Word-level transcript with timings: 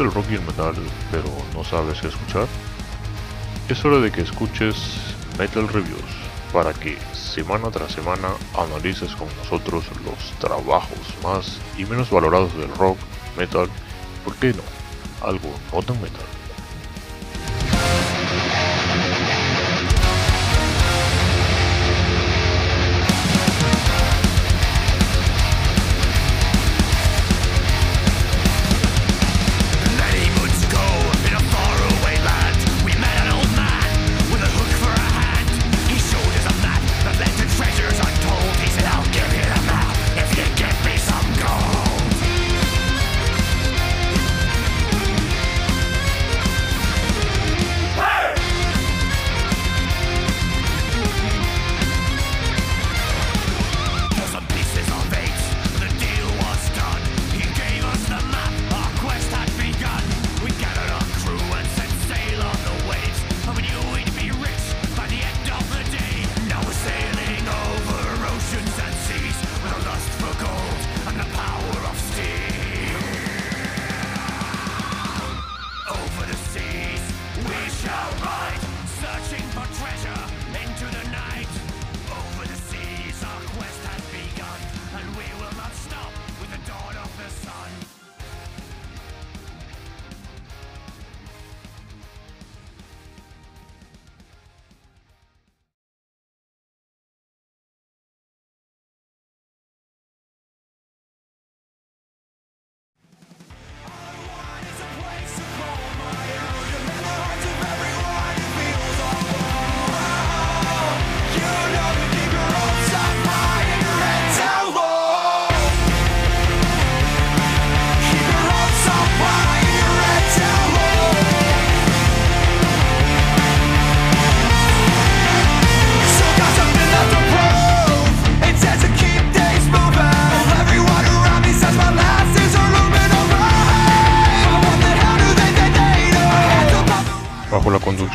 gusta 0.00 0.02
el 0.02 0.12
rock 0.12 0.30
y 0.30 0.34
el 0.34 0.42
metal, 0.42 0.74
pero 1.10 1.28
no 1.54 1.64
sabes 1.64 2.00
qué 2.00 2.08
escuchar? 2.08 2.46
Es 3.68 3.84
hora 3.84 3.98
de 3.98 4.10
que 4.10 4.22
escuches 4.22 4.76
Metal 5.38 5.68
Reviews 5.68 6.00
para 6.52 6.72
que 6.72 6.98
semana 7.12 7.70
tras 7.70 7.92
semana 7.92 8.28
analices 8.56 9.14
con 9.16 9.28
nosotros 9.36 9.84
los 10.04 10.38
trabajos 10.38 10.98
más 11.22 11.58
y 11.76 11.84
menos 11.84 12.10
valorados 12.10 12.56
del 12.56 12.74
rock, 12.76 12.98
metal, 13.36 13.68
¿por 14.24 14.34
qué 14.36 14.52
no? 14.52 14.62
Algo 15.26 15.50
no 15.72 15.82
tan 15.82 16.00
metal. 16.00 16.39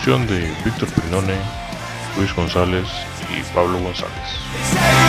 De 0.05 0.53
Víctor 0.63 0.87
Pinone, 0.89 1.33
Luis 2.15 2.31
González 2.35 2.85
y 3.35 3.41
Pablo 3.55 3.79
González. 3.79 5.04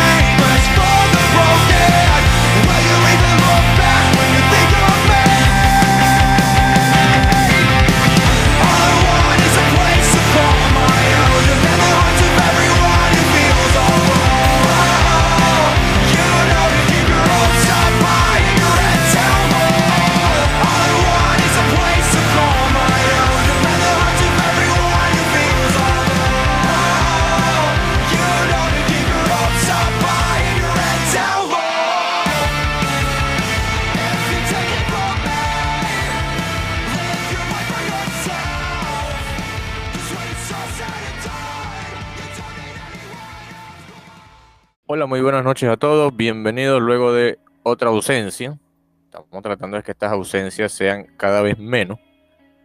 Noches 45.56 45.70
a 45.70 45.78
todos. 45.78 46.14
Bienvenidos 46.14 46.82
luego 46.82 47.14
de 47.14 47.38
otra 47.62 47.88
ausencia. 47.88 48.58
Estamos 49.06 49.42
tratando 49.42 49.78
de 49.78 49.82
que 49.82 49.92
estas 49.92 50.12
ausencias 50.12 50.70
sean 50.70 51.06
cada 51.16 51.40
vez 51.40 51.58
menos. 51.58 51.98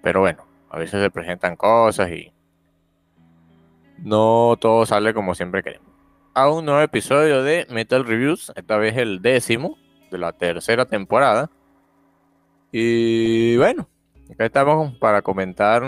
Pero 0.03 0.19
bueno, 0.19 0.43
a 0.69 0.77
veces 0.77 1.01
se 1.01 1.09
presentan 1.09 1.55
cosas 1.55 2.11
y 2.11 2.33
no 3.99 4.57
todo 4.59 4.85
sale 4.85 5.13
como 5.13 5.35
siempre 5.35 5.63
queremos. 5.63 5.87
A 6.33 6.49
un 6.49 6.65
nuevo 6.65 6.81
episodio 6.81 7.43
de 7.43 7.65
Metal 7.69 8.03
Reviews, 8.03 8.51
esta 8.57 8.75
vez 8.75 8.97
el 8.97 9.21
décimo 9.21 9.77
de 10.11 10.17
la 10.17 10.33
tercera 10.33 10.83
temporada. 10.85 11.49
Y 12.73 13.55
bueno, 13.55 13.87
acá 14.33 14.47
estamos 14.47 14.97
para 14.97 15.21
comentar 15.21 15.81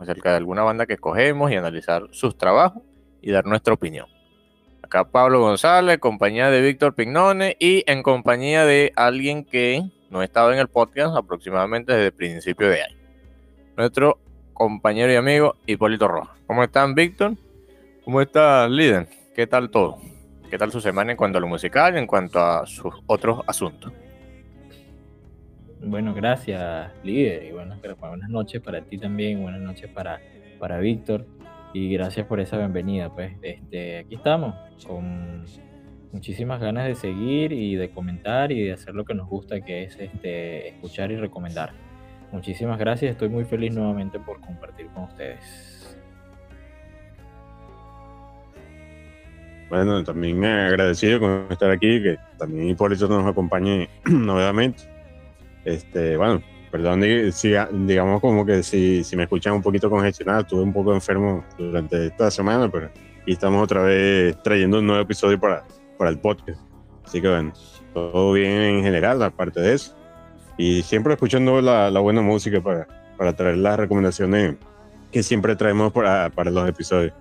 acerca 0.00 0.30
de 0.30 0.38
alguna 0.38 0.64
banda 0.64 0.86
que 0.86 0.94
escogemos 0.94 1.52
y 1.52 1.54
analizar 1.54 2.08
sus 2.10 2.36
trabajos 2.36 2.82
y 3.22 3.30
dar 3.30 3.46
nuestra 3.46 3.74
opinión. 3.74 4.17
Acá 4.88 5.04
Pablo 5.04 5.40
González, 5.40 5.98
compañía 5.98 6.48
de 6.48 6.62
Víctor 6.62 6.94
Pignone 6.94 7.58
y 7.60 7.84
en 7.86 8.02
compañía 8.02 8.64
de 8.64 8.90
alguien 8.96 9.44
que 9.44 9.82
no 10.08 10.20
ha 10.20 10.24
estado 10.24 10.50
en 10.50 10.58
el 10.58 10.68
podcast 10.68 11.14
aproximadamente 11.14 11.92
desde 11.92 12.06
el 12.06 12.12
principio 12.12 12.70
de 12.70 12.84
año. 12.84 12.96
Nuestro 13.76 14.18
compañero 14.54 15.12
y 15.12 15.16
amigo 15.16 15.56
Hipólito 15.66 16.08
Rojas. 16.08 16.38
¿Cómo 16.46 16.64
están, 16.64 16.94
Víctor? 16.94 17.34
¿Cómo 18.02 18.22
está, 18.22 18.66
líder? 18.66 19.10
¿Qué 19.34 19.46
tal 19.46 19.68
todo? 19.68 19.98
¿Qué 20.48 20.56
tal 20.56 20.72
su 20.72 20.80
semana 20.80 21.10
en 21.10 21.18
cuanto 21.18 21.36
a 21.36 21.42
lo 21.42 21.48
musical 21.48 21.94
y 21.94 21.98
en 21.98 22.06
cuanto 22.06 22.40
a 22.40 22.66
sus 22.66 22.94
otros 23.06 23.42
asuntos? 23.46 23.92
Bueno, 25.82 26.14
gracias, 26.14 26.90
líder. 27.04 27.44
Y 27.44 27.52
bueno, 27.52 27.76
buenas 28.00 28.30
noches 28.30 28.62
para 28.62 28.80
ti 28.80 28.96
también. 28.96 29.42
Buenas 29.42 29.60
noches 29.60 29.90
para, 29.90 30.18
para 30.58 30.78
Víctor 30.78 31.26
y 31.72 31.92
gracias 31.92 32.26
por 32.26 32.40
esa 32.40 32.58
bienvenida. 32.58 33.12
Pues 33.12 33.32
este, 33.42 33.98
aquí 33.98 34.14
estamos 34.14 34.54
con 34.86 35.44
muchísimas 36.12 36.60
ganas 36.60 36.86
de 36.86 36.94
seguir 36.94 37.52
y 37.52 37.76
de 37.76 37.90
comentar 37.90 38.52
y 38.52 38.64
de 38.64 38.72
hacer 38.72 38.94
lo 38.94 39.04
que 39.04 39.14
nos 39.14 39.28
gusta, 39.28 39.60
que 39.60 39.84
es 39.84 39.96
este, 39.98 40.68
escuchar 40.68 41.10
y 41.10 41.16
recomendar. 41.16 41.72
Muchísimas 42.32 42.78
gracias, 42.78 43.12
estoy 43.12 43.28
muy 43.28 43.44
feliz 43.44 43.74
nuevamente 43.74 44.18
por 44.18 44.40
compartir 44.40 44.86
con 44.88 45.04
ustedes. 45.04 45.98
Bueno, 49.68 50.02
también 50.02 50.42
agradecido 50.44 51.20
con 51.20 51.46
estar 51.50 51.70
aquí, 51.70 52.02
que 52.02 52.16
también 52.38 52.76
eso 52.90 53.08
nos 53.08 53.26
acompañe 53.26 53.88
nuevamente. 54.06 54.84
Este, 55.64 56.16
bueno, 56.16 56.42
Perdón, 56.70 57.02
digamos 57.86 58.20
como 58.20 58.44
que 58.44 58.62
si, 58.62 59.02
si 59.02 59.16
me 59.16 59.22
escuchan 59.22 59.54
un 59.54 59.62
poquito 59.62 59.88
congestionado, 59.88 60.40
estuve 60.40 60.62
un 60.62 60.72
poco 60.72 60.92
enfermo 60.92 61.44
durante 61.56 62.06
esta 62.06 62.30
semana, 62.30 62.70
pero 62.70 62.90
aquí 63.22 63.32
estamos 63.32 63.62
otra 63.62 63.82
vez 63.82 64.40
trayendo 64.42 64.80
un 64.80 64.86
nuevo 64.86 65.02
episodio 65.02 65.40
para, 65.40 65.64
para 65.96 66.10
el 66.10 66.18
podcast. 66.18 66.60
Así 67.04 67.22
que 67.22 67.28
bueno, 67.28 67.52
todo 67.94 68.32
bien 68.32 68.52
en 68.52 68.82
general, 68.82 69.22
aparte 69.22 69.60
de 69.60 69.74
eso. 69.74 69.96
Y 70.58 70.82
siempre 70.82 71.14
escuchando 71.14 71.62
la, 71.62 71.90
la 71.90 72.00
buena 72.00 72.20
música 72.20 72.60
para, 72.60 72.86
para 73.16 73.34
traer 73.34 73.56
las 73.56 73.78
recomendaciones 73.78 74.56
que 75.10 75.22
siempre 75.22 75.56
traemos 75.56 75.92
para, 75.92 76.28
para 76.30 76.50
los 76.50 76.68
episodios. 76.68 77.14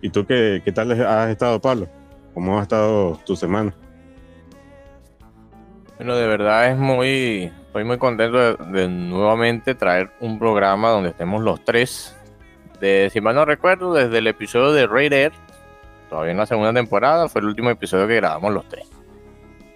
¿Y 0.00 0.08
tú 0.10 0.24
qué, 0.24 0.62
qué 0.64 0.72
tal 0.72 0.92
has 0.92 1.30
estado, 1.30 1.60
Pablo? 1.60 1.88
¿Cómo 2.32 2.58
ha 2.58 2.62
estado 2.62 3.20
tu 3.26 3.36
semana? 3.36 3.74
Bueno, 5.96 6.16
de 6.16 6.26
verdad 6.26 6.72
es 6.72 6.76
muy, 6.76 7.52
estoy 7.66 7.84
muy 7.84 7.98
contento 7.98 8.56
de, 8.56 8.88
nuevamente 8.88 9.76
traer 9.76 10.10
un 10.18 10.40
programa 10.40 10.90
donde 10.90 11.10
estemos 11.10 11.40
los 11.42 11.64
tres. 11.64 12.16
De, 12.80 13.08
si 13.12 13.20
mal 13.20 13.36
no 13.36 13.44
recuerdo, 13.44 13.94
desde 13.94 14.18
el 14.18 14.26
episodio 14.26 14.72
de 14.72 14.88
Raider, 14.88 15.32
todavía 16.10 16.32
en 16.32 16.38
la 16.38 16.46
segunda 16.46 16.72
temporada, 16.72 17.28
fue 17.28 17.42
el 17.42 17.46
último 17.46 17.70
episodio 17.70 18.08
que 18.08 18.16
grabamos 18.16 18.52
los 18.52 18.68
tres. 18.68 18.90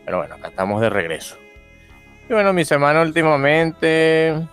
Pero 0.05 0.19
bueno, 0.19 0.35
acá 0.35 0.49
estamos 0.49 0.81
de 0.81 0.91
regreso. 0.91 1.37
Y 2.29 2.33
bueno, 2.33 2.53
mi 2.53 2.65
semana 2.65 3.01
últimamente, 3.03 4.45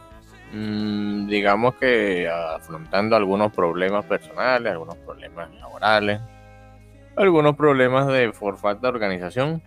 mmm, 0.54 1.26
digamos 1.28 1.76
que 1.76 2.30
afrontando 2.30 3.16
algunos 3.16 3.52
problemas 3.52 4.06
personales, 4.06 4.72
algunos 4.72 4.98
problemas 4.98 5.50
laborales, 5.56 6.22
algunos 7.16 7.56
problemas 7.56 8.06
de 8.06 8.32
por 8.32 8.58
falta 8.58 8.88
de 8.88 8.94
organización 8.94 9.64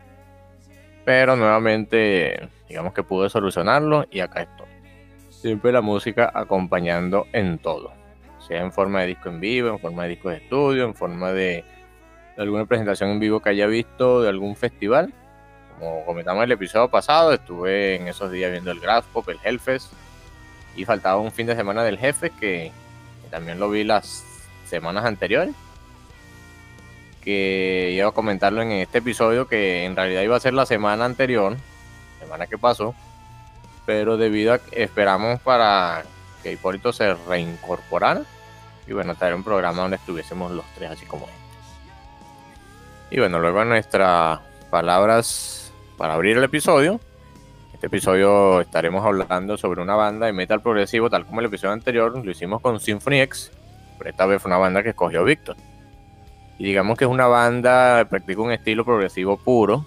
pero 1.08 1.36
nuevamente, 1.36 2.50
digamos 2.68 2.92
que 2.92 3.02
pude 3.02 3.30
solucionarlo 3.30 4.04
y 4.10 4.20
acá 4.20 4.42
estoy. 4.42 4.66
Siempre 5.30 5.72
la 5.72 5.80
música 5.80 6.30
acompañando 6.34 7.26
en 7.32 7.56
todo. 7.56 7.94
Sea 8.46 8.60
en 8.60 8.72
forma 8.72 9.00
de 9.00 9.06
disco 9.06 9.30
en 9.30 9.40
vivo, 9.40 9.70
en 9.70 9.78
forma 9.78 10.02
de 10.02 10.10
disco 10.10 10.28
de 10.28 10.36
estudio, 10.36 10.84
en 10.84 10.94
forma 10.94 11.32
de, 11.32 11.64
alguna 12.36 12.66
presentación 12.66 13.08
en 13.08 13.20
vivo 13.20 13.40
que 13.40 13.48
haya 13.48 13.66
visto 13.66 14.20
de 14.20 14.28
algún 14.28 14.54
festival. 14.54 15.14
Como 15.78 16.04
comentamos 16.04 16.42
en 16.42 16.50
el 16.50 16.52
episodio 16.52 16.90
pasado, 16.90 17.32
estuve 17.32 17.96
en 17.96 18.08
esos 18.08 18.30
días 18.30 18.50
viendo 18.50 18.70
el 18.70 18.78
Graph 18.78 19.06
Pop, 19.06 19.26
el 19.30 19.38
Hellfest. 19.42 19.90
Y 20.76 20.84
faltaba 20.84 21.22
un 21.22 21.32
fin 21.32 21.46
de 21.46 21.56
semana 21.56 21.84
del 21.84 21.96
jefe 21.96 22.28
que 22.38 22.70
también 23.30 23.58
lo 23.58 23.70
vi 23.70 23.82
las 23.82 24.26
semanas 24.66 25.06
anteriores 25.06 25.54
que 27.22 27.92
iba 27.94 28.08
a 28.08 28.12
comentarlo 28.12 28.62
en 28.62 28.72
este 28.72 28.98
episodio, 28.98 29.46
que 29.48 29.84
en 29.84 29.96
realidad 29.96 30.22
iba 30.22 30.36
a 30.36 30.40
ser 30.40 30.54
la 30.54 30.66
semana 30.66 31.04
anterior, 31.04 31.56
semana 32.20 32.46
que 32.46 32.58
pasó, 32.58 32.94
pero 33.86 34.16
debido 34.16 34.54
a 34.54 34.58
que 34.58 34.82
esperamos 34.82 35.40
para 35.40 36.04
que 36.42 36.52
Hipólito 36.52 36.92
se 36.92 37.14
reincorporara 37.14 38.22
y 38.86 38.92
bueno, 38.92 39.14
traer 39.14 39.34
un 39.34 39.44
programa 39.44 39.82
donde 39.82 39.96
estuviésemos 39.96 40.50
los 40.50 40.64
tres 40.74 40.90
así 40.90 41.06
como 41.06 41.26
este. 41.26 41.38
Y 43.10 43.18
bueno, 43.20 43.38
luego 43.38 43.64
nuestras 43.64 44.40
palabras 44.70 45.72
para 45.96 46.14
abrir 46.14 46.36
el 46.36 46.44
episodio. 46.44 47.00
Este 47.72 47.86
episodio 47.86 48.60
estaremos 48.60 49.04
hablando 49.04 49.56
sobre 49.56 49.82
una 49.82 49.94
banda 49.94 50.26
de 50.26 50.32
metal 50.32 50.60
progresivo, 50.62 51.08
tal 51.08 51.24
como 51.26 51.40
el 51.40 51.46
episodio 51.46 51.72
anterior 51.72 52.24
lo 52.24 52.30
hicimos 52.30 52.60
con 52.60 52.80
Symphony 52.80 53.20
X, 53.20 53.52
pero 53.98 54.10
esta 54.10 54.26
vez 54.26 54.42
fue 54.42 54.48
una 54.48 54.58
banda 54.58 54.82
que 54.82 54.90
escogió 54.90 55.22
Víctor. 55.24 55.56
Y 56.58 56.64
digamos 56.64 56.98
que 56.98 57.04
es 57.04 57.10
una 57.10 57.28
banda, 57.28 58.04
practica 58.10 58.42
un 58.42 58.50
estilo 58.50 58.84
progresivo 58.84 59.36
puro. 59.36 59.86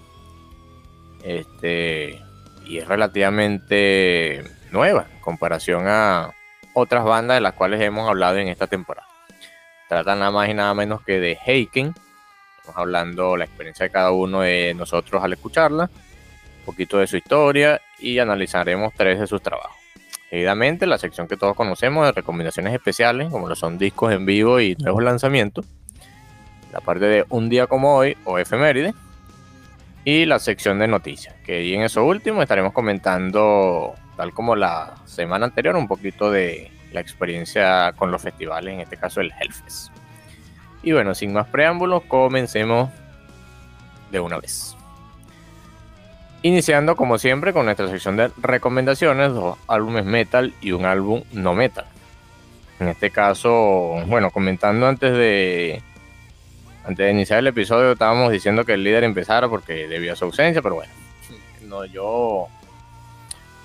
Este, 1.21 2.21
y 2.65 2.77
es 2.77 2.87
relativamente 2.87 4.43
nueva 4.71 5.05
en 5.13 5.19
comparación 5.19 5.83
a 5.87 6.31
otras 6.73 7.03
bandas 7.03 7.35
de 7.35 7.41
las 7.41 7.53
cuales 7.53 7.81
hemos 7.81 8.09
hablado 8.09 8.37
en 8.37 8.47
esta 8.47 8.67
temporada. 8.67 9.07
Trata 9.89 10.15
nada 10.15 10.31
más 10.31 10.47
y 10.47 10.53
nada 10.53 10.73
menos 10.73 11.01
que 11.03 11.19
de 11.19 11.37
Heiken. 11.45 11.93
Estamos 12.59 12.77
hablando 12.77 13.35
la 13.35 13.43
experiencia 13.43 13.85
de 13.85 13.91
cada 13.91 14.11
uno 14.11 14.41
de 14.41 14.73
nosotros 14.73 15.21
al 15.21 15.33
escucharla, 15.33 15.89
un 16.59 16.65
poquito 16.65 16.99
de 16.99 17.07
su 17.07 17.17
historia 17.17 17.81
y 17.99 18.17
analizaremos 18.19 18.93
tres 18.95 19.19
de 19.19 19.27
sus 19.27 19.41
trabajos. 19.41 19.75
Seguidamente, 20.29 20.87
la 20.87 20.97
sección 20.97 21.27
que 21.27 21.35
todos 21.35 21.57
conocemos 21.57 22.05
de 22.05 22.13
recomendaciones 22.13 22.73
especiales, 22.73 23.29
como 23.29 23.49
lo 23.49 23.55
son 23.57 23.77
discos 23.77 24.13
en 24.13 24.25
vivo 24.25 24.61
y 24.61 24.75
nuevos 24.75 25.03
lanzamientos 25.03 25.65
la 26.71 26.79
parte 26.79 27.05
de 27.05 27.25
un 27.29 27.49
día 27.49 27.67
como 27.67 27.95
hoy 27.95 28.17
o 28.25 28.37
efeméride 28.39 28.93
y 30.03 30.25
la 30.25 30.39
sección 30.39 30.79
de 30.79 30.87
noticias, 30.87 31.35
que 31.45 31.73
en 31.73 31.83
eso 31.83 32.03
último 32.03 32.41
estaremos 32.41 32.73
comentando, 32.73 33.93
tal 34.17 34.33
como 34.33 34.55
la 34.55 34.95
semana 35.05 35.45
anterior, 35.45 35.75
un 35.75 35.87
poquito 35.87 36.31
de 36.31 36.71
la 36.91 37.01
experiencia 37.01 37.93
con 37.95 38.11
los 38.11 38.21
festivales, 38.21 38.73
en 38.73 38.79
este 38.81 38.97
caso 38.97 39.21
el 39.21 39.31
Hellfest. 39.39 39.91
Y 40.83 40.93
bueno, 40.93 41.13
sin 41.13 41.33
más 41.33 41.47
preámbulos, 41.47 42.03
comencemos 42.07 42.89
de 44.09 44.19
una 44.19 44.39
vez. 44.39 44.75
Iniciando 46.41 46.95
como 46.95 47.19
siempre 47.19 47.53
con 47.53 47.65
nuestra 47.65 47.87
sección 47.87 48.17
de 48.17 48.31
recomendaciones, 48.41 49.31
dos 49.31 49.59
álbumes 49.67 50.05
metal 50.05 50.55
y 50.59 50.71
un 50.71 50.85
álbum 50.85 51.21
no 51.31 51.53
metal. 51.53 51.85
En 52.79 52.87
este 52.87 53.11
caso, 53.11 54.01
bueno, 54.07 54.31
comentando 54.31 54.87
antes 54.87 55.13
de 55.13 55.83
antes 56.83 57.05
de 57.05 57.11
iniciar 57.11 57.39
el 57.39 57.47
episodio 57.47 57.91
estábamos 57.91 58.31
diciendo 58.31 58.65
que 58.65 58.73
el 58.73 58.83
líder 58.83 59.03
empezara 59.03 59.47
porque 59.47 59.87
debido 59.87 60.13
a 60.13 60.15
su 60.15 60.25
ausencia, 60.25 60.61
pero 60.61 60.75
bueno, 60.75 60.91
no, 61.63 61.85
yo 61.85 62.47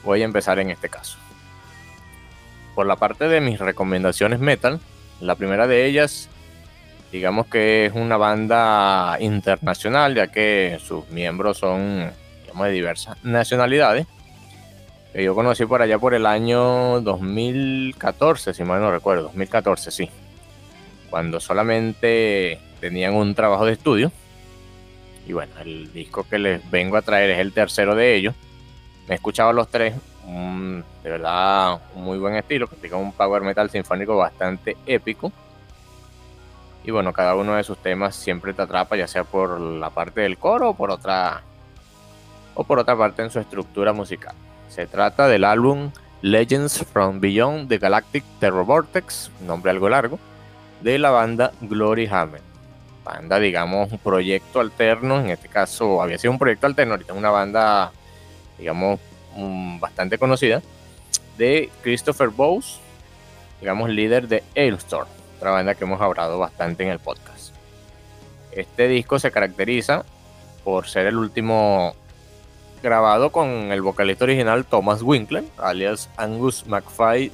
voy 0.05 0.23
a 0.23 0.25
empezar 0.25 0.59
en 0.59 0.71
este 0.71 0.89
caso. 0.89 1.19
Por 2.75 2.87
la 2.87 2.97
parte 2.97 3.27
de 3.29 3.41
mis 3.41 3.59
recomendaciones 3.59 4.39
metal, 4.39 4.81
la 5.21 5.35
primera 5.35 5.67
de 5.67 5.87
ellas, 5.87 6.29
digamos 7.11 7.47
que 7.47 7.87
es 7.87 7.93
una 7.95 8.17
banda 8.17 9.17
internacional, 9.21 10.15
ya 10.15 10.29
que 10.29 10.79
sus 10.83 11.09
miembros 11.09 11.59
son 11.59 12.11
digamos, 12.43 12.67
de 12.67 12.73
diversas 12.73 13.25
nacionalidades. 13.25 14.07
Que 15.13 15.25
yo 15.25 15.35
conocí 15.35 15.65
por 15.65 15.81
allá 15.81 15.99
por 15.99 16.13
el 16.13 16.27
año 16.27 17.01
2014, 17.01 18.53
si 18.53 18.65
mal 18.65 18.81
no 18.81 18.91
recuerdo, 18.91 19.25
2014, 19.25 19.91
sí. 19.91 20.11
Cuando 21.09 21.41
solamente 21.41 22.61
tenían 22.87 23.15
un 23.15 23.35
trabajo 23.35 23.67
de 23.67 23.73
estudio. 23.73 24.13
Y 25.27 25.33
bueno, 25.33 25.53
el 25.61 25.93
disco 25.93 26.25
que 26.29 26.39
les 26.39 26.71
vengo 26.71 26.97
a 26.97 27.03
traer 27.03 27.31
es 27.31 27.41
el 27.41 27.53
tercero 27.53 27.97
de 27.97 28.15
ellos. 28.15 28.35
Me 29.09 29.15
he 29.15 29.17
escuchado 29.17 29.53
los 29.53 29.69
tres, 29.69 29.95
un, 30.25 30.85
de 31.03 31.11
verdad 31.11 31.81
un 31.97 32.05
muy 32.05 32.19
buen 32.19 32.37
estilo, 32.37 32.69
practican 32.69 33.01
un 33.01 33.11
power 33.11 33.43
metal 33.43 33.71
sinfónico 33.71 34.17
bastante 34.17 34.77
épico. 34.87 35.33
Y 36.85 36.93
bueno, 36.93 37.13
cada 37.13 37.35
uno 37.35 37.57
de 37.57 37.65
sus 37.65 37.77
temas 37.79 38.15
siempre 38.15 38.55
te 38.55 38.63
atrapa, 38.63 38.97
ya 38.97 39.09
sea 39.09 39.25
por 39.25 39.61
la 39.61 39.91
parte 39.91 40.21
del 40.21 40.39
coro 40.39 40.71
o 40.71 40.77
por 40.77 40.93
otra 40.93 41.43
o 42.55 42.63
por 42.63 42.79
otra 42.79 42.97
parte 42.97 43.23
en 43.23 43.31
su 43.31 43.41
estructura 43.41 43.93
musical. 43.93 44.35
Se 44.69 44.87
trata 44.87 45.27
del 45.27 45.43
álbum 45.43 45.91
Legends 46.23 46.85
from 46.85 47.19
Beyond 47.19 47.69
the 47.69 47.79
Galactic 47.79 48.23
Terror 48.39 48.65
Vortex, 48.65 49.33
nombre 49.45 49.73
algo 49.73 49.89
largo, 49.89 50.21
de 50.83 51.01
la 51.01 51.11
banda 51.11 51.51
Glory 51.63 52.07
Hammer 52.07 52.46
banda, 53.07 53.39
digamos, 53.39 53.93
un 53.93 53.99
proyecto 53.99 54.61
alterno, 54.61 55.21
en 55.21 55.31
este 55.31 55.49
caso 55.49 56.03
había 56.03 56.19
sido 56.19 56.33
un 56.33 56.39
proyecto 56.39 56.67
alterno, 56.67 56.95
ahorita 56.95 57.13
es 57.13 57.19
una 57.19 57.31
banda, 57.31 57.93
digamos, 58.59 59.01
um, 59.37 59.79
bastante 59.79 60.19
conocida, 60.19 60.61
de 61.39 61.71
Christopher 61.83 62.29
Bowes, 62.29 62.81
digamos, 63.61 63.89
líder 63.91 64.27
de 64.29 64.43
Ailstorm, 64.57 65.09
otra 65.37 65.53
banda 65.53 65.75
que 65.75 65.85
hemos 65.85 66.01
hablado 66.01 66.39
bastante 66.39 66.83
en 66.83 66.91
el 66.91 66.99
podcast. 66.99 67.55
Este 68.51 68.89
disco 68.89 69.19
se 69.19 69.31
caracteriza 69.31 70.05
por 70.65 70.89
ser 70.89 71.07
el 71.07 71.17
último 71.17 71.95
grabado 72.83 73.31
con 73.31 73.49
el 73.71 73.83
vocalista 73.83 74.25
original 74.25 74.65
Thomas 74.65 75.03
Winkler, 75.03 75.45
alias 75.59 76.11
Angus 76.17 76.67
McFly. 76.67 77.31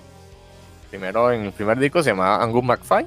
Primero 0.90 1.32
en 1.32 1.46
el 1.46 1.52
primer 1.52 1.78
disco 1.78 2.02
se 2.02 2.10
llamaba 2.10 2.42
Angus 2.42 2.64
McFly 2.64 3.06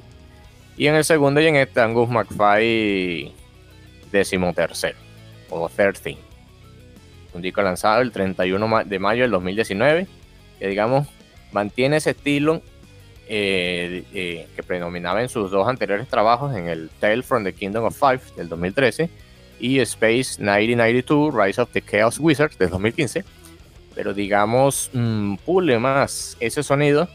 y 0.76 0.86
en 0.86 0.94
el 0.94 1.04
segundo 1.04 1.40
y 1.40 1.46
en 1.46 1.56
este 1.56 1.80
Angus 1.80 2.08
McFly 2.08 3.32
decimotercero 4.12 4.98
o 5.50 5.68
13. 5.68 6.16
Un 7.34 7.42
disco 7.42 7.62
lanzado 7.62 8.02
el 8.02 8.12
31 8.12 8.84
de 8.84 8.98
mayo 8.98 9.22
del 9.22 9.30
2019 9.30 10.06
que 10.58 10.68
digamos 10.68 11.06
mantiene 11.52 11.96
ese 11.96 12.10
estilo 12.10 12.62
eh, 13.28 14.04
eh, 14.14 14.46
que 14.54 14.62
predominaba 14.62 15.22
en 15.22 15.28
sus 15.28 15.50
dos 15.50 15.66
anteriores 15.68 16.08
trabajos 16.08 16.54
en 16.54 16.68
el 16.68 16.90
Tale 17.00 17.22
from 17.22 17.44
the 17.44 17.52
Kingdom 17.52 17.84
of 17.84 17.98
Five 17.98 18.20
del 18.36 18.48
2013 18.48 19.10
y 19.58 19.80
Space 19.80 20.38
1992 20.38 21.34
Rise 21.34 21.60
of 21.60 21.70
the 21.72 21.82
Chaos 21.82 22.18
Wizards 22.18 22.58
del 22.58 22.70
2015 22.70 23.24
pero 23.94 24.14
digamos 24.14 24.90
mmm, 24.92 25.36
pule 25.36 25.78
más 25.78 26.36
ese 26.40 26.62
sonido 26.62 27.08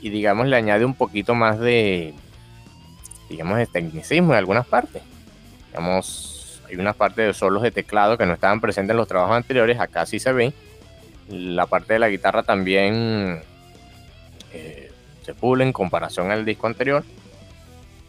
y 0.00 0.10
digamos 0.10 0.48
le 0.48 0.56
añade 0.56 0.84
un 0.84 0.94
poquito 0.94 1.34
más 1.34 1.58
de 1.58 2.14
digamos, 3.32 3.56
de 3.56 3.66
tecnicismo 3.66 4.32
en 4.32 4.38
algunas 4.38 4.66
partes. 4.66 5.02
Digamos, 5.68 6.60
hay 6.68 6.76
unas 6.76 6.94
partes 6.94 7.26
de 7.26 7.32
solos 7.32 7.62
de 7.62 7.70
teclado 7.70 8.18
que 8.18 8.26
no 8.26 8.34
estaban 8.34 8.60
presentes 8.60 8.92
en 8.92 8.98
los 8.98 9.08
trabajos 9.08 9.34
anteriores, 9.34 9.80
acá 9.80 10.04
sí 10.04 10.18
se 10.18 10.32
ven. 10.32 10.52
La 11.30 11.66
parte 11.66 11.94
de 11.94 11.98
la 11.98 12.10
guitarra 12.10 12.42
también 12.42 13.40
eh, 14.52 14.92
se 15.24 15.32
pule 15.32 15.64
en 15.64 15.72
comparación 15.72 16.30
al 16.30 16.44
disco 16.44 16.66
anterior. 16.66 17.04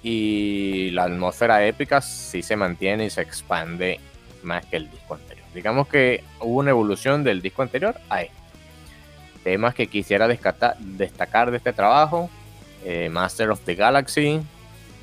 Y 0.04 0.92
la 0.92 1.06
atmósfera 1.06 1.66
épica 1.66 2.02
sí 2.02 2.44
se 2.44 2.58
mantiene 2.58 3.06
y 3.06 3.10
se 3.10 3.22
expande 3.22 4.02
más 4.44 4.66
que 4.66 4.76
el 4.76 4.92
disco 4.92 5.14
anterior. 5.14 5.46
Digamos 5.56 5.88
que 5.88 6.22
hubo 6.42 6.60
una 6.60 6.72
evolución 6.72 7.24
del 7.24 7.42
disco 7.42 7.62
anterior 7.62 7.96
a 8.10 8.24
este. 8.24 8.36
Temas 9.46 9.74
que 9.74 9.88
quisiera 9.88 10.28
destacar 10.28 11.52
de 11.52 11.58
este 11.58 11.72
trabajo. 11.72 12.30
Eh, 12.84 13.08
Master 13.10 13.52
of 13.52 13.62
the 13.62 13.76
Galaxy, 13.76 14.42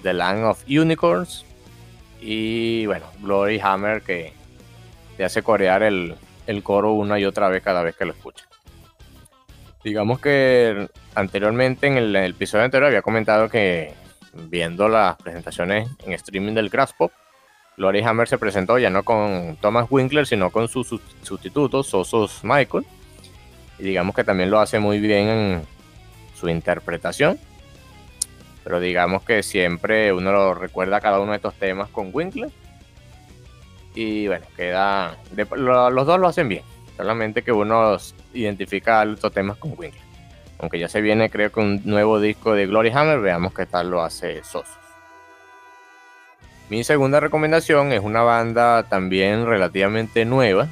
The 0.02 0.12
Land 0.12 0.44
of 0.44 0.64
Unicorns 0.68 1.44
y 2.20 2.86
bueno, 2.86 3.06
Glory 3.20 3.60
Hammer 3.60 4.02
que 4.02 4.32
te 5.16 5.24
hace 5.24 5.42
corear 5.42 5.82
el, 5.82 6.16
el 6.46 6.62
coro 6.62 6.92
una 6.92 7.18
y 7.18 7.24
otra 7.24 7.48
vez 7.48 7.62
cada 7.62 7.82
vez 7.82 7.96
que 7.96 8.04
lo 8.04 8.12
escuchen. 8.12 8.46
Digamos 9.82 10.20
que 10.20 10.88
anteriormente, 11.14 11.86
en 11.86 11.96
el, 11.96 12.16
episodio 12.16 12.64
anterior, 12.64 12.88
había 12.88 13.02
comentado 13.02 13.48
que 13.48 13.94
viendo 14.34 14.88
las 14.88 15.16
presentaciones 15.16 15.88
en 16.04 16.12
streaming 16.12 16.52
del 16.52 16.70
Crash 16.70 16.90
Pop, 16.96 17.12
Glory 17.78 18.02
Hammer 18.02 18.28
se 18.28 18.36
presentó 18.36 18.78
ya 18.78 18.90
no 18.90 19.04
con 19.04 19.56
Thomas 19.60 19.86
Winkler, 19.88 20.26
sino 20.26 20.50
con 20.50 20.68
su 20.68 20.84
sustituto, 21.22 21.82
Sosos 21.82 22.40
Michael. 22.42 22.84
Y 23.78 23.84
digamos 23.84 24.14
que 24.14 24.22
también 24.22 24.50
lo 24.50 24.60
hace 24.60 24.78
muy 24.78 25.00
bien 25.00 25.28
en 25.28 25.62
su 26.34 26.48
interpretación. 26.50 27.38
Pero 28.70 28.78
digamos 28.78 29.24
que 29.24 29.42
siempre 29.42 30.12
uno 30.12 30.30
lo 30.30 30.54
recuerda 30.54 31.00
cada 31.00 31.18
uno 31.18 31.32
de 31.32 31.38
estos 31.38 31.54
temas 31.54 31.88
con 31.88 32.10
Winkler. 32.12 32.52
Y 33.96 34.28
bueno, 34.28 34.46
queda. 34.56 35.18
los 35.56 36.06
dos 36.06 36.20
lo 36.20 36.28
hacen 36.28 36.48
bien. 36.48 36.62
Solamente 36.96 37.42
que 37.42 37.50
uno 37.50 37.96
identifica 38.32 39.02
estos 39.02 39.32
temas 39.32 39.56
con 39.56 39.70
Winkler. 39.70 40.04
Aunque 40.60 40.78
ya 40.78 40.88
se 40.88 41.00
viene, 41.00 41.30
creo 41.30 41.50
que 41.50 41.58
un 41.58 41.82
nuevo 41.84 42.20
disco 42.20 42.52
de 42.52 42.68
Glory 42.68 42.90
Hammer, 42.90 43.18
veamos 43.18 43.52
qué 43.52 43.66
tal 43.66 43.90
lo 43.90 44.02
hace 44.02 44.44
Sosos. 44.44 44.78
Mi 46.68 46.84
segunda 46.84 47.18
recomendación 47.18 47.90
es 47.90 48.04
una 48.04 48.22
banda 48.22 48.84
también 48.84 49.46
relativamente 49.46 50.24
nueva 50.24 50.68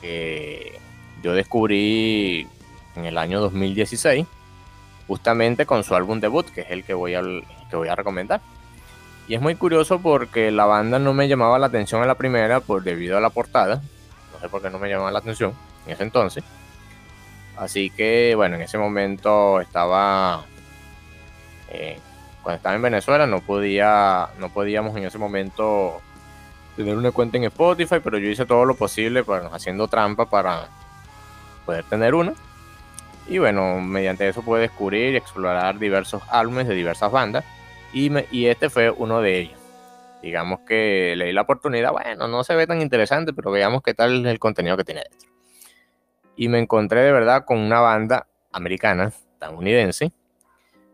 que 0.00 0.78
yo 1.22 1.34
descubrí 1.34 2.48
en 2.96 3.04
el 3.04 3.18
año 3.18 3.38
2016, 3.40 4.26
justamente 5.06 5.66
con 5.66 5.84
su 5.84 5.94
álbum 5.94 6.20
debut, 6.20 6.46
que 6.46 6.62
es 6.62 6.70
el 6.70 6.84
que 6.84 6.94
voy 6.94 7.14
a, 7.14 7.22
que 7.70 7.76
voy 7.76 7.88
a 7.88 7.94
recomendar. 7.94 8.40
Y 9.26 9.34
es 9.34 9.40
muy 9.40 9.54
curioso 9.54 10.00
porque 10.00 10.50
la 10.50 10.66
banda 10.66 10.98
no 10.98 11.14
me 11.14 11.28
llamaba 11.28 11.58
la 11.58 11.66
atención 11.66 12.02
en 12.02 12.08
la 12.08 12.14
primera 12.14 12.60
por 12.60 12.82
debido 12.82 13.16
a 13.16 13.20
la 13.20 13.30
portada. 13.30 13.82
No 14.32 14.40
sé 14.40 14.48
por 14.48 14.60
qué 14.60 14.70
no 14.70 14.78
me 14.78 14.88
llamaba 14.88 15.10
la 15.10 15.20
atención 15.20 15.54
en 15.86 15.92
ese 15.92 16.02
entonces. 16.02 16.44
Así 17.56 17.90
que 17.90 18.34
bueno, 18.36 18.56
en 18.56 18.62
ese 18.62 18.78
momento 18.78 19.60
estaba 19.60 20.44
eh, 21.70 21.98
cuando 22.42 22.56
estaba 22.56 22.76
en 22.76 22.82
Venezuela 22.82 23.26
no 23.26 23.40
podía, 23.40 24.28
no 24.38 24.50
podíamos 24.50 24.94
en 24.96 25.04
ese 25.04 25.18
momento 25.18 26.00
tener 26.76 26.96
una 26.96 27.10
cuenta 27.10 27.38
en 27.38 27.44
Spotify, 27.44 27.96
pero 28.04 28.18
yo 28.18 28.28
hice 28.28 28.44
todo 28.44 28.66
lo 28.66 28.74
posible 28.76 29.24
para, 29.24 29.48
haciendo 29.48 29.88
trampa 29.88 30.26
para 30.26 30.68
poder 31.64 31.84
tener 31.84 32.14
una. 32.14 32.34
Y 33.28 33.38
bueno, 33.38 33.80
mediante 33.80 34.28
eso 34.28 34.42
pude 34.42 34.62
descubrir 34.62 35.14
y 35.14 35.16
explorar 35.16 35.78
diversos 35.78 36.22
álbumes 36.28 36.68
de 36.68 36.74
diversas 36.74 37.10
bandas. 37.10 37.44
Y, 37.92 38.10
y 38.30 38.46
este 38.46 38.68
fue 38.68 38.90
uno 38.90 39.20
de 39.20 39.38
ellos. 39.38 39.58
Digamos 40.22 40.60
que 40.60 41.14
le 41.16 41.26
di 41.26 41.32
la 41.32 41.42
oportunidad, 41.42 41.92
bueno, 41.92 42.28
no 42.28 42.44
se 42.44 42.54
ve 42.54 42.66
tan 42.66 42.80
interesante, 42.80 43.32
pero 43.32 43.50
veamos 43.50 43.82
qué 43.82 43.94
tal 43.94 44.24
el 44.26 44.38
contenido 44.38 44.76
que 44.76 44.84
tiene 44.84 45.02
dentro. 45.02 45.28
Y 46.36 46.48
me 46.48 46.58
encontré 46.58 47.00
de 47.00 47.12
verdad 47.12 47.44
con 47.44 47.58
una 47.58 47.80
banda 47.80 48.26
americana, 48.50 49.12
estadounidense, 49.34 50.12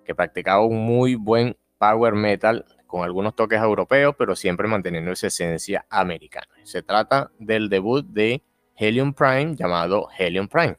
que 0.04 0.14
practicaba 0.14 0.64
un 0.64 0.84
muy 0.84 1.14
buen 1.14 1.56
power 1.78 2.14
metal 2.14 2.64
con 2.86 3.04
algunos 3.04 3.36
toques 3.36 3.60
europeos, 3.62 4.16
pero 4.18 4.34
siempre 4.34 4.66
manteniendo 4.66 5.12
esa 5.12 5.28
esencia 5.28 5.86
americana. 5.88 6.48
Se 6.64 6.82
trata 6.82 7.30
del 7.38 7.68
debut 7.68 8.04
de 8.04 8.42
Helium 8.76 9.14
Prime 9.14 9.54
llamado 9.54 10.08
Helium 10.18 10.48
Prime, 10.48 10.76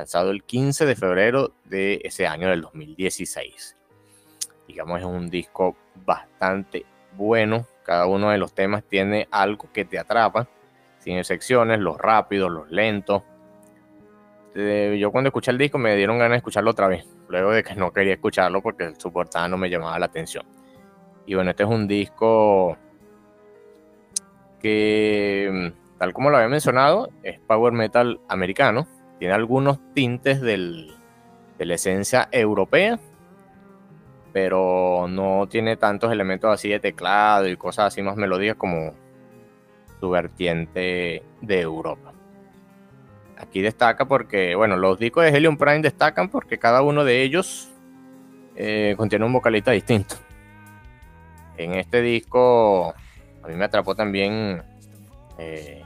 lanzado 0.00 0.30
el 0.30 0.42
15 0.42 0.86
de 0.86 0.96
febrero 0.96 1.52
de 1.64 2.00
ese 2.04 2.26
año 2.26 2.48
del 2.48 2.62
2016. 2.62 3.76
Digamos, 4.66 5.00
es 5.00 5.04
un 5.04 5.28
disco 5.28 5.76
bastante 6.06 6.86
bueno. 7.16 7.66
Cada 7.84 8.06
uno 8.06 8.30
de 8.30 8.38
los 8.38 8.54
temas 8.54 8.82
tiene 8.84 9.28
algo 9.30 9.70
que 9.72 9.84
te 9.84 9.98
atrapa. 9.98 10.48
Sin 11.00 11.18
excepciones, 11.18 11.80
los 11.80 11.98
rápidos, 11.98 12.50
los 12.50 12.70
lentos. 12.70 13.22
Eh, 14.54 14.96
yo 14.98 15.12
cuando 15.12 15.28
escuché 15.28 15.50
el 15.50 15.58
disco 15.58 15.78
me 15.78 15.94
dieron 15.96 16.18
ganas 16.18 16.32
de 16.32 16.36
escucharlo 16.38 16.72
otra 16.72 16.88
vez 16.88 17.06
luego 17.28 17.52
de 17.52 17.62
que 17.62 17.76
no 17.76 17.92
quería 17.92 18.14
escucharlo 18.14 18.60
porque 18.62 18.92
su 18.98 19.12
portada 19.12 19.46
no 19.46 19.56
me 19.56 19.70
llamaba 19.70 19.98
la 19.98 20.06
atención. 20.06 20.44
Y 21.26 21.34
bueno, 21.34 21.50
este 21.50 21.62
es 21.62 21.68
un 21.68 21.86
disco 21.86 22.76
que, 24.60 25.72
tal 25.98 26.12
como 26.12 26.30
lo 26.30 26.36
había 26.38 26.48
mencionado, 26.48 27.10
es 27.22 27.38
power 27.40 27.72
metal 27.72 28.20
americano. 28.28 28.86
Tiene 29.20 29.34
algunos 29.34 29.78
tintes 29.94 30.40
de 30.40 30.56
la 31.58 31.74
esencia 31.74 32.28
europea, 32.32 32.98
pero 34.32 35.06
no 35.08 35.46
tiene 35.48 35.76
tantos 35.76 36.10
elementos 36.10 36.52
así 36.52 36.70
de 36.70 36.80
teclado 36.80 37.46
y 37.46 37.56
cosas 37.56 37.86
así 37.86 38.02
más 38.02 38.16
melódicas 38.16 38.56
como 38.56 38.94
su 40.00 40.10
vertiente 40.10 41.22
de 41.40 41.60
Europa 41.60 42.12
aquí 43.40 43.62
destaca 43.62 44.06
porque, 44.06 44.54
bueno, 44.54 44.76
los 44.76 44.98
discos 44.98 45.24
de 45.24 45.30
Helium 45.30 45.56
Prime 45.56 45.80
destacan 45.80 46.28
porque 46.28 46.58
cada 46.58 46.82
uno 46.82 47.04
de 47.04 47.22
ellos 47.22 47.70
eh, 48.54 48.94
contiene 48.96 49.24
un 49.24 49.32
vocalista 49.32 49.70
distinto. 49.70 50.16
En 51.56 51.74
este 51.74 52.02
disco 52.02 52.94
a 53.42 53.48
mí 53.48 53.54
me 53.54 53.64
atrapó 53.64 53.94
también 53.94 54.62
eh, 55.38 55.82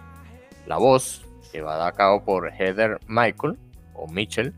la 0.67 0.79
voz 0.79 1.24
va 1.61 1.87
a 1.87 1.93
cabo 1.93 2.25
por 2.25 2.51
Heather 2.53 2.99
Michael 3.07 3.59
o 3.95 4.07
Mitchell, 4.09 4.53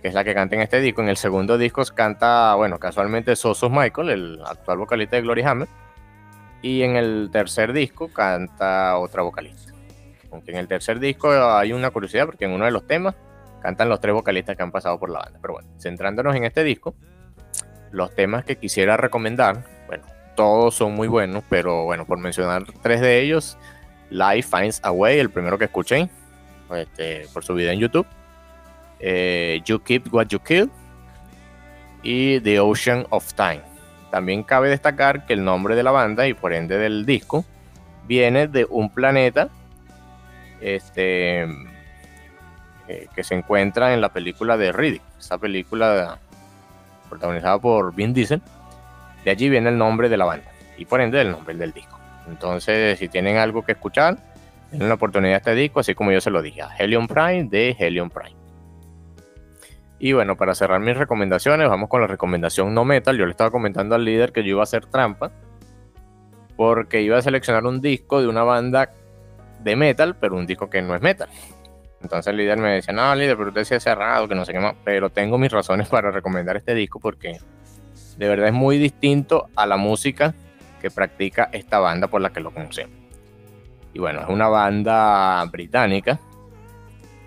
que 0.00 0.08
es 0.08 0.14
la 0.14 0.24
que 0.24 0.34
canta 0.34 0.56
en 0.56 0.62
este 0.62 0.80
disco. 0.80 1.02
En 1.02 1.08
el 1.08 1.16
segundo 1.16 1.58
disco 1.58 1.82
canta, 1.94 2.54
bueno, 2.54 2.78
casualmente 2.78 3.36
Sosos 3.36 3.70
Michael, 3.70 4.10
el 4.10 4.42
actual 4.44 4.78
vocalista 4.78 5.16
de 5.16 5.22
Glory 5.22 5.42
Hammer. 5.42 5.68
Y 6.60 6.82
en 6.82 6.96
el 6.96 7.30
tercer 7.32 7.72
disco 7.72 8.08
canta 8.08 8.96
otra 8.98 9.22
vocalista. 9.22 9.72
Aunque 10.30 10.52
en 10.52 10.58
el 10.58 10.68
tercer 10.68 10.98
disco 10.98 11.30
hay 11.30 11.72
una 11.72 11.90
curiosidad 11.90 12.26
porque 12.26 12.44
en 12.44 12.52
uno 12.52 12.64
de 12.64 12.70
los 12.70 12.86
temas 12.86 13.14
cantan 13.60 13.88
los 13.88 14.00
tres 14.00 14.14
vocalistas 14.14 14.56
que 14.56 14.62
han 14.62 14.72
pasado 14.72 14.98
por 14.98 15.10
la 15.10 15.20
banda. 15.20 15.38
Pero 15.40 15.54
bueno, 15.54 15.68
centrándonos 15.78 16.34
en 16.34 16.44
este 16.44 16.64
disco, 16.64 16.94
los 17.90 18.14
temas 18.14 18.44
que 18.44 18.56
quisiera 18.56 18.96
recomendar, 18.96 19.64
bueno, 19.86 20.04
todos 20.34 20.74
son 20.74 20.94
muy 20.94 21.08
buenos, 21.08 21.44
pero 21.48 21.84
bueno, 21.84 22.06
por 22.06 22.18
mencionar 22.18 22.64
tres 22.82 23.00
de 23.00 23.20
ellos, 23.20 23.58
Life 24.12 24.48
Finds 24.56 24.80
a 24.82 24.92
Way, 24.92 25.18
el 25.18 25.30
primero 25.30 25.58
que 25.58 25.64
escuché, 25.64 26.08
este, 26.74 27.26
por 27.32 27.44
su 27.44 27.54
video 27.54 27.72
en 27.72 27.80
YouTube, 27.80 28.06
eh, 29.00 29.60
You 29.64 29.82
Keep 29.82 30.12
What 30.12 30.26
You 30.28 30.38
Kill 30.40 30.70
y 32.02 32.40
The 32.40 32.60
Ocean 32.60 33.06
of 33.10 33.32
Time. 33.34 33.62
También 34.10 34.42
cabe 34.42 34.68
destacar 34.68 35.24
que 35.26 35.32
el 35.32 35.42
nombre 35.42 35.74
de 35.74 35.82
la 35.82 35.90
banda 35.90 36.26
y 36.28 36.34
por 36.34 36.52
ende 36.52 36.76
del 36.76 37.06
disco 37.06 37.44
viene 38.06 38.46
de 38.46 38.66
un 38.68 38.90
planeta 38.90 39.48
este, 40.60 41.44
eh, 42.88 43.08
que 43.14 43.24
se 43.24 43.34
encuentra 43.34 43.94
en 43.94 44.00
la 44.00 44.10
película 44.10 44.56
de 44.56 44.72
Riddick, 44.72 45.02
esa 45.18 45.38
película 45.38 46.18
protagonizada 47.08 47.58
por 47.58 47.94
Vin 47.94 48.12
Diesel. 48.12 48.42
De 49.24 49.30
allí 49.30 49.48
viene 49.48 49.70
el 49.70 49.78
nombre 49.78 50.08
de 50.08 50.16
la 50.16 50.24
banda 50.24 50.50
y 50.76 50.84
por 50.84 51.00
ende 51.00 51.20
el 51.20 51.30
nombre 51.30 51.54
del 51.54 51.72
disco. 51.72 52.01
Entonces, 52.28 52.98
si 52.98 53.08
tienen 53.08 53.36
algo 53.36 53.64
que 53.64 53.72
escuchar, 53.72 54.16
tienen 54.70 54.88
la 54.88 54.94
oportunidad 54.94 55.32
de 55.32 55.36
este 55.38 55.54
disco, 55.54 55.80
así 55.80 55.94
como 55.94 56.12
yo 56.12 56.20
se 56.20 56.30
lo 56.30 56.40
dije, 56.42 56.62
Helium 56.78 57.06
Prime 57.06 57.44
de 57.44 57.76
Helium 57.78 58.10
Prime. 58.10 58.36
Y 59.98 60.14
bueno, 60.14 60.36
para 60.36 60.54
cerrar 60.56 60.80
mis 60.80 60.96
recomendaciones, 60.96 61.68
vamos 61.68 61.88
con 61.88 62.00
la 62.00 62.08
recomendación 62.08 62.74
no 62.74 62.84
metal. 62.84 63.16
Yo 63.16 63.24
le 63.24 63.30
estaba 63.30 63.52
comentando 63.52 63.94
al 63.94 64.04
líder 64.04 64.32
que 64.32 64.42
yo 64.42 64.50
iba 64.50 64.60
a 64.60 64.64
hacer 64.64 64.86
trampa 64.86 65.30
porque 66.56 67.02
iba 67.02 67.18
a 67.18 67.22
seleccionar 67.22 67.64
un 67.66 67.80
disco 67.80 68.20
de 68.20 68.26
una 68.26 68.42
banda 68.42 68.90
de 69.62 69.76
metal, 69.76 70.16
pero 70.16 70.34
un 70.36 70.44
disco 70.44 70.68
que 70.68 70.82
no 70.82 70.96
es 70.96 71.02
metal. 71.02 71.28
Entonces 72.02 72.30
el 72.30 72.36
líder 72.36 72.58
me 72.58 72.72
decía, 72.72 72.92
no, 72.92 73.14
líder, 73.14 73.36
pero 73.36 73.50
usted 73.50 73.62
se 73.62 73.76
ha 73.76 73.80
cerrado, 73.80 74.26
que 74.26 74.34
no 74.34 74.44
sé 74.44 74.52
qué 74.52 74.58
más. 74.58 74.74
Pero 74.84 75.10
tengo 75.10 75.38
mis 75.38 75.52
razones 75.52 75.88
para 75.90 76.10
recomendar 76.10 76.56
este 76.56 76.74
disco 76.74 76.98
porque 76.98 77.38
de 78.16 78.28
verdad 78.28 78.48
es 78.48 78.54
muy 78.54 78.78
distinto 78.78 79.48
a 79.54 79.66
la 79.66 79.76
música 79.76 80.34
que 80.82 80.90
practica 80.90 81.48
esta 81.52 81.78
banda 81.78 82.08
por 82.08 82.20
la 82.20 82.30
que 82.30 82.40
lo 82.40 82.52
conocemos. 82.52 82.94
Y 83.94 83.98
bueno, 83.98 84.20
es 84.20 84.28
una 84.28 84.48
banda 84.48 85.42
británica. 85.46 86.20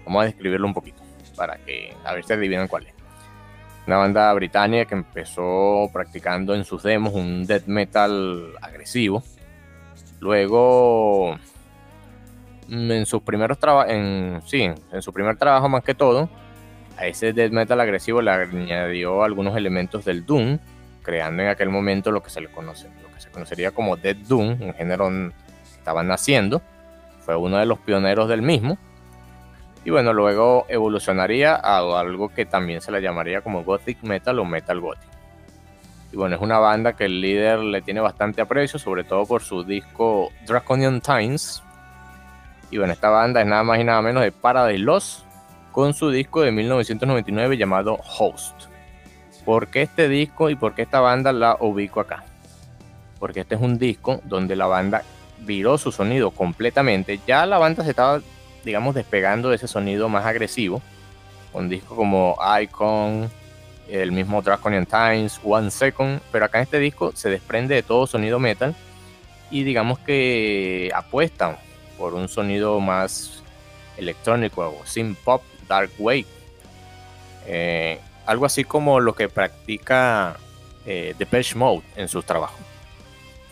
Vamos 0.05 0.21
a 0.21 0.25
describirlo 0.25 0.67
un 0.67 0.73
poquito 0.75 1.01
para 1.35 1.57
que 1.57 1.95
a 2.03 2.13
ver 2.13 2.23
si 2.23 2.33
adivinan 2.33 2.67
cuál 2.67 2.85
es. 2.85 2.93
Una 3.87 3.97
banda 3.97 4.31
británica 4.33 4.85
que 4.85 4.95
empezó 4.95 5.89
practicando 5.91 6.53
en 6.53 6.65
sus 6.65 6.83
demos 6.83 7.13
un 7.13 7.47
death 7.47 7.65
metal 7.65 8.53
agresivo. 8.61 9.23
Luego 10.19 11.37
Mm, 12.67 12.91
en 12.91 13.05
sus 13.05 13.21
primeros 13.21 13.59
trabajos, 13.59 13.93
sí, 14.45 14.63
en 14.63 15.01
su 15.01 15.13
primer 15.13 15.37
trabajo 15.37 15.69
más 15.69 15.83
que 15.83 15.93
todo, 15.93 16.29
a 16.97 17.05
ese 17.05 17.33
death 17.33 17.51
metal 17.51 17.79
agresivo 17.79 18.21
le 18.21 18.31
añadió 18.31 19.23
algunos 19.23 19.55
elementos 19.55 20.05
del 20.05 20.25
doom, 20.25 20.57
creando 21.03 21.43
en 21.43 21.49
aquel 21.49 21.69
momento 21.69 22.11
lo 22.11 22.23
que 22.23 22.29
se 22.29 22.41
le 22.41 22.49
conoce, 22.49 22.89
se 23.17 23.29
conocería 23.29 23.71
como 23.71 23.97
death 23.97 24.17
doom, 24.17 24.61
un 24.61 24.73
género 24.73 25.09
que 25.09 25.31
estaban 25.77 26.07
naciendo, 26.07 26.61
fue 27.21 27.35
uno 27.35 27.57
de 27.57 27.65
los 27.65 27.79
pioneros 27.79 28.29
del 28.29 28.41
mismo. 28.41 28.77
Y 29.83 29.91
bueno, 29.91 30.13
luego 30.13 30.65
evolucionaría 30.67 31.55
a 31.55 31.77
algo 31.99 32.29
que 32.29 32.45
también 32.45 32.81
se 32.81 32.91
le 32.91 33.01
llamaría 33.01 33.41
como 33.41 33.63
gothic 33.63 34.01
metal 34.03 34.39
o 34.39 34.45
metal 34.45 34.79
gothic. 34.79 35.09
Y 36.11 36.17
bueno, 36.17 36.35
es 36.35 36.41
una 36.41 36.59
banda 36.59 36.93
que 36.93 37.05
el 37.05 37.21
líder 37.21 37.59
le 37.59 37.81
tiene 37.81 37.99
bastante 37.99 38.41
aprecio, 38.41 38.79
sobre 38.79 39.03
todo 39.03 39.25
por 39.25 39.41
su 39.41 39.63
disco 39.63 40.31
Draconian 40.47 41.01
Times, 41.01 41.61
Y 42.71 42.77
bueno, 42.77 42.93
esta 42.93 43.09
banda 43.09 43.41
es 43.41 43.47
nada 43.47 43.63
más 43.63 43.79
y 43.79 43.83
nada 43.83 44.01
menos 44.01 44.23
de 44.23 44.31
Paradise 44.31 44.79
Lost 44.79 45.25
con 45.71 45.93
su 45.93 46.09
disco 46.09 46.41
de 46.41 46.51
1999 46.51 47.57
llamado 47.57 47.99
Host. 48.17 48.67
¿Por 49.45 49.67
qué 49.67 49.83
este 49.83 50.09
disco 50.09 50.49
y 50.49 50.55
por 50.55 50.73
qué 50.73 50.81
esta 50.81 50.99
banda 50.99 51.31
la 51.31 51.57
ubico 51.59 51.99
acá? 51.99 52.23
Porque 53.25 53.39
este 53.39 53.55
es 53.55 53.61
un 53.61 53.79
disco 53.79 54.21
donde 54.25 54.55
la 54.55 54.67
banda 54.67 55.01
viró 55.39 55.79
su 55.79 55.91
sonido 55.91 56.29
completamente. 56.29 57.19
Ya 57.25 57.47
la 57.47 57.57
banda 57.57 57.83
se 57.83 57.89
estaba, 57.89 58.21
digamos, 58.63 58.93
despegando 58.93 59.49
de 59.49 59.55
ese 59.55 59.67
sonido 59.67 60.09
más 60.09 60.27
agresivo. 60.27 60.79
Con 61.51 61.67
discos 61.67 61.97
como 61.97 62.37
Icon, 62.61 63.31
el 63.89 64.11
mismo 64.11 64.43
Draconian 64.43 64.85
Times, 64.85 65.41
One 65.43 65.71
Second. 65.71 66.21
Pero 66.31 66.45
acá 66.45 66.59
en 66.59 66.65
este 66.65 66.77
disco 66.77 67.13
se 67.15 67.31
desprende 67.31 67.73
de 67.73 67.81
todo 67.81 68.05
sonido 68.05 68.37
metal. 68.37 68.75
Y 69.49 69.63
digamos 69.63 69.97
que 69.97 70.91
apuestan 70.93 71.57
por 71.97 72.13
un 72.13 72.29
sonido 72.29 72.79
más 72.79 73.41
electrónico 73.97 74.71
synth 74.85 75.17
pop 75.23 75.41
Dark 75.67 75.89
Wave. 75.97 76.27
Eh, 77.47 77.99
algo 78.27 78.45
así 78.45 78.63
como 78.65 78.99
lo 78.99 79.15
que 79.15 79.29
practica 79.29 80.37
eh, 80.85 81.15
Depeche 81.17 81.55
Mode 81.55 81.81
en 81.95 82.07
sus 82.07 82.23
trabajos. 82.23 82.64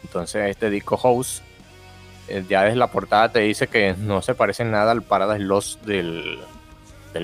Entonces 0.04 0.50
este 0.50 0.70
disco 0.70 0.98
House, 0.98 1.42
eh, 2.28 2.44
ya 2.48 2.64
desde 2.64 2.76
la 2.76 2.88
portada 2.88 3.30
te 3.30 3.40
dice 3.40 3.68
que 3.68 3.96
no 3.98 4.22
se 4.22 4.36
parece 4.36 4.64
nada 4.66 4.92
al 4.92 5.02
Paradise 5.02 5.44
Lost 5.44 5.82
del, 5.84 6.40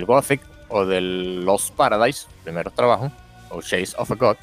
Gothic 0.05 0.41
o 0.69 0.85
del 0.85 1.45
Lost 1.45 1.75
Paradise, 1.75 2.27
primeros 2.43 2.73
trabajos, 2.73 3.11
o 3.49 3.61
Chase 3.61 3.93
of 3.97 4.11
a 4.11 4.15
God. 4.15 4.37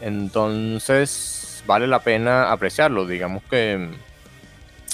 Entonces 0.00 1.62
vale 1.66 1.86
la 1.86 2.00
pena 2.00 2.52
apreciarlo, 2.52 3.06
digamos 3.06 3.42
que 3.44 3.90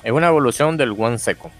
es 0.02 0.12
una 0.12 0.29
evolución 0.29 0.76
del 0.76 0.93
One 0.93 1.19
Second 1.19 1.52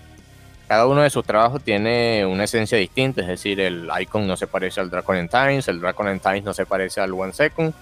cada 0.73 0.87
uno 0.87 1.02
de 1.02 1.11
sus 1.11 1.23
trabajos 1.26 1.62
tiene 1.62 2.25
una 2.25 2.45
esencia 2.45 2.78
distinta, 2.78 3.21
es 3.21 3.26
decir, 3.26 3.61
el 3.61 3.90
Icon 4.00 4.26
no 4.26 4.38
se 4.38 4.47
parece 4.47 4.81
al 4.81 4.88
Dragon 4.88 5.28
Times, 5.28 5.69
el 5.69 5.81
Dragon 5.81 6.19
Times 6.19 6.45
no 6.45 6.54
se 6.54 6.64
parece 6.64 7.02
al 7.02 7.12
One 7.12 7.35
Second 7.35 7.75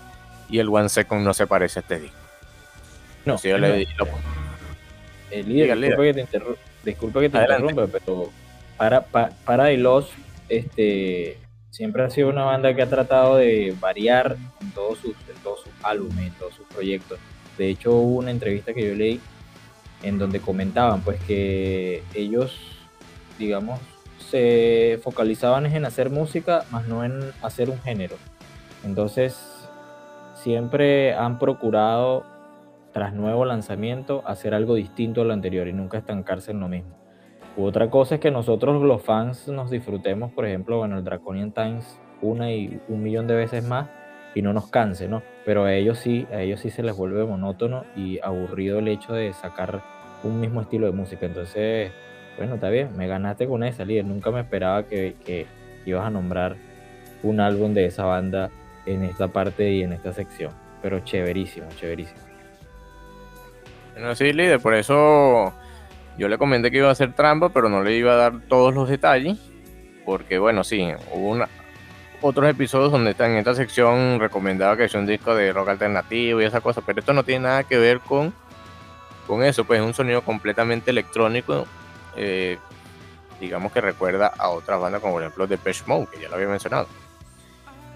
y 0.48 0.58
el 0.58 0.68
One 0.68 0.88
Second 0.88 1.22
no 1.22 1.32
se 1.32 1.46
parece 1.46 1.78
a 1.78 1.82
este 1.82 2.00
disco. 2.00 2.19
No, 3.24 3.40
yo 3.40 3.58
le 3.58 3.86
El 5.30 5.48
líder, 5.48 5.78
disculpa, 5.78 6.02
Que 6.02 6.14
te 6.14 6.42
disculpa 6.84 7.20
que 7.20 7.28
te 7.28 7.38
interrumpa, 7.38 7.86
pero 7.86 8.30
para, 8.76 9.02
para, 9.02 9.30
para 9.44 9.70
Los 9.72 10.10
este, 10.48 11.38
siempre 11.70 12.02
ha 12.02 12.10
sido 12.10 12.28
una 12.30 12.44
banda 12.44 12.74
que 12.74 12.82
ha 12.82 12.88
tratado 12.88 13.36
de 13.36 13.74
variar 13.78 14.36
en 14.60 14.70
todos 14.72 14.98
sus, 14.98 15.14
en 15.28 15.36
todos 15.42 15.60
sus 15.60 15.72
álbumes, 15.82 16.26
en 16.26 16.32
todos 16.32 16.54
sus 16.54 16.66
proyectos. 16.66 17.18
De 17.56 17.68
hecho, 17.68 17.92
hubo 17.92 18.18
una 18.18 18.30
entrevista 18.30 18.72
que 18.72 18.88
yo 18.88 18.94
leí 18.94 19.20
en 20.02 20.18
donde 20.18 20.40
comentaban 20.40 21.02
pues 21.02 21.20
que 21.24 22.02
ellos 22.14 22.70
digamos, 23.40 23.80
se 24.30 25.00
focalizaban 25.02 25.66
en 25.66 25.84
hacer 25.84 26.10
música, 26.10 26.64
más 26.70 26.86
no 26.86 27.02
en 27.04 27.32
hacer 27.42 27.70
un 27.70 27.80
género. 27.80 28.16
Entonces, 28.84 29.36
siempre 30.34 31.14
han 31.14 31.38
procurado, 31.40 32.24
tras 32.92 33.14
nuevo 33.14 33.44
lanzamiento, 33.44 34.22
hacer 34.26 34.54
algo 34.54 34.74
distinto 34.74 35.22
a 35.22 35.24
lo 35.24 35.32
anterior 35.32 35.68
y 35.68 35.72
nunca 35.72 35.98
estancarse 35.98 36.50
en 36.50 36.60
lo 36.60 36.68
mismo. 36.68 36.96
otra 37.56 37.90
cosa 37.90 38.16
es 38.16 38.20
que 38.20 38.30
nosotros 38.30 38.82
los 38.82 39.02
fans 39.02 39.48
nos 39.48 39.70
disfrutemos, 39.70 40.32
por 40.32 40.46
ejemplo, 40.46 40.78
bueno, 40.78 40.98
el 40.98 41.04
Draconian 41.04 41.52
Times 41.52 42.00
una 42.22 42.52
y 42.52 42.80
un 42.88 43.02
millón 43.02 43.26
de 43.26 43.34
veces 43.34 43.64
más 43.64 43.88
y 44.34 44.42
no 44.42 44.52
nos 44.52 44.68
canse, 44.68 45.08
¿no? 45.08 45.22
Pero 45.44 45.64
a 45.64 45.74
ellos 45.74 45.98
sí, 45.98 46.26
a 46.32 46.40
ellos 46.42 46.60
sí 46.60 46.70
se 46.70 46.82
les 46.82 46.96
vuelve 46.96 47.24
monótono 47.24 47.84
y 47.96 48.20
aburrido 48.22 48.78
el 48.78 48.88
hecho 48.88 49.12
de 49.12 49.32
sacar 49.32 49.82
un 50.22 50.40
mismo 50.40 50.60
estilo 50.60 50.86
de 50.86 50.92
música. 50.92 51.26
Entonces, 51.26 51.92
bueno, 52.36 52.54
está 52.54 52.68
bien, 52.68 52.96
me 52.96 53.08
ganaste 53.08 53.46
con 53.48 53.64
esa 53.64 53.84
líder. 53.84 54.04
Nunca 54.04 54.30
me 54.30 54.40
esperaba 54.40 54.84
que, 54.84 55.46
ibas 55.86 56.06
a 56.06 56.10
nombrar 56.10 56.56
un 57.22 57.40
álbum 57.40 57.74
de 57.74 57.86
esa 57.86 58.04
banda 58.04 58.50
en 58.86 59.02
esta 59.02 59.28
parte 59.28 59.72
y 59.72 59.82
en 59.82 59.92
esta 59.92 60.12
sección. 60.12 60.52
Pero 60.82 61.00
chéverísimo, 61.00 61.68
chéverísimo. 61.76 62.29
Bueno, 64.00 64.14
sí, 64.14 64.32
líder, 64.32 64.60
por 64.60 64.72
eso 64.72 65.52
yo 66.16 66.28
le 66.28 66.38
comenté 66.38 66.70
que 66.70 66.78
iba 66.78 66.88
a 66.88 66.92
hacer 66.92 67.12
trampa, 67.12 67.50
pero 67.50 67.68
no 67.68 67.82
le 67.82 67.94
iba 67.96 68.12
a 68.12 68.16
dar 68.16 68.40
todos 68.48 68.74
los 68.74 68.88
detalles. 68.88 69.38
Porque, 70.06 70.38
bueno, 70.38 70.64
sí, 70.64 70.88
hubo 71.12 71.44
otros 72.22 72.48
episodios 72.48 72.92
donde 72.92 73.14
en 73.18 73.36
esta 73.36 73.54
sección 73.54 74.18
recomendaba 74.18 74.78
que 74.78 74.84
es 74.84 74.94
un 74.94 75.04
disco 75.04 75.34
de 75.34 75.52
rock 75.52 75.68
alternativo 75.68 76.40
y 76.40 76.46
esa 76.46 76.62
cosa, 76.62 76.80
pero 76.80 77.00
esto 77.00 77.12
no 77.12 77.24
tiene 77.24 77.44
nada 77.44 77.64
que 77.64 77.76
ver 77.76 78.00
con, 78.00 78.32
con 79.26 79.42
eso, 79.42 79.64
pues 79.64 79.80
es 79.80 79.86
un 79.86 79.92
sonido 79.92 80.22
completamente 80.22 80.90
electrónico 80.90 81.66
eh, 82.16 82.56
digamos 83.38 83.70
que 83.70 83.82
recuerda 83.82 84.28
a 84.38 84.48
otras 84.48 84.80
bandas 84.80 85.02
como 85.02 85.14
por 85.14 85.22
ejemplo 85.22 85.46
Depeche 85.46 85.84
Mode, 85.86 86.08
que 86.10 86.20
ya 86.20 86.28
lo 86.28 86.36
había 86.36 86.48
mencionado. 86.48 86.88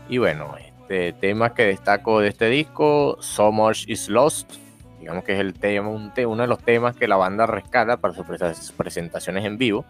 Y 0.09 0.19
bueno, 0.19 0.55
este 0.59 1.15
tema 1.15 1.55
que 1.55 1.65
destaco 1.65 2.21
de 2.21 2.29
este 2.29 2.51
disco, 2.51 3.17
So 3.21 3.53
Much 3.53 3.89
Is 3.89 4.09
Lost, 4.11 4.64
digamos 5.05 5.23
que 5.25 5.35
es 5.35 5.39
el 5.39 5.53
tema, 5.53 5.91
uno 5.91 6.43
de 6.43 6.47
los 6.47 6.61
temas 6.61 6.97
que 6.97 7.07
la 7.07 7.17
banda 7.17 7.45
rescata 7.45 7.99
para 7.99 8.15
sus 8.15 8.73
presentaciones 8.73 9.45
en 9.45 9.59
vivo. 9.59 9.85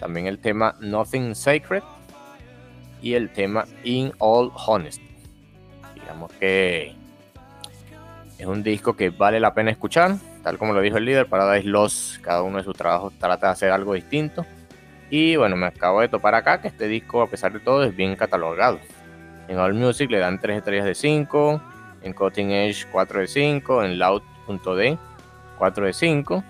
También 0.00 0.26
el 0.26 0.38
tema 0.38 0.76
Nothing 0.80 1.34
Sacred 1.34 1.82
y 3.02 3.12
el 3.12 3.28
tema 3.28 3.66
In 3.82 4.14
All 4.16 4.50
Honest. 4.66 5.02
Digamos 5.94 6.32
que 6.40 6.94
es 8.38 8.46
un 8.46 8.62
disco 8.62 8.96
que 8.96 9.10
vale 9.10 9.40
la 9.40 9.52
pena 9.52 9.70
escuchar 9.70 10.16
tal 10.42 10.56
como 10.56 10.72
lo 10.72 10.80
dijo 10.80 10.96
el 10.96 11.04
líder, 11.04 11.26
Paradise 11.26 11.68
Lost, 11.68 12.22
cada 12.22 12.40
uno 12.40 12.56
de 12.56 12.64
sus 12.64 12.74
trabajos 12.74 13.12
trata 13.18 13.48
de 13.48 13.52
hacer 13.52 13.72
algo 13.72 13.92
distinto. 13.92 14.46
Y 15.10 15.36
bueno, 15.36 15.54
me 15.54 15.66
acabo 15.66 16.00
de 16.00 16.08
topar 16.08 16.34
acá 16.34 16.62
que 16.62 16.68
este 16.68 16.88
disco, 16.88 17.20
a 17.20 17.26
pesar 17.28 17.52
de 17.52 17.60
todo, 17.60 17.84
es 17.84 17.94
bien 17.94 18.16
catalogado. 18.16 18.80
En 19.48 19.58
All 19.58 19.74
Music 19.74 20.10
le 20.10 20.18
dan 20.18 20.40
3 20.40 20.56
estrellas 20.56 20.86
de 20.86 20.94
5, 20.94 21.60
en 22.04 22.12
Cutting 22.12 22.52
Edge 22.52 22.86
4 22.92 23.20
de 23.20 23.26
5, 23.26 23.84
en 23.84 23.98
Loud.d 23.98 24.98
4 25.58 25.86
de 25.86 25.92
5, 25.92 26.44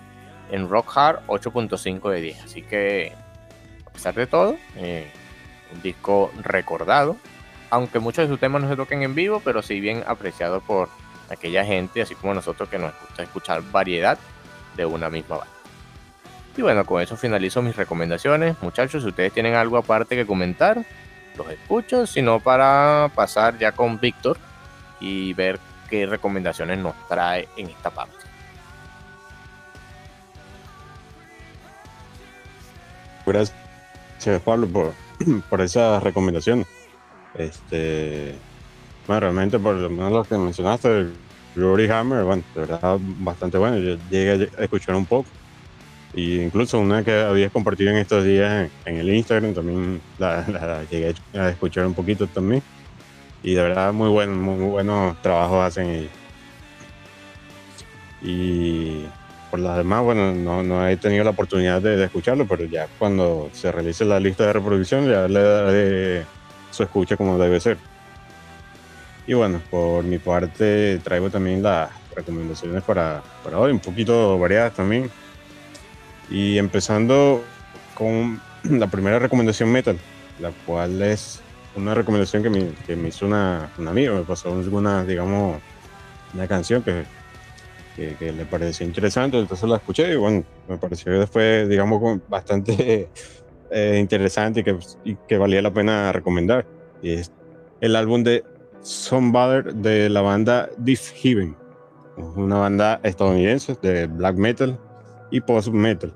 en 0.50 0.68
Rock 0.68 0.92
Hard 0.96 1.26
8.5 1.26 2.10
de 2.10 2.20
10. 2.20 2.44
Así 2.44 2.62
que, 2.62 3.12
a 3.86 3.90
pesar 3.90 4.14
de 4.14 4.26
todo, 4.26 4.56
eh, 4.76 5.10
un 5.72 5.82
disco 5.82 6.30
recordado, 6.42 7.16
aunque 7.70 7.98
muchos 8.00 8.24
de 8.24 8.28
sus 8.28 8.40
temas 8.40 8.62
no 8.62 8.68
se 8.68 8.76
toquen 8.76 9.02
en 9.02 9.14
vivo, 9.14 9.40
pero 9.44 9.62
sí 9.62 9.80
bien 9.80 10.04
apreciado 10.06 10.60
por 10.60 10.88
aquella 11.30 11.64
gente, 11.64 12.02
así 12.02 12.14
como 12.14 12.34
nosotros 12.34 12.68
que 12.68 12.78
nos 12.78 12.92
gusta 13.00 13.22
escuchar 13.22 13.62
variedad 13.70 14.18
de 14.76 14.84
una 14.84 15.08
misma 15.08 15.38
banda. 15.38 15.54
Y 16.56 16.62
bueno, 16.62 16.84
con 16.84 17.02
eso 17.02 17.16
finalizo 17.16 17.62
mis 17.62 17.74
recomendaciones. 17.74 18.56
Muchachos, 18.62 19.02
si 19.02 19.08
ustedes 19.08 19.32
tienen 19.32 19.54
algo 19.54 19.76
aparte 19.76 20.14
que 20.14 20.26
comentar, 20.26 20.84
los 21.36 21.48
escucho, 21.48 22.06
sino 22.06 22.38
para 22.38 23.10
pasar 23.14 23.58
ya 23.58 23.72
con 23.72 23.98
Víctor 23.98 24.38
y 25.04 25.34
ver 25.34 25.60
qué 25.90 26.06
recomendaciones 26.06 26.78
nos 26.78 26.94
trae 27.08 27.46
en 27.56 27.68
esta 27.68 27.90
parte. 27.90 28.16
Gracias, 33.26 33.54
Pablo, 34.42 34.66
por, 34.66 34.94
por 35.50 35.60
esa 35.60 36.00
recomendación. 36.00 36.64
Este, 37.34 38.34
bueno, 39.06 39.20
realmente 39.20 39.58
por 39.58 39.74
lo 39.74 39.90
menos 39.90 40.12
lo 40.12 40.24
que 40.24 40.38
mencionaste, 40.38 41.08
Glory 41.54 41.90
Hammer, 41.90 42.24
bueno, 42.24 42.42
de 42.54 42.60
verdad 42.62 42.98
bastante 43.00 43.58
bueno. 43.58 43.76
Yo 43.78 43.96
llegué 44.10 44.50
a 44.56 44.62
escuchar 44.62 44.94
un 44.94 45.04
poco. 45.04 45.28
Y 46.14 46.40
incluso 46.40 46.78
una 46.78 47.04
que 47.04 47.12
habías 47.12 47.50
compartido 47.52 47.90
en 47.90 47.96
estos 47.96 48.24
días 48.24 48.70
en, 48.84 48.96
el 48.96 49.12
Instagram, 49.12 49.52
también 49.52 50.00
la, 50.18 50.84
llegué 50.90 51.14
a 51.34 51.48
escuchar 51.50 51.86
un 51.86 51.94
poquito 51.94 52.26
también. 52.26 52.62
Y 53.44 53.54
de 53.54 53.62
verdad 53.62 53.92
muy, 53.92 54.08
buen, 54.08 54.40
muy, 54.40 54.56
buenos 54.64 55.20
trabajos 55.20 55.62
hacen 55.62 55.90
ellos. 55.90 56.10
Y 58.22 59.04
por 59.50 59.60
las 59.60 59.76
demás, 59.76 60.02
bueno, 60.02 60.32
no, 60.34 60.62
no 60.62 60.88
he 60.88 60.96
tenido 60.96 61.24
la 61.24 61.30
oportunidad 61.30 61.82
de, 61.82 62.02
escucharlo, 62.02 62.46
pero 62.48 62.64
ya 62.64 62.88
cuando 62.98 63.50
se 63.52 63.70
realice 63.70 64.06
la 64.06 64.18
lista 64.18 64.46
de 64.46 64.54
reproducción 64.54 65.06
ya 65.06 65.28
le 65.28 65.42
daré 65.42 66.24
su 66.70 66.82
escucha 66.82 67.18
como 67.18 67.36
debe 67.36 67.60
ser. 67.60 67.76
Y 69.26 69.34
bueno, 69.34 69.60
por 69.70 70.04
mi 70.04 70.18
parte 70.18 70.98
traigo 71.04 71.28
también 71.28 71.62
las 71.62 71.90
recomendaciones 72.16 72.82
para, 72.82 73.22
para 73.44 73.58
hoy, 73.58 73.72
un 73.72 73.80
poquito 73.80 74.38
variadas 74.38 74.72
también. 74.72 75.10
Y 76.30 76.56
empezando 76.56 77.44
con 77.94 78.40
la 78.62 78.86
primera 78.86 79.18
recomendación 79.18 79.70
metal, 79.70 79.98
la 80.40 80.50
cual 80.64 81.02
es 81.02 81.43
una 81.76 81.94
recomendación 81.94 82.42
que 82.42 82.50
me, 82.50 82.72
que 82.86 82.96
me 82.96 83.08
hizo 83.08 83.26
una, 83.26 83.70
una, 83.78 83.90
amiga, 83.90 84.12
me 84.12 84.22
pasó 84.22 84.50
una, 84.50 85.04
digamos, 85.04 85.60
una 86.32 86.46
canción 86.46 86.82
que, 86.82 87.04
que, 87.96 88.32
le 88.32 88.44
pareció 88.44 88.86
interesante, 88.86 89.38
entonces 89.38 89.68
la 89.68 89.76
escuché 89.76 90.12
y 90.12 90.16
bueno, 90.16 90.44
me 90.68 90.78
pareció 90.78 91.18
después, 91.18 91.68
digamos, 91.68 92.20
bastante 92.28 93.08
eh, 93.70 93.98
interesante 94.00 94.60
y 94.60 94.64
que, 94.64 94.78
que 95.28 95.38
valía 95.38 95.62
la 95.62 95.72
pena 95.72 96.12
recomendar. 96.12 96.66
Y 97.02 97.12
es 97.12 97.32
el 97.80 97.96
álbum 97.96 98.22
de 98.22 98.44
Somebody 98.80 99.72
de 99.74 100.08
la 100.08 100.20
banda 100.20 100.68
Death 100.78 101.12
Heaven, 101.16 101.56
una 102.36 102.58
banda 102.58 103.00
estadounidense 103.02 103.76
de 103.82 104.06
black 104.06 104.36
metal 104.36 104.78
y 105.30 105.40
post 105.40 105.68
metal. 105.68 106.14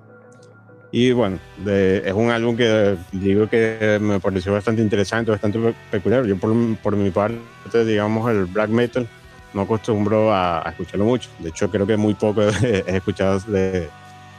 Y 0.90 1.12
bueno, 1.12 1.38
de- 1.64 1.98
es 1.98 2.12
un 2.14 2.31
álbum 2.31 2.57
que 2.57 2.96
digo 3.12 3.46
que 3.48 3.98
me 4.01 4.20
pareció 4.20 4.53
bastante 4.53 4.81
interesante, 4.81 5.31
bastante 5.31 5.59
pe- 5.59 5.74
peculiar. 5.90 6.24
Yo 6.24 6.37
por, 6.37 6.55
por 6.79 6.96
mi 6.96 7.11
parte, 7.11 7.85
digamos, 7.85 8.31
el 8.31 8.46
black 8.46 8.70
metal 8.70 9.07
no 9.53 9.62
acostumbro 9.62 10.33
a, 10.33 10.66
a 10.66 10.70
escucharlo 10.70 11.05
mucho. 11.05 11.29
De 11.40 11.51
hecho, 11.51 11.70
creo 11.70 11.87
que 11.87 11.96
muy 11.98 12.14
poco 12.14 12.42
he 12.62 12.96
escuchado 12.96 13.38
de, 13.40 13.88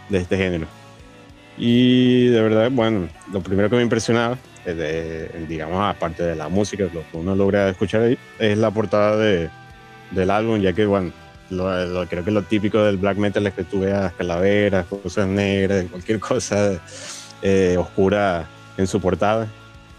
de 0.09 0.17
este 0.17 0.37
género. 0.37 0.65
Y 1.57 2.27
de 2.27 2.41
verdad, 2.41 2.71
bueno, 2.71 3.09
lo 3.31 3.41
primero 3.41 3.69
que 3.69 3.75
me 3.75 3.83
impresionaba, 3.83 4.37
eh, 4.65 4.73
de- 4.73 5.45
digamos, 5.45 5.79
aparte 5.83 6.23
de 6.23 6.35
la 6.35 6.49
música, 6.49 6.85
lo 6.85 7.01
que 7.11 7.17
uno 7.17 7.35
logra 7.35 7.69
escuchar 7.69 8.01
ahí, 8.03 8.17
es 8.39 8.57
la 8.57 8.71
portada 8.71 9.17
de, 9.17 9.49
del 10.11 10.31
álbum, 10.31 10.59
ya 10.59 10.73
que, 10.73 10.85
bueno, 10.87 11.11
lo, 11.49 11.85
lo- 11.85 12.07
creo 12.07 12.23
que 12.23 12.31
lo 12.31 12.43
típico 12.43 12.83
del 12.83 12.97
black 12.97 13.17
metal 13.17 13.45
es 13.47 13.53
que 13.53 13.63
tú 13.63 13.79
veas 13.81 14.13
calaveras, 14.13 14.85
cosas 14.87 15.27
negras, 15.27 15.85
cualquier 15.89 16.19
cosa 16.19 16.79
eh, 17.41 17.75
oscura 17.77 18.47
en 18.77 18.87
su 18.87 18.99
portada. 19.01 19.47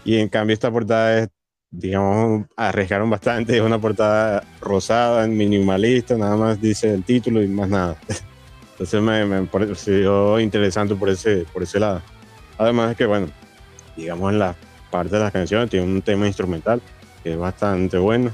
Y 0.03 0.17
en 0.17 0.29
cambio 0.29 0.53
esta 0.53 0.71
portada 0.71 1.19
es, 1.19 1.29
digamos, 1.69 2.45
arriesgaron 2.57 3.09
bastante, 3.09 3.55
es 3.55 3.61
una 3.61 3.79
portada 3.79 4.43
rosada, 4.59 5.27
minimalista, 5.27 6.17
nada 6.17 6.35
más 6.35 6.59
dice 6.61 6.93
el 6.93 7.03
título 7.03 7.41
y 7.43 7.47
más 7.47 7.69
nada. 7.69 7.95
Entonces 8.71 9.01
me, 9.01 9.25
me 9.25 9.43
pareció 9.43 10.39
interesante 10.39 10.95
por 10.95 11.09
ese, 11.09 11.45
por 11.53 11.61
ese 11.63 11.79
lado. 11.79 12.01
Además 12.57 12.89
de 12.89 12.95
que, 12.95 13.05
bueno, 13.05 13.27
digamos 13.95 14.31
en 14.33 14.39
la 14.39 14.55
parte 14.89 15.15
de 15.15 15.21
las 15.21 15.31
canciones 15.31 15.69
tiene 15.69 15.85
un 15.85 16.01
tema 16.01 16.25
instrumental 16.27 16.81
que 17.23 17.33
es 17.33 17.37
bastante 17.37 17.97
bueno. 17.97 18.31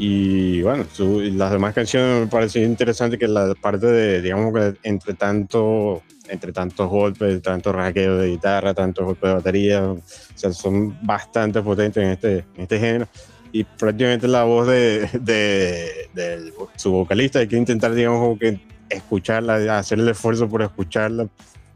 Y 0.00 0.62
bueno, 0.62 0.84
su- 0.92 1.20
las 1.20 1.50
demás 1.50 1.74
canciones 1.74 2.20
me 2.20 2.26
pareció 2.28 2.62
interesante 2.64 3.18
que 3.18 3.26
la 3.26 3.52
parte 3.60 3.86
de, 3.86 4.22
digamos 4.22 4.54
que 4.54 4.74
entre 4.88 5.14
tanto, 5.14 6.02
entre 6.28 6.52
tantos 6.52 6.88
golpes, 6.88 7.42
tantos 7.42 7.74
rasgueos 7.74 8.20
de 8.20 8.28
guitarra, 8.28 8.74
tantos 8.74 9.04
golpes 9.04 9.28
de 9.28 9.34
batería, 9.34 9.84
o 9.84 10.00
sea, 10.36 10.52
son 10.52 10.96
bastante 11.04 11.60
potentes 11.62 12.02
en 12.02 12.10
este, 12.10 12.38
en 12.54 12.62
este 12.62 12.78
género. 12.78 13.08
Y 13.50 13.64
prácticamente 13.64 14.28
la 14.28 14.44
voz 14.44 14.68
de, 14.68 15.08
de, 15.20 15.90
de 16.14 16.52
su 16.76 16.92
vocalista 16.92 17.40
hay 17.40 17.48
que 17.48 17.56
intentar, 17.56 17.92
digamos, 17.94 18.20
como 18.20 18.38
que 18.38 18.60
escucharla, 18.90 19.78
hacer 19.78 19.98
el 19.98 20.08
esfuerzo 20.08 20.48
por 20.48 20.62
escucharla 20.62 21.26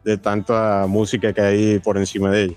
de 0.04 0.16
tanta 0.16 0.86
música 0.86 1.32
que 1.32 1.40
hay 1.40 1.78
por 1.80 1.96
encima 1.98 2.30
de 2.30 2.42
ella. 2.44 2.56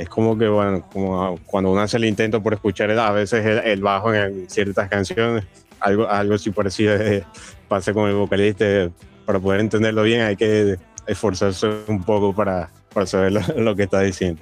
Es 0.00 0.08
como 0.08 0.38
que, 0.38 0.48
bueno, 0.48 0.82
como 0.90 1.38
cuando 1.44 1.70
uno 1.70 1.82
hace 1.82 1.98
el 1.98 2.06
intento 2.06 2.42
por 2.42 2.54
escuchar 2.54 2.90
a 2.90 3.12
veces 3.12 3.44
el, 3.44 3.82
bajo 3.82 4.14
en 4.14 4.48
ciertas 4.48 4.88
canciones, 4.88 5.44
algo, 5.78 6.08
algo 6.08 6.34
así 6.34 6.50
parecido 6.50 6.94
eh, 6.96 7.22
pasa 7.68 7.92
con 7.92 8.08
el 8.08 8.16
vocalista. 8.16 8.90
Para 9.26 9.38
poder 9.38 9.60
entenderlo 9.60 10.02
bien 10.02 10.22
hay 10.22 10.36
que 10.36 10.78
esforzarse 11.06 11.68
un 11.86 12.02
poco 12.02 12.34
para, 12.34 12.70
para 12.94 13.04
saber 13.04 13.32
lo, 13.56 13.76
que 13.76 13.82
está 13.82 14.00
diciendo. 14.00 14.40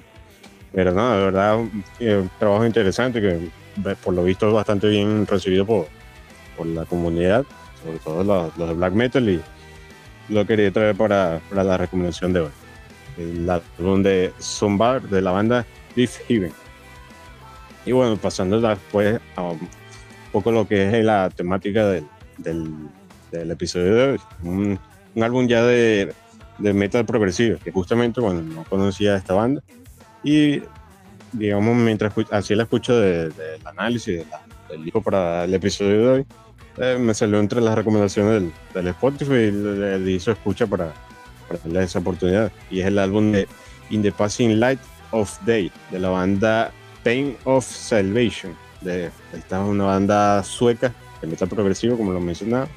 Pero 0.71 0.93
no, 0.93 1.13
de 1.13 1.25
verdad, 1.25 1.59
eh, 1.99 2.15
un 2.15 2.31
trabajo 2.39 2.65
interesante 2.65 3.19
que 3.19 3.49
por 4.01 4.13
lo 4.13 4.23
visto 4.23 4.47
es 4.47 4.53
bastante 4.53 4.87
bien 4.87 5.27
recibido 5.27 5.65
por, 5.65 5.87
por 6.55 6.67
la 6.67 6.85
comunidad, 6.85 7.43
sobre 7.83 7.99
todo 7.99 8.23
los, 8.23 8.57
los 8.57 8.69
de 8.69 8.73
black 8.75 8.93
metal, 8.93 9.27
y 9.27 9.41
lo 10.29 10.47
quería 10.47 10.71
traer 10.71 10.95
para, 10.95 11.41
para 11.49 11.65
la 11.65 11.77
recomendación 11.77 12.31
de 12.31 12.39
hoy. 12.39 12.58
El 13.19 13.49
álbum 13.49 14.01
de 14.01 14.33
Zombar 14.39 15.01
de 15.01 15.21
la 15.21 15.31
banda 15.31 15.65
Beef 15.95 16.17
Heaven. 16.27 16.53
Y 17.85 17.91
bueno, 17.91 18.17
pasando 18.17 18.59
después 18.61 19.19
a 19.35 19.43
un 19.43 19.69
poco 20.31 20.51
lo 20.51 20.67
que 20.67 20.87
es 20.87 21.03
la 21.03 21.29
temática 21.29 21.85
del, 21.87 22.05
del, 22.37 22.71
del 23.31 23.51
episodio 23.51 23.95
de 23.95 24.03
hoy. 24.11 24.19
Un, 24.43 24.79
un 25.15 25.23
álbum 25.23 25.47
ya 25.47 25.63
de, 25.63 26.13
de 26.57 26.73
metal 26.73 27.05
progresivo, 27.05 27.57
que 27.63 27.71
justamente 27.71 28.21
bueno, 28.21 28.41
no 28.41 28.63
conocía 28.63 29.15
esta 29.15 29.33
banda. 29.33 29.61
Y 30.23 30.61
digamos, 31.33 31.75
mientras 31.75 32.13
así 32.31 32.55
la 32.55 32.63
escucho 32.63 32.99
del 32.99 33.33
de, 33.35 33.43
de 33.43 33.59
análisis 33.65 34.25
la, 34.29 34.41
del 34.69 34.83
disco 34.83 35.01
para 35.01 35.43
el 35.43 35.53
episodio 35.53 35.99
de 35.99 36.07
hoy, 36.09 36.25
eh, 36.77 36.97
me 36.99 37.13
salió 37.13 37.39
entre 37.39 37.59
las 37.59 37.75
recomendaciones 37.75 38.33
del, 38.33 38.53
del 38.73 38.87
Spotify 38.89 39.33
y 39.33 39.51
le 39.51 40.11
hizo 40.11 40.31
escucha 40.31 40.65
para, 40.67 40.93
para 41.49 41.59
darle 41.63 41.83
esa 41.83 41.99
oportunidad. 41.99 42.51
Y 42.71 42.79
es 42.79 42.85
el 42.85 42.99
álbum 42.99 43.33
de 43.33 43.47
In 43.89 44.01
the 44.01 44.11
Passing 44.11 44.59
Light 44.59 44.79
of 45.11 45.37
Day, 45.45 45.71
de 45.91 45.99
la 45.99 46.09
banda 46.09 46.71
Pain 47.03 47.35
of 47.43 47.65
Salvation. 47.65 48.55
De, 48.81 49.09
esta 49.33 49.61
es 49.61 49.67
una 49.67 49.85
banda 49.85 50.41
sueca 50.43 50.93
de 51.21 51.27
metal 51.27 51.49
progresivo, 51.49 51.97
como 51.97 52.13
lo 52.13 52.21
mencionaba. 52.21 52.67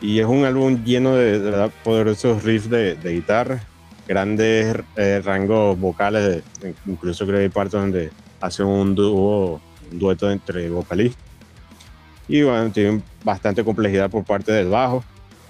Y 0.00 0.20
es 0.20 0.26
un 0.26 0.44
álbum 0.44 0.84
lleno 0.84 1.14
de, 1.16 1.40
de 1.40 1.70
poderosos 1.82 2.44
riffs 2.44 2.70
de, 2.70 2.94
de 2.94 3.12
guitarra, 3.12 3.62
grandes 4.06 4.76
eh, 4.96 5.20
rangos 5.24 5.78
vocales, 5.78 6.42
de, 6.60 6.74
incluso 6.86 7.26
creo 7.26 7.38
que 7.38 7.44
hay 7.44 7.48
partes 7.48 7.80
donde 7.80 8.10
hacen 8.40 8.66
un 8.66 8.94
dúo, 8.94 9.60
un 9.90 9.98
dueto 9.98 10.30
entre 10.30 10.70
vocalistas. 10.70 11.22
Y 12.26 12.42
bueno, 12.42 12.70
tienen 12.70 13.02
bastante 13.24 13.64
complejidad 13.64 14.08
por 14.08 14.24
parte 14.24 14.52
del 14.52 14.68
bajo 14.68 15.04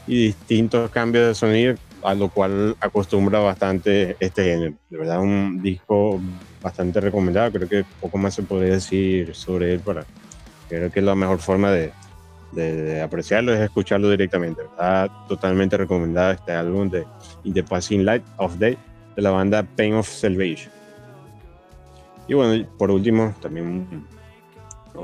y 0.06 0.26
distintos 0.26 0.90
cambios 0.90 1.28
de 1.28 1.34
sonido, 1.34 1.74
a 2.02 2.14
lo 2.14 2.28
cual 2.28 2.76
acostumbra 2.80 3.38
bastante 3.40 4.16
este 4.20 4.44
género. 4.44 4.74
De 4.88 4.98
verdad, 4.98 5.20
un 5.20 5.62
disco 5.62 6.20
bastante 6.62 7.00
recomendado. 7.00 7.52
Creo 7.52 7.68
que 7.68 7.84
poco 8.00 8.18
más 8.18 8.34
se 8.34 8.42
podría 8.42 8.74
decir 8.74 9.34
sobre 9.34 9.72
él 9.74 9.80
para. 9.80 10.04
Creo 10.68 10.90
que 10.90 11.00
la 11.00 11.14
mejor 11.14 11.38
forma 11.38 11.70
de, 11.70 11.92
de, 12.52 12.74
de 12.74 13.02
apreciarlo 13.02 13.52
es 13.52 13.60
escucharlo 13.60 14.10
directamente. 14.10 14.62
Está 14.62 15.08
totalmente 15.28 15.76
recomendado 15.76 16.32
este 16.32 16.52
álbum 16.52 16.88
de 16.88 17.04
In 17.44 17.54
the 17.54 17.62
Passing 17.62 18.04
Light 18.04 18.22
of 18.36 18.56
Day 18.58 18.78
de 19.16 19.22
la 19.22 19.30
banda 19.30 19.62
Pain 19.62 19.94
of 19.94 20.08
Salvation. 20.08 20.72
Y 22.28 22.34
bueno, 22.34 22.64
por 22.78 22.90
último, 22.90 23.34
también 23.40 24.06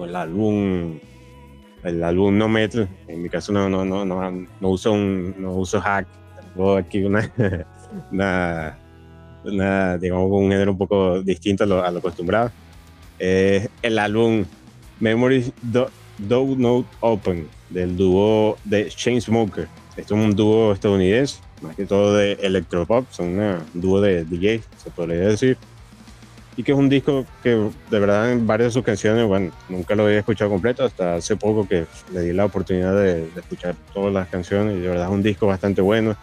el 0.05 0.15
álbum 0.15 0.99
el 1.83 2.03
álbum 2.03 2.37
no 2.37 2.49
metal, 2.49 2.89
en 3.07 3.23
mi 3.23 3.29
caso 3.29 3.53
no, 3.53 3.69
no, 3.69 3.85
no, 3.85 4.05
no, 4.05 4.31
no 4.31 4.69
uso 4.69 4.93
un 4.93 5.35
no 5.39 5.53
uso 5.55 5.81
hack, 5.81 6.07
tengo 6.57 6.77
aquí 6.77 7.05
una, 7.05 7.31
una, 8.13 8.79
una, 9.45 9.99
digamos 9.99 10.31
un 10.31 10.51
género 10.51 10.73
un 10.73 10.79
poco 10.79 11.23
distinto 11.23 11.65
a 11.65 11.67
lo, 11.67 11.85
a 11.85 11.91
lo 11.91 11.99
acostumbrado. 11.99 12.51
Es 13.19 13.69
el 13.83 13.99
álbum 13.99 14.45
Memories 15.01 15.53
Do, 15.63 15.91
Do 16.19 16.47
Not 16.57 16.87
Open 17.01 17.47
del 17.71 17.97
dúo 17.97 18.57
de 18.65 18.89
Chainsmoker. 18.89 19.69
Esto 19.97 20.15
es 20.15 20.21
un 20.25 20.35
dúo 20.35 20.73
estadounidense, 20.73 21.41
más 21.63 21.75
que 21.77 21.87
todo 21.87 22.15
de 22.15 22.33
electropop, 22.33 23.11
son 23.11 23.39
un 23.39 23.61
dúo 23.75 24.01
de 24.01 24.25
DJ, 24.25 24.63
se 24.77 24.91
podría 24.91 25.29
decir 25.29 25.57
y 26.57 26.63
que 26.63 26.73
es 26.73 26.79
un 26.79 26.89
disco 26.89 27.27
que 27.43 27.51
de 27.51 28.01
verdad 28.01 28.33
en 28.33 28.47
varias 28.47 28.69
de 28.69 28.73
sus 28.73 28.83
canciones, 28.83 29.27
bueno, 29.27 29.53
nunca 29.69 29.95
lo 29.95 30.07
había 30.07 30.21
escuchado 30.21 30.51
completo, 30.51 30.85
hasta 30.85 31.17
hace 31.17 31.37
poco 31.37 31.69
que 31.69 31.87
le 32.13 32.21
di 32.23 32.33
la 32.33 32.47
oportunidad 32.47 32.95
de, 32.95 33.29
de 33.31 33.41
escuchar 33.41 33.77
todas 33.93 34.13
las 34.13 34.29
canciones 34.29 34.77
y 34.77 34.81
de 34.81 34.89
verdad 34.89 35.07
es 35.07 35.13
un 35.13 35.23
disco 35.23 35.47
bastante 35.47 35.83
bueno, 35.83 36.17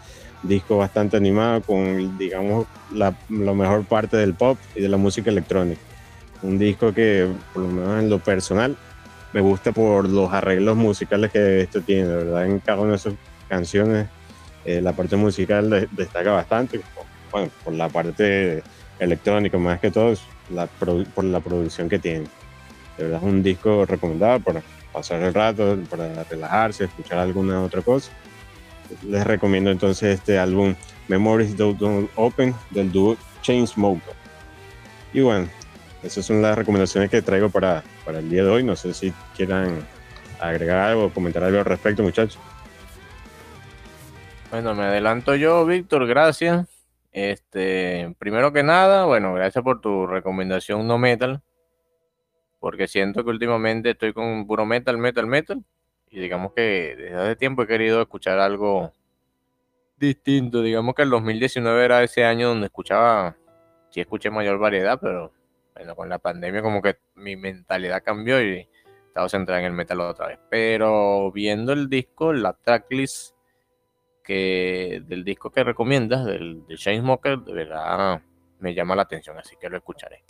disco 0.48 0.78
bastante 0.78 1.16
animado 1.16 1.62
con, 1.62 2.16
digamos, 2.18 2.66
la, 2.92 3.14
la 3.28 3.52
mejor 3.52 3.84
parte 3.84 4.16
del 4.16 4.34
pop 4.34 4.58
y 4.74 4.80
de 4.80 4.88
la 4.88 4.96
música 4.96 5.30
electrónica. 5.30 5.80
Un 6.42 6.58
disco 6.58 6.92
que, 6.92 7.28
por 7.52 7.62
lo 7.62 7.68
menos 7.68 8.02
en 8.02 8.10
lo 8.10 8.18
personal, 8.18 8.76
me 9.32 9.40
gusta 9.40 9.72
por 9.72 10.08
los 10.08 10.32
arreglos 10.32 10.76
musicales 10.76 11.32
que 11.32 11.62
esto 11.62 11.80
tiene, 11.80 12.06
de 12.06 12.16
verdad 12.16 12.46
en 12.46 12.60
cada 12.60 12.80
una 12.80 12.92
de 12.92 12.98
sus 12.98 13.14
canciones 13.48 14.06
eh, 14.64 14.80
la 14.80 14.92
parte 14.92 15.16
musical 15.16 15.68
de, 15.68 15.88
destaca 15.90 16.32
bastante, 16.32 16.80
bueno, 17.30 17.50
por 17.64 17.74
la 17.74 17.88
parte 17.88 18.62
electrónico 18.98 19.58
más 19.58 19.80
que 19.80 19.90
todo 19.90 20.14
la 20.50 20.66
por 20.66 21.24
la 21.24 21.40
producción 21.40 21.88
que 21.88 21.98
tiene. 21.98 22.26
De 22.96 23.04
verdad 23.04 23.20
es 23.22 23.28
un 23.28 23.42
disco 23.42 23.84
recomendado 23.84 24.40
para 24.40 24.62
pasar 24.92 25.20
el 25.22 25.34
rato, 25.34 25.76
para 25.90 26.22
relajarse, 26.24 26.84
escuchar 26.84 27.18
alguna 27.18 27.60
otra 27.62 27.82
cosa. 27.82 28.12
Les 29.02 29.24
recomiendo 29.24 29.70
entonces 29.70 30.18
este 30.18 30.38
álbum 30.38 30.74
Memories 31.08 31.56
Don't 31.56 32.10
Open 32.16 32.54
del 32.70 32.90
dúo 32.92 33.16
Chainsmoker. 33.42 34.14
Y 35.12 35.20
bueno, 35.20 35.48
esas 36.02 36.24
son 36.24 36.42
las 36.42 36.56
recomendaciones 36.56 37.10
que 37.10 37.22
traigo 37.22 37.50
para, 37.50 37.82
para 38.04 38.18
el 38.18 38.28
día 38.28 38.44
de 38.44 38.50
hoy. 38.50 38.62
No 38.62 38.76
sé 38.76 38.92
si 38.94 39.12
quieran 39.36 39.86
agregar 40.40 40.78
algo 40.78 41.06
o 41.06 41.10
comentar 41.10 41.42
algo 41.42 41.58
al 41.58 41.64
respecto, 41.64 42.02
muchachos. 42.02 42.38
Bueno, 44.50 44.74
me 44.74 44.84
adelanto 44.84 45.34
yo, 45.34 45.64
Víctor, 45.66 46.06
gracias. 46.06 46.68
Este, 47.10 48.14
primero 48.18 48.52
que 48.52 48.62
nada, 48.62 49.04
bueno, 49.04 49.34
gracias 49.34 49.62
por 49.62 49.80
tu 49.80 50.06
recomendación 50.06 50.86
no 50.86 50.98
metal, 50.98 51.42
porque 52.58 52.88
siento 52.88 53.24
que 53.24 53.30
últimamente 53.30 53.90
estoy 53.90 54.12
con 54.12 54.46
puro 54.46 54.66
metal, 54.66 54.98
metal, 54.98 55.26
metal, 55.26 55.64
y 56.14 56.20
digamos 56.20 56.52
que 56.52 56.94
desde 56.96 57.16
hace 57.16 57.34
tiempo 57.34 57.64
he 57.64 57.66
querido 57.66 58.00
escuchar 58.00 58.38
algo 58.38 58.92
distinto. 59.96 60.62
Digamos 60.62 60.94
que 60.94 61.02
el 61.02 61.10
2019 61.10 61.84
era 61.84 62.04
ese 62.04 62.24
año 62.24 62.50
donde 62.50 62.66
escuchaba, 62.66 63.36
sí 63.90 64.00
escuché 64.00 64.30
mayor 64.30 64.58
variedad, 64.58 64.96
pero 65.00 65.32
bueno, 65.74 65.96
con 65.96 66.08
la 66.08 66.20
pandemia 66.20 66.62
como 66.62 66.80
que 66.80 66.98
mi 67.16 67.34
mentalidad 67.34 68.04
cambió 68.04 68.40
y 68.40 68.68
estaba 69.08 69.28
centrada 69.28 69.58
en 69.58 69.66
el 69.66 69.72
metal 69.72 70.00
otra 70.02 70.28
vez. 70.28 70.38
Pero 70.48 71.32
viendo 71.32 71.72
el 71.72 71.88
disco, 71.88 72.32
la 72.32 72.52
tracklist 72.52 73.34
que 74.22 75.02
del 75.06 75.24
disco 75.24 75.50
que 75.50 75.64
recomiendas, 75.64 76.24
del 76.26 76.64
de 76.68 76.76
Chainsmoker, 76.76 77.40
de 77.40 77.52
verdad 77.54 78.22
me 78.60 78.72
llama 78.72 78.94
la 78.94 79.02
atención, 79.02 79.36
así 79.36 79.56
que 79.60 79.68
lo 79.68 79.78
escucharé. 79.78 80.22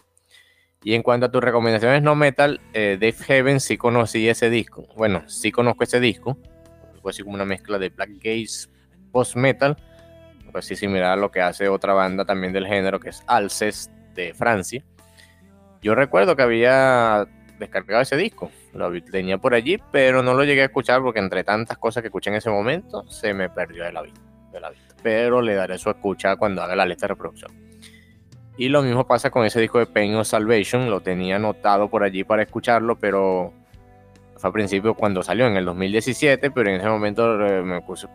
Y 0.85 0.95
en 0.95 1.03
cuanto 1.03 1.27
a 1.27 1.31
tus 1.31 1.43
recomendaciones 1.43 2.03
no 2.03 2.15
metal, 2.15 2.61
eh, 2.75 2.99
Dave 3.01 3.17
Heaven 3.25 3.59
sí 3.59 3.79
conocí 3.79 4.29
ese 4.29 4.51
disco. 4.51 4.87
Bueno, 4.97 5.27
sí 5.27 5.51
conozco 5.51 5.83
ese 5.83 5.99
disco. 5.99 6.37
Fue 7.01 7.11
así 7.11 7.23
como 7.23 7.35
una 7.35 7.47
mezcla 7.47 7.79
de 7.79 7.89
Black 7.89 8.11
Gaze 8.23 8.69
post 9.11 9.37
metal. 9.37 9.77
Pues 10.53 10.67
sí 10.67 10.77
similar 10.77 11.13
a 11.13 11.17
lo 11.17 11.31
que 11.31 11.41
hace 11.41 11.69
otra 11.69 11.95
banda 11.95 12.27
también 12.27 12.53
del 12.53 12.67
género, 12.67 13.01
que 13.01 13.09
es 13.09 13.25
Alcest 13.27 13.91
de 14.15 14.35
Francia. 14.35 14.85
Yo 15.81 15.95
recuerdo 15.95 16.37
que 16.37 16.43
había 16.43 17.27
descargado 17.59 18.03
ese 18.03 18.17
disco. 18.17 18.51
Lo 18.75 18.93
tenía 19.03 19.39
por 19.39 19.55
allí, 19.55 19.79
pero 19.91 20.23
no 20.23 20.35
lo 20.35 20.45
llegué 20.45 20.63
a 20.63 20.67
escuchar 20.67 21.03
porque 21.03 21.19
entre 21.19 21.45
tantas 21.45 21.79
cosas 21.79 22.03
que 22.03 22.09
escuché 22.09 22.31
en 22.31 22.37
ese 22.37 22.51
momento, 22.51 23.09
se 23.09 23.33
me 23.33 23.49
perdió 23.49 23.85
de 23.85 23.93
la, 23.93 24.03
vista, 24.03 24.21
de 24.53 24.61
la 24.61 24.71
vista. 24.71 24.95
Pero 25.03 25.41
le 25.41 25.55
daré 25.55 25.79
su 25.79 25.91
escucha 25.91 26.37
cuando 26.37 26.63
haga 26.63 26.77
la 26.77 26.87
lista 26.87 27.07
de 27.07 27.15
reproducción. 27.15 27.74
Y 28.57 28.69
lo 28.69 28.83
mismo 28.83 29.07
pasa 29.07 29.31
con 29.31 29.45
ese 29.45 29.61
disco 29.61 29.79
de 29.79 29.87
Pain 29.87 30.15
of 30.15 30.27
Salvation. 30.27 30.89
Lo 30.89 31.01
tenía 31.01 31.37
anotado 31.37 31.89
por 31.89 32.05
allí 32.05 32.23
para 32.23 32.43
escucharlo, 32.43 32.97
pero 32.97 33.53
fue 34.37 34.49
al 34.49 34.53
principio 34.53 34.95
cuando 34.95 35.23
salió 35.23 35.47
en 35.47 35.57
el 35.57 35.65
2017, 35.65 36.51
pero 36.53 36.71
en 36.71 36.77
ese 36.77 36.89
momento 36.89 37.45
eh, 37.45 37.63
me 37.63 37.81
puse, 37.81 38.07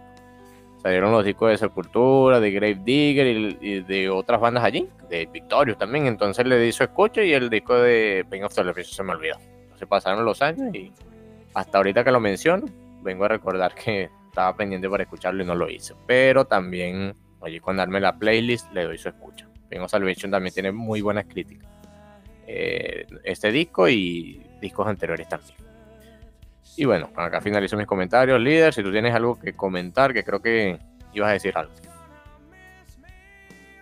salieron 0.82 1.12
los 1.12 1.26
discos 1.26 1.52
de 1.52 1.58
Sepultura, 1.58 2.40
de 2.40 2.52
Grave 2.52 2.80
Digger 2.84 3.28
y, 3.62 3.82
de 3.82 4.10
otras 4.10 4.40
bandas 4.40 4.64
allí, 4.64 4.88
de 5.10 5.26
Victorious 5.26 5.78
también. 5.78 6.08
Entonces 6.08 6.46
le 6.46 6.58
di 6.58 6.72
su 6.72 6.84
escucha 6.84 7.22
y 7.22 7.34
el 7.34 7.50
disco 7.50 7.76
de 7.76 8.26
Pain 8.30 8.46
of 8.46 8.54
Salvation 8.54 8.86
se 8.86 9.04
me 9.04 9.12
olvidó. 9.12 9.36
Se 9.78 9.88
pasaron 9.88 10.24
los 10.24 10.42
años 10.42 10.74
y 10.74 10.94
hasta 11.54 11.80
ahorita 11.80 12.06
que 12.06 12.12
lo 12.12 12.22
menciono, 12.22 12.66
vengo 13.02 13.26
a 13.26 13.28
recordar 13.28 13.76
que 13.76 14.10
estaba 14.28 14.56
pendiente 14.56 14.90
para 14.90 15.04
escucharlo 15.04 15.44
y 15.44 15.46
no 15.46 15.56
lo 15.56 15.70
hice. 15.70 15.96
Pero 16.08 16.46
también 16.46 17.14
allí 17.42 17.60
cuando 17.60 17.82
darme 17.82 18.00
la 18.00 18.18
playlist 18.18 18.72
le 18.72 18.86
doy 18.86 18.98
su 18.98 19.10
escucha. 19.10 19.49
Pain 19.70 19.82
of 19.82 19.92
Salvation 19.92 20.32
también 20.32 20.54
tiene 20.54 20.72
muy 20.72 21.02
buenas 21.02 21.26
críticas. 21.26 21.70
Eh, 22.48 23.06
este 23.24 23.52
disco 23.52 23.88
y 23.88 24.42
discos 24.60 24.88
anteriores 24.88 25.30
también. 25.30 25.56
Y 26.76 26.86
bueno, 26.86 27.10
acá 27.16 27.42
finalizo 27.42 27.78
mis 27.78 27.86
comentarios, 27.86 28.40
líder. 28.40 28.74
Si 28.74 28.82
tú 28.82 28.92
tienes 28.92 29.14
algo 29.14 29.40
que 29.40 29.54
comentar, 29.54 30.14
que 30.14 30.24
creo 30.24 30.42
que 30.42 30.80
ibas 31.14 31.30
a 31.30 31.34
decir 31.34 31.54
algo. 31.56 31.74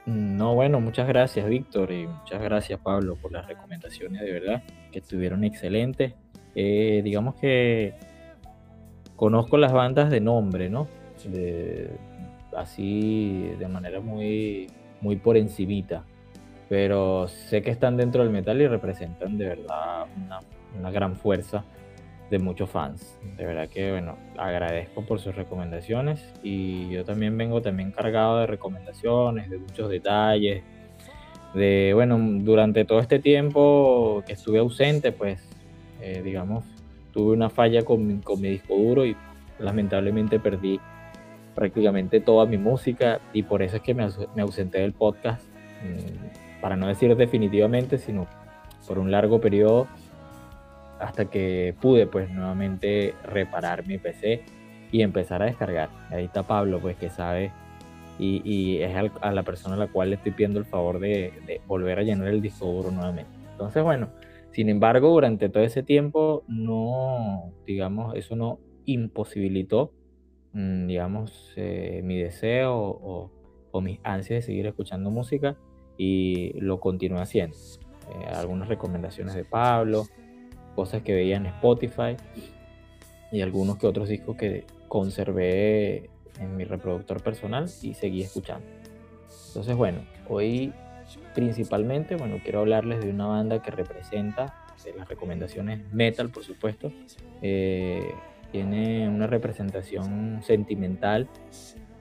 No, 0.06 0.56
bueno, 0.56 0.80
muchas 0.80 1.08
gracias, 1.08 1.48
Víctor, 1.48 1.92
y 1.92 2.08
muchas 2.08 2.42
gracias, 2.42 2.80
Pablo, 2.80 3.18
por 3.18 3.32
las 3.34 3.46
recomendaciones, 3.46 4.22
de 4.22 4.32
verdad, 4.32 4.64
que 4.90 5.00
estuvieron 5.00 5.44
excelentes. 5.44 6.14
Eh, 6.56 7.02
digamos 7.04 7.36
que 7.36 7.94
conozco 9.16 9.58
las 9.58 9.74
bandas 9.74 10.10
de 10.10 10.22
nombre, 10.22 10.70
¿no? 10.70 10.88
así, 12.56 13.52
de 13.60 13.68
manera 13.68 14.00
muy 14.00 14.68
muy 15.02 15.16
por 15.18 15.38
encimita, 15.38 16.04
pero 16.70 17.28
sé 17.28 17.62
que 17.62 17.72
están 17.72 17.98
dentro 17.98 18.24
del 18.24 18.32
metal 18.32 18.62
y 18.62 18.68
representan 18.68 19.38
de 19.38 19.48
verdad 19.48 20.06
una, 20.16 20.92
gran 20.92 21.16
fuerza 21.16 21.64
de 22.30 22.40
muchos 22.40 22.70
fans. 22.70 23.18
De 23.38 23.46
verdad 23.46 23.70
que, 23.70 23.92
bueno, 23.92 24.18
agradezco 24.38 25.06
por 25.06 25.20
sus 25.20 25.36
recomendaciones 25.36 26.34
y 26.44 26.90
yo 26.90 27.06
también 27.06 27.38
vengo 27.38 27.62
también 27.62 27.92
cargado 27.92 28.40
de 28.40 28.48
recomendaciones, 28.48 29.50
de 29.50 29.58
muchos 29.58 29.90
detalles, 29.90 30.64
de, 31.54 31.92
bueno, 31.94 32.18
durante 32.20 32.86
todo 32.86 33.00
este 33.00 33.20
tiempo 33.20 34.24
que 34.28 34.34
estuve 34.34 34.60
ausente, 34.60 35.12
pues, 35.12 35.42
eh, 36.02 36.22
digamos, 36.24 36.66
tuve 37.14 37.34
una 37.34 37.50
falla 37.50 37.84
con, 37.84 38.22
con 38.22 38.42
mi 38.42 38.50
disco 38.50 38.76
duro 38.76 39.06
y 39.06 39.16
lamentablemente 39.60 40.40
perdí 40.40 40.80
prácticamente 41.58 42.20
toda 42.20 42.46
mi 42.46 42.60
música 42.60 43.20
y 43.34 43.42
por 43.42 43.64
eso 43.64 43.78
es 43.78 43.82
que 43.82 43.96
me, 43.96 44.08
ausenté 44.40 44.78
del 44.78 44.94
podcast, 44.94 45.44
mm, 45.84 46.62
para 46.62 46.76
no 46.76 46.88
decir 46.88 47.16
definitivamente, 47.16 47.98
sino 47.98 48.28
por 48.88 49.00
un 49.00 49.10
largo 49.10 49.42
periodo 49.42 49.88
hasta 51.00 51.26
que 51.26 51.74
pude 51.82 52.06
pues 52.06 52.30
nuevamente 52.30 53.16
reparar 53.24 53.88
mi 53.88 53.98
PC 53.98 54.44
y 54.92 55.02
empezar 55.02 55.42
a 55.42 55.46
descargar. 55.46 55.90
Ahí 56.12 56.26
está 56.26 56.44
Pablo 56.44 56.80
pues 56.80 56.96
que 56.96 57.10
sabe 57.10 57.52
y, 58.20 58.78
es 58.78 58.96
a 58.96 59.32
la 59.32 59.42
persona 59.42 59.74
a 59.74 59.80
la 59.80 59.88
cual 59.88 60.12
le 60.12 60.18
estoy 60.18 60.34
pidiendo 60.34 60.60
el 60.60 60.66
favor 60.66 61.00
de, 61.00 61.34
de 61.48 61.60
volver 61.66 61.98
a 61.98 62.04
llenar 62.04 62.28
el 62.28 62.40
disco 62.40 62.68
duro 62.68 62.92
nuevamente. 62.92 63.32
Entonces 63.54 63.82
bueno, 63.82 64.10
sin 64.52 64.70
embargo 64.70 65.10
durante 65.10 65.50
todo 65.50 65.64
ese 65.64 65.82
tiempo 65.82 66.44
no, 66.48 67.52
digamos, 67.66 68.16
eso 68.16 68.36
no 68.36 68.60
imposibilitó 68.86 69.92
digamos, 70.58 71.54
eh, 71.56 72.02
mi 72.04 72.18
deseo 72.18 72.74
o, 72.76 73.32
mis 73.80 74.00
ansias 74.04 74.40
de 74.40 74.42
seguir 74.42 74.66
escuchando 74.66 75.12
música 75.12 75.56
y 76.00 76.60
lo 76.60 76.80
continué 76.80 77.22
haciendo. 77.22 77.56
Eh, 78.10 78.26
algunas 78.34 78.68
recomendaciones 78.68 79.36
de 79.36 79.46
Pablo, 79.46 80.08
cosas 80.76 81.04
que 81.04 81.14
veía 81.14 81.38
en 81.38 81.46
Spotify 81.46 82.18
y 83.32 83.42
algunos 83.42 83.78
que 83.78 83.86
otros 83.86 84.10
discos 84.10 84.36
que 84.36 84.66
conservé 84.88 86.10
en 86.40 86.58
mi 86.58 86.64
reproductor 86.64 87.22
personal 87.22 87.66
y 87.84 87.94
seguí 87.94 88.24
escuchando. 88.24 88.66
Entonces, 89.50 89.76
bueno, 89.76 90.00
hoy 90.28 90.74
principalmente, 91.36 92.16
bueno, 92.16 92.38
quiero 92.44 92.62
hablarles 92.62 93.04
de 93.04 93.12
una 93.12 93.28
banda 93.28 93.62
que 93.62 93.70
representa 93.70 94.66
de 94.84 94.94
las 94.94 95.08
recomendaciones 95.08 95.92
metal, 95.94 96.30
por 96.30 96.44
supuesto, 96.44 96.92
eh, 97.44 98.12
tiene 98.58 99.08
una 99.08 99.28
representación 99.28 100.42
sentimental 100.42 101.28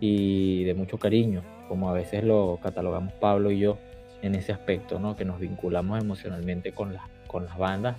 y 0.01 0.65
de 0.65 0.73
mucho 0.73 0.99
cariño, 0.99 1.43
como 1.69 1.91
a 1.91 1.93
veces 1.93 2.25
lo 2.25 2.59
catalogamos 2.63 3.13
Pablo 3.15 3.51
y 3.51 3.59
yo 3.59 3.77
en 4.23 4.35
ese 4.35 4.53
aspecto, 4.53 4.99
¿no? 4.99 5.17
que 5.17 5.27
nos 5.27 5.39
vinculamos 5.39 6.01
emocionalmente 6.01 6.73
con, 6.73 6.95
las 6.95 7.59
bandas 7.59 7.99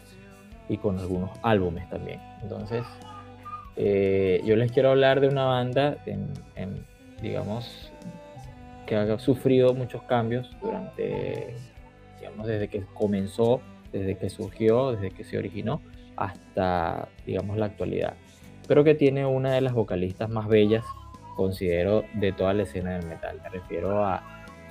y 0.70 0.78
con 0.78 0.98
algunos 0.98 1.30
álbumes 1.44 1.88
también. 1.88 2.20
Entonces, 2.42 2.84
eh, 3.76 4.42
yo 4.44 4.56
les 4.56 4.72
quiero 4.72 4.90
hablar 4.90 5.22
de 5.22 5.28
una 5.28 5.46
banda, 5.46 5.98
en, 6.08 6.84
digamos, 7.22 7.92
que 8.88 8.96
ha 8.96 9.20
sufrido 9.20 9.76
muchos 9.76 10.02
cambios 10.04 10.50
durante, 10.64 11.54
digamos, 12.20 12.48
desde 12.48 12.70
que 12.70 12.82
comenzó, 12.96 13.62
desde 13.92 14.18
que 14.18 14.32
surgió, 14.32 14.94
desde 14.94 15.12
que 15.12 15.24
se 15.24 15.38
originó, 15.38 15.80
hasta, 16.16 17.08
digamos, 17.28 17.58
la 17.58 17.68
actualidad 17.68 18.16
pero 18.68 18.84
que 18.84 18.96
tiene 18.96 19.26
una 19.26 19.54
de 19.54 19.62
las 19.62 19.74
vocalistas 19.74 20.30
más 20.30 20.48
bellas, 20.48 20.86
considero, 21.36 22.04
de 22.14 22.32
toda 22.32 22.54
la 22.54 22.64
escena 22.64 22.98
del 22.98 23.06
metal. 23.08 23.40
Me 23.44 23.50
refiero 23.50 24.04
a 24.04 24.22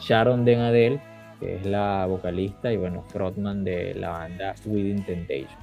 Sharon 0.01 0.45
Den 0.45 0.61
Adele, 0.61 1.01
que 1.41 1.57
es 1.57 1.67
la 1.67 2.07
vocalista 2.07 2.73
y 2.73 2.77
bueno, 2.77 3.05
frontman 3.09 3.65
de 3.65 3.95
la 3.95 4.11
banda 4.11 4.55
Within 4.65 5.05
Temptation. 5.05 5.59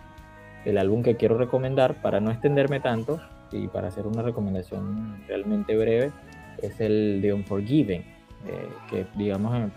El 0.65 0.77
álbum 0.77 1.03
que 1.03 1.15
quiero 1.15 1.37
recomendar, 1.37 2.01
para 2.01 2.19
no 2.19 2.31
extenderme 2.31 2.79
tanto 2.79 3.19
y 3.51 3.67
para 3.67 3.89
hacer 3.89 4.07
una 4.07 4.21
recomendación 4.21 5.23
realmente 5.27 5.75
breve, 5.75 6.11
es 6.61 6.79
el 6.79 7.21
de 7.21 7.33
Unforgiven, 7.33 8.01
eh, 8.01 8.69
que 8.89 9.05
digamos, 9.15 9.55
eh, 9.57 9.69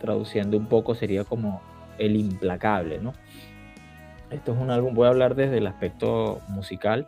traduciendo 0.00 0.56
un 0.56 0.66
poco 0.66 0.94
sería 0.94 1.24
como 1.24 1.62
el 1.98 2.16
implacable, 2.16 2.98
¿no? 2.98 3.14
Esto 4.30 4.52
es 4.52 4.58
un 4.58 4.70
álbum, 4.70 4.94
voy 4.94 5.06
a 5.06 5.10
hablar 5.10 5.36
desde 5.36 5.58
el 5.58 5.66
aspecto 5.66 6.40
musical, 6.48 7.06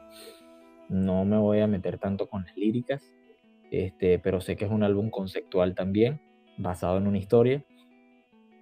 no 0.89 1.25
me 1.25 1.37
voy 1.37 1.61
a 1.61 1.67
meter 1.67 1.99
tanto 1.99 2.29
con 2.29 2.45
las 2.45 2.57
líricas, 2.57 3.03
este, 3.71 4.19
pero 4.19 4.41
sé 4.41 4.57
que 4.57 4.65
es 4.65 4.71
un 4.71 4.83
álbum 4.83 5.11
conceptual 5.11 5.75
también, 5.75 6.21
basado 6.57 6.99
en 6.99 7.07
una 7.07 7.19
historia. 7.19 7.65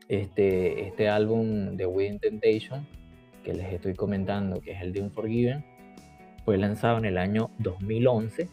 Este, 0.09 0.87
este 0.87 1.09
álbum 1.09 1.77
de 1.77 1.87
Within 1.87 2.19
Temptation, 2.19 2.87
que 3.45 3.55
les 3.55 3.73
estoy 3.73 3.95
comentando, 3.95 4.61
que 4.61 4.73
es 4.73 4.83
el 4.83 4.93
de 4.93 5.03
Unforgiven, 5.03 5.65
fue 6.45 6.59
lanzado 6.59 6.99
en 6.99 7.07
el 7.07 7.19
año 7.19 7.51
2011 7.59 8.49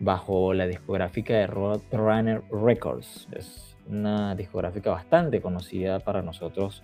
bajo 0.00 0.52
la 0.54 0.66
discográfica 0.66 1.34
de 1.34 1.46
Roadrunner 1.46 2.42
Records. 2.50 3.28
Es 3.32 3.76
una 3.86 4.34
discográfica 4.34 4.90
bastante 4.90 5.40
conocida 5.40 6.00
para 6.00 6.22
nosotros, 6.22 6.82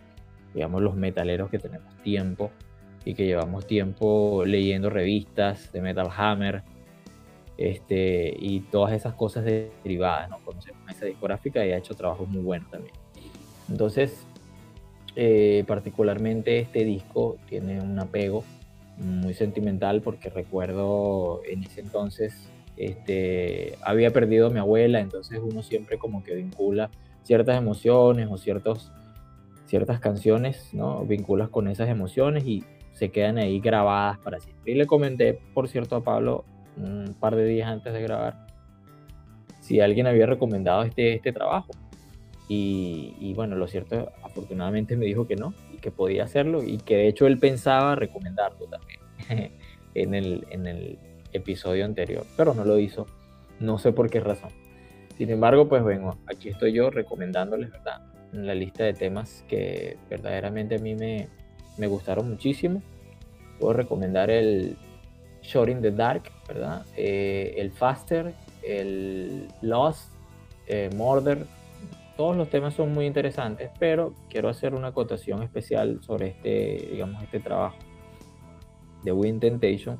digamos, 0.55 0.83
los 0.83 0.95
metaleros 0.95 1.51
que 1.51 1.59
tenemos 1.59 1.97
tiempo 2.03 2.51
y 3.05 3.15
que 3.15 3.27
llevamos 3.27 3.67
tiempo 3.67 4.45
leyendo 4.47 4.91
revistas 4.91 5.73
de 5.73 5.81
Metal 5.81 6.09
Hammer 6.17 6.63
este, 7.57 8.35
y 8.39 8.61
todas 8.61 8.93
esas 8.93 9.15
cosas 9.15 9.45
derivadas, 9.45 10.31
¿no? 10.31 10.39
Conocemos 10.45 10.83
esa 10.91 11.07
discográfica 11.07 11.65
y 11.65 11.73
ha 11.73 11.79
hecho 11.79 11.95
trabajos 11.95 12.29
muy 12.29 12.43
buenos 12.43 12.71
también. 12.71 12.95
Entonces, 13.69 14.27
eh, 15.15 15.65
particularmente 15.67 16.59
este 16.59 16.85
disco 16.85 17.37
tiene 17.49 17.81
un 17.81 17.99
apego 17.99 18.45
muy 18.97 19.35
sentimental 19.35 20.01
porque 20.01 20.31
recuerdo 20.31 21.43
en 21.49 21.65
ese 21.65 21.81
entonces 21.81 22.49
este, 22.77 23.77
había 23.83 24.11
perdido 24.11 24.47
a 24.47 24.51
mi 24.51 24.59
abuela, 24.59 25.01
entonces 25.01 25.41
uno 25.43 25.63
siempre 25.63 25.99
como 25.99 26.25
que 26.25 26.35
vincula 26.35 26.91
ciertas 27.23 27.57
emociones 27.57 28.29
o 28.31 28.39
ciertos, 28.39 28.91
ciertas 29.67 30.01
canciones, 30.01 30.71
¿no? 30.73 31.05
Vinculas 31.05 31.49
con 31.49 31.69
esas 31.69 31.89
emociones 31.89 32.45
y 32.45 32.65
se 32.93 33.11
quedan 33.11 33.39
ahí 33.39 33.61
grabadas 33.61 34.19
para 34.19 34.41
siempre. 34.41 34.73
Y 34.73 34.75
le 34.75 34.87
comenté, 34.87 35.39
por 35.55 35.69
cierto, 35.69 35.97
a 35.97 36.05
Pablo 36.05 36.45
un 36.77 37.15
par 37.19 37.37
de 37.37 37.45
días 37.45 37.69
antes 37.69 37.93
de 37.93 38.03
grabar 38.03 38.47
si 39.61 39.81
alguien 39.81 40.07
había 40.07 40.27
recomendado 40.27 40.83
este, 40.83 41.15
este 41.15 41.33
trabajo. 41.33 41.73
Y, 42.49 43.15
y, 43.21 43.33
bueno, 43.35 43.57
lo 43.57 43.67
cierto, 43.67 44.13
afortunadamente 44.23 44.97
me 44.97 45.07
dijo 45.07 45.27
que 45.27 45.37
no, 45.37 45.55
y 45.73 45.79
que 45.79 45.91
podía 45.91 46.25
hacerlo, 46.25 46.63
y 46.63 46.79
que 46.79 46.97
de 46.97 47.09
hecho 47.09 47.27
él 47.27 47.39
pensaba 47.39 47.95
recomendarlo 47.95 48.67
también 48.67 49.01
en, 49.95 50.15
el, 50.15 50.47
en 50.51 50.67
el 50.67 50.99
episodio 51.33 51.85
anterior, 51.85 52.27
pero 52.37 52.53
no 52.53 52.65
lo 52.65 52.79
hizo, 52.79 53.07
no 53.61 53.79
sé 53.79 53.93
por 53.93 54.11
qué 54.11 54.21
razón. 54.21 54.51
Sin 55.17 55.31
embargo, 55.31 55.69
pues 55.69 55.83
bueno, 55.83 56.19
aquí 56.27 56.49
estoy 56.49 56.73
yo 56.73 56.91
recomendándoles, 56.91 57.71
¿verdad? 57.71 58.03
La 58.33 58.55
lista 58.55 58.85
de 58.85 58.95
temas 58.95 59.45
que 59.49 59.97
verdaderamente 60.11 60.75
a 60.75 60.79
mí 60.79 60.95
me, 60.95 61.29
me 61.79 61.87
gustaron 61.87 62.29
muchísimo. 62.29 62.83
Puedo 63.59 63.75
recomendar 63.75 64.31
el 64.31 64.77
Short 65.43 65.71
in 65.71 65.83
the 65.83 65.91
Dark, 65.91 66.31
¿verdad? 66.49 66.85
Eh, 66.97 67.55
el 67.59 67.71
Faster, 67.71 68.35
el 68.63 69.49
Lost, 69.61 70.13
eh, 70.67 70.91
Murder. 70.95 71.47
Todos 72.17 72.37
los 72.37 72.49
temas 72.49 72.75
son 72.75 72.93
muy 72.93 73.07
interesantes, 73.07 73.71
pero 73.79 74.15
quiero 74.29 74.49
hacer 74.49 74.75
una 74.75 74.89
acotación 74.89 75.43
especial 75.43 76.01
sobre 76.03 76.29
este, 76.29 76.89
digamos, 76.93 77.23
este 77.23 77.41
trabajo 77.41 77.77
de 79.03 79.13
Wind 79.13 79.41
Temptation. 79.41 79.99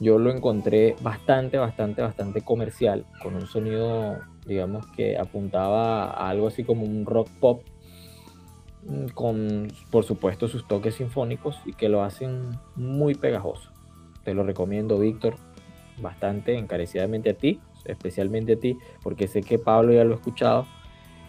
Yo 0.00 0.18
lo 0.18 0.30
encontré 0.30 0.96
bastante, 1.02 1.58
bastante, 1.58 2.02
bastante 2.02 2.40
comercial, 2.40 3.06
con 3.22 3.36
un 3.36 3.46
sonido, 3.46 4.18
digamos, 4.44 4.86
que 4.88 5.16
apuntaba 5.16 6.10
a 6.10 6.30
algo 6.30 6.48
así 6.48 6.64
como 6.64 6.84
un 6.84 7.06
rock 7.06 7.28
pop, 7.38 7.62
con, 9.14 9.68
por 9.90 10.04
supuesto, 10.04 10.48
sus 10.48 10.66
toques 10.66 10.96
sinfónicos 10.96 11.60
y 11.64 11.72
que 11.72 11.88
lo 11.88 12.02
hacen 12.02 12.58
muy 12.76 13.14
pegajoso. 13.14 13.70
Te 14.24 14.34
lo 14.34 14.42
recomiendo, 14.44 14.98
Víctor, 14.98 15.36
bastante 15.98 16.56
encarecidamente 16.56 17.30
a 17.30 17.34
ti, 17.34 17.60
especialmente 17.84 18.54
a 18.54 18.56
ti, 18.56 18.78
porque 19.02 19.28
sé 19.28 19.42
que 19.42 19.58
Pablo 19.58 19.92
ya 19.92 20.04
lo 20.04 20.14
ha 20.14 20.16
escuchado 20.16 20.66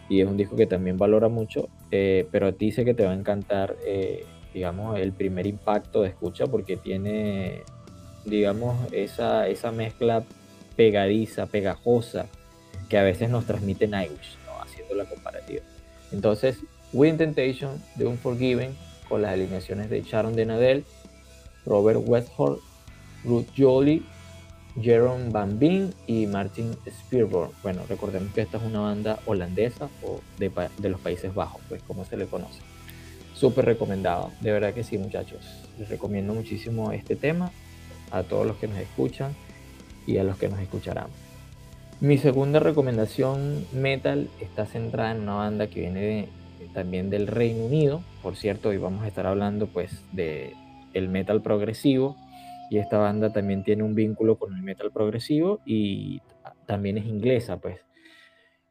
y 0.08 0.20
es 0.20 0.28
un 0.28 0.36
disco 0.36 0.56
que 0.56 0.66
también 0.66 0.96
valora 0.96 1.28
mucho, 1.28 1.68
eh, 1.90 2.26
pero 2.30 2.48
a 2.48 2.52
ti 2.52 2.72
sé 2.72 2.84
que 2.84 2.94
te 2.94 3.04
va 3.04 3.12
a 3.12 3.14
encantar, 3.14 3.76
eh, 3.84 4.24
digamos, 4.54 4.98
el 4.98 5.12
primer 5.12 5.46
impacto 5.46 6.02
de 6.02 6.08
escucha 6.08 6.46
porque 6.46 6.76
tiene, 6.76 7.62
digamos, 8.24 8.76
esa, 8.92 9.48
esa 9.48 9.72
mezcla 9.72 10.22
pegadiza, 10.76 11.46
pegajosa, 11.46 12.26
que 12.88 12.98
a 12.98 13.02
veces 13.02 13.30
nos 13.30 13.46
transmite 13.46 13.88
Nightwish, 13.88 14.36
¿no? 14.46 14.62
haciendo 14.62 14.94
la 14.94 15.06
comparativa. 15.06 15.62
Entonces, 16.12 16.60
Wind 16.92 17.18
Temptation 17.18 17.82
de 17.96 18.06
Unforgiven 18.06 18.76
con 19.08 19.22
las 19.22 19.32
alineaciones 19.32 19.90
de 19.90 20.02
Sharon 20.02 20.34
Denadel, 20.34 20.84
Robert 21.64 22.00
Westhall, 22.04 22.58
Ruth 23.24 23.48
Jolie 23.56 24.02
Jerome 24.80 25.30
Van 25.30 25.58
Veen 25.58 25.94
y 26.06 26.26
Martin 26.26 26.76
Spearborn. 26.88 27.50
Bueno, 27.62 27.82
recordemos 27.88 28.32
que 28.34 28.42
esta 28.42 28.58
es 28.58 28.64
una 28.64 28.80
banda 28.80 29.18
holandesa 29.26 29.88
o 30.02 30.20
de, 30.38 30.50
de 30.78 30.88
los 30.88 31.00
Países 31.00 31.34
Bajos, 31.34 31.62
pues 31.68 31.82
como 31.82 32.04
se 32.04 32.16
le 32.16 32.26
conoce. 32.26 32.60
Súper 33.34 33.64
recomendado, 33.64 34.32
de 34.40 34.52
verdad 34.52 34.74
que 34.74 34.84
sí 34.84 34.98
muchachos. 34.98 35.44
Les 35.78 35.88
recomiendo 35.88 36.34
muchísimo 36.34 36.92
este 36.92 37.16
tema 37.16 37.50
a 38.10 38.22
todos 38.22 38.46
los 38.46 38.56
que 38.56 38.68
nos 38.68 38.78
escuchan 38.78 39.34
y 40.06 40.18
a 40.18 40.24
los 40.24 40.36
que 40.36 40.48
nos 40.48 40.60
escucharán. 40.60 41.08
Mi 42.00 42.18
segunda 42.18 42.60
recomendación 42.60 43.66
metal 43.72 44.28
está 44.40 44.66
centrada 44.66 45.12
en 45.12 45.22
una 45.22 45.34
banda 45.34 45.66
que 45.68 45.80
viene 45.80 46.28
también 46.74 47.10
del 47.10 47.26
Reino 47.26 47.64
Unido. 47.64 48.02
Por 48.22 48.36
cierto, 48.36 48.70
hoy 48.70 48.78
vamos 48.78 49.04
a 49.04 49.08
estar 49.08 49.26
hablando 49.26 49.66
pues 49.66 50.04
de 50.12 50.54
el 50.94 51.08
metal 51.08 51.42
progresivo 51.42 52.16
y 52.70 52.78
esta 52.78 52.98
banda 52.98 53.32
también 53.32 53.62
tiene 53.62 53.82
un 53.82 53.94
vínculo 53.94 54.36
con 54.36 54.54
el 54.54 54.62
metal 54.62 54.90
progresivo 54.90 55.60
y 55.64 56.20
también 56.66 56.98
es 56.98 57.06
inglesa, 57.06 57.58
pues. 57.58 57.80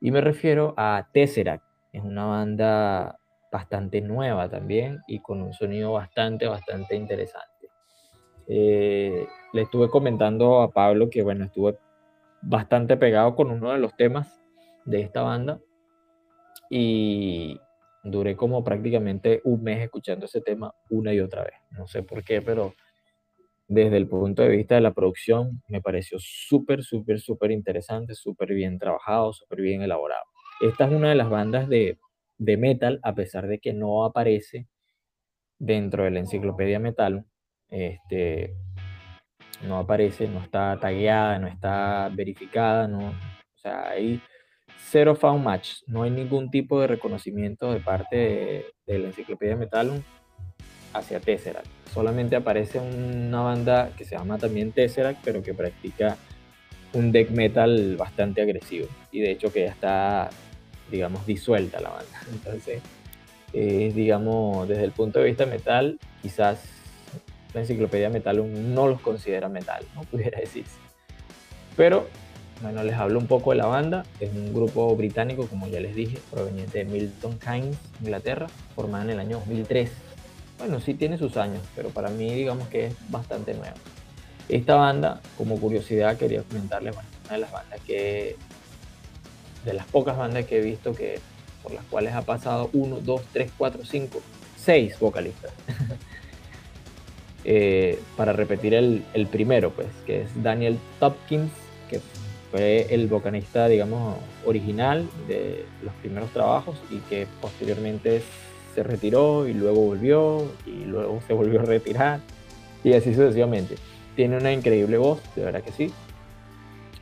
Y 0.01 0.12
me 0.12 0.21
refiero 0.21 0.73
a 0.77 1.08
Tesseract, 1.13 1.63
es 1.93 2.03
una 2.03 2.25
banda 2.25 3.17
bastante 3.51 4.01
nueva 4.01 4.49
también 4.49 5.01
y 5.08 5.19
con 5.19 5.41
un 5.41 5.53
sonido 5.53 5.93
bastante, 5.93 6.45
bastante 6.47 6.95
interesante. 6.95 7.69
Eh, 8.47 9.25
le 9.53 9.62
estuve 9.62 9.89
comentando 9.89 10.62
a 10.62 10.71
Pablo 10.71 11.10
que, 11.10 11.23
bueno, 11.23 11.45
estuve 11.45 11.77
bastante 12.41 12.97
pegado 12.97 13.36
con 13.36 13.49
uno 13.49 13.71
de 13.71 13.79
los 13.79 13.95
temas 13.95 14.41
de 14.84 15.01
esta 15.01 15.21
banda 15.21 15.60
y 16.69 17.60
duré 18.05 18.35
como 18.35 18.63
prácticamente 18.63 19.41
un 19.43 19.63
mes 19.63 19.81
escuchando 19.81 20.25
ese 20.25 20.39
tema 20.39 20.73
una 20.89 21.13
y 21.13 21.19
otra 21.19 21.43
vez. 21.43 21.55
No 21.71 21.87
sé 21.87 22.03
por 22.03 22.23
qué, 22.23 22.41
pero 22.41 22.73
desde 23.67 23.97
el 23.97 24.07
punto 24.07 24.43
de 24.43 24.49
vista 24.49 24.75
de 24.75 24.81
la 24.81 24.93
producción, 24.93 25.63
me 25.69 25.81
pareció 25.81 26.19
súper, 26.19 26.83
súper, 26.83 27.19
súper 27.19 27.49
interesante, 27.49 28.13
súper 28.13 28.53
bien 28.53 28.77
trabajado, 28.77 29.33
súper 29.33 29.61
bien 29.61 29.81
elaborado. 29.81 30.23
Esta 30.61 30.85
es 30.85 30.93
una 30.93 31.09
de 31.09 31.15
las 31.15 31.29
bandas 31.29 31.67
de, 31.67 31.97
de, 32.37 32.57
metal, 32.57 32.99
a 33.01 33.15
pesar 33.15 33.47
de 33.47 33.59
que 33.59 33.73
no 33.73 34.05
aparece 34.05 34.67
dentro 35.57 36.03
de 36.03 36.11
la 36.11 36.19
enciclopedia 36.19 36.79
metal. 36.79 37.25
Este, 37.69 38.53
no 39.63 39.79
aparece, 39.79 40.27
no 40.27 40.41
está 40.41 40.77
tagueada, 40.79 41.39
no 41.39 41.47
está 41.47 42.09
verificada, 42.13 42.87
no, 42.87 43.09
o 43.09 43.57
sea, 43.57 43.89
hay 43.89 44.21
cero 44.77 45.15
found 45.15 45.43
match, 45.43 45.81
no 45.88 46.03
hay 46.03 46.11
ningún 46.11 46.49
tipo 46.51 46.79
de 46.81 46.88
reconocimiento 46.88 47.71
de 47.73 47.79
parte 47.79 48.15
de, 48.15 48.65
de 48.85 48.99
la 48.99 49.07
enciclopedia 49.07 49.55
metal 49.55 50.03
hacia 50.93 51.19
Tesseract. 51.19 51.67
Solamente 51.93 52.35
aparece 52.35 52.79
una 52.79 53.41
banda 53.41 53.91
que 53.97 54.05
se 54.05 54.15
llama 54.15 54.38
también 54.38 54.71
Tesseract, 54.71 55.19
pero 55.23 55.41
que 55.41 55.53
practica 55.53 56.17
un 56.93 57.11
death 57.11 57.29
metal 57.29 57.95
bastante 57.97 58.41
agresivo. 58.41 58.88
Y 59.11 59.19
de 59.19 59.31
hecho 59.31 59.51
que 59.51 59.63
ya 59.63 59.71
está, 59.71 60.29
digamos, 60.89 61.25
disuelta 61.25 61.79
la 61.79 61.89
banda. 61.89 62.19
Entonces, 62.31 62.81
digamos, 63.53 64.67
desde 64.67 64.83
el 64.83 64.91
punto 64.91 65.19
de 65.19 65.25
vista 65.25 65.45
metal, 65.45 65.99
quizás 66.21 66.63
la 67.53 67.61
enciclopedia 67.61 68.09
metal 68.09 68.43
no 68.73 68.88
los 68.88 69.01
considera 69.01 69.47
metal, 69.49 69.85
no 69.93 70.01
pudiera 70.11 70.39
decirse. 70.39 70.77
Pero, 71.75 72.07
bueno, 72.61 72.83
les 72.83 72.95
hablo 72.95 73.19
un 73.19 73.27
poco 73.27 73.51
de 73.51 73.57
la 73.57 73.65
banda. 73.65 74.05
Es 74.19 74.31
un 74.31 74.53
grupo 74.53 74.95
británico, 74.95 75.47
como 75.47 75.67
ya 75.67 75.79
les 75.79 75.95
dije, 75.95 76.17
proveniente 76.31 76.79
de 76.79 76.85
Milton 76.85 77.37
Keynes, 77.37 77.77
Inglaterra, 78.01 78.47
formada 78.75 79.03
en 79.03 79.09
el 79.11 79.19
año 79.19 79.37
2003 79.39 79.89
bueno, 80.57 80.79
sí 80.79 80.93
tiene 80.93 81.17
sus 81.17 81.37
años, 81.37 81.61
pero 81.75 81.89
para 81.89 82.09
mí 82.09 82.33
digamos 82.33 82.67
que 82.69 82.87
es 82.87 82.95
bastante 83.09 83.53
nuevo. 83.53 83.75
Esta 84.47 84.75
banda, 84.75 85.21
como 85.37 85.59
curiosidad, 85.59 86.17
quería 86.17 86.43
comentarles, 86.43 86.93
bueno, 86.93 87.09
una 87.25 87.33
de 87.33 87.39
las 87.39 87.51
bandas 87.51 87.79
que, 87.81 88.35
de 89.65 89.73
las 89.73 89.85
pocas 89.87 90.17
bandas 90.17 90.45
que 90.45 90.59
he 90.59 90.61
visto 90.61 90.93
que, 90.93 91.19
por 91.63 91.73
las 91.73 91.83
cuales 91.85 92.13
ha 92.13 92.21
pasado 92.21 92.69
uno, 92.73 92.99
dos, 93.01 93.21
tres, 93.33 93.51
cuatro, 93.57 93.83
cinco, 93.83 94.21
seis 94.55 94.97
vocalistas. 94.99 95.51
eh, 97.43 97.99
para 98.15 98.33
repetir 98.33 98.75
el, 98.75 99.03
el, 99.13 99.27
primero, 99.27 99.71
pues, 99.71 99.87
que 100.05 100.21
es 100.21 100.43
Daniel 100.43 100.79
Topkins, 100.99 101.51
que 101.89 101.99
fue 102.55 102.87
el 102.89 103.07
vocalista, 103.07 103.67
digamos, 103.67 104.15
original 104.45 105.09
de 105.27 105.65
los 105.83 105.93
primeros 105.95 106.31
trabajos 106.31 106.77
y 106.89 106.99
que 107.09 107.27
posteriormente 107.41 108.21
se 108.73 108.81
retiró 108.81 109.45
y 109.45 109.53
luego 109.53 109.81
volvió 109.81 110.49
y 110.65 110.85
luego 110.85 111.21
se 111.27 111.33
volvió 111.33 111.59
a 111.59 111.63
retirar 111.63 112.21
y 112.81 112.93
así 112.93 113.13
sucesivamente. 113.13 113.75
Tiene 114.15 114.37
una 114.37 114.53
increíble 114.53 114.97
voz, 114.97 115.19
de 115.35 115.43
verdad 115.43 115.63
que 115.63 115.73
sí. 115.73 115.91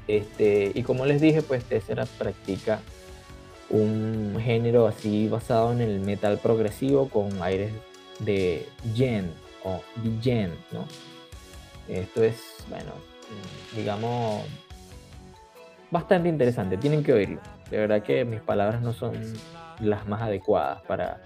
Este, 0.08 0.72
y 0.74 0.82
como 0.82 1.06
les 1.06 1.22
dije, 1.22 1.44
pues 1.44 1.64
Tesseract 1.66 2.12
practica 2.14 2.80
un 3.70 4.36
género 4.44 4.88
así 4.88 5.28
basado 5.28 5.72
en 5.72 5.82
el 5.82 6.00
metal 6.00 6.40
progresivo 6.40 7.10
con 7.10 7.44
aires 7.44 7.72
de 8.22 8.68
gen 8.96 9.32
o 9.64 9.84
gen, 10.24 10.52
¿no? 10.72 10.88
Esto 11.88 12.24
es, 12.24 12.38
bueno, 12.70 12.94
digamos, 13.76 14.42
bastante 15.94 16.28
interesante, 16.28 16.76
tienen 16.76 17.04
que 17.04 17.14
oírlo. 17.14 17.40
De 17.72 17.78
verdad 17.78 18.04
que 18.04 18.26
mis 18.26 18.42
palabras 18.42 18.82
no 18.82 18.92
son 18.92 19.14
las 19.80 20.06
más 20.08 20.22
adecuadas 20.22 20.82
para 20.82 21.22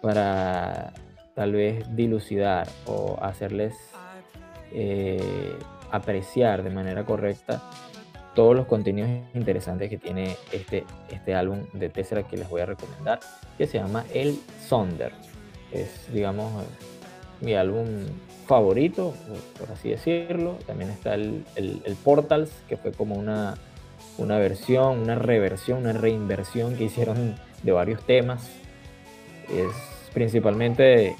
para 0.00 0.92
tal 1.34 1.52
vez 1.52 1.84
dilucidar 1.96 2.68
o 2.86 3.18
hacerles 3.20 3.74
eh, 4.72 5.52
apreciar 5.90 6.62
de 6.62 6.70
manera 6.70 7.04
correcta 7.04 7.60
todos 8.34 8.54
los 8.54 8.66
contenidos 8.66 9.10
interesantes 9.34 9.88
que 9.90 9.98
tiene 9.98 10.36
este, 10.52 10.84
este 11.10 11.34
álbum 11.34 11.64
de 11.72 11.88
Tesseract 11.88 12.30
que 12.30 12.36
les 12.36 12.48
voy 12.48 12.60
a 12.60 12.66
recomendar, 12.66 13.18
que 13.56 13.66
se 13.66 13.78
llama 13.78 14.04
El 14.12 14.38
Sonder. 14.68 15.10
Es, 15.72 16.12
digamos, 16.12 16.52
mi 17.40 17.54
álbum 17.54 17.86
favorito, 18.46 19.14
por 19.58 19.72
así 19.72 19.88
decirlo. 19.88 20.58
También 20.66 20.90
está 20.90 21.14
el, 21.14 21.44
el, 21.56 21.96
Portals, 22.04 22.50
que 22.68 22.76
fue 22.76 22.92
como 22.92 23.14
una, 23.14 23.54
una 24.18 24.38
versión, 24.38 25.00
una 25.00 25.14
reversión, 25.14 25.78
una 25.78 25.92
reinversión 25.92 26.76
que 26.76 26.84
hicieron 26.84 27.36
de 27.62 27.72
varios 27.72 28.04
temas. 28.04 28.50
Es 29.48 29.72
principalmente 30.12 31.16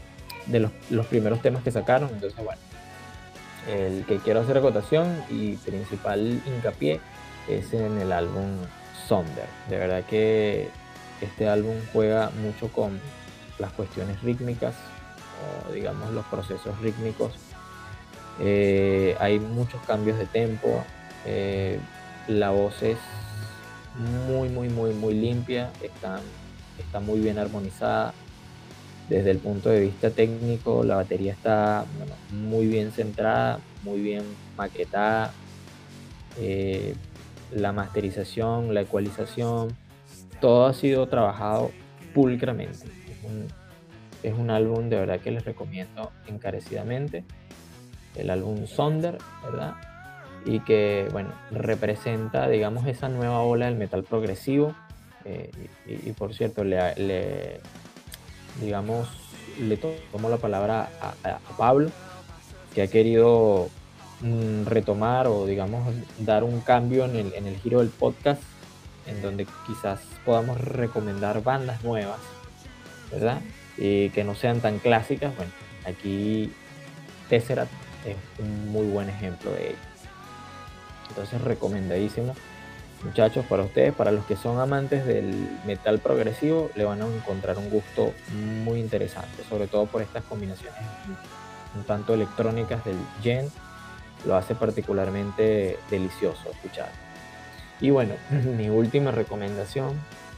de, 0.46 0.70
los, 0.90 1.06
primeros 1.06 1.42
temas 1.42 1.62
que 1.62 1.70
sacaron. 1.70 2.10
Entonces, 2.12 2.42
bueno, 2.42 2.60
el 3.68 4.04
que 4.06 4.16
quiero 4.18 4.40
hacer 4.40 4.58
acotación 4.58 5.22
y 5.28 5.56
principal 5.56 6.40
hincapié 6.46 7.00
es 7.48 7.72
en 7.72 7.98
el 7.98 8.12
álbum 8.12 8.58
Sonder. 9.06 9.46
De 9.68 9.78
verdad 9.78 10.04
que 10.04 10.68
este 11.20 11.48
álbum 11.48 11.74
juega 11.92 12.30
mucho 12.42 12.68
con 12.68 13.00
las 13.58 13.72
cuestiones 13.72 14.22
rítmicas 14.22 14.74
o 15.68 15.72
digamos 15.72 16.10
los 16.12 16.24
procesos 16.26 16.78
rítmicos. 16.80 17.32
Eh, 18.40 19.16
hay 19.18 19.38
muchos 19.38 19.80
cambios 19.86 20.18
de 20.18 20.26
tempo. 20.26 20.84
Eh, 21.24 21.78
la 22.28 22.50
voz 22.50 22.82
es 22.82 22.98
muy, 24.28 24.48
muy, 24.48 24.68
muy, 24.68 24.92
muy 24.92 25.14
limpia. 25.14 25.70
Está, 25.82 26.20
está 26.78 27.00
muy 27.00 27.20
bien 27.20 27.38
armonizada. 27.38 28.12
Desde 29.08 29.30
el 29.30 29.38
punto 29.38 29.68
de 29.68 29.80
vista 29.82 30.10
técnico, 30.10 30.82
la 30.82 30.96
batería 30.96 31.32
está 31.32 31.84
muy 32.32 32.66
bien 32.66 32.90
centrada, 32.90 33.60
muy 33.84 34.00
bien 34.00 34.24
maquetada. 34.56 35.32
Eh, 36.38 36.94
la 37.52 37.72
masterización, 37.72 38.74
la 38.74 38.80
ecualización, 38.80 39.76
todo 40.40 40.66
ha 40.66 40.74
sido 40.74 41.06
trabajado 41.06 41.70
pulcramente. 42.14 42.86
Es 44.22 44.34
un, 44.34 44.50
álbum 44.50 44.88
de 44.88 44.96
verdad 44.96 45.20
que 45.20 45.30
les 45.30 45.44
recomiendo 45.44 46.10
encarecidamente. 46.26 47.24
El 48.16 48.30
álbum 48.30 48.66
Sonder, 48.66 49.18
¿verdad? 49.44 49.74
Y 50.46 50.60
que, 50.60 51.08
bueno, 51.12 51.32
representa, 51.50 52.48
digamos, 52.48 52.86
esa 52.86 53.10
nueva 53.10 53.40
ola 53.40 53.66
del 53.66 53.74
metal 53.74 54.04
progresivo. 54.04 54.74
Eh, 55.24 55.50
y, 55.86 56.12
por 56.12 56.32
cierto, 56.32 56.64
le, 56.64 57.60
digamos, 58.60 59.08
le 59.60 59.76
tomo 59.76 60.30
la 60.30 60.38
palabra 60.38 60.88
a 61.24 61.38
Pablo, 61.58 61.90
que 62.74 62.82
ha 62.82 62.86
querido 62.86 63.68
Mm, 64.20 64.64
retomar 64.64 65.26
o 65.26 65.44
digamos 65.44 65.94
dar 66.18 66.42
un 66.42 66.62
cambio 66.62 67.04
en 67.04 67.16
el, 67.16 67.34
en 67.34 67.46
el 67.46 67.58
giro 67.58 67.80
del 67.80 67.90
podcast 67.90 68.40
en 69.06 69.20
donde 69.20 69.46
quizás 69.66 70.00
podamos 70.24 70.58
recomendar 70.58 71.42
bandas 71.42 71.84
nuevas, 71.84 72.18
¿verdad? 73.12 73.40
Y 73.76 74.08
que 74.10 74.24
no 74.24 74.34
sean 74.34 74.60
tan 74.60 74.78
clásicas. 74.78 75.36
Bueno, 75.36 75.52
aquí 75.84 76.50
Tesseract 77.28 77.70
es 78.06 78.16
un 78.38 78.72
muy 78.72 78.86
buen 78.86 79.10
ejemplo 79.10 79.52
de 79.52 79.68
ello. 79.68 79.78
Entonces 81.08 81.40
recomendadísimo. 81.40 82.34
Muchachos, 83.04 83.44
para 83.46 83.62
ustedes, 83.62 83.94
para 83.94 84.10
los 84.10 84.24
que 84.24 84.36
son 84.36 84.58
amantes 84.58 85.04
del 85.06 85.48
metal 85.66 85.98
progresivo, 85.98 86.70
le 86.74 86.84
van 86.84 87.02
a 87.02 87.06
encontrar 87.06 87.58
un 87.58 87.68
gusto 87.70 88.12
muy 88.64 88.80
interesante, 88.80 89.44
sobre 89.48 89.66
todo 89.66 89.86
por 89.86 90.02
estas 90.02 90.24
combinaciones 90.24 90.80
un 91.76 91.84
tanto 91.84 92.14
electrónicas 92.14 92.84
del 92.84 92.96
Gen 93.22 93.48
lo 94.24 94.34
hace 94.34 94.54
particularmente 94.54 95.78
delicioso 95.90 96.50
escuchar. 96.50 96.90
Y 97.80 97.90
bueno, 97.90 98.14
mi 98.56 98.70
última 98.70 99.10
recomendación, 99.10 99.90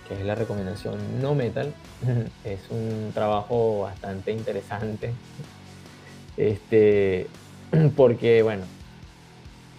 que 0.06 0.14
es 0.14 0.26
la 0.26 0.34
recomendación 0.34 1.22
no 1.22 1.34
metal, 1.34 1.72
es 2.44 2.60
un 2.70 3.12
trabajo 3.14 3.82
bastante 3.82 4.32
interesante. 4.32 5.12
Este, 6.36 7.28
porque 7.96 8.42
bueno, 8.42 8.64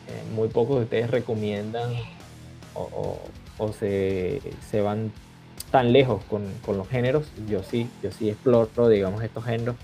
eh, 0.09 0.23
muy 0.33 0.47
pocos 0.47 0.77
de 0.77 0.83
ustedes 0.83 1.11
recomiendan 1.11 1.91
o, 2.73 3.19
se, 3.73 4.41
van 4.81 5.11
tan 5.69 5.91
lejos 5.93 6.23
con, 6.25 6.43
con, 6.65 6.77
los 6.77 6.87
géneros. 6.87 7.27
Yo 7.47 7.61
sí, 7.61 7.89
yo 8.01 8.11
sí 8.11 8.29
exploro, 8.29 8.89
digamos, 8.89 9.23
estos 9.23 9.45
géneros 9.45 9.75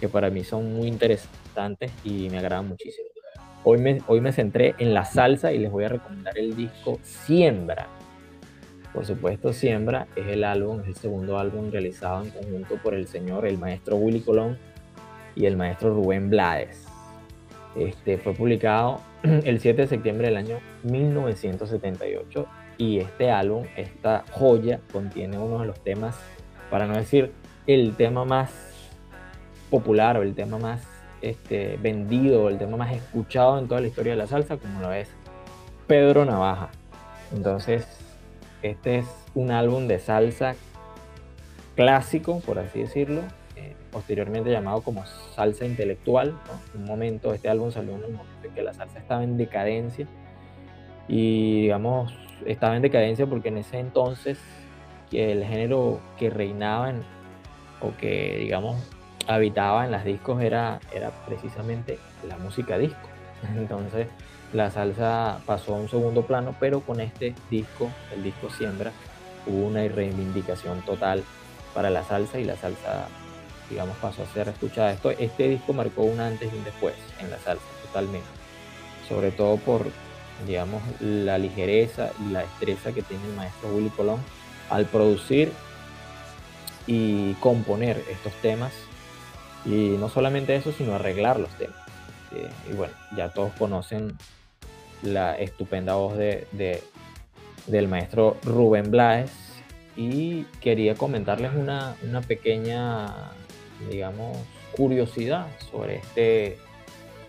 que 0.00 0.08
para 0.08 0.30
mí 0.30 0.44
son 0.44 0.74
muy 0.74 0.88
interesantes 0.88 1.92
y 2.02 2.30
me 2.30 2.38
agradan 2.38 2.68
muchísimo. 2.68 3.08
Hoy 3.64 3.78
me, 3.78 4.02
hoy 4.06 4.20
me 4.20 4.32
centré 4.32 4.74
en 4.78 4.94
la 4.94 5.04
salsa 5.04 5.52
y 5.52 5.58
les 5.58 5.70
voy 5.70 5.84
a 5.84 5.88
recomendar 5.88 6.38
el 6.38 6.54
disco 6.54 6.98
Siembra. 7.02 7.88
Por 8.92 9.06
supuesto, 9.06 9.52
Siembra 9.52 10.06
es 10.14 10.26
el 10.28 10.44
álbum, 10.44 10.80
es 10.80 10.88
el 10.88 10.96
segundo 10.96 11.38
álbum 11.38 11.70
realizado 11.70 12.22
en 12.22 12.30
conjunto 12.30 12.76
por 12.82 12.94
el 12.94 13.08
señor, 13.08 13.46
el 13.46 13.58
maestro 13.58 13.96
Willy 13.96 14.20
Colón 14.20 14.58
y 15.34 15.46
el 15.46 15.56
maestro 15.56 15.94
Rubén 15.94 16.30
Blades. 16.30 16.86
Este 17.76 18.18
fue 18.18 18.34
publicado 18.34 19.00
el 19.22 19.60
7 19.60 19.82
de 19.82 19.88
septiembre 19.88 20.28
del 20.28 20.36
año 20.36 20.58
1978 20.84 22.46
y 22.78 22.98
este 22.98 23.30
álbum, 23.30 23.64
esta 23.76 24.24
joya, 24.32 24.80
contiene 24.92 25.38
uno 25.38 25.60
de 25.60 25.66
los 25.66 25.80
temas, 25.82 26.18
para 26.70 26.86
no 26.86 26.96
decir 26.96 27.32
el 27.66 27.94
tema 27.96 28.24
más 28.24 28.50
popular 29.70 30.16
o 30.16 30.22
el 30.22 30.34
tema 30.34 30.58
más 30.58 30.82
este, 31.20 31.78
vendido, 31.80 32.48
el 32.48 32.58
tema 32.58 32.76
más 32.76 32.92
escuchado 32.92 33.58
en 33.58 33.68
toda 33.68 33.80
la 33.80 33.86
historia 33.86 34.12
de 34.12 34.18
la 34.18 34.26
salsa, 34.26 34.56
como 34.56 34.80
lo 34.80 34.92
es 34.92 35.08
Pedro 35.86 36.24
Navaja. 36.24 36.70
Entonces, 37.32 37.86
este 38.62 38.98
es 38.98 39.06
un 39.34 39.50
álbum 39.50 39.88
de 39.88 39.98
salsa 39.98 40.54
clásico, 41.76 42.40
por 42.40 42.58
así 42.58 42.80
decirlo, 42.80 43.22
posteriormente 43.90 44.50
llamado 44.50 44.82
como 44.82 45.04
salsa 45.34 45.64
intelectual. 45.64 46.38
Un 46.74 46.84
momento, 46.84 47.34
este 47.34 47.48
álbum 47.48 47.70
salió 47.70 47.94
en 47.94 48.04
un 48.04 48.12
momento 48.14 48.48
en 48.48 48.54
que 48.54 48.62
la 48.62 48.72
salsa 48.72 48.98
estaba 48.98 49.24
en 49.24 49.36
decadencia 49.36 50.06
y 51.08 51.62
digamos, 51.62 52.12
estaba 52.46 52.76
en 52.76 52.82
decadencia 52.82 53.26
porque 53.26 53.48
en 53.48 53.58
ese 53.58 53.78
entonces 53.78 54.38
el 55.12 55.44
género 55.44 56.00
que 56.18 56.30
reinaba 56.30 56.92
o 57.80 57.96
que 57.96 58.38
digamos 58.38 58.76
habitaba 59.26 59.84
en 59.84 59.90
las 59.90 60.04
discos 60.04 60.42
era, 60.42 60.80
era 60.92 61.10
precisamente 61.26 61.98
la 62.28 62.36
música 62.36 62.78
disco. 62.78 63.08
Entonces 63.56 64.08
la 64.52 64.70
salsa 64.70 65.40
pasó 65.46 65.74
a 65.74 65.78
un 65.78 65.88
segundo 65.88 66.22
plano, 66.22 66.54
pero 66.60 66.80
con 66.80 67.00
este 67.00 67.34
disco, 67.50 67.90
el 68.14 68.22
disco 68.22 68.50
Siembra, 68.50 68.92
hubo 69.46 69.66
una 69.66 69.86
reivindicación 69.88 70.82
total 70.82 71.22
para 71.74 71.90
la 71.90 72.04
salsa 72.04 72.38
y 72.38 72.44
la 72.44 72.56
salsa, 72.56 73.08
digamos, 73.70 73.96
pasó 73.98 74.22
a 74.22 74.26
ser 74.26 74.48
escuchada. 74.48 74.92
Esto, 74.92 75.10
este 75.10 75.48
disco 75.48 75.72
marcó 75.72 76.02
un 76.02 76.20
antes 76.20 76.52
y 76.52 76.56
un 76.56 76.64
después 76.64 76.94
en 77.20 77.30
la 77.30 77.38
salsa, 77.38 77.64
totalmente. 77.86 78.26
Sobre 79.08 79.30
todo 79.30 79.56
por, 79.56 79.86
digamos, 80.46 80.82
la 81.00 81.38
ligereza 81.38 82.10
y 82.26 82.32
la 82.32 82.40
destreza 82.40 82.92
que 82.92 83.02
tiene 83.02 83.24
el 83.26 83.34
maestro 83.34 83.70
Willy 83.74 83.90
Colón 83.90 84.20
al 84.70 84.86
producir 84.86 85.52
y 86.86 87.34
componer 87.34 88.02
estos 88.10 88.32
temas 88.42 88.72
y 89.64 89.96
no 89.98 90.08
solamente 90.08 90.54
eso, 90.56 90.72
sino 90.72 90.94
arreglar 90.94 91.40
los 91.40 91.50
temas. 91.56 91.76
Y 92.68 92.74
bueno, 92.74 92.92
ya 93.16 93.28
todos 93.28 93.52
conocen 93.54 94.16
la 95.02 95.38
estupenda 95.38 95.94
voz 95.94 96.16
de, 96.16 96.82
del 97.66 97.88
maestro 97.88 98.36
Rubén 98.42 98.90
Blades. 98.90 99.30
Y 99.96 100.44
quería 100.60 100.96
comentarles 100.96 101.52
una, 101.54 101.94
pequeña, 102.26 103.30
digamos, 103.90 104.36
curiosidad 104.76 105.46
sobre 105.70 105.96
este, 105.96 106.58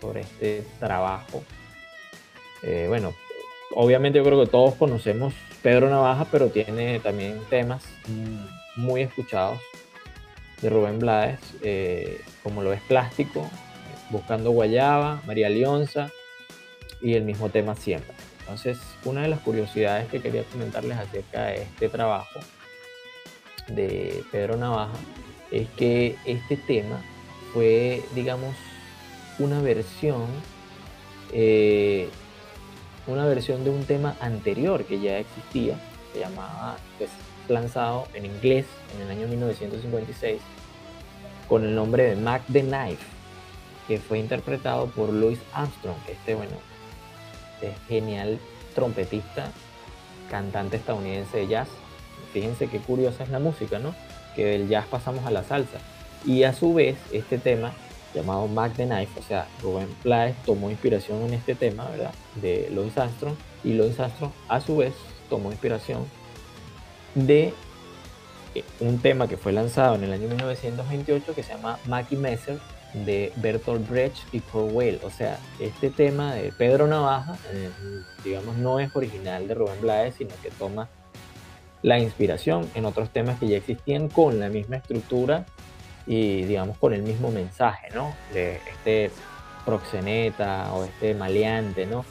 sobre 0.00 0.20
este 0.20 0.64
trabajo. 0.78 1.42
Eh, 2.62 2.86
bueno, 2.88 3.14
obviamente 3.74 4.18
yo 4.18 4.24
creo 4.24 4.44
que 4.44 4.50
todos 4.50 4.74
conocemos 4.74 5.34
Pedro 5.62 5.90
Navaja, 5.90 6.26
pero 6.30 6.48
tiene 6.48 7.00
también 7.00 7.40
temas 7.50 7.84
muy 8.76 9.02
escuchados 9.02 9.60
de 10.60 10.70
Rubén 10.70 10.98
Blades, 10.98 11.40
eh, 11.62 12.20
como 12.42 12.62
lo 12.62 12.72
es 12.72 12.80
Plástico, 12.82 13.48
Buscando 14.10 14.50
Guayaba, 14.50 15.20
María 15.26 15.48
Leonza 15.48 16.10
y 17.02 17.14
el 17.14 17.24
mismo 17.24 17.48
tema 17.50 17.74
Siempre. 17.74 18.14
Entonces, 18.40 18.78
una 19.04 19.22
de 19.22 19.28
las 19.28 19.40
curiosidades 19.40 20.08
que 20.08 20.22
quería 20.22 20.44
comentarles 20.44 20.96
acerca 20.96 21.46
de 21.46 21.62
este 21.62 21.88
trabajo 21.88 22.38
de 23.68 24.22
Pedro 24.30 24.56
Navaja 24.56 24.94
es 25.50 25.68
que 25.70 26.16
este 26.24 26.56
tema 26.56 27.02
fue, 27.52 28.02
digamos, 28.14 28.54
una 29.38 29.60
versión, 29.60 30.26
eh, 31.32 32.08
una 33.06 33.26
versión 33.26 33.64
de 33.64 33.70
un 33.70 33.84
tema 33.84 34.16
anterior 34.20 34.84
que 34.84 35.00
ya 35.00 35.18
existía, 35.18 35.78
se 36.12 36.20
llamaba 36.20 36.76
pues, 36.98 37.10
lanzado 37.48 38.08
en 38.14 38.26
inglés 38.26 38.66
en 38.94 39.02
el 39.02 39.10
año 39.10 39.28
1956 39.28 40.40
con 41.48 41.64
el 41.64 41.74
nombre 41.74 42.04
de 42.04 42.16
Mac 42.16 42.42
the 42.52 42.62
Knife, 42.62 43.04
que 43.86 43.98
fue 43.98 44.18
interpretado 44.18 44.86
por 44.86 45.10
Louis 45.10 45.38
Armstrong. 45.52 45.96
Este, 46.08 46.34
bueno, 46.34 46.56
es 47.62 47.74
genial 47.88 48.38
trompetista, 48.74 49.50
cantante 50.30 50.76
estadounidense 50.76 51.38
de 51.38 51.46
jazz. 51.46 51.68
Fíjense 52.32 52.68
qué 52.68 52.80
curiosa 52.80 53.22
es 53.22 53.30
la 53.30 53.38
música, 53.38 53.78
¿no? 53.78 53.94
Que 54.36 54.44
del 54.44 54.68
jazz 54.68 54.86
pasamos 54.86 55.26
a 55.26 55.30
la 55.30 55.42
salsa. 55.42 55.78
Y 56.24 56.44
a 56.44 56.52
su 56.52 56.74
vez, 56.74 56.96
este 57.12 57.38
tema 57.38 57.72
llamado 58.14 58.46
Mac 58.48 58.72
the 58.76 58.86
Knife, 58.86 59.18
o 59.18 59.22
sea, 59.22 59.46
Rubén 59.62 59.88
Blades 60.02 60.36
tomó 60.44 60.70
inspiración 60.70 61.22
en 61.22 61.34
este 61.34 61.54
tema, 61.54 61.88
¿verdad? 61.88 62.12
De 62.36 62.68
Louis 62.72 62.96
Armstrong. 62.96 63.34
Y 63.64 63.74
Louis 63.74 63.98
Armstrong, 63.98 64.32
a 64.48 64.60
su 64.60 64.76
vez, 64.76 64.94
tomó 65.28 65.50
inspiración 65.50 66.04
de 67.14 67.52
eh, 68.54 68.64
un 68.80 68.98
tema 68.98 69.28
que 69.28 69.36
fue 69.36 69.52
lanzado 69.52 69.96
en 69.96 70.04
el 70.04 70.12
año 70.12 70.28
1928 70.28 71.34
que 71.34 71.42
se 71.42 71.54
llama 71.54 71.78
Mackie 71.86 72.16
Messer 72.16 72.58
de 72.94 73.32
Bertolt 73.36 73.88
Brecht 73.88 74.16
y 74.32 74.40
Kurt 74.40 74.72
Weill. 74.72 75.00
O 75.02 75.10
sea, 75.10 75.38
este 75.60 75.90
tema 75.90 76.34
de 76.34 76.52
Pedro 76.52 76.86
Navaja, 76.86 77.36
eh, 77.52 77.70
digamos, 78.24 78.56
no 78.56 78.80
es 78.80 78.94
original 78.94 79.46
de 79.48 79.54
Rubén 79.54 79.80
Blades, 79.80 80.14
sino 80.16 80.30
que 80.42 80.50
toma 80.50 80.88
la 81.86 82.00
inspiración 82.00 82.68
en 82.74 82.84
otros 82.84 83.10
temas 83.10 83.38
que 83.38 83.46
ya 83.46 83.58
existían 83.58 84.08
con 84.08 84.40
la 84.40 84.48
misma 84.48 84.74
estructura 84.74 85.46
y 86.04 86.42
digamos 86.42 86.78
con 86.78 86.92
el 86.92 87.02
mismo 87.02 87.30
mensaje, 87.30 87.90
¿no? 87.94 88.12
De 88.34 88.56
este 88.72 89.12
proxeneta 89.64 90.72
o 90.72 90.82
este 90.82 91.14
maleante, 91.14 91.86
¿no? 91.86 92.04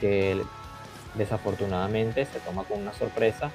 Que 0.00 0.40
desafortunadamente 1.16 2.24
se 2.24 2.38
toma 2.38 2.62
con 2.62 2.82
una 2.82 2.92
sorpresa 2.92 3.50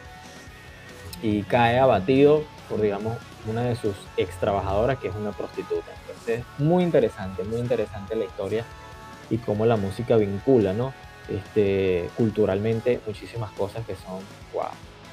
y 1.21 1.43
cae 1.43 1.79
abatido 1.79 2.43
por, 2.69 2.81
digamos, 2.81 3.17
una 3.47 3.61
de 3.61 3.77
sus 3.77 3.95
ex 4.17 4.37
trabajadoras 4.37 4.99
que 4.99 5.07
es 5.07 5.15
una 5.15 5.31
prostituta. 5.31 5.89
Entonces, 6.01 6.43
muy 6.57 6.83
interesante, 6.83 7.45
muy 7.45 7.59
interesante 7.61 8.17
la 8.17 8.25
historia 8.25 8.65
y 9.29 9.37
cómo 9.37 9.65
la 9.65 9.77
música 9.77 10.17
vincula, 10.17 10.73
¿no? 10.73 10.93
Este, 11.29 12.09
culturalmente 12.17 12.99
muchísimas 13.07 13.51
cosas 13.51 13.85
que 13.85 13.95
son, 13.95 14.19
wow, 14.53 14.65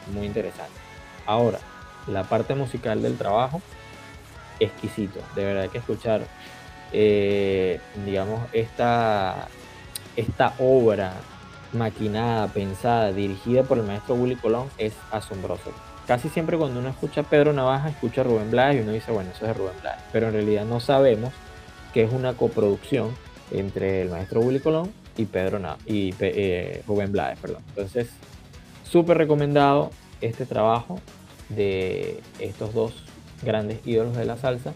muy 0.08 0.26
interesantes. 0.26 0.80
Ahora, 1.26 1.58
la 2.06 2.24
parte 2.24 2.54
musical 2.54 3.02
del 3.02 3.16
trabajo, 3.16 3.60
exquisito. 4.60 5.20
De 5.34 5.44
verdad 5.44 5.68
que 5.70 5.78
escuchar, 5.78 6.22
eh, 6.92 7.80
digamos, 8.04 8.40
esta, 8.52 9.48
esta 10.16 10.54
obra 10.58 11.14
maquinada, 11.72 12.48
pensada, 12.48 13.12
dirigida 13.12 13.62
por 13.62 13.78
el 13.78 13.84
maestro 13.84 14.14
Willy 14.14 14.36
Colón 14.36 14.68
es 14.78 14.94
asombroso. 15.10 15.72
Casi 16.06 16.28
siempre 16.28 16.58
cuando 16.58 16.80
uno 16.80 16.88
escucha 16.88 17.22
a 17.22 17.24
Pedro 17.24 17.52
Navaja, 17.52 17.88
escucha 17.88 18.22
a 18.22 18.24
Rubén 18.24 18.50
Blades 18.50 18.76
y 18.76 18.80
uno 18.80 18.92
dice, 18.92 19.12
bueno, 19.12 19.30
eso 19.30 19.46
es 19.46 19.48
de 19.48 19.54
Rubén 19.54 19.80
Blades. 19.80 20.02
Pero 20.12 20.28
en 20.28 20.34
realidad 20.34 20.64
no 20.64 20.80
sabemos 20.80 21.32
que 21.94 22.02
es 22.02 22.12
una 22.12 22.34
coproducción 22.34 23.14
entre 23.50 24.02
el 24.02 24.08
maestro 24.08 24.40
Willy 24.40 24.60
Colón 24.60 24.92
y 25.16 25.26
Pedro 25.26 25.60
y 25.86 26.14
eh, 26.18 26.82
Rubén 26.86 27.12
Blades, 27.12 27.38
perdón. 27.38 27.62
Entonces, 27.68 28.08
súper 28.92 29.16
recomendado 29.16 29.90
este 30.20 30.44
trabajo 30.44 31.00
de 31.48 32.20
estos 32.38 32.74
dos 32.74 32.92
grandes 33.42 33.80
ídolos 33.86 34.14
de 34.16 34.26
la 34.26 34.36
salsa. 34.36 34.74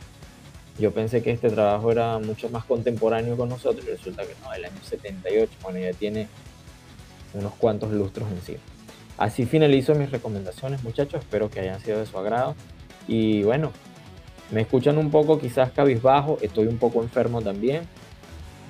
Yo 0.78 0.92
pensé 0.92 1.22
que 1.22 1.30
este 1.30 1.50
trabajo 1.50 1.92
era 1.92 2.18
mucho 2.18 2.48
más 2.48 2.64
contemporáneo 2.64 3.36
con 3.36 3.50
nosotros 3.50 3.84
y 3.86 3.90
resulta 3.90 4.22
que 4.22 4.34
no, 4.42 4.52
el 4.54 4.64
año 4.64 4.82
78, 4.82 5.52
bueno, 5.62 5.78
ya 5.78 5.92
tiene 5.92 6.28
unos 7.34 7.52
cuantos 7.54 7.92
lustros 7.92 8.30
encima. 8.30 8.60
Así 9.18 9.46
finalizo 9.46 9.94
mis 9.94 10.10
recomendaciones, 10.10 10.82
muchachos. 10.82 11.20
Espero 11.20 11.50
que 11.50 11.60
hayan 11.60 11.80
sido 11.80 11.98
de 11.98 12.06
su 12.06 12.18
agrado. 12.18 12.54
Y 13.08 13.42
bueno, 13.42 13.72
me 14.50 14.62
escuchan 14.62 14.98
un 14.98 15.10
poco 15.10 15.38
quizás 15.38 15.70
cabizbajo. 15.72 16.38
Estoy 16.42 16.66
un 16.66 16.78
poco 16.78 17.02
enfermo 17.02 17.40
también. 17.40 17.82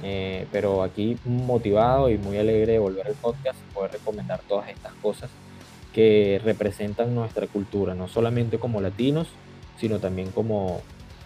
Eh, 0.03 0.47
pero 0.53 0.83
aquí 0.83 1.17
motivado 1.25 2.11
y 2.11 2.19
muy 2.19 2.37
alegre 2.39 2.73
de 2.73 2.79
volver 2.79 3.07
al 3.07 3.15
podcast 3.15 3.59
y 3.59 3.75
poder 3.75 3.93
recomendar 3.93 4.41
todas 4.47 4.69
estas 4.69 4.93
cosas 4.95 5.31
que 5.95 6.41
representan 6.45 7.15
nuestra 7.15 7.47
cultura, 7.47 7.95
no 7.95 8.07
solamente 8.07 8.59
como 8.59 8.81
latinos, 8.81 9.29
sino 9.79 9.99
también 9.99 10.31
como 10.31 10.83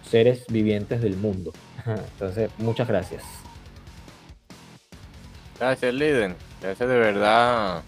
seres 0.09 0.45
vivientes 0.47 1.01
del 1.01 1.17
mundo. 1.17 1.51
Entonces, 1.85 2.49
muchas 2.57 2.87
gracias. 2.87 3.23
Gracias, 5.59 5.93
Liden. 5.93 6.35
Gracias 6.61 6.89
de 6.89 6.97
verdad. 6.97 7.83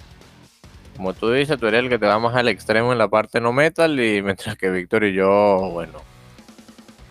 Como 0.96 1.14
tú 1.14 1.32
dices, 1.32 1.58
tú 1.58 1.68
eres 1.68 1.80
el 1.80 1.90
que 1.90 1.98
te 1.98 2.06
va 2.06 2.20
más 2.20 2.36
al 2.36 2.48
extremo 2.48 2.92
en 2.92 3.00
la 3.00 3.08
parte 3.08 3.42
no 3.42 3.52
metal 3.52 4.00
y 4.00 4.22
mientras 4.22 4.58
que 4.58 4.70
Víctor 4.70 5.06
y 5.06 5.14
yo, 5.14 5.70
bueno, 5.72 6.00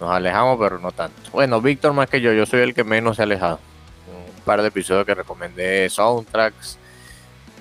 nos 0.02 0.10
alejamos, 0.10 0.58
pero 0.58 0.80
no 0.80 0.90
tanto. 0.90 1.30
Bueno, 1.32 1.60
Víctor 1.60 1.92
más 1.92 2.08
que 2.08 2.20
yo, 2.20 2.32
yo 2.32 2.44
soy 2.44 2.60
el 2.60 2.74
que 2.74 2.82
menos 2.82 3.16
se 3.16 3.22
ha 3.22 3.24
alejado. 3.24 3.60
Un 4.08 4.42
par 4.44 4.60
de 4.60 4.68
episodios 4.68 5.06
que 5.06 5.14
recomendé 5.14 5.88
soundtracks 5.88 6.76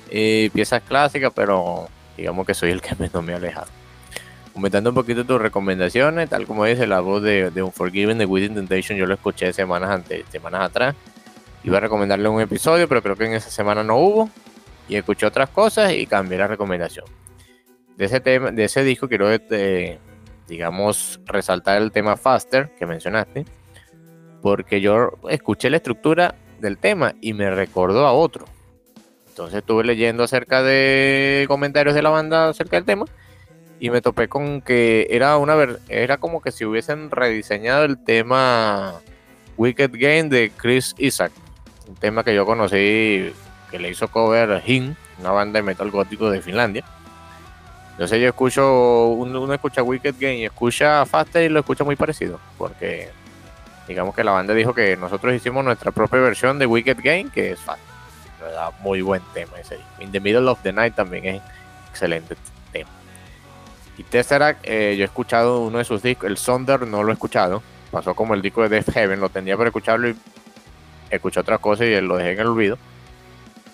y 0.09 0.49
piezas 0.49 0.81
clásicas, 0.81 1.31
pero 1.35 1.87
digamos 2.17 2.47
que 2.47 2.55
soy 2.55 2.71
el 2.71 2.81
que 2.81 2.95
menos 2.99 3.23
me 3.23 3.33
ha 3.33 3.37
alejado. 3.37 3.67
Comentando 4.53 4.89
un 4.89 4.95
poquito 4.95 5.23
tus 5.23 5.39
recomendaciones, 5.39 6.29
tal 6.29 6.47
como 6.47 6.65
dice 6.65 6.87
la 6.87 6.99
voz 6.99 7.21
de, 7.21 7.51
de 7.51 7.61
Unforgiven 7.61 8.17
de 8.17 8.25
Within 8.25 8.55
Temptation, 8.55 8.97
yo 8.97 9.05
lo 9.05 9.13
escuché 9.13 9.53
semanas, 9.53 9.91
antes, 9.91 10.25
semanas 10.29 10.61
atrás 10.61 10.95
Iba 11.63 11.77
a 11.77 11.81
recomendarle 11.81 12.27
un 12.27 12.41
episodio, 12.41 12.87
pero 12.89 13.03
creo 13.03 13.15
que 13.15 13.25
en 13.25 13.33
esa 13.33 13.51
semana 13.51 13.83
no 13.83 13.97
hubo. 13.97 14.29
Y 14.89 14.95
escuché 14.95 15.27
otras 15.27 15.49
cosas 15.49 15.93
y 15.93 16.07
cambié 16.07 16.39
la 16.39 16.47
recomendación. 16.47 17.05
De 17.95 18.05
ese, 18.05 18.19
tema, 18.19 18.51
de 18.51 18.63
ese 18.63 18.83
disco 18.83 19.07
quiero, 19.07 19.31
este, 19.31 19.99
digamos, 20.51 21.21
resaltar 21.25 21.81
el 21.81 21.93
tema 21.93 22.17
Faster 22.17 22.69
que 22.77 22.85
mencionaste. 22.85 23.45
Porque 24.41 24.81
yo 24.81 25.13
escuché 25.29 25.69
la 25.69 25.77
estructura 25.77 26.35
del 26.59 26.77
tema 26.77 27.15
y 27.21 27.33
me 27.33 27.49
recordó 27.49 28.05
a 28.05 28.11
otro. 28.11 28.45
Entonces 29.29 29.59
estuve 29.59 29.85
leyendo 29.85 30.23
acerca 30.23 30.61
de 30.61 31.45
comentarios 31.47 31.95
de 31.95 32.01
la 32.01 32.09
banda 32.09 32.49
acerca 32.49 32.75
del 32.75 32.85
tema 32.85 33.05
y 33.79 33.89
me 33.89 34.01
topé 34.01 34.27
con 34.27 34.61
que 34.61 35.07
era 35.09 35.37
una 35.37 35.55
era 35.87 36.17
como 36.17 36.41
que 36.41 36.51
si 36.51 36.65
hubiesen 36.65 37.09
rediseñado 37.09 37.85
el 37.85 37.97
tema 38.03 38.99
Wicked 39.57 39.91
Game 39.93 40.25
de 40.25 40.51
Chris 40.55 40.93
Isaac 40.97 41.31
un 41.87 41.95
tema 41.95 42.23
que 42.25 42.35
yo 42.35 42.45
conocí 42.45 43.31
que 43.71 43.79
le 43.79 43.89
hizo 43.89 44.09
cover 44.09 44.61
Him, 44.65 44.95
una 45.19 45.31
banda 45.31 45.59
de 45.59 45.63
metal 45.63 45.89
gótico 45.89 46.29
de 46.29 46.41
Finlandia. 46.41 46.83
Entonces 48.01 48.19
yo 48.19 48.29
escucho, 48.29 49.09
uno, 49.09 49.53
escucha 49.53 49.83
Wicked 49.83 50.15
Game 50.19 50.37
y 50.37 50.45
escucha 50.45 51.05
Faster 51.05 51.43
y 51.43 51.49
lo 51.49 51.59
escucha 51.59 51.83
muy 51.83 51.95
parecido, 51.95 52.39
porque 52.57 53.11
digamos 53.87 54.15
que 54.15 54.23
la 54.23 54.31
banda 54.31 54.55
dijo 54.55 54.73
que 54.73 54.97
nosotros 54.97 55.35
hicimos 55.35 55.63
nuestra 55.63 55.91
propia 55.91 56.19
versión 56.19 56.57
de 56.57 56.65
Wicked 56.65 56.97
Game, 57.03 57.29
que 57.31 57.51
es 57.51 57.59
Faster. 57.59 57.85
Muy 58.79 59.03
buen 59.03 59.21
tema 59.35 59.59
ese. 59.59 59.77
In 59.99 60.11
the 60.11 60.19
Middle 60.19 60.49
of 60.49 60.57
the 60.63 60.73
Night 60.73 60.95
también 60.95 61.25
es 61.27 61.41
excelente 61.91 62.35
tema. 62.71 62.89
Y 63.99 64.01
Tesseract, 64.01 64.61
eh, 64.63 64.95
yo 64.97 65.03
he 65.03 65.05
escuchado 65.05 65.59
uno 65.59 65.77
de 65.77 65.85
sus 65.85 66.01
discos, 66.01 66.27
el 66.27 66.37
Sonder 66.37 66.87
no 66.87 67.03
lo 67.03 67.11
he 67.11 67.13
escuchado, 67.13 67.61
pasó 67.91 68.15
como 68.15 68.33
el 68.33 68.41
disco 68.41 68.63
de 68.63 68.69
Death 68.69 68.93
Heaven, 68.95 69.19
lo 69.19 69.29
tenía 69.29 69.55
para 69.57 69.69
escucharlo 69.69 70.09
y 70.09 70.15
escuché 71.11 71.39
otra 71.39 71.59
cosa 71.59 71.85
y 71.85 72.01
lo 72.01 72.17
dejé 72.17 72.31
en 72.31 72.39
el 72.39 72.47
olvido. 72.47 72.79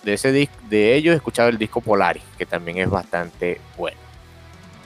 De 0.02 0.12
ese 0.12 0.32
disco, 0.32 0.54
de 0.68 0.96
ellos 0.96 1.14
he 1.14 1.16
escuchado 1.16 1.48
el 1.48 1.56
disco 1.56 1.80
Polaris, 1.80 2.22
que 2.36 2.44
también 2.44 2.76
es 2.76 2.90
bastante 2.90 3.58
bueno. 3.78 4.07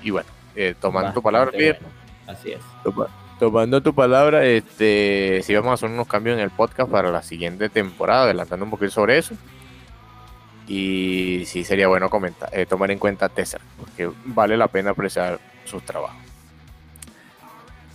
Y 0.02 0.10
bueno, 0.10 0.28
eh, 0.54 0.74
tomando 0.80 1.12
tu 1.12 1.22
palabra, 1.22 1.52
Así 2.26 2.52
es. 2.52 2.60
tomando 3.38 3.82
tu 3.82 3.94
palabra, 3.94 4.44
este, 4.44 5.40
si 5.42 5.54
vamos 5.54 5.70
a 5.70 5.74
hacer 5.74 5.90
unos 5.90 6.06
cambios 6.06 6.36
en 6.36 6.42
el 6.42 6.50
podcast 6.50 6.90
para 6.90 7.10
la 7.10 7.22
siguiente 7.22 7.68
temporada, 7.68 8.24
adelantando 8.24 8.64
un 8.64 8.70
poquito 8.70 8.90
sobre 8.90 9.18
eso. 9.18 9.34
Y 10.66 11.42
sí 11.46 11.64
sería 11.64 11.88
bueno 11.88 12.08
comentar, 12.08 12.48
eh, 12.52 12.66
tomar 12.66 12.90
en 12.90 12.98
cuenta 12.98 13.26
a 13.26 13.28
Tesser, 13.28 13.60
porque 13.78 14.10
vale 14.24 14.56
la 14.56 14.68
pena 14.68 14.90
apreciar 14.90 15.40
sus 15.64 15.82
trabajos. 15.82 16.16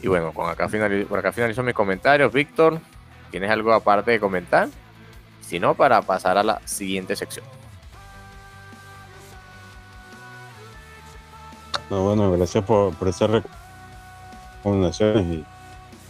Y 0.01 0.07
bueno, 0.07 0.31
con 0.31 0.49
acá 0.49 0.69
finalizo, 0.69 1.07
por 1.07 1.19
acá 1.19 1.31
finalizo 1.31 1.63
mis 1.63 1.73
comentarios, 1.73 2.31
Víctor. 2.31 2.79
¿Tienes 3.31 3.49
algo 3.49 3.73
aparte 3.73 4.11
de 4.11 4.19
comentar? 4.19 4.67
Si 5.41 5.59
no, 5.59 5.73
para 5.75 6.01
pasar 6.01 6.37
a 6.37 6.43
la 6.43 6.61
siguiente 6.65 7.15
sección. 7.15 7.45
No, 11.89 12.03
bueno, 12.03 12.31
gracias 12.31 12.63
por, 12.63 12.93
por 12.95 13.07
esas 13.07 13.43
recomendaciones. 14.63 15.25
Y, 15.25 15.45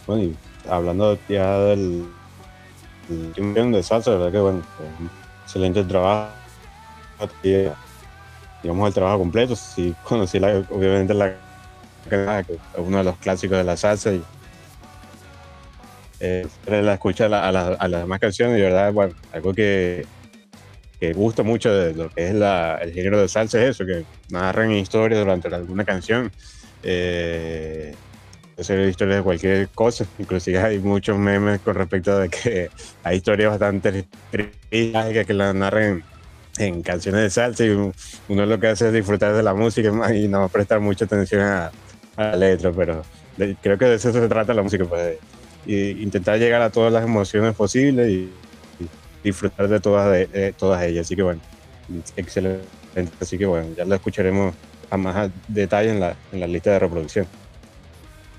bueno, 0.06 0.22
y 0.22 0.36
hablando 0.68 1.18
ya 1.28 1.58
del, 1.58 2.08
del 3.08 3.72
de 3.72 3.82
salsa, 3.82 4.12
verdad 4.12 4.32
que 4.32 4.38
bueno, 4.38 4.62
excelente 5.44 5.84
trabajo. 5.84 6.30
digamos 8.62 8.88
el 8.88 8.94
trabajo 8.94 9.18
completo. 9.18 9.56
Sí, 9.56 9.94
conocí 10.04 10.38
la, 10.38 10.64
obviamente 10.70 11.14
la 11.14 11.34
uno 12.78 12.98
de 12.98 13.04
los 13.04 13.16
clásicos 13.18 13.58
de 13.58 13.64
la 13.64 13.76
salsa 13.76 14.12
y 14.12 14.24
eh, 16.20 16.46
la 16.66 16.94
escucha 16.94 17.26
a, 17.26 17.52
las 17.52 18.00
demás 18.00 18.18
canciones 18.18 18.58
y 18.58 18.60
de 18.60 18.66
verdad, 18.66 18.92
bueno, 18.92 19.14
algo 19.32 19.54
que, 19.54 20.06
que 21.00 21.12
gusta 21.12 21.42
mucho 21.42 21.72
de 21.72 21.94
lo 21.94 22.10
que 22.10 22.24
es 22.26 22.30
el 22.30 22.92
género 22.92 23.20
de 23.20 23.28
salsa 23.28 23.62
es 23.62 23.70
eso, 23.70 23.86
que 23.86 24.04
narran 24.30 24.72
historias 24.72 25.20
durante 25.20 25.48
alguna 25.48 25.84
canción. 25.84 26.30
Eh, 26.82 27.94
hacer 28.58 28.88
historias 28.88 29.18
de 29.18 29.22
cualquier 29.22 29.68
cosa, 29.68 30.04
inclusive 30.18 30.58
hay 30.58 30.78
muchos 30.80 31.16
memes 31.16 31.60
con 31.60 31.76
respecto 31.76 32.20
a 32.20 32.26
que 32.26 32.70
hay 33.04 33.16
historias 33.16 33.50
bastante 33.50 34.06
trágicas 34.30 35.26
que 35.26 35.34
la 35.34 35.52
narran 35.52 36.02
en, 36.58 36.82
canciones 36.82 37.22
de 37.22 37.30
salsa 37.30 37.64
y 37.64 37.70
uno, 37.70 38.46
lo 38.46 38.58
que 38.58 38.66
hace 38.66 38.88
es 38.88 38.92
disfrutar 38.92 39.32
de 39.32 39.44
la 39.44 39.54
música 39.54 39.92
y 40.12 40.26
no 40.26 40.48
prestar 40.48 40.80
mucha 40.80 41.04
atención 41.04 41.42
a, 41.42 41.70
la 42.16 42.34
letra, 42.34 42.72
pero 42.72 43.04
creo 43.62 43.78
que 43.78 43.84
de 43.84 43.94
eso 43.94 44.12
se 44.12 44.28
trata 44.28 44.52
la 44.52 44.62
música, 44.62 44.84
pues, 44.84 45.18
intentar 45.66 46.36
llegar 46.40 46.60
a 46.62 46.70
todas 46.70 46.92
las 46.92 47.04
emociones 47.04 47.54
posibles 47.54 48.10
y, 48.10 48.28
disfrutar 49.22 49.68
de 49.68 49.80
todas, 49.80 50.10
de, 50.10 50.54
todas 50.56 50.82
ellas. 50.82 51.06
Así 51.06 51.16
que 51.16 51.22
bueno, 51.22 51.40
excelente. 52.16 52.64
Así 53.20 53.38
que 53.38 53.46
bueno, 53.46 53.68
ya 53.76 53.84
lo 53.84 53.94
escucharemos 53.94 54.54
a 54.90 54.96
más 54.96 55.30
detalle 55.48 55.90
en 55.90 56.00
la, 56.00 56.16
en 56.32 56.40
la 56.40 56.46
lista 56.46 56.70
de 56.70 56.78
reproducción. 56.78 57.26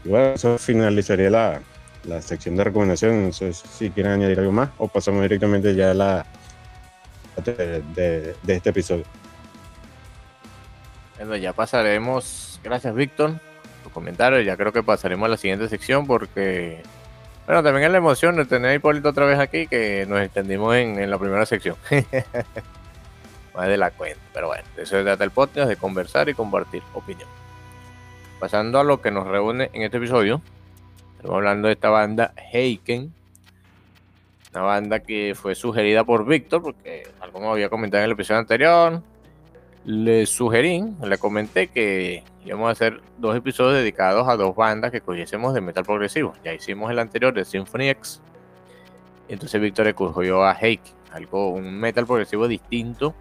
Y 0.03 0.09
bueno, 0.09 0.33
eso 0.33 0.57
finalizaría 0.57 1.29
la, 1.29 1.61
la 2.03 2.21
sección 2.21 2.55
de 2.55 2.63
recomendación. 2.63 3.27
No 3.27 3.33
sé 3.33 3.53
si 3.53 3.89
quieren 3.89 4.13
añadir 4.13 4.39
algo 4.39 4.51
más 4.51 4.69
o 4.77 4.87
pasamos 4.87 5.21
directamente 5.21 5.75
ya 5.75 5.91
a 5.91 5.93
la 5.93 6.25
de, 7.43 7.83
de, 8.43 8.55
este 8.55 8.69
episodio. 8.69 9.05
Bueno, 11.17 11.35
ya 11.37 11.53
pasaremos. 11.53 12.59
Gracias, 12.63 12.93
Víctor, 12.93 13.39
tu 13.83 13.89
comentario. 13.89 14.41
Ya 14.41 14.57
creo 14.57 14.71
que 14.71 14.83
pasaremos 14.83 15.25
a 15.25 15.29
la 15.29 15.37
siguiente 15.37 15.67
sección 15.69 16.07
porque. 16.07 16.81
Bueno, 17.49 17.63
también 17.63 17.85
es 17.85 17.91
la 17.91 17.97
emoción 17.97 18.35
de 18.35 18.45
tener 18.45 18.69
a 18.69 18.75
Hipólito 18.75 19.09
otra 19.09 19.25
vez 19.25 19.39
aquí 19.39 19.65
que 19.65 20.05
nos 20.07 20.21
extendimos 20.21 20.75
en, 20.75 21.09
la 21.09 21.17
primera 21.17 21.47
sección. 21.47 21.75
Más 23.55 23.67
de 23.67 23.75
la 23.75 23.89
cuenta. 23.89 24.19
Pero 24.35 24.49
bueno, 24.49 24.63
de 24.75 24.83
eso 24.83 24.95
se 24.95 25.03
trata 25.03 25.23
el 25.23 25.31
podcast, 25.31 25.67
de 25.67 25.75
conversar 25.75 26.29
y 26.29 26.35
compartir 26.35 26.83
opinión. 26.93 27.27
Pasando 28.39 28.79
a 28.79 28.83
lo 28.83 29.01
que 29.01 29.09
nos 29.09 29.25
reúne 29.25 29.71
en 29.73 29.81
este 29.81 29.97
episodio. 29.97 30.43
Estamos 31.15 31.37
hablando 31.37 31.69
de 31.69 31.73
esta 31.73 31.89
banda 31.89 32.35
Heiken. 32.53 33.11
Una 34.53 34.61
banda 34.61 34.99
que 34.99 35.33
fue 35.33 35.55
sugerida 35.55 36.03
por 36.03 36.27
Víctor, 36.27 36.61
porque 36.61 37.07
como 37.31 37.51
había 37.51 37.69
comentado 37.69 38.03
en 38.03 38.09
el 38.09 38.11
episodio 38.11 38.41
anterior, 38.41 39.01
le 39.89 40.27
sugerí, 40.27 40.83
le 41.01 41.17
comenté 41.17 41.69
que 41.69 42.23
íbamos 42.45 42.69
a 42.69 42.73
hacer 42.73 43.01
dos 43.17 43.35
episodios 43.35 43.79
dedicados 43.79 44.29
a 44.29 44.35
dos 44.35 44.55
bandas 44.55 44.91
que 44.91 45.01
cogiésemos 45.01 45.51
de 45.55 45.61
metal 45.61 45.83
progresivo. 45.83 46.35
Ya 46.43 46.53
hicimos 46.53 46.91
el 46.91 46.99
anterior 46.99 47.33
de 47.33 47.43
Symphony 47.43 47.89
X. 47.89 48.21
Entonces 49.27 49.59
Víctor 49.59 49.87
escogió 49.87 50.43
a 50.43 50.53
Heiken, 50.53 50.93
algo, 51.11 51.49
un 51.49 51.79
metal 51.79 52.05
progresivo 52.05 52.47
distinto 52.47 53.15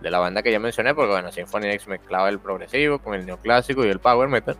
de 0.00 0.10
la 0.10 0.18
banda 0.18 0.42
que 0.42 0.50
ya 0.50 0.58
mencioné, 0.58 0.94
porque 0.94 1.12
bueno, 1.12 1.30
Symphony 1.30 1.66
X 1.66 1.88
mezclaba 1.88 2.30
el 2.30 2.38
progresivo 2.38 2.98
con 2.98 3.12
el 3.12 3.26
neoclásico 3.26 3.84
y 3.84 3.90
el 3.90 3.98
power 3.98 4.30
metal. 4.30 4.56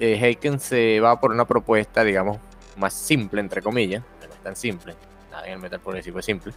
Eh, 0.00 0.18
Heiken 0.18 0.60
se 0.60 0.98
va 0.98 1.20
por 1.20 1.30
una 1.30 1.44
propuesta, 1.44 2.04
digamos, 2.04 2.38
más 2.78 2.94
simple, 2.94 3.42
entre 3.42 3.60
comillas, 3.60 4.02
no 4.26 4.32
es 4.32 4.42
tan 4.42 4.56
simple, 4.56 4.94
nada 5.30 5.46
en 5.46 5.52
el 5.52 5.58
metal 5.58 5.80
progresivo 5.80 6.20
es 6.20 6.24
simple, 6.24 6.54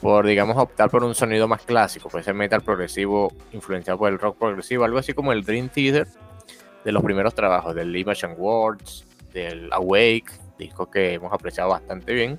por, 0.00 0.26
digamos, 0.26 0.56
optar 0.56 0.90
por 0.90 1.04
un 1.04 1.14
sonido 1.14 1.48
más 1.48 1.62
clásico, 1.62 2.08
por 2.08 2.20
ese 2.20 2.32
metal 2.32 2.62
progresivo 2.62 3.32
influenciado 3.52 3.98
por 3.98 4.12
el 4.12 4.18
rock 4.18 4.38
progresivo, 4.38 4.84
algo 4.84 4.98
así 4.98 5.14
como 5.14 5.32
el 5.32 5.44
Dream 5.44 5.68
Theater 5.68 6.06
de 6.84 6.92
los 6.92 7.02
primeros 7.02 7.34
trabajos, 7.34 7.74
del 7.74 7.94
Image 7.96 8.26
and 8.26 8.36
Words, 8.38 9.06
del 9.32 9.72
Awake, 9.72 10.26
disco 10.58 10.90
que 10.90 11.14
hemos 11.14 11.32
apreciado 11.32 11.70
bastante 11.70 12.12
bien. 12.12 12.38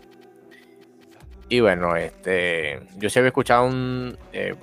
Y 1.49 1.59
bueno, 1.59 1.95
este, 1.95 2.81
yo 2.97 3.09
sí 3.09 3.19
había 3.19 3.29
escuchado 3.29 3.65
un, 3.65 4.17
eh, 4.33 4.55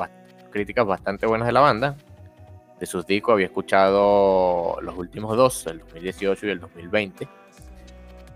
críticas 0.51 0.87
bastante 0.87 1.27
buenas 1.27 1.47
de 1.47 1.53
la 1.53 1.61
banda, 1.61 1.97
de 2.79 2.87
sus 2.87 3.07
discos. 3.07 3.35
Había 3.35 3.47
escuchado 3.47 4.81
los 4.81 4.97
últimos 4.97 5.37
dos, 5.37 5.67
el 5.67 5.79
2018 5.81 6.47
y 6.47 6.51
el 6.51 6.61
2020. 6.61 7.29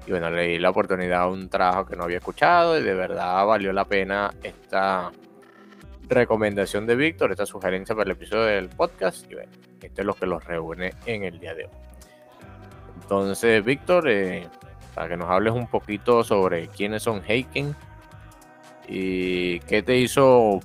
Y 0.07 0.11
bueno, 0.13 0.31
le 0.31 0.43
di 0.43 0.59
la 0.59 0.71
oportunidad 0.71 1.23
a 1.23 1.29
un 1.29 1.49
trabajo 1.49 1.87
que 1.87 1.97
no 1.97 2.05
había 2.05 2.19
escuchado 2.19 2.79
y 2.79 2.83
de 2.83 2.95
verdad 2.95 3.45
valió 3.45 3.73
la 3.73 3.85
pena 3.85 4.33
esta 4.43 5.11
recomendación 6.09 6.87
de 6.87 6.95
Víctor, 6.95 7.33
esta 7.33 7.45
sugerencia 7.45 7.95
para 7.95 8.11
el 8.11 8.17
episodio 8.17 8.45
del 8.45 8.69
podcast. 8.69 9.31
Y 9.31 9.35
bueno, 9.35 9.51
esto 9.83 10.01
es 10.01 10.07
lo 10.07 10.15
que 10.15 10.27
los 10.27 10.45
reúne 10.45 10.95
en 11.07 11.25
el 11.25 11.41
día 11.41 11.55
de 11.55 11.65
hoy. 11.65 11.71
Entonces, 13.03 13.65
Víctor, 13.65 14.09
eh, 14.09 14.49
para 14.95 15.09
que 15.09 15.17
nos 15.17 15.29
hables 15.29 15.53
un 15.53 15.67
poquito 15.67 16.23
sobre 16.25 16.69
quiénes 16.69 17.03
son 17.03 17.23
Heiken 17.27 17.75
y 18.89 19.61
qué 19.61 19.83
te 19.83 19.97
hizo 19.97 20.61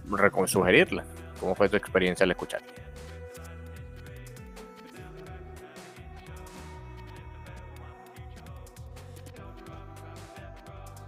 sugerirla. 0.45 1.03
¿Cómo 1.39 1.55
fue 1.55 1.67
tu 1.69 1.77
experiencia 1.77 2.23
al 2.23 2.31
escucharla? 2.31 2.80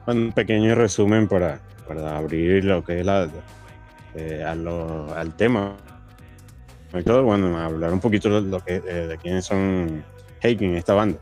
Un 0.08 0.32
pequeño 0.32 0.76
resumen 0.76 1.28
para, 1.28 1.60
abrir 2.16 2.66
lo 2.66 2.84
que 2.84 3.00
es 3.00 3.06
la, 3.06 3.30
eh, 4.16 4.44
al 4.44 5.36
tema. 5.36 5.76
Y 6.94 7.04
todo, 7.04 7.24
bueno, 7.24 7.58
hablar 7.58 7.92
un 7.92 8.00
poquito 8.00 8.42
de, 8.42 8.62
eh, 8.68 9.18
quiénes 9.22 9.46
son 9.46 10.04
Haken, 10.44 10.76
esta 10.76 10.94
banda. 10.94 11.18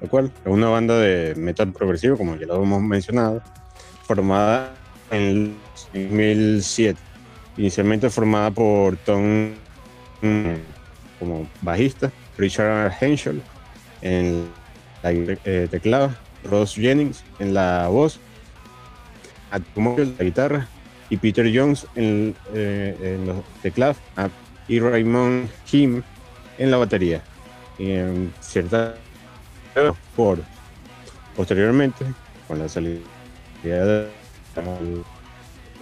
Lo 0.00 0.08
cual 0.08 0.32
es 0.44 0.50
una 0.50 0.68
banda 0.68 0.98
de 0.98 1.34
metal 1.34 1.72
progresivo, 1.72 2.16
como 2.16 2.36
ya 2.36 2.46
lo 2.46 2.62
hemos 2.62 2.80
mencionado, 2.80 3.42
formada 4.04 4.72
en 5.10 5.56
2007. 5.92 6.98
Inicialmente 7.58 8.08
formada 8.08 8.50
por 8.50 8.96
Tom 8.98 9.50
como 11.18 11.46
bajista, 11.60 12.10
Richard 12.38 12.92
Henschel 13.00 13.42
en 14.02 14.48
la 15.02 15.12
eh, 15.12 15.68
teclado, 15.70 16.10
Ross 16.44 16.74
Jennings 16.74 17.22
en 17.38 17.54
la 17.54 17.88
voz, 17.88 18.20
en 19.76 20.16
la 20.18 20.24
guitarra 20.24 20.68
y 21.08 21.16
Peter 21.16 21.50
Jones 21.52 21.86
en, 21.96 22.34
eh, 22.54 23.18
los 23.26 23.44
teclados 23.62 23.96
y 24.68 24.78
Raymond 24.78 25.48
Kim 25.66 26.02
en 26.58 26.70
la 26.70 26.76
batería. 26.76 27.22
Y 27.78 27.92
en 27.92 28.32
cierta 28.40 28.94
por 30.16 30.38
posteriormente 31.36 32.04
con 32.46 32.58
la 32.58 32.68
salida 32.68 33.00
de, 33.62 34.08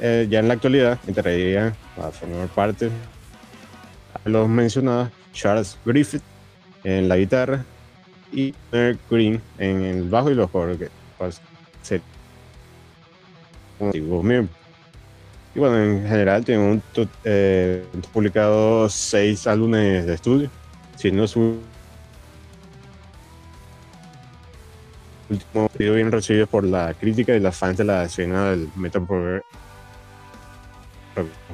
eh, 0.01 0.27
ya 0.31 0.39
en 0.39 0.49
la 0.49 0.55
actualidad 0.55 0.99
entraría 1.07 1.75
a 1.97 2.11
formar 2.11 2.49
parte 2.49 2.91
a 4.25 4.29
los 4.29 4.49
mencionados 4.49 5.11
Charles 5.33 5.79
Griffith 5.85 6.23
en 6.85 7.09
la 7.09 7.17
guitarra 7.17 7.65
y 8.33 8.55
Green 9.11 9.41
en 9.59 9.83
el 9.83 10.09
bajo 10.09 10.31
y 10.31 10.35
los 10.35 10.51
coros 10.51 10.79
que 10.79 10.89
pues, 11.17 11.41
se 11.83 12.01
y 15.55 15.61
bueno, 15.61 15.83
en 15.83 16.07
general 16.07 16.45
tiene 16.45 16.63
un, 16.63 16.83
eh, 17.25 17.85
publicado 18.13 18.89
seis 18.89 19.47
álbumes 19.47 20.07
de 20.07 20.15
estudio, 20.15 20.51
siendo 20.97 21.27
su 21.27 21.61
último 25.31 25.71
sido 25.77 25.95
bien 25.95 26.11
recibido 26.11 26.47
por 26.47 26.65
la 26.65 26.95
crítica 26.95 27.35
y 27.35 27.41
las 27.41 27.57
fans 27.57 27.77
de 27.77 27.85
la 27.85 28.05
escena 28.05 28.51
del 28.51 28.69
metal 28.77 29.07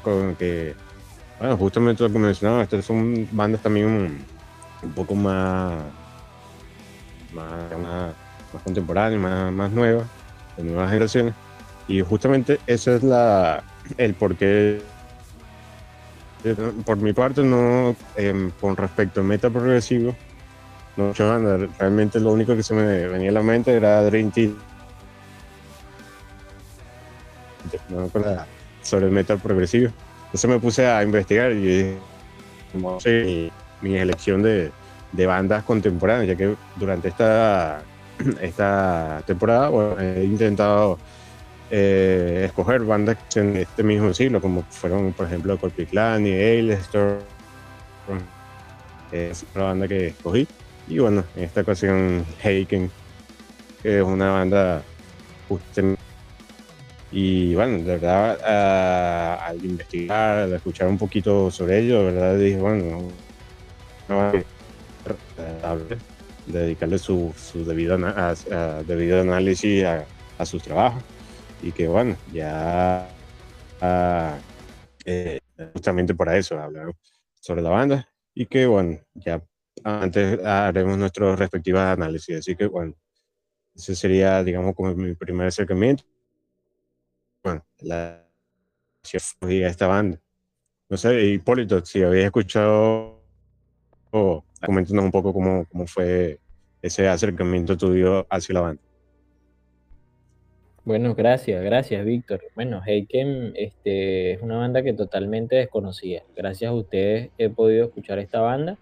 con 0.03 0.37
que 0.37 0.75
bueno 1.41 1.57
justamente 1.57 2.05
lo 2.05 2.13
que 2.13 2.19
mencionaba 2.19 2.63
estas 2.63 2.85
son 2.85 3.27
bandas 3.33 3.63
también 3.63 3.87
un, 3.87 4.25
un 4.83 4.93
poco 4.93 5.17
más 5.17 5.83
más, 7.35 7.79
más, 7.79 8.63
contemporánea, 8.63 9.19
más, 9.19 9.53
más 9.53 9.71
nueva, 9.71 10.05
de 10.57 10.65
nuevas 10.65 10.89
generaciones. 10.91 11.35
Y 11.89 12.01
justamente 12.01 12.61
ese 12.67 12.97
es 12.97 13.03
la, 13.03 13.63
el 13.99 14.15
porqué. 14.15 14.81
Por 16.85 16.99
mi 16.99 17.13
parte, 17.13 17.43
no, 17.43 17.97
em, 18.17 18.51
con 18.61 18.77
respecto 18.77 19.21
al 19.21 19.27
meta 19.27 19.49
progresivo, 19.51 20.15
no 20.97 21.13
Realmente 21.79 22.21
lo 22.21 22.33
único 22.33 22.55
que 22.55 22.63
se 22.63 22.75
me 22.75 23.09
venía 23.09 23.31
a 23.31 23.33
la 23.33 23.43
mente 23.43 23.75
era 23.75 24.03
Dream 24.05 24.31
Team. 24.31 24.55
sobre 28.83 29.07
el 29.07 29.13
metal 29.13 29.39
progresivo. 29.39 29.91
Entonces 30.27 30.51
me 30.51 30.59
puse 30.59 30.87
a 30.87 31.03
investigar 31.03 31.53
y 31.53 31.97
como 32.73 32.99
mi, 33.05 33.51
mi 33.81 33.97
elección 33.97 34.43
de, 34.43 34.71
de 35.15 35.27
bandas 35.27 35.65
contemporáneas, 35.65 36.29
ya 36.29 36.37
que 36.37 36.57
durante 36.77 37.09
esta, 37.09 37.83
esta 38.41 39.23
temporada 39.27 39.71
he 40.03 40.25
intentado 40.25 40.99
eh, 41.71 42.45
escoger 42.47 42.83
bandas 42.83 43.17
en 43.37 43.57
este 43.57 43.83
mismo 43.83 44.13
siglo, 44.13 44.41
como 44.41 44.63
fueron, 44.65 45.13
por 45.13 45.27
ejemplo, 45.27 45.59
Corpiclan 45.59 46.27
y 46.27 46.33
Ailestor. 46.33 47.19
Es 49.13 49.45
una 49.55 49.65
banda 49.65 49.89
que 49.89 50.09
escogí. 50.09 50.47
Y 50.89 50.99
bueno, 50.99 51.25
en 51.37 51.45
esta 51.45 51.63
ocasión, 51.63 52.25
Heiken, 52.43 52.91
que 53.83 53.99
es 53.99 54.05
una 54.05 54.31
banda 54.31 54.83
y 57.13 57.55
bueno, 57.55 57.79
de 57.79 57.97
verdad, 57.97 59.39
al 59.47 59.65
investigar, 59.65 60.39
al 60.39 60.53
escuchar 60.53 60.89
un 60.89 60.99
poquito 60.99 61.51
sobre 61.51 61.81
ello, 61.81 61.99
de 61.99 62.13
verdad 62.13 62.37
dije, 62.37 62.59
bueno, 62.59 63.09
dedicarle 66.47 66.99
su, 66.99 67.33
su 67.37 67.65
debido, 67.65 67.99
debido 68.87 69.21
análisis 69.21 69.85
a, 69.85 70.05
a, 70.39 70.47
sus 70.47 70.63
trabajos 70.63 71.03
y 71.63 71.73
que 71.73 71.89
bueno, 71.89 72.17
ya 72.33 73.09
eh, 75.05 75.41
justamente 75.73 76.15
para 76.15 76.37
eso 76.37 76.59
hablar 76.59 76.93
sobre 77.41 77.63
la 77.63 77.71
banda 77.71 78.09
y 78.35 78.47
que 78.47 78.67
bueno, 78.67 78.99
ya 79.15 79.43
antes 79.83 80.45
haremos 80.45 80.99
nuestro 80.99 81.37
respectivo 81.37 81.79
análisis, 81.79 82.39
así 82.39 82.57
que 82.57 82.67
bueno, 82.67 82.95
ese 83.75 83.95
sería 83.95 84.43
digamos 84.45 84.75
como 84.75 84.95
mi 84.95 85.15
primer 85.15 85.49
acercamiento. 85.49 86.05
Bueno, 87.43 87.65
la 87.81 88.25
a 89.43 89.69
esta 89.69 89.87
banda. 89.87 90.19
No 90.89 90.97
sé, 90.97 91.27
Hipólito, 91.27 91.85
si 91.85 92.03
habéis 92.03 92.27
escuchado 92.27 93.23
coméntanos 94.65 95.05
un 95.05 95.11
poco 95.11 95.33
cómo, 95.33 95.67
cómo 95.71 95.87
fue 95.87 96.39
ese 96.83 97.09
acercamiento 97.09 97.77
tuyo 97.77 98.27
hacia 98.29 98.55
la 98.55 98.61
banda. 98.61 98.83
Bueno, 100.85 101.15
gracias, 101.15 101.65
gracias, 101.65 102.05
Víctor. 102.05 102.43
Bueno, 102.55 102.83
Heiken 102.85 103.55
este, 103.57 104.33
es 104.33 104.43
una 104.43 104.59
banda 104.59 104.83
que 104.83 104.93
totalmente 104.93 105.57
desconocía. 105.57 106.25
Gracias 106.37 106.69
a 106.69 106.75
ustedes 106.75 107.31
he 107.39 107.49
podido 107.49 107.87
escuchar 107.87 108.19
esta 108.19 108.41
banda 108.41 108.77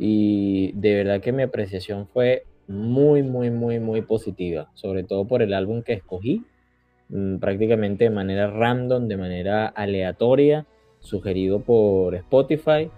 y 0.00 0.72
de 0.72 0.94
verdad 0.96 1.20
que 1.20 1.30
mi 1.30 1.44
apreciación 1.44 2.08
fue 2.08 2.44
muy, 2.66 3.22
muy, 3.22 3.50
muy, 3.50 3.78
muy 3.78 4.02
positiva, 4.02 4.70
sobre 4.74 5.04
todo 5.04 5.26
por 5.26 5.40
el 5.40 5.54
álbum 5.54 5.82
que 5.82 5.92
escogí, 5.92 6.44
mm, 7.08 7.36
prácticamente 7.38 8.04
de 8.04 8.10
manera 8.10 8.50
random, 8.50 9.06
de 9.06 9.16
manera 9.16 9.68
aleatoria, 9.68 10.66
sugerido 10.98 11.60
por 11.60 12.16
Spotify. 12.16 12.90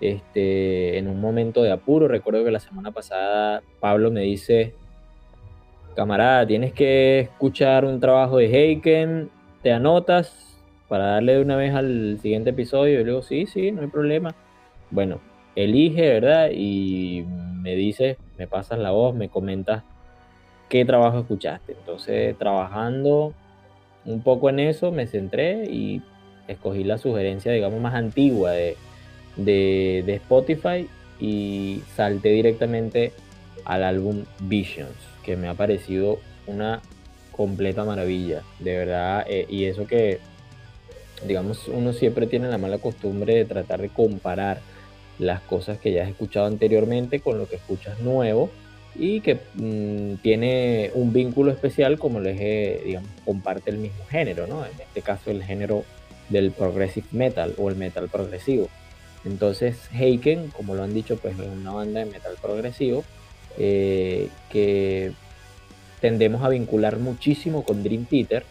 Este, 0.00 0.98
en 0.98 1.08
un 1.08 1.20
momento 1.20 1.62
de 1.62 1.72
apuro, 1.72 2.06
recuerdo 2.08 2.44
que 2.44 2.50
la 2.50 2.60
semana 2.60 2.90
pasada 2.90 3.62
Pablo 3.80 4.10
me 4.10 4.20
dice, 4.20 4.74
camarada, 5.94 6.46
tienes 6.46 6.72
que 6.72 7.20
escuchar 7.20 7.84
un 7.84 7.98
trabajo 7.98 8.36
de 8.36 8.46
Heiken, 8.46 9.30
te 9.62 9.72
anotas 9.72 10.46
para 10.88 11.06
darle 11.06 11.34
de 11.34 11.42
una 11.42 11.56
vez 11.56 11.74
al 11.74 12.18
siguiente 12.20 12.50
episodio. 12.50 13.00
Y 13.00 13.04
luego, 13.04 13.22
sí, 13.22 13.46
sí, 13.46 13.72
no 13.72 13.82
hay 13.82 13.88
problema. 13.88 14.34
Bueno, 14.90 15.20
elige, 15.56 16.08
¿verdad? 16.08 16.50
Y 16.52 17.24
me 17.26 17.74
dices, 17.74 18.18
me 18.38 18.46
pasas 18.46 18.78
la 18.78 18.90
voz, 18.90 19.14
me 19.14 19.28
comentas 19.28 19.82
qué 20.68 20.84
trabajo 20.84 21.20
escuchaste. 21.20 21.72
Entonces, 21.72 22.36
trabajando 22.38 23.32
un 24.04 24.22
poco 24.22 24.50
en 24.50 24.60
eso, 24.60 24.92
me 24.92 25.06
centré 25.06 25.64
y 25.64 26.02
escogí 26.46 26.84
la 26.84 26.98
sugerencia, 26.98 27.50
digamos, 27.50 27.80
más 27.80 27.94
antigua 27.94 28.52
de, 28.52 28.76
de, 29.36 30.04
Spotify 30.14 30.88
y 31.20 31.82
salté 31.94 32.30
directamente 32.30 33.12
al 33.64 33.84
álbum 33.84 34.24
Visions, 34.40 34.96
que 35.24 35.36
me 35.36 35.48
ha 35.48 35.54
parecido 35.54 36.18
una 36.46 36.80
completa 37.32 37.84
maravilla, 37.84 38.42
de 38.60 38.76
verdad, 38.76 39.26
eh, 39.28 39.46
y 39.48 39.64
eso 39.64 39.86
que, 39.86 40.20
digamos, 41.26 41.68
uno 41.68 41.92
siempre 41.92 42.26
tiene 42.26 42.48
la 42.48 42.58
mala 42.58 42.78
costumbre 42.78 43.34
de 43.34 43.44
tratar 43.44 43.80
de 43.80 43.88
comparar 43.88 44.60
las 45.18 45.40
cosas 45.40 45.78
que 45.78 45.92
ya 45.92 46.02
has 46.04 46.10
escuchado 46.10 46.46
anteriormente 46.46 47.20
con 47.20 47.38
lo 47.38 47.48
que 47.48 47.56
escuchas 47.56 47.98
nuevo 48.00 48.50
y 48.94 49.20
que 49.20 49.38
mm, 49.54 50.22
tiene 50.22 50.90
un 50.94 51.12
vínculo 51.12 51.50
especial 51.50 51.98
como 51.98 52.20
les 52.20 52.40
he, 52.40 52.82
digamos, 52.84 53.10
comparte 53.24 53.70
el 53.70 53.78
mismo 53.78 54.04
género, 54.06 54.46
¿no? 54.46 54.64
En 54.64 54.72
este 54.80 55.02
caso 55.02 55.30
el 55.30 55.42
género 55.42 55.84
del 56.28 56.50
progressive 56.50 57.06
metal 57.12 57.54
o 57.58 57.68
el 57.68 57.76
metal 57.76 58.08
progresivo. 58.08 58.68
Entonces 59.24 59.76
Heiken, 59.92 60.48
como 60.48 60.74
lo 60.74 60.82
han 60.82 60.94
dicho, 60.94 61.16
pues 61.16 61.38
es 61.38 61.46
una 61.46 61.72
banda 61.72 62.00
de 62.00 62.06
metal 62.06 62.34
progresivo 62.40 63.04
eh, 63.58 64.28
que 64.50 65.12
tendemos 66.00 66.44
a 66.44 66.48
vincular 66.48 66.98
muchísimo 66.98 67.64
con 67.64 67.82
Dream 67.82 68.04
Theater. 68.04 68.44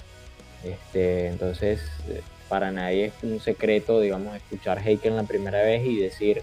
Este, 0.63 1.27
entonces, 1.27 1.81
eh, 2.09 2.21
para 2.49 2.71
nadie 2.71 3.05
es 3.05 3.13
un 3.23 3.39
secreto, 3.39 4.01
digamos, 4.01 4.35
escuchar 4.35 4.79
Heiken 4.85 5.15
la 5.15 5.23
primera 5.23 5.61
vez 5.61 5.85
y 5.85 5.97
decir 5.97 6.41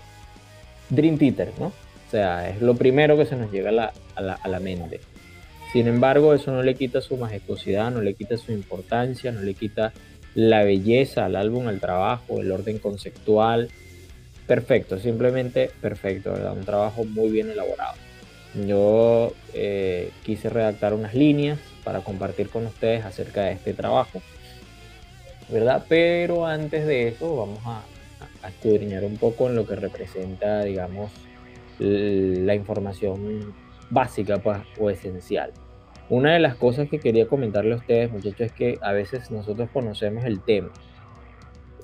Dream 0.90 1.18
Theater, 1.18 1.52
¿no? 1.58 1.66
O 1.66 2.10
sea, 2.10 2.48
es 2.50 2.60
lo 2.60 2.74
primero 2.74 3.16
que 3.16 3.26
se 3.26 3.36
nos 3.36 3.50
llega 3.50 3.70
a 3.70 3.72
la, 3.72 3.92
a 4.14 4.22
la, 4.22 4.34
a 4.34 4.48
la 4.48 4.60
mente. 4.60 5.00
Sin 5.72 5.88
embargo, 5.88 6.34
eso 6.34 6.52
no 6.52 6.62
le 6.62 6.74
quita 6.74 7.00
su 7.00 7.16
majestuosidad, 7.16 7.90
no 7.90 8.02
le 8.02 8.14
quita 8.14 8.36
su 8.36 8.52
importancia, 8.52 9.32
no 9.32 9.40
le 9.40 9.54
quita 9.54 9.92
la 10.34 10.62
belleza 10.64 11.24
al 11.24 11.36
álbum, 11.36 11.66
al 11.68 11.80
trabajo, 11.80 12.40
el 12.40 12.52
orden 12.52 12.78
conceptual. 12.78 13.70
Perfecto, 14.52 14.98
simplemente 14.98 15.70
perfecto, 15.80 16.30
¿verdad? 16.30 16.52
Un 16.52 16.66
trabajo 16.66 17.04
muy 17.04 17.30
bien 17.30 17.48
elaborado. 17.48 17.94
Yo 18.66 19.32
eh, 19.54 20.10
quise 20.26 20.50
redactar 20.50 20.92
unas 20.92 21.14
líneas 21.14 21.58
para 21.84 22.00
compartir 22.00 22.50
con 22.50 22.66
ustedes 22.66 23.02
acerca 23.02 23.44
de 23.44 23.52
este 23.52 23.72
trabajo, 23.72 24.20
¿verdad? 25.48 25.86
Pero 25.88 26.44
antes 26.44 26.86
de 26.86 27.08
eso 27.08 27.34
vamos 27.34 27.60
a, 27.64 27.80
a 28.42 28.50
escudriñar 28.50 29.04
un 29.04 29.16
poco 29.16 29.48
en 29.48 29.56
lo 29.56 29.66
que 29.66 29.74
representa, 29.74 30.62
digamos, 30.64 31.10
la 31.78 32.54
información 32.54 33.54
básica 33.88 34.36
pues, 34.36 34.58
o 34.78 34.90
esencial. 34.90 35.50
Una 36.10 36.34
de 36.34 36.40
las 36.40 36.56
cosas 36.56 36.90
que 36.90 37.00
quería 37.00 37.26
comentarle 37.26 37.72
a 37.72 37.78
ustedes, 37.78 38.12
muchachos, 38.12 38.42
es 38.42 38.52
que 38.52 38.78
a 38.82 38.92
veces 38.92 39.30
nosotros 39.30 39.70
conocemos 39.72 40.26
el 40.26 40.42
tema, 40.42 40.68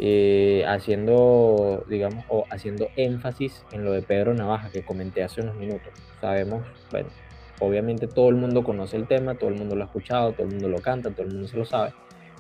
eh, 0.01 0.64
haciendo, 0.68 1.84
digamos, 1.88 2.24
o 2.28 2.44
haciendo 2.51 2.88
énfasis 2.94 3.64
en 3.72 3.84
lo 3.84 3.92
de 3.92 4.03
Pedro 4.03 4.32
Navaja 4.32 4.70
que 4.70 4.84
comenté 4.84 5.24
hace 5.24 5.40
unos 5.40 5.57
minutos. 5.57 5.88
Sabemos, 6.20 6.62
bueno, 6.92 7.09
obviamente 7.61 8.07
todo 8.07 8.28
el 8.28 8.36
mundo 8.36 8.62
conoce 8.62 8.96
el 8.96 9.09
tema, 9.09 9.34
todo 9.34 9.51
el 9.51 9.57
mundo 9.57 9.74
lo 9.74 9.82
ha 9.82 9.86
escuchado, 9.86 10.32
todo 10.32 10.46
el 10.46 10.53
mundo 10.53 10.68
lo 10.68 10.78
canta, 10.78 11.11
todo 11.11 11.26
el 11.26 11.32
mundo 11.32 11.49
se 11.49 11.57
lo 11.57 11.64
sabe. 11.64 11.92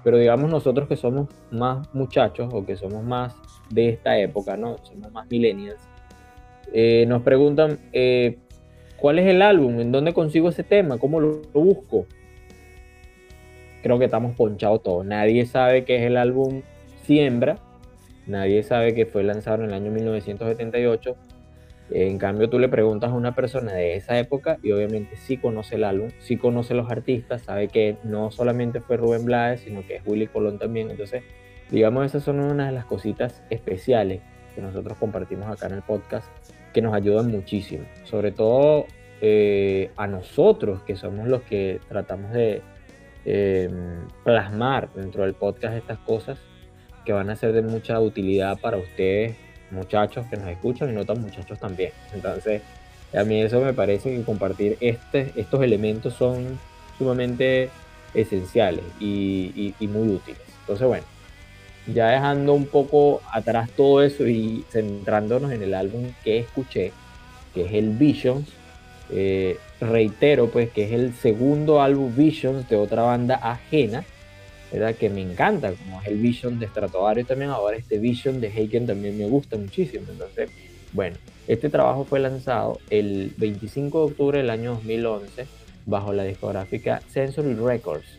Pero 0.04 0.18
digamos 0.18 0.48
nosotros 0.50 0.86
que 0.88 0.94
somos 0.94 1.28
más 1.50 1.92
muchachos 1.92 2.48
o 2.52 2.64
que 2.64 2.76
somos 2.76 3.02
más 3.02 3.34
de 3.70 3.88
esta 3.88 4.16
época, 4.18 4.56
¿no? 4.56 4.76
Somos 4.84 5.10
más 5.10 5.28
millennials. 5.28 5.80
Eh, 6.72 7.06
nos 7.08 7.22
preguntan, 7.22 7.80
eh, 7.92 8.38
¿cuál 8.96 9.18
es 9.18 9.26
el 9.26 9.42
álbum? 9.42 9.80
¿En 9.80 9.90
dónde 9.90 10.14
consigo 10.14 10.48
ese 10.50 10.62
tema? 10.62 10.98
¿Cómo 10.98 11.18
lo, 11.18 11.42
lo 11.52 11.60
busco? 11.60 12.06
Creo 13.82 13.98
que 13.98 14.04
estamos 14.04 14.36
ponchados 14.36 14.82
todos. 14.84 15.04
Nadie 15.04 15.44
sabe 15.46 15.84
qué 15.84 15.96
es 15.96 16.02
el 16.02 16.16
álbum 16.16 16.62
Siembra. 17.08 17.56
Nadie 18.26 18.62
sabe 18.62 18.94
que 18.94 19.06
fue 19.06 19.22
lanzado 19.22 19.64
en 19.64 19.70
el 19.70 19.72
año 19.72 19.90
1978. 19.90 21.16
En 21.92 22.18
cambio, 22.18 22.50
tú 22.50 22.58
le 22.58 22.68
preguntas 22.68 23.12
a 23.12 23.14
una 23.14 23.34
persona 23.34 23.72
de 23.72 23.96
esa 23.96 24.18
época 24.18 24.58
y 24.62 24.72
obviamente 24.72 25.16
sí 25.16 25.38
conoce 25.38 25.76
el 25.76 25.84
álbum, 25.84 26.10
sí 26.18 26.36
conoce 26.36 26.74
los 26.74 26.90
artistas, 26.90 27.40
sabe 27.40 27.68
que 27.68 27.96
no 28.04 28.30
solamente 28.30 28.82
fue 28.82 28.98
Rubén 28.98 29.24
Blades, 29.24 29.60
sino 29.60 29.86
que 29.86 29.96
es 29.96 30.02
Willy 30.04 30.26
Colón 30.26 30.58
también. 30.58 30.90
Entonces, 30.90 31.22
digamos, 31.70 32.04
esas 32.04 32.24
son 32.24 32.40
una 32.40 32.66
de 32.66 32.72
las 32.72 32.84
cositas 32.84 33.42
especiales 33.48 34.20
que 34.54 34.60
nosotros 34.60 34.98
compartimos 34.98 35.48
acá 35.48 35.68
en 35.68 35.76
el 35.76 35.82
podcast 35.82 36.26
que 36.74 36.82
nos 36.82 36.92
ayudan 36.92 37.30
muchísimo. 37.30 37.86
Sobre 38.04 38.32
todo 38.32 38.84
eh, 39.22 39.92
a 39.96 40.06
nosotros, 40.06 40.82
que 40.82 40.94
somos 40.94 41.26
los 41.26 41.40
que 41.40 41.80
tratamos 41.88 42.32
de 42.32 42.60
eh, 43.24 43.70
plasmar 44.24 44.92
dentro 44.92 45.22
del 45.22 45.32
podcast 45.32 45.74
estas 45.74 45.98
cosas 46.00 46.38
que 47.08 47.14
van 47.14 47.30
a 47.30 47.36
ser 47.36 47.54
de 47.54 47.62
mucha 47.62 47.98
utilidad 48.00 48.58
para 48.58 48.76
ustedes, 48.76 49.34
muchachos 49.70 50.26
que 50.28 50.36
nos 50.36 50.46
escuchan 50.46 50.90
y 50.90 50.92
no 50.92 51.06
tan 51.06 51.22
muchachos 51.22 51.58
también. 51.58 51.90
Entonces, 52.12 52.60
a 53.16 53.24
mí 53.24 53.40
eso 53.40 53.62
me 53.62 53.72
parece 53.72 54.14
que 54.14 54.22
compartir 54.24 54.76
este, 54.80 55.32
estos 55.34 55.62
elementos 55.62 56.12
son 56.12 56.58
sumamente 56.98 57.70
esenciales 58.12 58.84
y, 59.00 59.74
muy 59.80 60.08
útiles. 60.08 60.42
Entonces, 60.60 60.86
bueno, 60.86 61.04
ya 61.86 62.08
dejando 62.08 62.52
un 62.52 62.66
poco 62.66 63.22
atrás 63.32 63.70
todo 63.70 64.02
eso 64.02 64.26
y 64.26 64.66
centrándonos 64.68 65.50
en 65.52 65.62
el 65.62 65.72
álbum 65.72 66.12
que 66.22 66.40
escuché, 66.40 66.92
que 67.54 67.64
es 67.64 67.72
el 67.72 67.88
Visions, 67.88 68.50
eh, 69.10 69.56
reitero 69.80 70.50
pues 70.50 70.68
que 70.68 70.84
es 70.84 70.92
el 70.92 71.14
segundo 71.14 71.80
álbum 71.80 72.14
Visions 72.14 72.68
de 72.68 72.76
otra 72.76 73.00
banda 73.00 73.36
ajena 73.36 74.04
¿verdad? 74.72 74.94
que 74.94 75.08
me 75.10 75.22
encanta, 75.22 75.72
como 75.72 76.00
es 76.00 76.08
el 76.08 76.18
Vision 76.18 76.58
de 76.58 76.66
Stratovarius 76.66 77.28
también, 77.28 77.50
ahora 77.50 77.76
este 77.76 77.98
Vision 77.98 78.40
de 78.40 78.48
Heiken 78.48 78.86
también 78.86 79.16
me 79.16 79.26
gusta 79.26 79.56
muchísimo. 79.56 80.06
Entonces, 80.10 80.50
bueno, 80.92 81.16
este 81.46 81.68
trabajo 81.68 82.04
fue 82.04 82.20
lanzado 82.20 82.78
el 82.90 83.32
25 83.36 83.98
de 83.98 84.04
octubre 84.12 84.38
del 84.38 84.50
año 84.50 84.74
2011 84.74 85.46
bajo 85.86 86.12
la 86.12 86.24
discográfica 86.24 87.00
Sensory 87.08 87.54
Records. 87.54 88.18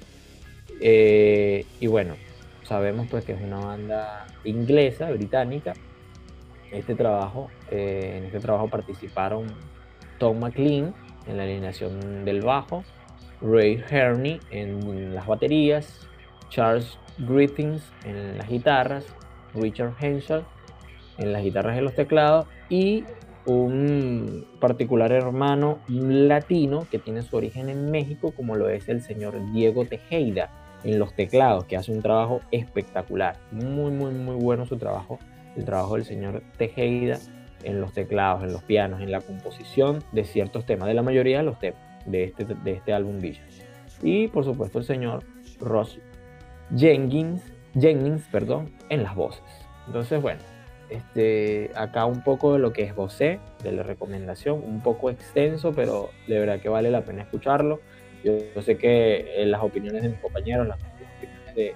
Eh, 0.82 1.66
y 1.80 1.88
bueno, 1.88 2.16
sabemos 2.64 3.08
pues 3.10 3.26
que 3.26 3.34
es 3.34 3.42
una 3.42 3.60
banda 3.60 4.28
inglesa, 4.44 5.10
británica. 5.12 5.74
Este 6.72 6.96
trabajo, 6.96 7.50
eh, 7.72 8.16
en 8.18 8.26
este 8.26 8.40
trabajo 8.40 8.68
participaron 8.68 9.48
Tom 10.20 10.40
McLean 10.40 10.94
en 11.28 11.38
la 11.38 11.44
alineación 11.44 12.26
del 12.26 12.42
bajo, 12.42 12.84
Ray 13.42 13.84
Herney 13.90 14.40
en 14.52 15.16
las 15.16 15.26
baterías, 15.26 16.08
Charles 16.50 16.98
Griffiths 17.20 17.84
en 18.06 18.38
las 18.38 18.48
guitarras, 18.48 19.06
Richard 19.54 19.94
Henshaw 20.00 20.44
en 21.18 21.34
las 21.34 21.44
guitarras 21.44 21.78
y 21.78 21.82
los 21.82 21.96
teclados 21.96 22.48
y 22.70 23.04
un 23.46 24.46
particular 24.60 25.12
hermano 25.12 25.80
latino 25.88 26.88
que 26.90 27.00
tiene 27.00 27.22
su 27.22 27.36
origen 27.36 27.70
en 27.70 27.92
México 27.92 28.32
como 28.36 28.56
lo 28.56 28.70
es 28.70 28.90
el 28.90 29.02
señor 29.02 29.36
Diego 29.52 29.86
Tejeda 29.86 30.50
en 30.84 31.00
los 31.00 31.14
teclados 31.14 31.66
que 31.66 31.76
hace 31.76 31.92
un 31.92 32.02
trabajo 32.02 32.42
espectacular. 32.52 33.38
Muy 33.52 33.92
muy 33.92 34.12
muy 34.12 34.36
bueno 34.36 34.66
su 34.66 34.78
trabajo 34.78 35.20
el 35.56 35.66
trabajo 35.66 35.96
del 35.96 36.06
señor 36.06 36.44
Tejeda 36.58 37.18
en 37.64 37.82
los 37.82 37.94
teclados 37.94 38.44
en 38.44 38.54
los 38.54 38.64
pianos 38.64 39.02
en 39.02 39.12
la 39.12 39.22
composición 39.22 40.04
de 40.12 40.24
ciertos 40.24 40.66
temas 40.66 40.88
de 40.88 40.94
la 40.94 41.02
mayoría 41.02 41.40
de 41.40 41.44
los 41.44 41.60
temas 41.60 41.82
de 42.06 42.24
este, 42.26 42.46
de 42.46 42.72
este 42.72 42.94
álbum 42.94 43.20
Visions 43.20 43.62
y 44.02 44.28
por 44.30 44.46
supuesto 44.46 44.80
el 44.80 44.86
señor 44.86 45.24
Ross 45.60 46.00
Jenkins, 46.76 47.42
Jennings 47.74 48.24
perdón, 48.32 48.72
en 48.90 49.04
las 49.04 49.16
voces. 49.16 49.44
Entonces, 49.88 50.22
bueno, 50.22 50.42
este, 50.90 51.72
acá 51.76 52.06
un 52.06 52.24
poco 52.24 52.54
de 52.54 52.60
lo 52.60 52.74
que 52.74 52.84
es 52.84 52.96
Bosé, 52.96 53.40
de 53.64 53.72
la 53.72 53.84
recomendación, 53.84 54.62
un 54.64 54.82
poco 54.82 55.10
extenso, 55.10 55.74
pero 55.74 56.10
de 56.28 56.40
verdad 56.40 56.60
que 56.60 56.70
vale 56.70 56.90
la 56.90 57.02
pena 57.02 57.24
escucharlo. 57.24 57.80
Yo, 58.24 58.38
sé 58.62 58.78
que 58.78 59.42
eh, 59.42 59.46
las 59.46 59.62
opiniones 59.62 60.04
de 60.04 60.10
mis 60.10 60.20
compañeros, 60.20 60.68
las, 60.68 60.78
opiniones 60.78 61.56
de, 61.56 61.74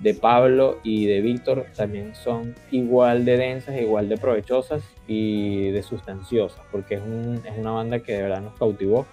de 0.00 0.14
Pablo 0.14 0.78
y 0.82 1.06
de 1.06 1.20
Víctor 1.20 1.66
también 1.74 2.14
son 2.14 2.54
igual 2.70 3.24
de 3.24 3.36
densas, 3.36 3.80
igual 3.80 4.08
de 4.08 4.16
provechosas 4.16 4.82
y 5.06 5.70
de 5.70 5.82
sustanciosas, 5.82 6.60
porque 6.70 6.96
es, 6.96 7.02
un, 7.02 7.42
es 7.44 7.56
una 7.56 7.70
banda 7.70 8.00
que 8.00 8.12
de 8.12 8.22
verdad 8.22 8.42
nos 8.42 8.58
cautivó 8.58 9.06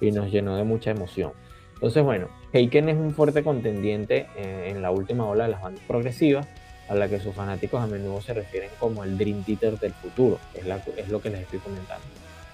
y 0.00 0.10
nos 0.10 0.30
llenó 0.30 0.56
de 0.56 0.64
mucha 0.64 0.90
emoción. 0.90 1.32
Entonces, 1.74 2.02
bueno, 2.02 2.28
Heiken 2.56 2.88
es 2.88 2.96
un 2.96 3.12
fuerte 3.12 3.44
contendiente 3.44 4.28
eh, 4.34 4.68
en 4.70 4.80
la 4.80 4.90
última 4.90 5.26
ola 5.26 5.44
de 5.44 5.50
las 5.50 5.60
bandas 5.60 5.82
progresivas, 5.86 6.46
a 6.88 6.94
la 6.94 7.06
que 7.06 7.20
sus 7.20 7.34
fanáticos 7.34 7.82
a 7.82 7.86
menudo 7.86 8.22
se 8.22 8.32
refieren 8.32 8.70
como 8.78 9.04
el 9.04 9.18
Dream 9.18 9.44
Theater 9.44 9.78
del 9.78 9.92
futuro, 9.92 10.38
es, 10.54 10.64
es 10.96 11.08
lo 11.10 11.20
que 11.20 11.28
les 11.28 11.42
estoy 11.42 11.58
comentando. 11.58 12.04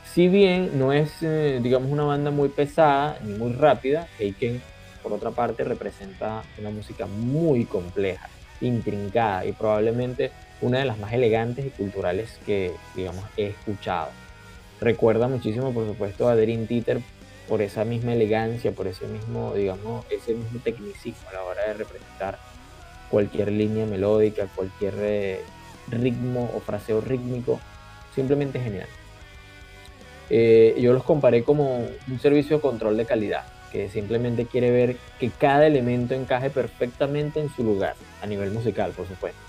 Si 0.04 0.26
bien 0.26 0.76
no 0.76 0.92
es, 0.92 1.22
eh, 1.22 1.60
digamos, 1.62 1.90
una 1.92 2.02
banda 2.02 2.32
muy 2.32 2.48
pesada 2.48 3.16
ni 3.22 3.34
muy 3.34 3.52
rápida, 3.52 4.08
Heiken, 4.18 4.60
por 5.04 5.12
otra 5.12 5.30
parte, 5.30 5.62
representa 5.62 6.42
una 6.58 6.70
música 6.70 7.06
muy 7.06 7.64
compleja, 7.64 8.28
intrincada 8.60 9.46
y 9.46 9.52
probablemente 9.52 10.32
una 10.62 10.80
de 10.80 10.84
las 10.84 10.98
más 10.98 11.12
elegantes 11.12 11.64
y 11.64 11.70
culturales 11.70 12.40
que, 12.44 12.72
digamos, 12.96 13.24
he 13.36 13.46
escuchado. 13.46 14.08
Recuerda 14.80 15.28
muchísimo, 15.28 15.72
por 15.72 15.86
supuesto, 15.86 16.28
a 16.28 16.34
Dream 16.34 16.66
Theater 16.66 17.00
por 17.48 17.62
esa 17.62 17.84
misma 17.84 18.12
elegancia, 18.12 18.72
por 18.72 18.86
ese 18.86 19.06
mismo, 19.06 19.54
digamos, 19.54 20.04
ese 20.10 20.34
mismo 20.34 20.60
tecnicismo 20.62 21.28
a 21.28 21.32
la 21.32 21.42
hora 21.42 21.66
de 21.66 21.74
representar 21.74 22.38
cualquier 23.10 23.52
línea 23.52 23.84
melódica, 23.86 24.46
cualquier 24.54 24.94
eh, 24.98 25.40
ritmo 25.88 26.50
o 26.54 26.60
fraseo 26.60 27.00
rítmico, 27.00 27.60
simplemente 28.14 28.60
genial. 28.60 28.88
Eh, 30.30 30.76
yo 30.80 30.92
los 30.92 31.04
comparé 31.04 31.44
como 31.44 31.78
un 31.78 32.20
servicio 32.20 32.56
de 32.56 32.62
control 32.62 32.96
de 32.96 33.04
calidad, 33.04 33.44
que 33.70 33.90
simplemente 33.90 34.46
quiere 34.46 34.70
ver 34.70 34.96
que 35.18 35.30
cada 35.30 35.66
elemento 35.66 36.14
encaje 36.14 36.48
perfectamente 36.48 37.40
en 37.40 37.50
su 37.54 37.62
lugar, 37.64 37.96
a 38.22 38.26
nivel 38.26 38.50
musical, 38.50 38.92
por 38.92 39.06
supuesto. 39.06 39.40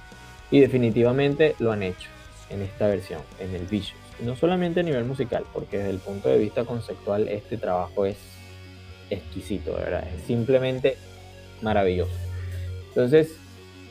Y 0.52 0.60
definitivamente 0.60 1.56
lo 1.60 1.72
han 1.72 1.84
hecho 1.84 2.10
en 2.50 2.62
esta 2.62 2.88
versión, 2.88 3.22
en 3.40 3.56
el 3.56 3.66
Vision 3.66 4.03
no 4.24 4.36
solamente 4.36 4.80
a 4.80 4.84
nivel 4.84 5.06
musical, 5.06 5.46
porque 5.54 5.78
desde 5.78 5.92
el 5.92 6.00
punto 6.00 6.30
de 6.30 6.38
vista 6.38 6.66
conceptual 6.66 7.28
este 7.28 7.58
trabajo 7.58 8.06
es 8.06 8.18
exquisito, 9.10 9.74
¿verdad? 9.74 10.08
Es 10.16 10.24
simplemente 10.26 10.98
maravilloso. 11.62 12.14
Entonces, 12.90 13.36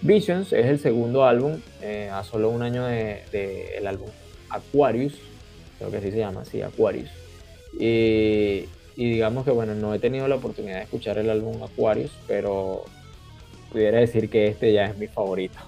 Visions 0.01 0.53
es 0.53 0.67
el 0.67 0.79
segundo 0.79 1.25
álbum, 1.25 1.61
eh, 1.81 2.11
a 2.13 2.25
solo 2.25 2.51
un 2.51 2.63
año 2.63 2.85
del 2.85 3.21
de, 3.31 3.77
el 3.77 3.87
álbum 3.87 4.09
Aquarius, 4.51 5.15
creo 5.79 5.91
que 5.91 5.97
así 5.99 6.11
se 6.11 6.19
llama, 6.19 6.45
sí, 6.45 6.63
Aquarius. 6.63 7.11
Y, 7.79 8.67
digamos 8.97 9.45
que, 9.45 9.51
bueno, 9.51 9.75
no 9.75 9.95
he 9.95 9.99
tenido 9.99 10.29
la 10.29 10.37
oportunidad 10.37 10.77
de 10.77 10.83
escuchar 10.83 11.19
el 11.19 11.31
álbum 11.31 11.63
Aquarius, 11.63 12.11
pero 12.27 12.85
pudiera 13.71 13.99
decir 13.99 14.29
que 14.29 14.49
este 14.49 14.73
ya 14.73 14.87
es 14.87 14.99
mi 14.99 15.07
favorito. 15.07 15.59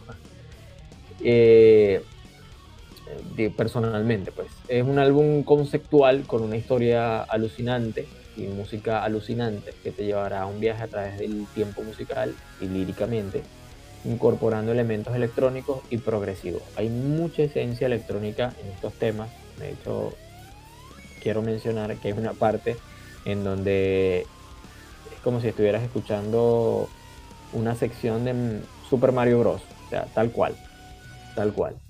eh, 1.24 2.02
personalmente, 3.56 4.32
pues. 4.32 4.48
Es 4.68 4.82
un 4.82 4.98
álbum 4.98 5.42
conceptual 5.42 6.24
con 6.26 6.42
una 6.42 6.56
historia 6.56 7.22
alucinante 7.22 8.06
y 8.36 8.42
música 8.42 9.04
alucinante 9.04 9.72
que 9.82 9.92
te 9.92 10.04
llevará 10.04 10.42
a 10.42 10.46
un 10.46 10.60
viaje 10.60 10.82
a 10.82 10.88
través 10.88 11.18
del 11.18 11.46
tiempo 11.54 11.82
musical 11.82 12.34
y 12.60 12.66
líricamente, 12.66 13.42
incorporando 14.04 14.72
elementos 14.72 15.14
electrónicos 15.14 15.82
y 15.90 15.98
progresivos. 15.98 16.62
Hay 16.76 16.88
mucha 16.88 17.42
esencia 17.42 17.86
electrónica 17.86 18.52
en 18.62 18.72
estos 18.72 18.92
temas. 18.94 19.30
De 19.58 19.70
hecho, 19.70 20.12
quiero 21.22 21.42
mencionar 21.42 21.96
que 21.96 22.08
hay 22.08 22.14
una 22.14 22.32
parte 22.32 22.76
en 23.24 23.44
donde 23.44 24.20
es 24.20 25.20
como 25.22 25.40
si 25.40 25.48
estuvieras 25.48 25.82
escuchando 25.82 26.88
una 27.52 27.74
sección 27.74 28.24
de 28.24 28.60
Super 28.90 29.12
Mario 29.12 29.40
Bros. 29.40 29.62
O 29.86 29.90
sea, 29.90 30.06
tal 30.14 30.30
cual. 30.30 30.56
Tal 31.34 31.52
cual. 31.52 31.83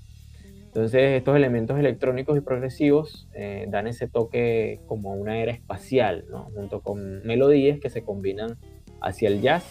Entonces 0.74 1.16
estos 1.16 1.36
elementos 1.36 1.78
electrónicos 1.78 2.36
y 2.36 2.40
progresivos 2.40 3.28
eh, 3.32 3.66
dan 3.68 3.86
ese 3.86 4.08
toque 4.08 4.80
como 4.88 5.14
una 5.14 5.38
era 5.38 5.52
espacial, 5.52 6.24
junto 6.52 6.80
con 6.80 7.24
melodías 7.24 7.78
que 7.78 7.90
se 7.90 8.02
combinan 8.02 8.58
hacia 9.00 9.28
el 9.28 9.40
jazz 9.40 9.64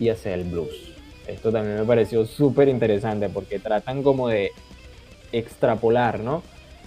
y 0.00 0.08
hacia 0.08 0.34
el 0.34 0.42
blues. 0.42 0.96
Esto 1.28 1.52
también 1.52 1.76
me 1.76 1.84
pareció 1.84 2.24
súper 2.24 2.68
interesante 2.68 3.28
porque 3.28 3.60
tratan 3.60 4.02
como 4.02 4.26
de 4.26 4.50
extrapolar, 5.30 6.18
¿no? 6.18 6.42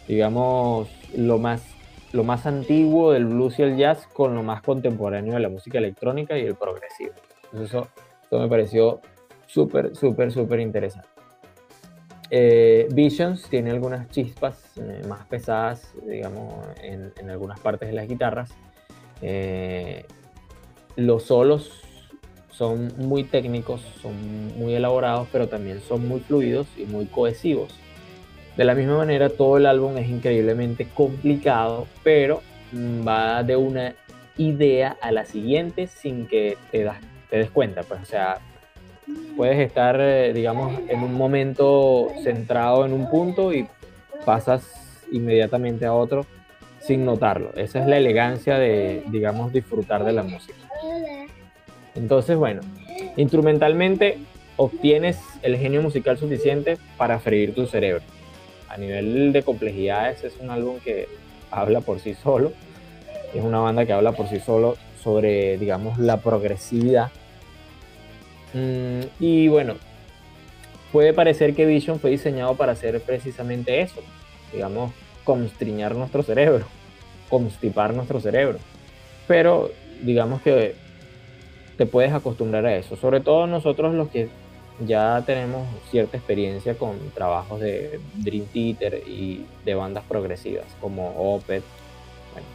digamos, 0.05 0.89
lo 1.15 1.37
más, 1.37 1.63
lo 2.11 2.25
más 2.25 2.45
antiguo 2.45 3.13
del 3.13 3.25
blues 3.25 3.57
y 3.59 3.61
el 3.61 3.77
jazz 3.77 4.05
con 4.07 4.35
lo 4.35 4.43
más 4.43 4.61
contemporáneo 4.61 5.35
de 5.35 5.39
la 5.39 5.47
música 5.47 5.77
electrónica 5.77 6.37
y 6.37 6.41
el 6.41 6.55
progresivo. 6.55 7.13
Entonces 7.45 7.69
eso, 7.69 7.87
eso 8.25 8.37
me 8.37 8.49
pareció 8.49 8.99
súper, 9.45 9.95
súper, 9.95 10.33
súper 10.33 10.59
interesante. 10.59 11.20
Eh, 12.33 12.87
Visions 12.93 13.43
tiene 13.49 13.71
algunas 13.71 14.09
chispas 14.09 14.57
eh, 14.77 15.01
más 15.05 15.25
pesadas, 15.25 15.93
digamos, 16.07 16.65
en, 16.81 17.29
algunas 17.29 17.59
partes 17.59 17.89
de 17.89 17.93
las 17.93 18.07
guitarras. 18.07 18.49
Eh, 19.21 20.05
los 20.95 21.23
solos 21.23 21.83
son 22.49 22.93
muy 22.97 23.25
técnicos, 23.25 23.81
son 24.01 24.57
muy 24.57 24.73
elaborados, 24.73 25.27
pero 25.29 25.49
también 25.49 25.81
son 25.81 26.07
muy 26.07 26.21
fluidos 26.21 26.67
y 26.77 26.85
muy 26.85 27.05
cohesivos. 27.05 27.75
De 28.55 28.63
la 28.63 28.75
misma 28.75 28.97
manera, 28.97 29.27
todo 29.29 29.57
el 29.57 29.65
álbum 29.65 29.97
es 29.97 30.07
increíblemente 30.07 30.87
complicado, 30.87 31.85
pero 32.01 32.41
mm, 32.71 33.05
va 33.05 33.43
de 33.43 33.57
una 33.57 33.93
idea 34.37 34.95
a 35.01 35.11
la 35.11 35.25
siguiente 35.25 35.87
sin 35.87 36.27
que 36.27 36.57
te, 36.71 36.89
te 37.29 37.37
des 37.37 37.51
cuenta. 37.51 37.83
Pues, 37.83 38.01
o 38.01 38.05
sea, 38.05 38.39
puedes 39.35 39.59
estar, 39.59 39.97
eh, 39.99 40.33
digamos, 40.33 40.79
en 40.87 41.01
un 41.01 41.13
momento 41.13 42.09
centrado 42.23 42.85
en 42.85 42.93
un 42.93 43.09
punto 43.09 43.53
y 43.53 43.67
pasas 44.25 44.63
inmediatamente 45.11 45.85
a 45.85 45.93
otro 45.93 46.25
sin 46.79 47.05
notarlo. 47.05 47.51
Esa 47.55 47.79
es 47.79 47.87
la 47.87 47.97
elegancia 47.97 48.57
de, 48.57 49.03
digamos, 49.07 49.53
disfrutar 49.53 50.03
de 50.03 50.13
la 50.13 50.23
música. 50.23 50.57
Entonces, 51.95 52.37
bueno, 52.37 52.61
instrumentalmente 53.17 54.17
obtienes 54.57 55.19
el 55.41 55.57
genio 55.57 55.81
musical 55.81 56.17
suficiente 56.17 56.77
para 56.97 57.19
freír 57.19 57.53
tu 57.53 57.65
cerebro. 57.65 58.03
A 58.69 58.77
nivel 58.77 59.33
de 59.33 59.43
complejidades 59.43 60.23
es 60.23 60.37
un 60.39 60.49
álbum 60.49 60.79
que 60.79 61.07
habla 61.51 61.81
por 61.81 61.99
sí 61.99 62.13
solo. 62.13 62.53
Es 63.33 63.43
una 63.43 63.59
banda 63.59 63.85
que 63.85 63.93
habla 63.93 64.13
por 64.13 64.27
sí 64.27 64.39
solo 64.39 64.75
sobre, 65.01 65.57
digamos, 65.57 65.97
la 65.97 66.17
progresividad 66.17 67.11
Mm, 68.53 69.01
y 69.19 69.47
bueno, 69.47 69.75
puede 70.91 71.13
parecer 71.13 71.55
que 71.55 71.65
Vision 71.65 71.99
fue 71.99 72.11
diseñado 72.11 72.55
para 72.55 72.73
hacer 72.73 72.99
precisamente 73.01 73.81
eso, 73.81 74.01
digamos, 74.51 74.91
constriñar 75.23 75.95
nuestro 75.95 76.23
cerebro, 76.23 76.65
constipar 77.29 77.93
nuestro 77.93 78.19
cerebro. 78.19 78.59
Pero 79.27 79.71
digamos 80.01 80.41
que 80.41 80.75
te 81.77 81.85
puedes 81.85 82.13
acostumbrar 82.13 82.65
a 82.65 82.75
eso, 82.75 82.95
sobre 82.95 83.21
todo 83.21 83.47
nosotros 83.47 83.93
los 83.93 84.09
que 84.09 84.29
ya 84.85 85.23
tenemos 85.25 85.67
cierta 85.89 86.17
experiencia 86.17 86.75
con 86.75 86.97
trabajos 87.13 87.59
de 87.59 87.99
Dream 88.15 88.45
Theater 88.51 89.03
y 89.07 89.45
de 89.63 89.75
bandas 89.75 90.03
progresivas 90.07 90.65
como 90.79 91.35
Opeth. 91.35 91.63
Bueno, 92.33 92.47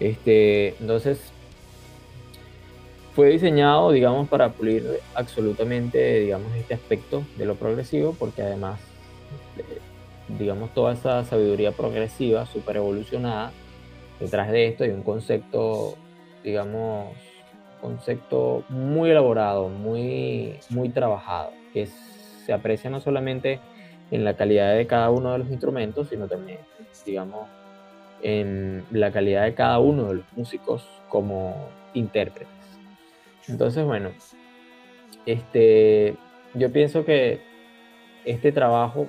este, 0.00 0.74
entonces 0.80 1.32
fue 3.14 3.28
diseñado, 3.28 3.92
digamos, 3.92 4.28
para 4.28 4.50
pulir 4.50 4.84
absolutamente, 5.14 6.20
digamos, 6.20 6.54
este 6.54 6.74
aspecto 6.74 7.22
de 7.36 7.44
lo 7.44 7.56
progresivo, 7.56 8.14
porque 8.18 8.42
además, 8.42 8.80
eh, 9.58 9.80
digamos, 10.38 10.72
toda 10.72 10.94
esa 10.94 11.24
sabiduría 11.24 11.72
progresiva, 11.72 12.46
super 12.46 12.76
evolucionada, 12.76 13.52
detrás 14.18 14.50
de 14.50 14.68
esto 14.68 14.84
hay 14.84 14.90
un 14.90 15.02
concepto, 15.02 15.96
digamos, 16.42 17.08
concepto 17.82 18.64
muy 18.70 19.10
elaborado, 19.10 19.68
muy, 19.68 20.54
muy 20.70 20.88
trabajado, 20.88 21.50
que 21.74 21.86
se 21.86 22.52
aprecia 22.52 22.88
no 22.88 23.00
solamente 23.00 23.60
en 24.10 24.24
la 24.24 24.34
calidad 24.34 24.74
de 24.74 24.86
cada 24.86 25.10
uno 25.10 25.32
de 25.32 25.38
los 25.38 25.50
instrumentos, 25.50 26.08
sino 26.08 26.28
también, 26.28 26.58
digamos, 27.04 27.48
en 28.22 28.84
la 28.90 29.10
calidad 29.10 29.44
de 29.44 29.54
cada 29.54 29.80
uno 29.80 30.08
de 30.08 30.14
los 30.14 30.24
músicos 30.34 30.86
como 31.08 31.68
intérpretes. 31.92 32.61
Entonces, 33.48 33.84
bueno, 33.84 34.10
este, 35.26 36.16
yo 36.54 36.72
pienso 36.72 37.04
que 37.04 37.40
este 38.24 38.52
trabajo, 38.52 39.06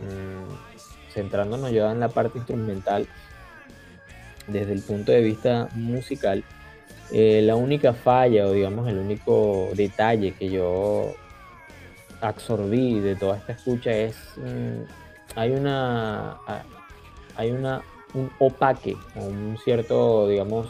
mm, 0.00 1.12
centrándonos 1.12 1.70
ya 1.70 1.92
en 1.92 2.00
la 2.00 2.08
parte 2.08 2.38
instrumental, 2.38 3.06
desde 4.46 4.72
el 4.72 4.82
punto 4.82 5.12
de 5.12 5.20
vista 5.20 5.68
musical, 5.74 6.42
eh, 7.12 7.42
la 7.42 7.56
única 7.56 7.92
falla 7.92 8.46
o 8.46 8.52
digamos 8.52 8.88
el 8.88 8.98
único 8.98 9.68
detalle 9.74 10.32
que 10.32 10.48
yo 10.48 11.14
absorbí 12.22 13.00
de 13.00 13.16
toda 13.16 13.36
esta 13.36 13.52
escucha 13.52 13.92
es 13.92 14.16
mm, 14.36 15.36
hay 15.36 15.50
una 15.50 16.38
hay 17.36 17.50
una 17.50 17.82
un 18.14 18.30
opaque 18.38 18.96
un 19.16 19.58
cierto 19.62 20.26
digamos 20.26 20.68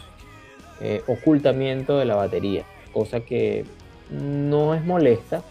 eh, 0.84 1.00
ocultamiento 1.06 1.96
de 1.96 2.06
la 2.06 2.16
batería, 2.16 2.64
cosa 2.92 3.20
que 3.20 3.64
no 4.10 4.74
es 4.74 4.84
molesta, 4.84 5.42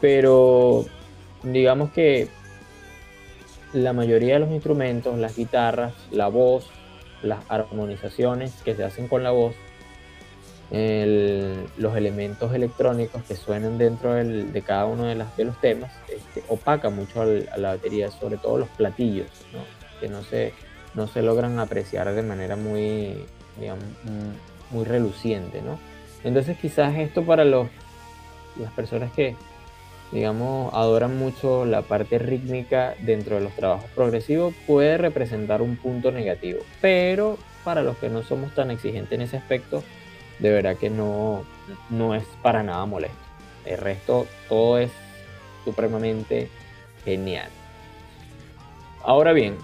pero 0.00 0.84
digamos 1.42 1.90
que 1.90 2.28
la 3.72 3.92
mayoría 3.92 4.34
de 4.34 4.40
los 4.40 4.50
instrumentos, 4.50 5.18
las 5.18 5.36
guitarras, 5.36 5.92
la 6.10 6.28
voz, 6.28 6.68
las 7.22 7.40
armonizaciones 7.48 8.52
que 8.64 8.74
se 8.74 8.84
hacen 8.84 9.08
con 9.08 9.22
la 9.22 9.30
voz, 9.30 9.54
los 10.70 11.96
elementos 11.96 12.52
electrónicos 12.52 13.22
que 13.24 13.36
suenan 13.36 13.78
dentro 13.78 14.14
de 14.14 14.62
cada 14.62 14.86
uno 14.86 15.04
de, 15.04 15.14
los 15.14 15.60
temas 15.60 15.92
este, 16.08 16.42
opaca 16.48 16.90
mucho 16.90 17.22
a 17.22 17.58
la 17.58 17.74
batería, 17.74 18.10
sobre 18.10 18.38
todo 18.38 18.58
los 18.58 18.68
platillos, 18.70 19.28
que 20.00 20.08
no 20.08 20.22
se, 20.22 20.52
no 20.94 21.06
se 21.06 21.22
logran 21.22 21.58
apreciar 21.58 22.12
de 22.12 22.22
manera 22.22 22.56
muy, 22.56 23.24
muy 24.70 24.84
reluciente. 24.84 25.62
¿no? 25.62 25.78
Entonces 26.24 26.56
quizás 26.58 26.96
esto 26.96 27.22
para 27.22 27.44
los, 27.44 27.68
las 28.56 28.72
personas 28.72 29.12
que 29.12 29.36
digamos, 30.14 30.72
adoran 30.72 31.18
mucho 31.18 31.64
la 31.64 31.82
parte 31.82 32.18
rítmica 32.18 32.94
dentro 33.00 33.34
de 33.36 33.42
los 33.42 33.52
trabajos 33.54 33.90
progresivos, 33.96 34.54
puede 34.66 34.96
representar 34.96 35.60
un 35.60 35.76
punto 35.76 36.12
negativo. 36.12 36.60
Pero 36.80 37.36
para 37.64 37.82
los 37.82 37.96
que 37.96 38.08
no 38.08 38.22
somos 38.22 38.54
tan 38.54 38.70
exigentes 38.70 39.12
en 39.12 39.22
ese 39.22 39.36
aspecto, 39.36 39.82
de 40.38 40.52
verdad 40.52 40.76
que 40.76 40.88
no, 40.88 41.44
no 41.90 42.14
es 42.14 42.24
para 42.42 42.62
nada 42.62 42.86
molesto. 42.86 43.16
El 43.66 43.78
resto, 43.78 44.26
todo 44.48 44.78
es 44.78 44.90
supremamente 45.64 46.48
genial. 47.04 47.48
Ahora 49.02 49.32
bien, 49.32 49.56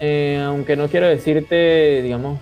eh, 0.00 0.42
aunque 0.44 0.74
no 0.74 0.88
quiero 0.88 1.06
decirte, 1.06 2.02
digamos, 2.02 2.40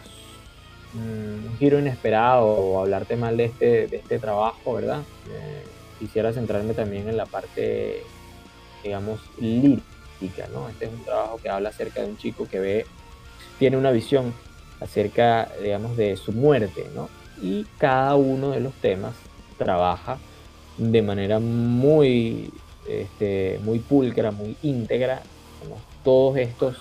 un 0.95 1.57
giro 1.59 1.79
inesperado 1.79 2.47
o 2.47 2.81
hablarte 2.81 3.17
mal 3.17 3.37
de 3.37 3.45
este, 3.45 3.87
de 3.87 3.97
este 3.97 4.19
trabajo, 4.19 4.75
¿verdad? 4.75 5.03
Eh, 5.29 5.65
quisiera 5.99 6.33
centrarme 6.33 6.75
también 6.75 7.09
en 7.09 7.17
la 7.17 7.27
parte, 7.27 8.03
digamos, 8.83 9.21
lírica, 9.39 10.49
¿no? 10.53 10.69
Este 10.69 10.87
es 10.87 10.93
un 10.93 11.05
trabajo 11.05 11.39
que 11.43 11.49
habla 11.49 11.69
acerca 11.69 12.03
de 12.03 12.09
un 12.09 12.17
chico 12.17 12.49
que 12.49 12.59
ve, 12.59 12.87
tiene 13.59 13.77
una 13.77 13.91
visión 13.91 14.33
acerca, 14.81 15.49
digamos, 15.63 15.97
de 15.97 16.17
su 16.17 16.33
muerte, 16.33 16.87
¿no? 16.95 17.09
Y 17.43 17.67
cada 17.79 18.17
uno 18.17 18.51
de 18.51 18.61
los 18.61 18.73
temas 18.75 19.15
trabaja 19.59 20.19
de 20.79 21.03
manera 21.03 21.39
muy, 21.39 22.51
este, 22.89 23.61
muy 23.63 23.79
pulcra, 23.79 24.31
muy 24.31 24.57
íntegra, 24.63 25.23
todos 26.03 26.39
estos, 26.39 26.77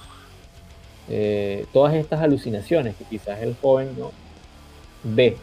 eh, 1.09 1.65
todas 1.73 1.95
estas 1.95 2.21
alucinaciones 2.21 2.95
que 2.95 3.03
quizás 3.03 3.41
el 3.41 3.55
joven 3.55 3.95
no 3.97 4.11
ve. 5.03 5.37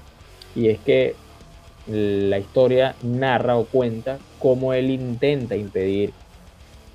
Y 0.54 0.68
es 0.68 0.78
que 0.78 1.14
la 1.86 2.38
historia 2.38 2.94
narra 3.02 3.56
o 3.56 3.64
cuenta 3.64 4.18
cómo 4.38 4.72
él 4.72 4.90
intenta 4.90 5.56
impedir 5.56 6.12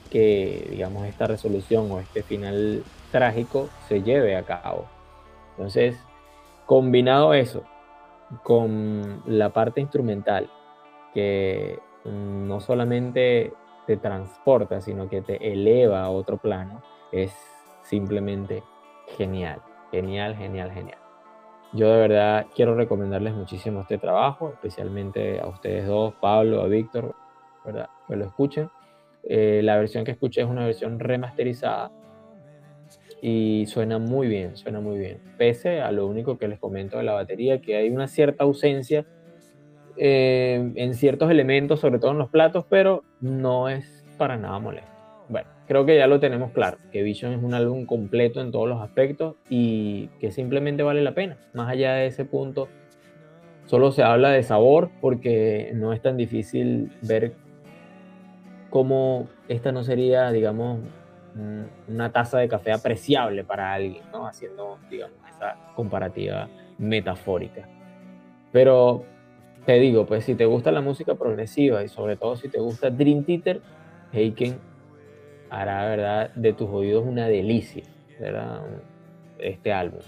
que, 0.09 0.67
digamos, 0.69 1.05
esta 1.05 1.28
resolución 1.28 1.91
o 1.91 1.99
este 1.99 2.24
final 2.24 2.84
trágico 3.11 3.69
se 3.88 4.01
lleve 4.01 4.36
a 4.36 4.43
cabo. 4.43 4.86
Entonces, 5.51 5.97
combinado 6.65 7.34
eso 7.34 7.63
con 8.43 9.22
la 9.26 9.49
parte 9.49 9.82
instrumental, 9.82 10.49
que 11.13 11.80
no 12.05 12.61
solamente 12.61 13.53
te 13.86 13.97
transporta, 13.97 14.82
sino 14.82 15.09
que 15.09 15.22
te 15.22 15.51
eleva 15.51 16.03
a 16.03 16.09
otro 16.09 16.38
plano, 16.38 16.82
es 17.11 17.34
simplemente 17.84 18.63
genial, 19.17 19.61
genial, 19.91 20.36
genial, 20.36 20.71
genial. 20.71 20.97
Yo 21.73 21.89
de 21.89 21.99
verdad 21.99 22.47
quiero 22.53 22.75
recomendarles 22.75 23.34
muchísimo 23.34 23.82
este 23.82 23.97
trabajo, 23.97 24.49
especialmente 24.53 25.39
a 25.39 25.47
ustedes 25.47 25.88
dos, 25.88 26.13
Pablo, 26.19 26.61
a 26.61 26.67
Víctor, 26.67 27.15
¿verdad? 27.65 27.89
que 28.07 28.15
lo 28.15 28.25
escuchen. 28.25 28.69
Eh, 29.23 29.61
la 29.63 29.77
versión 29.77 30.03
que 30.03 30.11
escuché 30.11 30.41
es 30.41 30.47
una 30.47 30.65
versión 30.65 30.99
remasterizada 30.99 31.91
y 33.21 33.65
suena 33.67 33.99
muy 33.99 34.27
bien, 34.27 34.57
suena 34.57 34.82
muy 34.82 34.97
bien. 34.97 35.21
Pese 35.38 35.79
a 35.79 35.91
lo 35.91 36.07
único 36.07 36.38
que 36.38 36.47
les 36.47 36.59
comento 36.59 36.97
de 36.97 37.03
la 37.03 37.13
batería, 37.13 37.61
que 37.61 37.77
hay 37.77 37.89
una 37.89 38.07
cierta 38.07 38.43
ausencia 38.43 39.05
eh, 39.95 40.71
en 40.75 40.93
ciertos 40.95 41.29
elementos, 41.29 41.79
sobre 41.79 41.99
todo 41.99 42.11
en 42.11 42.17
los 42.17 42.29
platos, 42.29 42.65
pero 42.69 43.03
no 43.21 43.69
es 43.69 44.03
para 44.17 44.38
nada 44.38 44.59
molesto. 44.59 44.90
Creo 45.72 45.86
que 45.86 45.95
ya 45.95 46.05
lo 46.05 46.19
tenemos 46.19 46.51
claro, 46.51 46.76
que 46.91 47.01
Vision 47.01 47.32
es 47.32 47.41
un 47.41 47.53
álbum 47.53 47.86
completo 47.86 48.41
en 48.41 48.51
todos 48.51 48.67
los 48.67 48.82
aspectos 48.82 49.38
y 49.49 50.07
que 50.19 50.30
simplemente 50.30 50.84
vale 50.84 51.01
la 51.01 51.13
pena. 51.13 51.38
Más 51.53 51.69
allá 51.69 51.93
de 51.93 52.07
ese 52.07 52.26
punto, 52.26 52.67
solo 53.67 53.93
se 53.93 54.03
habla 54.03 54.32
de 54.32 54.43
sabor 54.43 54.91
porque 54.99 55.72
no 55.74 55.93
es 55.93 56.01
tan 56.01 56.17
difícil 56.17 56.91
ver 57.03 57.36
cómo 58.69 59.30
esta 59.47 59.72
no 59.72 59.86
sería, 59.86 60.30
digamos, 60.34 60.80
una 61.88 62.11
taza 62.11 62.39
de 62.39 62.49
café 62.49 62.74
apreciable 62.74 63.45
para 63.45 63.72
alguien, 63.72 64.03
¿no? 64.11 64.28
Haciendo, 64.28 64.78
digamos, 64.89 65.19
esa 65.34 65.55
comparativa 65.74 66.49
metafórica. 66.80 67.69
Pero 68.51 69.05
te 69.65 69.80
digo, 69.80 70.05
pues 70.05 70.26
si 70.26 70.36
te 70.36 70.43
gusta 70.43 70.69
la 70.74 70.82
música 70.82 71.15
progresiva 71.15 71.82
y 71.82 71.88
sobre 71.88 72.17
todo 72.17 72.36
si 72.36 72.49
te 72.49 72.59
gusta 72.59 72.89
Dream 72.89 73.24
Theater, 73.24 73.61
Heiken 74.11 74.70
hará 75.52 75.86
¿verdad? 75.86 76.34
de 76.34 76.54
tus 76.54 76.70
oídos 76.70 77.06
una 77.06 77.28
delicia 77.28 77.84
¿verdad? 78.20 78.62
este 79.38 79.72
álbum. 79.74 79.99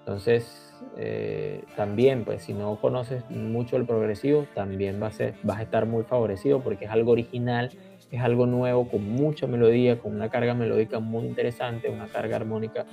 Entonces, 0.00 0.74
eh, 0.96 1.62
también, 1.76 2.24
pues 2.24 2.42
si 2.42 2.54
no 2.54 2.76
conoces 2.80 3.28
mucho 3.30 3.76
el 3.76 3.84
progresivo, 3.84 4.46
también 4.54 4.98
vas 4.98 5.20
a, 5.20 5.60
estar 5.60 5.86
muy 5.86 6.04
favorecido 6.04 6.60
porque 6.60 6.86
es 6.86 6.90
algo 6.90 7.12
original, 7.12 7.70
es 8.10 8.20
algo 8.20 8.46
nuevo, 8.46 8.88
con 8.88 9.08
mucha 9.08 9.46
melodía, 9.46 9.98
con 9.98 10.14
una 10.14 10.30
carga 10.30 10.54
melódica 10.54 10.98
muy 10.98 11.26
interesante, 11.26 11.90
una 11.90 12.06
carga 12.06 12.36
armónica 12.36 12.86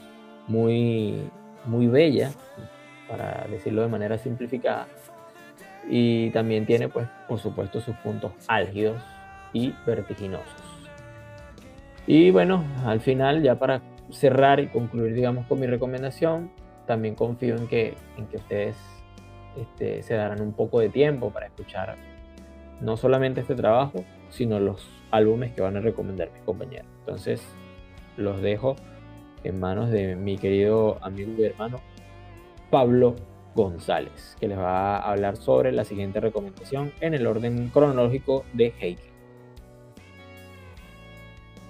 muy, 0.48 1.30
muy 1.66 1.88
bella, 1.88 2.32
para 3.08 3.48
decirlo 3.50 3.82
de 3.82 3.88
manera 3.88 4.18
simplificada. 4.18 4.88
Y 5.90 6.30
también 6.32 6.66
tiene, 6.66 6.90
pues, 6.90 7.08
por 7.28 7.40
supuesto, 7.40 7.80
sus 7.80 7.96
puntos 7.98 8.34
álgidos 8.48 9.02
y 9.54 9.74
vertiginosos. 9.86 10.67
Y 12.08 12.32
bueno, 12.32 12.64
al 12.86 13.02
final, 13.02 13.44
ya 13.44 13.60
para 13.60 13.82
cerrar 14.10 14.62
y 14.62 14.68
concluir, 14.68 15.14
digamos, 15.14 15.46
con 15.46 15.60
mi 15.60 15.68
recomendación, 15.68 16.50
también 16.86 17.16
confío 17.16 17.58
en 17.58 17.68
que, 17.68 17.96
en 18.18 18.28
que 18.28 18.38
ustedes 18.38 18.78
este, 19.58 20.02
se 20.02 20.16
darán 20.16 20.42
un 20.42 20.54
poco 20.54 20.80
de 20.80 20.88
tiempo 20.88 21.32
para 21.32 21.48
escuchar 21.48 21.98
no 22.80 22.96
solamente 22.96 23.42
este 23.42 23.56
trabajo, 23.56 24.06
sino 24.30 24.60
los 24.60 24.90
álbumes 25.12 25.52
que 25.52 25.62
van 25.62 25.76
a 25.76 25.82
recomendar 25.82 26.32
mis 26.32 26.44
compañeros. 26.44 26.88
Entonces, 27.00 27.46
los 28.16 28.42
dejo 28.42 28.78
en 29.44 29.60
manos 29.60 29.90
de 29.90 30.16
mi 30.16 30.38
querido 30.38 30.98
amigo 31.02 31.34
y 31.38 31.44
hermano 31.44 31.82
Pablo 32.70 33.16
González, 33.54 34.38
que 34.40 34.48
les 34.48 34.58
va 34.58 34.98
a 34.98 35.12
hablar 35.12 35.36
sobre 35.36 35.72
la 35.72 35.84
siguiente 35.84 36.20
recomendación 36.20 36.94
en 37.02 37.14
el 37.14 37.28
orden 37.28 37.70
cronológico 37.70 38.46
de 38.54 38.74
Heike. 38.80 39.17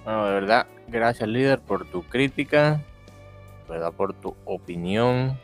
Bueno, 0.08 0.24
de 0.24 0.32
verdad, 0.32 0.66
gracias 0.86 1.28
líder 1.28 1.58
por 1.58 1.84
tu 1.84 2.02
crítica, 2.02 2.80
¿verdad? 3.68 3.92
por 3.92 4.14
tu 4.14 4.34
opinión. 4.46 5.38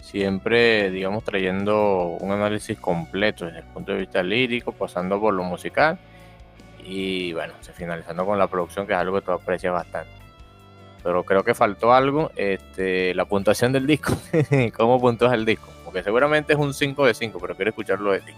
Siempre, 0.00 0.90
digamos, 0.90 1.22
trayendo 1.22 2.16
un 2.18 2.32
análisis 2.32 2.78
completo 2.78 3.44
desde 3.44 3.58
el 3.58 3.66
punto 3.66 3.92
de 3.92 3.98
vista 3.98 4.22
lírico, 4.22 4.72
pasando 4.72 5.20
por 5.20 5.34
lo 5.34 5.44
musical 5.44 5.98
y 6.82 7.34
bueno, 7.34 7.52
finalizando 7.74 8.24
con 8.24 8.38
la 8.38 8.46
producción, 8.46 8.86
que 8.86 8.94
es 8.94 8.98
algo 8.98 9.20
que 9.20 9.26
tú 9.26 9.32
aprecias 9.32 9.74
bastante. 9.74 10.10
Pero 11.02 11.22
creo 11.24 11.44
que 11.44 11.52
faltó 11.52 11.92
algo, 11.92 12.30
este, 12.36 13.14
la 13.14 13.26
puntuación 13.26 13.70
del 13.70 13.86
disco. 13.86 14.14
¿Cómo 14.78 14.98
puntúas 14.98 15.34
el 15.34 15.44
disco? 15.44 15.68
Porque 15.84 16.02
seguramente 16.02 16.54
es 16.54 16.58
un 16.58 16.72
5 16.72 17.04
de 17.04 17.12
5, 17.12 17.38
pero 17.38 17.54
quiero 17.54 17.68
escucharlo 17.68 18.12
de 18.12 18.20
ti. 18.20 18.32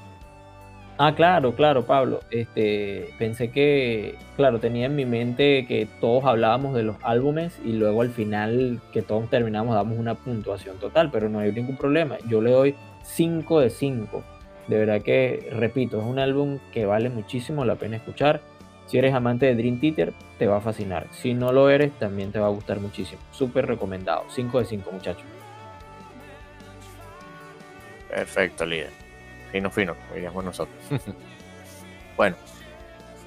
Ah, 1.04 1.16
claro, 1.16 1.56
claro, 1.56 1.84
Pablo. 1.84 2.20
Este, 2.30 3.12
pensé 3.18 3.50
que, 3.50 4.14
claro, 4.36 4.60
tenía 4.60 4.86
en 4.86 4.94
mi 4.94 5.04
mente 5.04 5.66
que 5.66 5.88
todos 6.00 6.24
hablábamos 6.24 6.76
de 6.76 6.84
los 6.84 6.94
álbumes 7.02 7.58
y 7.64 7.72
luego 7.72 8.02
al 8.02 8.10
final 8.10 8.80
que 8.92 9.02
todos 9.02 9.28
terminamos 9.28 9.74
damos 9.74 9.98
una 9.98 10.14
puntuación 10.14 10.78
total, 10.78 11.10
pero 11.10 11.28
no 11.28 11.40
hay 11.40 11.50
ningún 11.50 11.76
problema. 11.76 12.18
Yo 12.28 12.40
le 12.40 12.52
doy 12.52 12.76
5 13.02 13.58
de 13.58 13.70
5. 13.70 14.22
De 14.68 14.78
verdad 14.78 15.02
que, 15.02 15.48
repito, 15.50 15.98
es 15.98 16.06
un 16.06 16.20
álbum 16.20 16.60
que 16.72 16.86
vale 16.86 17.10
muchísimo 17.10 17.64
la 17.64 17.74
pena 17.74 17.96
escuchar. 17.96 18.40
Si 18.86 18.96
eres 18.96 19.12
amante 19.12 19.46
de 19.46 19.56
Dream 19.56 19.80
Theater, 19.80 20.12
te 20.38 20.46
va 20.46 20.58
a 20.58 20.60
fascinar. 20.60 21.08
Si 21.10 21.34
no 21.34 21.50
lo 21.50 21.68
eres, 21.68 21.90
también 21.98 22.30
te 22.30 22.38
va 22.38 22.46
a 22.46 22.50
gustar 22.50 22.78
muchísimo. 22.78 23.20
Súper 23.32 23.66
recomendado. 23.66 24.22
5 24.28 24.60
de 24.60 24.64
5, 24.66 24.92
muchachos. 24.92 25.24
Perfecto, 28.08 28.64
líder 28.64 29.01
fino, 29.52 29.70
fino, 29.70 29.94
como 30.28 30.42
nosotros. 30.42 30.74
bueno, 32.16 32.36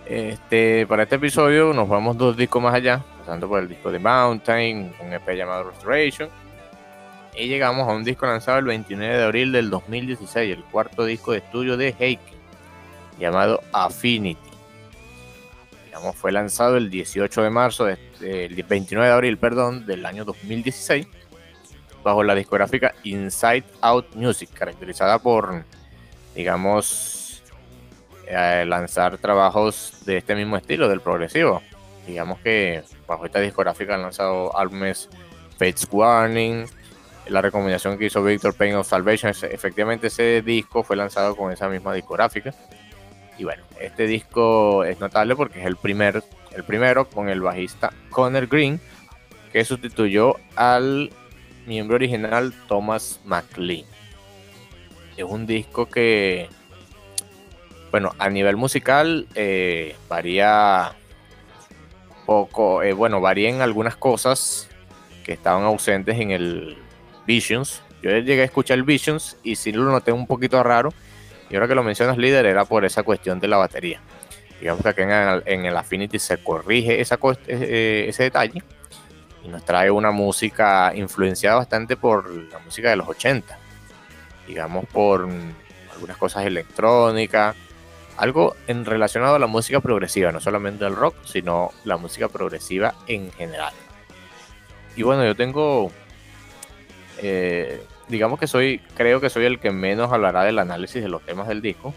este, 0.06 0.86
para 0.88 1.04
este 1.04 1.16
episodio 1.16 1.74
nos 1.74 1.88
vamos 1.88 2.18
dos 2.18 2.36
discos 2.38 2.62
más 2.62 2.74
allá, 2.74 3.04
pasando 3.20 3.48
por 3.48 3.60
el 3.62 3.68
disco 3.70 3.92
de 3.92 4.00
Mountain, 4.00 4.94
un 5.00 5.14
EP 5.14 5.30
llamado 5.36 5.70
Restoration. 5.72 6.30
Y 7.38 7.48
llegamos 7.48 7.88
a 7.90 7.92
un 7.94 8.04
disco 8.04 8.26
lanzado 8.26 8.60
el 8.60 8.66
29 8.66 9.18
de 9.18 9.24
abril 9.24 9.52
del 9.52 9.70
2016, 9.70 10.56
el 10.58 10.64
cuarto 10.64 11.04
disco 11.06 11.34
de 11.34 11.40
estudio 11.40 11.76
de 11.76 11.94
Heike, 12.00 12.34
llamado 13.20 13.62
Affinity. 13.74 14.40
Digamos, 15.86 16.16
fue 16.16 16.32
lanzado 16.32 16.78
el 16.78 16.90
18 16.90 17.42
de 17.44 17.50
marzo, 17.50 17.86
de- 17.86 17.98
el 18.22 18.64
29 18.64 19.08
de 19.08 19.14
abril, 19.14 19.38
perdón, 19.38 19.86
del 19.86 20.06
año 20.06 20.24
2016, 20.24 21.08
bajo 22.04 22.24
la 22.24 22.36
discográfica 22.36 22.94
Inside 23.04 23.66
Out 23.82 24.16
Music, 24.16 24.50
caracterizada 24.54 25.20
por, 25.20 25.64
digamos, 26.36 27.44
eh, 28.28 28.66
lanzar 28.68 29.18
trabajos 29.18 30.02
de 30.06 30.18
este 30.18 30.36
mismo 30.36 30.58
estilo, 30.58 30.90
del 30.90 31.02
progresivo. 31.02 31.62
Digamos 32.06 32.40
que 32.40 32.84
bajo 33.08 33.26
esta 33.26 33.40
discográfica 33.40 33.96
han 33.96 34.02
lanzado 34.02 34.56
álbumes 34.58 35.10
Fates 35.58 35.88
Warning, 35.90 36.66
la 37.28 37.42
recomendación 37.42 37.98
que 37.98 38.06
hizo 38.06 38.24
Victor 38.24 38.54
Pain 38.54 38.76
of 38.76 38.88
Salvation, 38.88 39.32
efectivamente 39.50 40.08
ese 40.08 40.42
disco 40.42 40.84
fue 40.84 40.96
lanzado 40.96 41.36
con 41.36 41.52
esa 41.52 41.68
misma 41.70 41.94
discográfica. 41.94 42.54
Y 43.38 43.44
bueno, 43.44 43.64
este 43.80 44.08
disco 44.08 44.84
es 44.84 45.00
notable 45.00 45.36
porque 45.36 45.60
es 45.60 45.66
el, 45.66 45.76
primer, 45.76 46.24
el 46.52 46.64
primero 46.64 47.10
con 47.10 47.30
el 47.30 47.42
bajista 47.42 47.92
Connor 48.10 48.48
Green, 48.48 48.80
que 49.52 49.66
sustituyó 49.66 50.36
al 50.56 51.12
miembro 51.66 51.96
original 51.96 52.54
Thomas 52.68 53.20
McLean. 53.26 53.86
Es 55.18 55.24
un 55.24 55.46
disco 55.46 55.88
que, 55.88 56.50
bueno, 57.92 58.14
a 58.20 58.30
nivel 58.30 58.58
musical 58.58 59.28
eh, 59.36 59.96
varía 60.10 60.94
poco, 62.26 62.84
eh, 62.84 62.94
bueno, 62.94 63.22
varía 63.22 63.50
en 63.50 63.62
algunas 63.62 63.96
cosas 63.96 64.68
que 65.24 65.34
estaban 65.34 65.64
ausentes 65.64 66.20
en 66.20 66.32
el 66.32 66.78
Visions. 67.26 67.82
Yo 68.02 68.12
llegué 68.12 68.42
a 68.42 68.46
escuchar 68.46 68.78
el 68.78 68.84
Visions 68.84 69.38
y 69.44 69.56
sí 69.56 69.72
lo 69.72 69.84
noté 69.84 70.12
un 70.12 70.28
poquito 70.28 70.62
raro. 70.64 70.94
Y 71.50 71.56
ahora 71.56 71.68
que 71.68 71.76
lo 71.76 71.84
mencionas, 71.84 72.18
líder, 72.18 72.46
era 72.46 72.66
por 72.66 72.86
esa 72.86 73.04
cuestión 73.04 73.40
de 73.40 73.48
la 73.48 73.58
batería. 73.58 74.02
Digamos 74.60 74.82
que 74.82 74.90
acá 74.90 75.04
en 75.04 75.12
el, 75.12 75.44
en 75.46 75.66
el 75.66 75.78
Affinity 75.78 76.20
se 76.20 76.38
corrige 76.38 77.00
esa, 77.00 77.20
eh, 77.48 78.06
ese 78.08 78.24
detalle 78.24 78.64
y 79.44 79.48
nos 79.48 79.64
trae 79.64 79.92
una 79.92 80.12
música 80.12 80.92
influenciada 80.96 81.58
bastante 81.58 81.96
por 81.96 82.30
la 82.30 82.60
música 82.60 82.90
de 82.90 82.96
los 82.96 83.08
80. 83.08 83.58
Digamos 84.48 84.86
por 84.86 85.28
algunas 85.92 86.18
cosas 86.18 86.46
electrónicas, 86.46 87.56
algo 88.18 88.56
en 88.68 88.86
relacionado 88.86 89.36
a 89.36 89.40
la 89.40 89.48
música 89.48 89.80
progresiva, 89.80 90.32
no 90.32 90.40
solamente 90.40 90.86
el 90.86 90.96
rock, 90.96 91.16
sino 91.26 91.72
la 91.84 91.98
música 91.98 92.30
progresiva 92.30 92.96
en 93.08 93.32
general. 93.32 93.74
Y 94.96 95.04
bueno, 95.04 95.26
yo 95.26 95.36
tengo, 95.36 95.92
eh, 97.18 97.82
digamos 98.08 98.40
que 98.40 98.48
soy, 98.48 98.80
creo 98.96 99.20
que 99.20 99.30
soy 99.30 99.46
el 99.46 99.60
que 99.60 99.72
menos 99.72 100.12
hablará 100.14 100.44
del 100.44 100.60
análisis 100.60 101.02
de 101.02 101.10
los 101.10 101.22
temas 101.24 101.48
del 101.48 101.62
disco, 101.62 101.94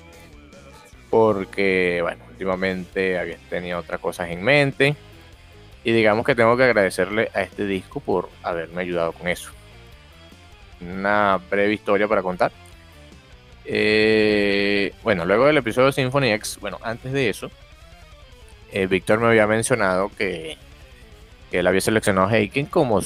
porque, 1.09 2.01
bueno, 2.03 2.25
últimamente 2.29 3.19
había 3.19 3.39
tenido 3.49 3.79
otras 3.79 4.01
cosas 4.01 4.31
en 4.31 4.43
mente, 4.43 4.97
y 5.85 5.93
digamos 5.93 6.27
que 6.27 6.35
tengo 6.35 6.57
que 6.57 6.65
agradecerle 6.65 7.31
a 7.35 7.43
este 7.43 7.65
disco 7.65 8.01
por 8.01 8.29
haberme 8.43 8.83
ayudado 8.83 9.13
con 9.13 9.29
eso. 9.29 9.53
Una 10.81 11.41
breve 11.51 11.75
historia 11.75 12.07
para 12.07 12.23
contar. 12.23 12.53
Eh, 13.65 14.95
bueno, 15.03 15.25
luego 15.25 15.47
del 15.47 15.59
episodio 15.59 15.87
de 15.87 15.93
Symphony 15.93 16.33
X, 16.33 16.59
bueno, 16.61 16.79
antes 16.83 17.13
de 17.13 17.29
eso, 17.29 17.51
eh, 18.73 18.87
Víctor 18.87 19.21
me 19.21 19.27
había 19.27 19.47
mencionado 19.47 20.11
que, 20.17 20.57
que 21.51 21.59
él 21.59 21.67
había 21.67 21.81
seleccionado 21.81 22.29
a 22.29 22.37
Heiken 22.37 22.67
como, 22.67 23.01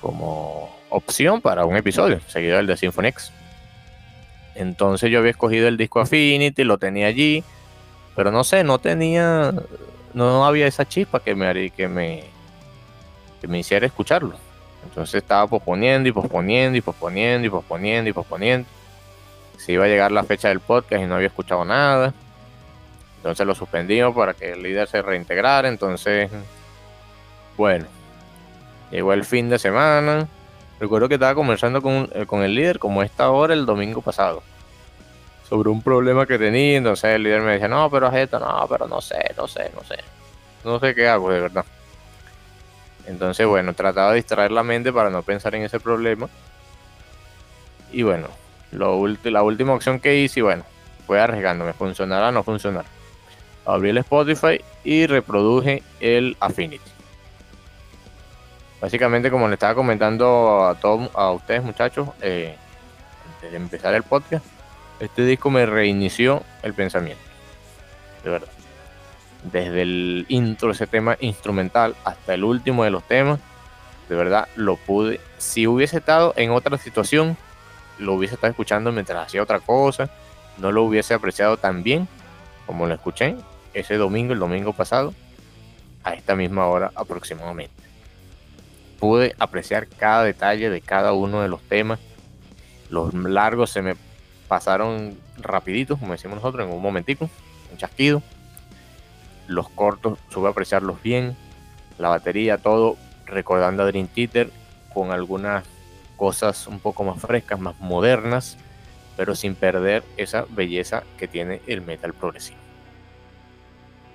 como 0.00 0.76
opción 0.90 1.40
para 1.40 1.64
un 1.64 1.76
episodio, 1.76 2.20
seguido 2.28 2.56
del 2.56 2.66
de 2.66 2.76
Symphony 2.76 3.08
X. 3.08 3.32
Entonces 4.54 5.10
yo 5.10 5.18
había 5.18 5.32
escogido 5.32 5.68
el 5.68 5.76
disco 5.76 6.00
Affinity, 6.00 6.64
lo 6.64 6.78
tenía 6.78 7.08
allí, 7.08 7.44
pero 8.14 8.30
no 8.30 8.44
sé, 8.44 8.64
no 8.64 8.78
tenía, 8.78 9.52
no 10.14 10.46
había 10.46 10.66
esa 10.66 10.86
chispa 10.86 11.20
que 11.20 11.34
me, 11.34 11.70
que 11.70 11.88
me, 11.88 12.24
que 13.40 13.48
me 13.48 13.58
hiciera 13.58 13.86
escucharlo. 13.86 14.36
Entonces 14.88 15.22
estaba 15.22 15.46
posponiendo 15.46 16.08
y 16.08 16.12
posponiendo 16.12 16.78
y 16.78 16.80
posponiendo 16.80 17.46
y 17.46 17.50
posponiendo 17.50 18.10
y 18.10 18.12
posponiendo 18.12 18.68
si 19.58 19.72
iba 19.72 19.84
a 19.84 19.88
llegar 19.88 20.12
la 20.12 20.22
fecha 20.22 20.48
del 20.48 20.60
podcast 20.60 21.02
y 21.02 21.06
no 21.06 21.16
había 21.16 21.28
escuchado 21.28 21.64
nada. 21.64 22.14
Entonces 23.16 23.46
lo 23.46 23.54
suspendimos 23.54 24.14
para 24.14 24.34
que 24.34 24.52
el 24.52 24.62
líder 24.62 24.86
se 24.88 25.02
reintegrara. 25.02 25.68
Entonces, 25.68 26.30
bueno, 27.56 27.86
llegó 28.90 29.12
el 29.12 29.24
fin 29.24 29.48
de 29.48 29.58
semana. 29.58 30.28
Recuerdo 30.78 31.08
que 31.08 31.14
estaba 31.14 31.34
conversando 31.34 31.82
con, 31.82 32.08
eh, 32.12 32.26
con 32.26 32.42
el 32.42 32.54
líder 32.54 32.78
como 32.78 33.02
esta 33.02 33.30
hora 33.30 33.54
el 33.54 33.66
domingo 33.66 34.02
pasado. 34.02 34.42
Sobre 35.48 35.70
un 35.70 35.82
problema 35.82 36.26
que 36.26 36.38
tenía. 36.38 36.76
Entonces 36.76 37.10
el 37.16 37.22
líder 37.24 37.40
me 37.40 37.52
decía, 37.52 37.68
no, 37.68 37.90
pero 37.90 38.08
es 38.08 38.14
esto, 38.14 38.38
no, 38.38 38.66
pero 38.68 38.86
no 38.86 39.00
sé, 39.00 39.34
no 39.36 39.48
sé, 39.48 39.72
no 39.74 39.82
sé. 39.82 39.96
No 40.64 40.78
sé 40.78 40.94
qué 40.94 41.08
hago, 41.08 41.30
de 41.30 41.40
verdad. 41.40 41.64
Entonces, 43.06 43.46
bueno, 43.46 43.72
trataba 43.74 44.10
de 44.10 44.16
distraer 44.16 44.50
la 44.50 44.62
mente 44.62 44.92
para 44.92 45.10
no 45.10 45.22
pensar 45.22 45.54
en 45.54 45.62
ese 45.62 45.80
problema. 45.80 46.28
Y 47.92 48.02
bueno, 48.02 48.28
la 48.72 49.42
última 49.42 49.74
opción 49.74 50.00
que 50.00 50.16
hice, 50.16 50.42
bueno, 50.42 50.64
fue 51.06 51.20
arriesgándome, 51.20 51.72
funcionará 51.72 52.28
o 52.28 52.32
no 52.32 52.42
funcionará. 52.42 52.88
Abrí 53.64 53.90
el 53.90 53.98
Spotify 53.98 54.60
y 54.84 55.06
reproduje 55.06 55.82
el 56.00 56.36
Affinity. 56.40 56.90
Básicamente, 58.80 59.30
como 59.30 59.48
le 59.48 59.54
estaba 59.54 59.74
comentando 59.74 60.66
a 60.66 60.74
todos 60.74 61.10
a 61.14 61.30
ustedes, 61.30 61.62
muchachos, 61.62 62.08
eh, 62.20 62.54
antes 63.34 63.50
de 63.50 63.56
empezar 63.56 63.94
el 63.94 64.02
podcast, 64.02 64.44
este 65.00 65.24
disco 65.24 65.50
me 65.50 65.66
reinició 65.66 66.42
el 66.62 66.74
pensamiento. 66.74 67.22
De 68.22 68.30
verdad. 68.30 68.55
Desde 69.52 69.82
el 69.82 70.26
intro, 70.28 70.72
ese 70.72 70.86
tema 70.86 71.16
instrumental, 71.20 71.94
hasta 72.04 72.34
el 72.34 72.44
último 72.44 72.84
de 72.84 72.90
los 72.90 73.06
temas, 73.06 73.38
de 74.08 74.14
verdad 74.16 74.48
lo 74.56 74.76
pude. 74.76 75.20
Si 75.38 75.66
hubiese 75.66 75.98
estado 75.98 76.34
en 76.36 76.50
otra 76.50 76.76
situación, 76.78 77.36
lo 77.98 78.14
hubiese 78.14 78.34
estado 78.34 78.50
escuchando 78.50 78.92
mientras 78.92 79.26
hacía 79.26 79.42
otra 79.42 79.60
cosa, 79.60 80.10
no 80.58 80.72
lo 80.72 80.82
hubiese 80.82 81.14
apreciado 81.14 81.56
tan 81.56 81.82
bien 81.82 82.08
como 82.66 82.86
lo 82.86 82.94
escuché 82.94 83.36
ese 83.74 83.96
domingo, 83.96 84.32
el 84.32 84.38
domingo 84.38 84.72
pasado, 84.72 85.14
a 86.02 86.14
esta 86.14 86.34
misma 86.34 86.66
hora 86.66 86.90
aproximadamente. 86.94 87.74
Pude 88.98 89.34
apreciar 89.38 89.86
cada 89.86 90.24
detalle 90.24 90.70
de 90.70 90.80
cada 90.80 91.12
uno 91.12 91.42
de 91.42 91.48
los 91.48 91.60
temas. 91.62 92.00
Los 92.88 93.12
largos 93.14 93.70
se 93.70 93.82
me 93.82 93.94
pasaron 94.48 95.18
rapiditos, 95.36 95.98
como 95.98 96.12
decimos 96.12 96.36
nosotros, 96.36 96.66
en 96.66 96.72
un 96.72 96.80
momentico, 96.80 97.28
un 97.70 97.76
chasquido. 97.76 98.22
Los 99.46 99.68
cortos 99.68 100.18
supe 100.28 100.48
apreciarlos 100.48 101.02
bien. 101.02 101.36
La 101.98 102.08
batería, 102.08 102.58
todo, 102.58 102.96
recordando 103.26 103.82
a 103.82 103.86
Dream 103.86 104.08
Theater 104.08 104.50
con 104.92 105.10
algunas 105.10 105.64
cosas 106.16 106.66
un 106.66 106.80
poco 106.80 107.04
más 107.04 107.20
frescas, 107.20 107.60
más 107.60 107.78
modernas, 107.80 108.58
pero 109.16 109.34
sin 109.34 109.54
perder 109.54 110.02
esa 110.16 110.46
belleza 110.48 111.04
que 111.18 111.28
tiene 111.28 111.60
el 111.66 111.82
metal 111.82 112.12
progresivo. 112.12 112.58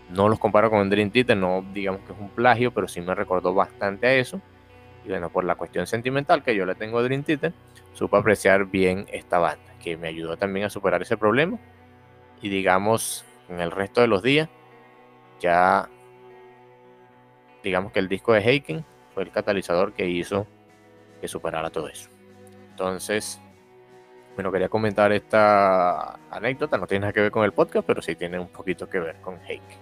No 0.10 0.28
los 0.28 0.40
comparo 0.40 0.70
con 0.70 0.90
Dream 0.90 1.10
Theater, 1.10 1.38
no 1.38 1.64
digamos 1.74 2.02
que 2.02 2.12
es 2.12 2.20
un 2.20 2.30
plagio, 2.30 2.72
pero 2.72 2.88
sí 2.88 3.00
me 3.00 3.16
recordó 3.16 3.54
bastante 3.54 4.08
a 4.08 4.14
eso. 4.14 4.42
Y 5.06 5.10
bueno, 5.10 5.30
por 5.30 5.46
la 5.46 5.56
cuestión 5.56 5.88
sentimental 5.88 6.44
que 6.44 6.56
yo 6.56 6.66
le 6.66 6.76
tengo 6.76 7.00
a 7.00 7.04
Dream 7.04 7.24
Theater, 7.24 7.54
supe 7.94 8.18
apreciar 8.18 8.66
bien 8.66 9.06
esta 9.12 9.40
banda, 9.40 9.74
que 9.82 9.98
me 9.98 10.10
ayudó 10.10 10.38
también 10.38 10.66
a 10.66 10.70
superar 10.70 11.02
ese 11.02 11.18
problema. 11.18 11.58
Y 12.42 12.50
digamos, 12.50 13.24
en 13.48 13.62
el 13.62 13.72
resto 13.72 14.02
de 14.02 14.08
los 14.08 14.22
días, 14.22 14.50
ya 15.42 15.90
digamos 17.64 17.92
que 17.92 18.00
el 18.00 18.08
disco 18.08 18.34
de 18.34 18.40
Heiken 18.40 18.86
fue 19.14 19.24
el 19.24 19.32
catalizador 19.32 19.94
que 19.94 20.08
hizo 20.08 20.48
que 21.20 21.28
superara 21.28 21.70
todo 21.70 21.90
eso. 21.90 22.10
Entonces, 22.70 23.40
bueno, 24.36 24.52
quería 24.52 24.70
comentar 24.70 25.12
esta 25.12 26.16
anécdota, 26.32 26.78
no 26.78 26.88
tiene 26.88 27.02
nada 27.02 27.14
que 27.14 27.22
ver 27.22 27.32
con 27.32 27.44
el 27.44 27.52
podcast, 27.52 27.86
pero 27.86 28.02
sí 28.02 28.16
tiene 28.16 28.40
un 28.40 28.48
poquito 28.48 28.90
que 28.90 29.00
ver 29.00 29.18
con 29.22 29.40
Heiken. 29.48 29.78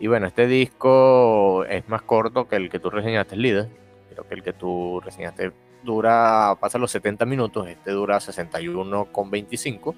Y 0.00 0.06
bueno, 0.06 0.26
este 0.26 0.46
disco 0.46 1.64
es 1.66 1.88
más 1.88 2.02
corto 2.02 2.48
que 2.48 2.56
el 2.56 2.70
que 2.70 2.78
tú 2.78 2.90
reseñaste, 2.90 3.36
líder. 3.36 3.68
Creo 4.10 4.26
que 4.26 4.34
el 4.34 4.42
que 4.42 4.52
tú 4.52 5.00
reseñaste 5.00 5.52
dura, 5.82 6.56
pasa 6.60 6.78
los 6.78 6.90
70 6.90 7.26
minutos, 7.26 7.68
este 7.68 7.90
dura 7.90 8.18
61,25. 8.18 9.94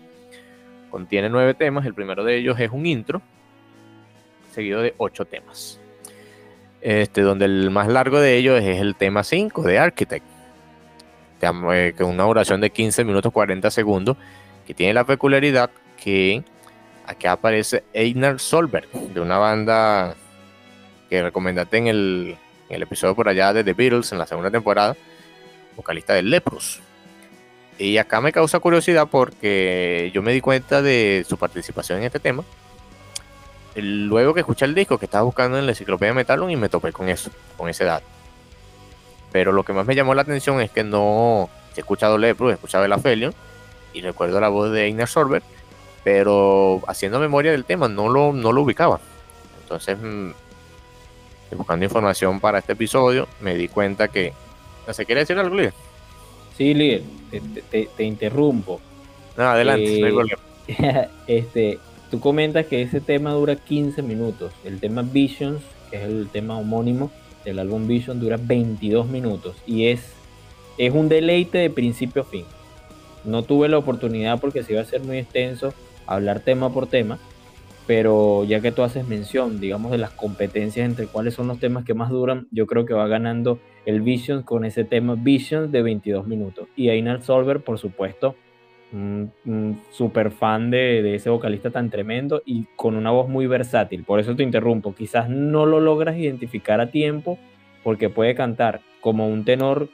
Contiene 0.90 1.28
nueve 1.28 1.54
temas, 1.54 1.86
el 1.86 1.94
primero 1.94 2.24
de 2.24 2.36
ellos 2.36 2.58
es 2.58 2.70
un 2.70 2.86
intro, 2.86 3.22
seguido 4.56 4.82
de 4.82 4.94
ocho 4.96 5.24
temas. 5.24 5.78
Este, 6.80 7.20
donde 7.20 7.44
el 7.44 7.70
más 7.70 7.88
largo 7.88 8.20
de 8.20 8.36
ellos 8.36 8.60
es 8.60 8.80
el 8.80 8.94
tema 8.96 9.22
5 9.22 9.62
de 9.62 9.78
Architect, 9.78 10.24
que 11.40 11.94
es 11.96 12.00
una 12.00 12.24
duración 12.24 12.60
de 12.60 12.70
15 12.70 13.04
minutos 13.04 13.32
40 13.32 13.70
segundos, 13.70 14.16
que 14.66 14.74
tiene 14.74 14.94
la 14.94 15.04
peculiaridad 15.04 15.70
que 16.02 16.42
aquí 17.06 17.26
aparece 17.26 17.84
Einar 17.92 18.40
Solberg, 18.40 18.90
de 18.90 19.20
una 19.20 19.38
banda 19.38 20.14
que 21.08 21.22
recomendaste 21.22 21.76
en 21.76 21.86
el, 21.86 22.36
en 22.68 22.76
el 22.76 22.82
episodio 22.82 23.14
por 23.14 23.28
allá 23.28 23.52
de 23.52 23.62
The 23.62 23.74
Beatles 23.74 24.12
en 24.12 24.18
la 24.18 24.26
segunda 24.26 24.50
temporada, 24.50 24.96
vocalista 25.76 26.14
de 26.14 26.22
Leprous. 26.22 26.80
Y 27.78 27.98
acá 27.98 28.20
me 28.20 28.32
causa 28.32 28.58
curiosidad 28.58 29.08
porque 29.10 30.10
yo 30.14 30.22
me 30.22 30.32
di 30.32 30.40
cuenta 30.40 30.80
de 30.80 31.26
su 31.28 31.36
participación 31.36 31.98
en 31.98 32.04
este 32.04 32.20
tema. 32.20 32.42
Luego 33.76 34.32
que 34.32 34.40
escuché 34.40 34.64
el 34.64 34.74
disco 34.74 34.96
que 34.96 35.04
estaba 35.04 35.24
buscando 35.24 35.58
en 35.58 35.66
la 35.66 35.72
enciclopedia 35.72 36.14
Metalum 36.14 36.48
y 36.48 36.56
me 36.56 36.70
topé 36.70 36.92
con 36.92 37.08
eso, 37.10 37.30
con 37.56 37.68
ese 37.68 37.84
dato. 37.84 38.06
Pero 39.32 39.52
lo 39.52 39.64
que 39.64 39.74
más 39.74 39.86
me 39.86 39.94
llamó 39.94 40.14
la 40.14 40.22
atención 40.22 40.60
es 40.62 40.70
que 40.70 40.82
no 40.82 41.50
he 41.76 41.80
escuchado 41.80 42.16
Leprous, 42.16 42.52
he 42.52 42.54
escuchado 42.54 42.86
el 42.86 42.92
Aphelion 42.92 43.34
y 43.92 44.00
recuerdo 44.00 44.40
la 44.40 44.48
voz 44.48 44.72
de 44.72 44.86
Einar 44.86 45.08
Sorber, 45.08 45.42
pero 46.04 46.80
haciendo 46.86 47.20
memoria 47.20 47.50
del 47.50 47.66
tema 47.66 47.86
no 47.88 48.08
lo, 48.08 48.32
no 48.32 48.50
lo 48.50 48.62
ubicaba. 48.62 48.98
Entonces, 49.62 49.98
mm, 50.00 50.30
buscando 51.56 51.84
información 51.84 52.40
para 52.40 52.58
este 52.60 52.72
episodio, 52.72 53.28
me 53.40 53.54
di 53.54 53.68
cuenta 53.68 54.08
que... 54.08 54.32
¿No 54.86 54.94
se 54.94 55.04
quiere 55.04 55.22
decir 55.22 55.38
algo, 55.38 55.54
líder? 55.54 55.74
Sí, 56.56 56.72
líder, 56.72 57.02
te, 57.70 58.04
interrumpo. 58.04 58.80
No, 59.36 59.44
adelante, 59.44 60.00
eh, 60.68 61.08
este, 61.26 61.78
tú 62.10 62.20
comentas 62.20 62.66
que 62.66 62.82
ese 62.82 63.00
tema 63.00 63.32
dura 63.32 63.56
15 63.56 64.02
minutos. 64.02 64.52
El 64.64 64.80
tema 64.80 65.02
Visions, 65.02 65.62
que 65.90 65.96
es 65.96 66.02
el 66.02 66.28
tema 66.28 66.58
homónimo 66.58 67.10
del 67.44 67.58
álbum 67.58 67.86
Vision, 67.86 68.20
dura 68.20 68.38
22 68.40 69.08
minutos. 69.08 69.56
Y 69.66 69.86
es, 69.86 70.12
es 70.78 70.92
un 70.94 71.08
deleite 71.08 71.58
de 71.58 71.70
principio 71.70 72.22
a 72.22 72.24
fin. 72.24 72.44
No 73.24 73.42
tuve 73.42 73.68
la 73.68 73.78
oportunidad 73.78 74.40
porque 74.40 74.62
se 74.62 74.72
iba 74.72 74.82
a 74.82 74.84
ser 74.84 75.02
muy 75.02 75.18
extenso 75.18 75.74
hablar 76.06 76.40
tema 76.40 76.72
por 76.72 76.86
tema, 76.86 77.18
pero 77.86 78.44
ya 78.44 78.60
que 78.60 78.72
tú 78.72 78.82
haces 78.82 79.06
mención, 79.06 79.60
digamos, 79.60 79.90
de 79.90 79.98
las 79.98 80.10
competencias 80.10 80.88
entre 80.88 81.06
cuáles 81.06 81.34
son 81.34 81.48
los 81.48 81.58
temas 81.58 81.84
que 81.84 81.94
más 81.94 82.10
duran, 82.10 82.46
yo 82.50 82.66
creo 82.66 82.86
que 82.86 82.94
va 82.94 83.06
ganando 83.08 83.58
el 83.84 84.00
Vision 84.00 84.42
con 84.42 84.64
ese 84.64 84.84
tema 84.84 85.14
Vision 85.16 85.70
de 85.70 85.82
22 85.82 86.26
minutos. 86.26 86.68
Y 86.76 86.88
Einar 86.88 87.22
Solver, 87.22 87.60
por 87.60 87.78
supuesto, 87.78 88.34
un, 88.92 89.80
super 89.90 90.30
fan 90.30 90.70
de, 90.70 91.14
ese 91.14 91.30
vocalista 91.30 91.70
tan 91.70 91.90
tremendo 91.90 92.42
y 92.44 92.64
con 92.76 92.96
una 92.96 93.10
voz 93.10 93.28
muy 93.28 93.46
versátil. 93.46 94.04
Por 94.04 94.20
eso 94.20 94.36
te 94.36 94.42
interrumpo. 94.42 94.94
Quizás 94.94 95.28
no 95.28 95.66
lo 95.66 95.80
logras 95.80 96.16
identificar 96.16 96.80
a 96.80 96.90
tiempo 96.90 97.38
porque 97.82 98.08
puede 98.08 98.34
cantar 98.34 98.80
como 99.00 99.28
un 99.28 99.44
tenor 99.44 99.88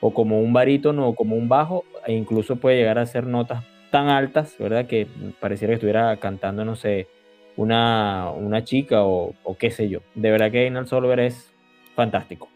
o 0.00 0.12
como 0.12 0.40
un 0.40 0.52
barítono 0.52 1.08
o 1.08 1.14
como 1.14 1.36
un 1.36 1.48
bajo 1.48 1.84
e 2.06 2.12
incluso 2.12 2.56
puede 2.56 2.76
llegar 2.76 2.98
a 2.98 3.02
hacer 3.02 3.26
notas 3.26 3.64
tan 3.90 4.08
altas, 4.08 4.56
¿verdad? 4.58 4.86
Que 4.86 5.06
pareciera 5.40 5.72
que 5.72 5.76
estuviera 5.76 6.16
cantando, 6.18 6.64
no 6.64 6.76
sé, 6.76 7.08
una, 7.56 8.30
una 8.30 8.62
chica 8.64 9.02
o, 9.02 9.34
qué 9.58 9.70
sé 9.70 9.88
yo. 9.88 10.00
De 10.14 10.30
verdad 10.30 10.50
que 10.50 10.64
Einar 10.64 10.86
Solver 10.86 11.20
es 11.20 11.52
fantástico. 11.94 12.48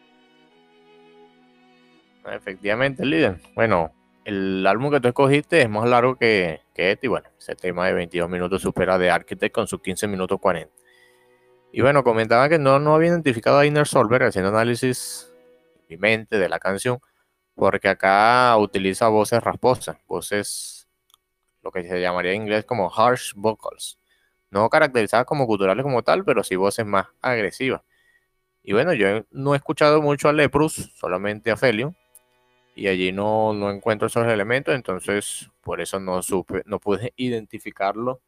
Efectivamente, 2.30 3.04
líder. 3.04 3.38
Bueno, 3.54 3.90
el 4.24 4.66
álbum 4.66 4.90
que 4.90 5.00
tú 5.00 5.08
escogiste 5.08 5.62
es 5.62 5.68
más 5.68 5.88
largo 5.88 6.16
que, 6.16 6.60
que 6.74 6.92
este 6.92 7.06
y 7.06 7.08
bueno, 7.08 7.28
ese 7.38 7.54
tema 7.54 7.86
de 7.86 7.92
22 7.94 8.28
minutos 8.28 8.62
supera 8.62 8.98
de 8.98 9.10
Architect 9.10 9.54
con 9.54 9.66
sus 9.66 9.80
15 9.80 10.06
minutos 10.08 10.38
40. 10.40 10.72
Y 11.72 11.80
bueno, 11.80 12.04
comentaba 12.04 12.48
que 12.48 12.58
no, 12.58 12.78
no 12.78 12.94
había 12.94 13.08
identificado 13.08 13.58
a 13.58 13.66
Inner 13.66 13.86
Solver 13.86 14.22
haciendo 14.24 14.50
análisis 14.50 15.32
mi 15.88 15.96
mente 15.96 16.38
de 16.38 16.48
la 16.48 16.58
canción, 16.58 17.00
porque 17.54 17.88
acá 17.88 18.56
utiliza 18.58 19.08
voces 19.08 19.42
rasposas, 19.42 19.96
voces, 20.06 20.88
lo 21.62 21.70
que 21.70 21.82
se 21.82 22.00
llamaría 22.00 22.32
en 22.32 22.42
inglés 22.42 22.64
como 22.64 22.90
harsh 22.94 23.32
vocals, 23.34 23.98
no 24.50 24.68
caracterizadas 24.70 25.26
como 25.26 25.46
culturales 25.46 25.82
como 25.82 26.02
tal, 26.02 26.24
pero 26.24 26.44
sí 26.44 26.56
voces 26.56 26.86
más 26.86 27.08
agresivas. 27.20 27.82
Y 28.62 28.72
bueno, 28.74 28.92
yo 28.94 29.24
no 29.30 29.54
he 29.54 29.56
escuchado 29.56 30.00
mucho 30.02 30.28
a 30.28 30.32
Leprus, 30.32 30.92
solamente 30.96 31.50
a 31.50 31.56
Felion, 31.56 31.96
y 32.74 32.88
allí 32.88 33.12
no, 33.12 33.52
no 33.52 33.70
encuentro 33.70 34.06
esos 34.06 34.26
elementos, 34.26 34.74
entonces 34.74 35.50
por 35.62 35.80
eso 35.80 36.00
no 36.00 36.22
supe, 36.22 36.62
no 36.66 36.78
pude 36.78 37.12
identificarlo 37.16 38.20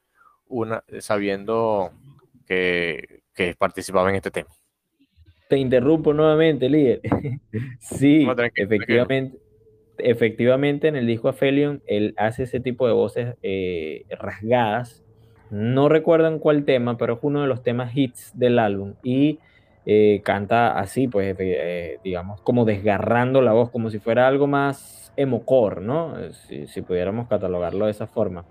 una, 0.46 0.84
sabiendo 1.00 1.92
que, 2.46 3.22
que 3.34 3.54
participaba 3.54 4.10
en 4.10 4.16
este 4.16 4.30
tema. 4.30 4.50
Te 5.48 5.58
interrumpo 5.58 6.12
nuevamente, 6.12 6.68
líder. 6.68 7.00
sí, 7.80 8.26
efectivamente, 8.56 9.38
efectivamente 9.98 10.88
en 10.88 10.96
el 10.96 11.06
disco 11.06 11.28
Aphelion 11.28 11.82
él 11.86 12.14
hace 12.16 12.44
ese 12.44 12.60
tipo 12.60 12.86
de 12.86 12.92
voces 12.92 13.36
eh, 13.42 14.04
rasgadas. 14.10 15.02
No 15.50 15.88
recuerdo 15.88 16.28
en 16.28 16.38
cuál 16.38 16.64
tema, 16.64 16.96
pero 16.96 17.14
es 17.14 17.18
uno 17.22 17.42
de 17.42 17.48
los 17.48 17.62
temas 17.62 17.96
hits 17.96 18.32
del 18.34 18.58
álbum. 18.58 18.94
Y 19.02 19.38
eh, 19.86 20.22
canta 20.24 20.78
así, 20.78 21.08
pues, 21.08 21.36
eh, 21.38 21.98
digamos, 22.02 22.40
como 22.40 22.64
desgarrando 22.64 23.42
la 23.42 23.52
voz, 23.52 23.70
como 23.70 23.90
si 23.90 23.98
fuera 23.98 24.26
algo 24.26 24.46
más 24.46 25.12
emocore, 25.16 25.80
¿no? 25.80 26.14
Si, 26.48 26.66
si, 26.66 26.82
pudiéramos 26.82 27.28
catalogarlo 27.28 27.86
de 27.86 27.90
esa 27.90 28.06
forma. 28.06 28.44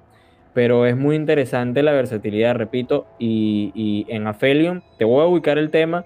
Pero 0.54 0.86
es 0.86 0.96
muy 0.96 1.16
interesante 1.16 1.82
la 1.82 1.92
versatilidad, 1.92 2.56
repito, 2.56 3.08
y, 3.18 3.72
y 3.74 4.06
en 4.14 4.28
Aphelion 4.28 4.84
te 4.98 5.06
voy 5.06 5.24
a 5.24 5.28
ubicar 5.28 5.58
el 5.58 5.72
tema 5.72 6.06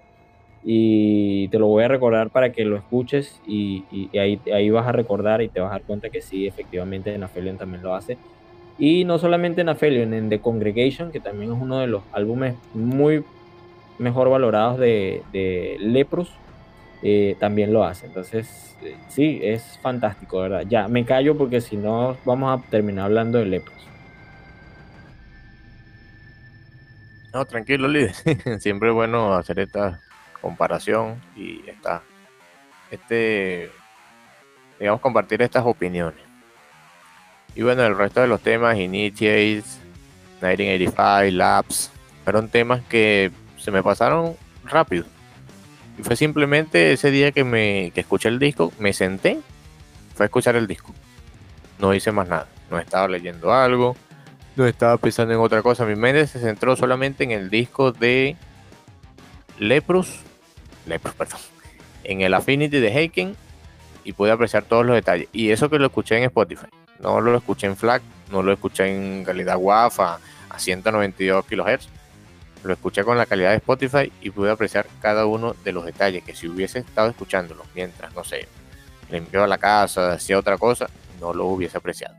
y 0.64 1.48
te 1.50 1.60
lo 1.60 1.68
voy 1.68 1.84
a 1.84 1.88
recordar 1.88 2.30
para 2.30 2.52
que 2.52 2.66
lo 2.66 2.78
escuches 2.78 3.42
y, 3.46 3.84
y 3.92 4.18
ahí, 4.18 4.40
ahí, 4.54 4.70
vas 4.70 4.88
a 4.88 4.92
recordar 4.92 5.42
y 5.42 5.50
te 5.50 5.60
vas 5.60 5.70
a 5.70 5.74
dar 5.74 5.84
cuenta 5.84 6.10
que 6.10 6.22
sí, 6.22 6.48
efectivamente 6.48 7.14
en 7.14 7.24
Aphelion 7.24 7.58
también 7.58 7.84
lo 7.84 7.94
hace. 7.94 8.18
Y 8.80 9.06
no 9.06 9.18
solamente 9.18 9.62
en 9.62 9.70
Aphelion, 9.70 10.14
en 10.14 10.30
The 10.30 10.40
Congregation, 10.40 11.12
que 11.12 11.20
también 11.20 11.52
es 11.52 11.58
uno 11.60 11.80
de 11.80 11.88
los 11.88 12.04
álbumes 12.14 12.56
muy 12.74 13.24
mejor 14.00 14.30
valorados 14.30 14.80
de, 14.80 15.24
de 15.32 15.78
Leprus, 15.80 16.30
eh, 17.04 17.36
también 17.40 17.74
lo 17.74 17.84
hace. 17.84 18.08
Entonces, 18.08 18.76
eh, 18.82 18.96
sí, 19.10 19.40
es 19.44 19.80
fantástico, 19.82 20.42
¿verdad? 20.42 20.64
Ya, 20.68 20.88
me 20.88 21.06
callo 21.06 21.38
porque 21.38 21.62
si 21.62 21.78
no 21.78 22.18
vamos 22.26 22.60
a 22.60 22.70
terminar 22.70 23.06
hablando 23.06 23.38
de 23.40 23.46
Leprus. 23.46 23.76
No, 27.34 27.46
tranquilo, 27.46 27.88
líder. 27.88 28.14
Siempre 28.60 28.90
es 28.90 28.96
bueno 28.96 29.34
hacer 29.34 29.60
esta 29.60 30.00
comparación 30.42 31.22
y 31.36 31.68
esta, 31.70 32.02
este, 32.90 33.70
digamos, 34.80 35.02
compartir 35.02 35.42
estas 35.42 35.66
opiniones. 35.66 36.22
Y 37.54 37.64
bueno, 37.64 37.84
el 37.84 37.98
resto 37.98 38.22
de 38.22 38.28
los 38.28 38.42
temas, 38.42 38.78
Initiates, 38.78 39.80
1985, 40.42 41.38
Labs, 41.38 41.92
fueron 42.24 42.50
temas 42.50 42.82
que 42.90 43.32
se 43.68 43.72
me 43.72 43.84
pasaron 43.84 44.38
rápido. 44.64 45.04
Y 46.00 46.02
fue 46.02 46.16
simplemente 46.16 46.94
ese 46.94 47.12
día 47.12 47.34
que 47.34 47.44
me 47.44 47.92
que 47.94 48.00
escuché 48.00 48.30
el 48.30 48.40
disco, 48.40 48.72
me 48.80 48.94
senté, 48.94 49.42
fue 50.16 50.24
a 50.24 50.28
escuchar 50.28 50.56
el 50.56 50.68
disco. 50.68 50.94
No 51.78 51.94
hice 51.94 52.14
más 52.14 52.30
nada. 52.30 52.48
No 52.72 52.80
estaba 52.80 53.10
leyendo 53.10 53.54
algo, 53.54 53.98
no 54.56 54.66
estaba 54.66 54.96
pensando 54.96 55.34
en 55.34 55.42
otra 55.42 55.62
cosa. 55.64 55.86
Mi 55.86 55.98
mente 55.98 56.28
se 56.28 56.40
centró 56.40 56.78
solamente 56.78 57.26
en 57.26 57.32
el 57.32 57.50
disco 57.50 57.92
de 57.92 58.38
Leprus, 59.60 60.22
Leprus, 60.86 61.14
perdón, 61.16 61.42
en 62.06 62.22
el 62.22 62.36
Affinity 62.36 62.80
de 62.80 62.88
Heiken 62.88 63.36
y 64.06 64.14
pude 64.14 64.32
apreciar 64.32 64.64
todos 64.64 64.86
los 64.86 64.96
detalles. 64.96 65.28
Y 65.34 65.52
eso 65.52 65.70
que 65.70 65.78
lo 65.78 65.88
escuché 65.88 66.16
en 66.16 66.24
Spotify. 66.24 66.68
No 67.02 67.20
lo 67.20 67.36
escuché 67.36 67.68
en 67.68 67.76
FLAC, 67.76 68.02
no 68.32 68.44
lo 68.44 68.54
escuché 68.54 68.86
en 68.96 69.26
calidad 69.26 69.58
WAF 69.58 70.00
a, 70.00 70.20
a 70.52 70.58
192 70.58 71.44
kHz 71.44 71.97
lo 72.64 72.74
escuché 72.74 73.04
con 73.04 73.18
la 73.18 73.26
calidad 73.26 73.52
de 73.52 73.58
Spotify 73.58 74.12
y 74.22 74.30
pude 74.30 74.52
apreciar 74.52 74.88
cada 75.02 75.26
uno 75.26 75.56
de 75.64 75.72
los 75.72 75.86
detalles 75.86 76.24
que 76.24 76.36
si 76.36 76.48
hubiese 76.48 76.80
estado 76.80 77.10
escuchándolo 77.10 77.64
mientras, 77.76 78.14
no 78.16 78.24
sé, 78.24 78.48
limpiaba 79.10 79.48
la 79.48 79.58
casa, 79.58 80.14
hacía 80.14 80.38
otra 80.38 80.58
cosa, 80.58 80.90
no 81.20 81.34
lo 81.34 81.46
hubiese 81.46 81.78
apreciado. 81.78 82.16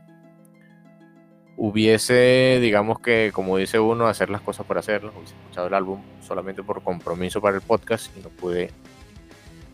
Hubiese, 1.57 2.59
digamos 2.61 2.99
que, 2.99 3.31
como 3.33 3.57
dice 3.57 3.79
uno, 3.79 4.07
hacer 4.07 4.29
las 4.29 4.41
cosas 4.41 4.65
por 4.65 4.77
hacerlas, 4.77 5.13
hubiese 5.15 5.35
escuchado 5.35 5.67
el 5.67 5.73
álbum 5.73 6.01
solamente 6.25 6.63
por 6.63 6.81
compromiso 6.81 7.41
para 7.41 7.57
el 7.57 7.61
podcast 7.61 8.15
y 8.17 8.21
no 8.21 8.29
pude, 8.29 8.71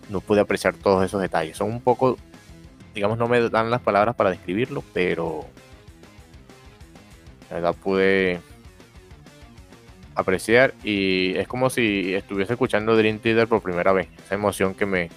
no 0.09 0.19
pude 0.19 0.41
apreciar 0.41 0.73
todos 0.73 1.05
esos 1.05 1.21
detalles. 1.21 1.57
Son 1.57 1.69
un 1.69 1.81
poco, 1.81 2.17
digamos, 2.95 3.19
no 3.19 3.27
me 3.27 3.49
dan 3.49 3.69
las 3.69 3.81
palabras 3.81 4.15
para 4.15 4.31
describirlo, 4.31 4.83
pero 4.93 5.45
la 7.49 7.55
verdad 7.57 7.75
pude 7.75 8.41
apreciar 10.15 10.73
y 10.83 11.35
es 11.35 11.47
como 11.47 11.69
si 11.69 12.15
estuviese 12.15 12.53
escuchando 12.53 12.95
Dream 12.95 13.19
Theater 13.19 13.47
por 13.47 13.61
primera 13.61 13.91
vez. 13.91 14.07
Esa 14.25 14.35
emoción 14.35 14.73
que 14.73 14.85
me 14.85 15.09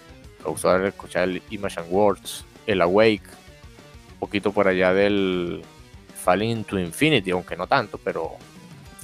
causó 0.42 0.70
al 0.70 0.86
escuchar 0.86 1.28
el 1.28 1.42
Image 1.50 1.80
and 1.80 1.88
Words, 1.90 2.44
el 2.66 2.82
Awake, 2.82 3.22
un 4.12 4.18
poquito 4.18 4.52
por 4.52 4.66
allá 4.66 4.92
del 4.92 5.62
Falling 6.22 6.64
to 6.64 6.78
Infinity, 6.78 7.30
aunque 7.30 7.56
no 7.56 7.66
tanto, 7.66 7.98
pero 8.02 8.32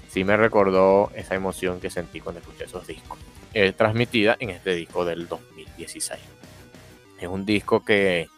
sí 0.09 0.25
me 0.25 0.37
recordó 0.37 1.11
esa 1.15 1.35
emoción 1.35 1.81
que 1.81 1.91
sentí 1.91 2.21
cuando 2.21 2.41
escuché 2.41 2.65
esos 2.65 2.87
discos. 2.87 3.19
Eh, 3.55 3.73
transmitida 3.73 4.37
en 4.41 4.51
este 4.51 4.75
disco 4.75 5.05
del 5.05 5.29
2016. 5.29 6.21
Es 7.21 7.29
un 7.29 7.47
disco 7.47 7.85
que, 7.85 8.29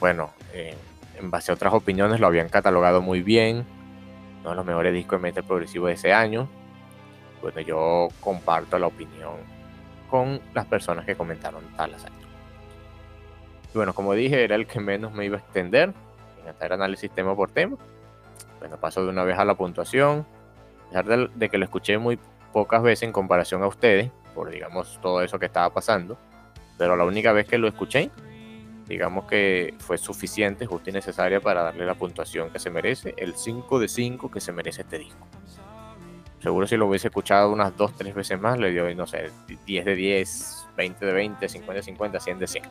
bueno, 0.00 0.32
eh, 0.52 0.76
en 1.18 1.30
base 1.30 1.50
a 1.50 1.54
otras 1.54 1.72
opiniones 1.72 2.20
lo 2.20 2.26
habían 2.26 2.50
catalogado 2.50 3.00
muy 3.00 3.22
bien, 3.22 3.64
uno 4.40 4.50
de 4.50 4.56
los 4.56 4.66
mejores 4.66 4.92
discos 4.92 5.18
de 5.18 5.22
metal 5.22 5.44
progresivo 5.44 5.86
de 5.86 5.94
ese 5.94 6.12
año 6.12 6.48
bueno, 7.40 7.60
yo 7.60 8.08
comparto 8.20 8.78
la 8.78 8.86
opinión 8.86 9.36
con 10.10 10.40
las 10.54 10.66
personas 10.66 11.04
que 11.04 11.16
comentaron 11.16 11.62
tal 11.76 11.94
asalto. 11.94 12.16
Y 13.72 13.76
bueno, 13.76 13.94
como 13.94 14.14
dije, 14.14 14.44
era 14.44 14.54
el 14.54 14.66
que 14.66 14.80
menos 14.80 15.12
me 15.12 15.24
iba 15.24 15.36
a 15.36 15.40
extender 15.40 15.92
en 16.42 16.48
hacer 16.48 16.72
análisis 16.72 17.10
tema 17.10 17.36
por 17.36 17.50
tema. 17.50 17.76
Bueno, 18.58 18.76
paso 18.78 19.04
de 19.04 19.10
una 19.10 19.24
vez 19.24 19.38
a 19.38 19.44
la 19.44 19.54
puntuación. 19.54 20.26
A 20.86 20.88
pesar 20.88 21.04
de, 21.04 21.28
de 21.34 21.48
que 21.48 21.58
lo 21.58 21.64
escuché 21.64 21.98
muy 21.98 22.18
pocas 22.52 22.82
veces 22.82 23.02
en 23.04 23.12
comparación 23.12 23.62
a 23.62 23.66
ustedes, 23.66 24.10
por 24.34 24.50
digamos 24.50 24.98
todo 25.02 25.22
eso 25.22 25.38
que 25.38 25.46
estaba 25.46 25.70
pasando, 25.70 26.16
pero 26.78 26.96
la 26.96 27.04
única 27.04 27.32
vez 27.32 27.46
que 27.46 27.58
lo 27.58 27.68
escuché, 27.68 28.10
digamos 28.86 29.26
que 29.26 29.74
fue 29.78 29.98
suficiente, 29.98 30.64
justo 30.64 30.88
y 30.88 30.92
necesaria 30.92 31.40
para 31.40 31.62
darle 31.62 31.84
la 31.84 31.94
puntuación 31.94 32.50
que 32.50 32.58
se 32.58 32.70
merece, 32.70 33.14
el 33.18 33.34
5 33.34 33.78
de 33.78 33.88
5 33.88 34.30
que 34.30 34.40
se 34.40 34.52
merece 34.52 34.82
este 34.82 34.98
disco. 34.98 35.26
Seguro 36.40 36.66
si 36.66 36.76
lo 36.76 36.86
hubiese 36.86 37.08
escuchado 37.08 37.50
unas 37.50 37.76
2, 37.76 37.96
3 37.96 38.14
veces 38.14 38.40
más, 38.40 38.58
le 38.58 38.70
dio, 38.70 38.94
no 38.94 39.06
sé, 39.06 39.30
10 39.66 39.84
de 39.84 39.94
10, 39.94 40.66
20 40.76 41.06
de 41.06 41.12
20, 41.12 41.48
50 41.48 41.74
de 41.74 41.82
50, 41.82 42.20
100 42.20 42.38
de 42.38 42.46
100. 42.46 42.64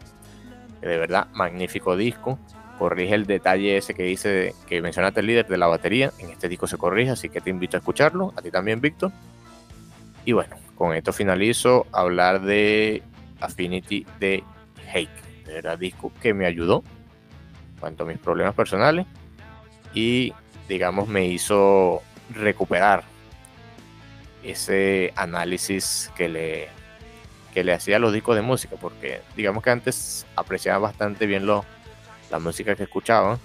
De 0.81 0.97
verdad, 0.97 1.27
magnífico 1.33 1.97
disco. 1.97 2.39
Corrige 2.79 3.15
el 3.15 3.25
detalle 3.25 3.75
ese 3.75 3.93
que 3.93 4.03
dice, 4.03 4.53
que 4.67 4.81
mencionaste 4.81 5.19
el 5.19 5.25
líder 5.25 5.47
de 5.47 5.57
la 5.57 5.67
batería. 5.67 6.11
En 6.19 6.29
este 6.29 6.47
disco 6.47 6.67
se 6.67 6.77
corrige, 6.77 7.11
así 7.11 7.27
que 7.27 7.41
te 7.41 7.49
invito 7.49 7.75
a 7.75 7.79
escucharlo. 7.79 8.33
A 8.37 8.41
ti 8.41 8.51
también, 8.51 8.79
Víctor. 8.79 9.11
Y 10.23 10.33
bueno, 10.33 10.55
con 10.75 10.93
esto 10.93 11.11
finalizo 11.11 11.87
hablar 11.91 12.41
de 12.41 13.01
Affinity 13.41 14.05
de 14.19 14.43
Hake. 14.93 15.45
De 15.45 15.53
verdad, 15.53 15.77
disco 15.77 16.11
que 16.21 16.33
me 16.33 16.45
ayudó 16.45 16.83
en 17.73 17.79
cuanto 17.79 18.03
a 18.03 18.07
mis 18.07 18.19
problemas 18.19 18.53
personales 18.53 19.07
y, 19.93 20.33
digamos, 20.69 21.07
me 21.07 21.25
hizo 21.25 22.01
recuperar 22.29 23.03
ese 24.47 25.13
análisis 25.15 26.11
que 26.15 26.29
le, 26.29 26.69
que 27.53 27.63
le 27.63 27.73
hacía 27.73 27.97
a 27.97 27.99
los 27.99 28.13
discos 28.13 28.35
de 28.35 28.41
música, 28.41 28.75
porque 28.79 29.21
digamos 29.35 29.63
que 29.63 29.69
antes 29.69 30.25
apreciaba 30.35 30.79
bastante 30.79 31.25
bien 31.25 31.45
lo, 31.45 31.65
la 32.31 32.39
música 32.39 32.75
que 32.75 32.83
escuchaba. 32.83 33.37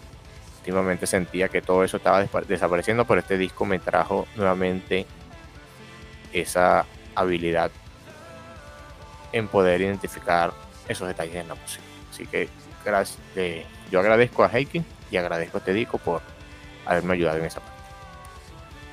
Últimamente 0.59 1.07
sentía 1.09 1.49
que 1.49 1.61
todo 1.61 1.83
eso 1.83 1.97
estaba 1.97 2.25
desapareciendo, 2.47 3.05
pero 3.05 3.21
este 3.21 3.37
disco 3.37 3.65
me 3.65 3.81
trajo 3.81 4.29
nuevamente 4.37 5.07
esa 6.33 6.87
habilidad 7.17 7.73
en 9.33 9.49
poder 9.49 9.81
identificar 9.81 10.53
esos 10.89 11.09
detalles 11.09 11.35
en 11.35 11.49
la 11.49 11.57
música. 11.57 11.83
Así 12.11 12.27
que 12.27 12.49
gracias, 12.85 13.19
eh, 13.35 13.67
yo 13.91 13.99
agradezco 13.99 14.45
a 14.45 14.51
Heiken 14.53 14.85
y 15.11 15.17
agradezco 15.17 15.57
a 15.57 15.61
este 15.61 15.73
disco 15.73 15.99
por 15.99 16.23
haberme 16.87 17.15
ayudado 17.15 17.39
en 17.39 17.47
esa 17.47 17.61
parte. 17.61 17.72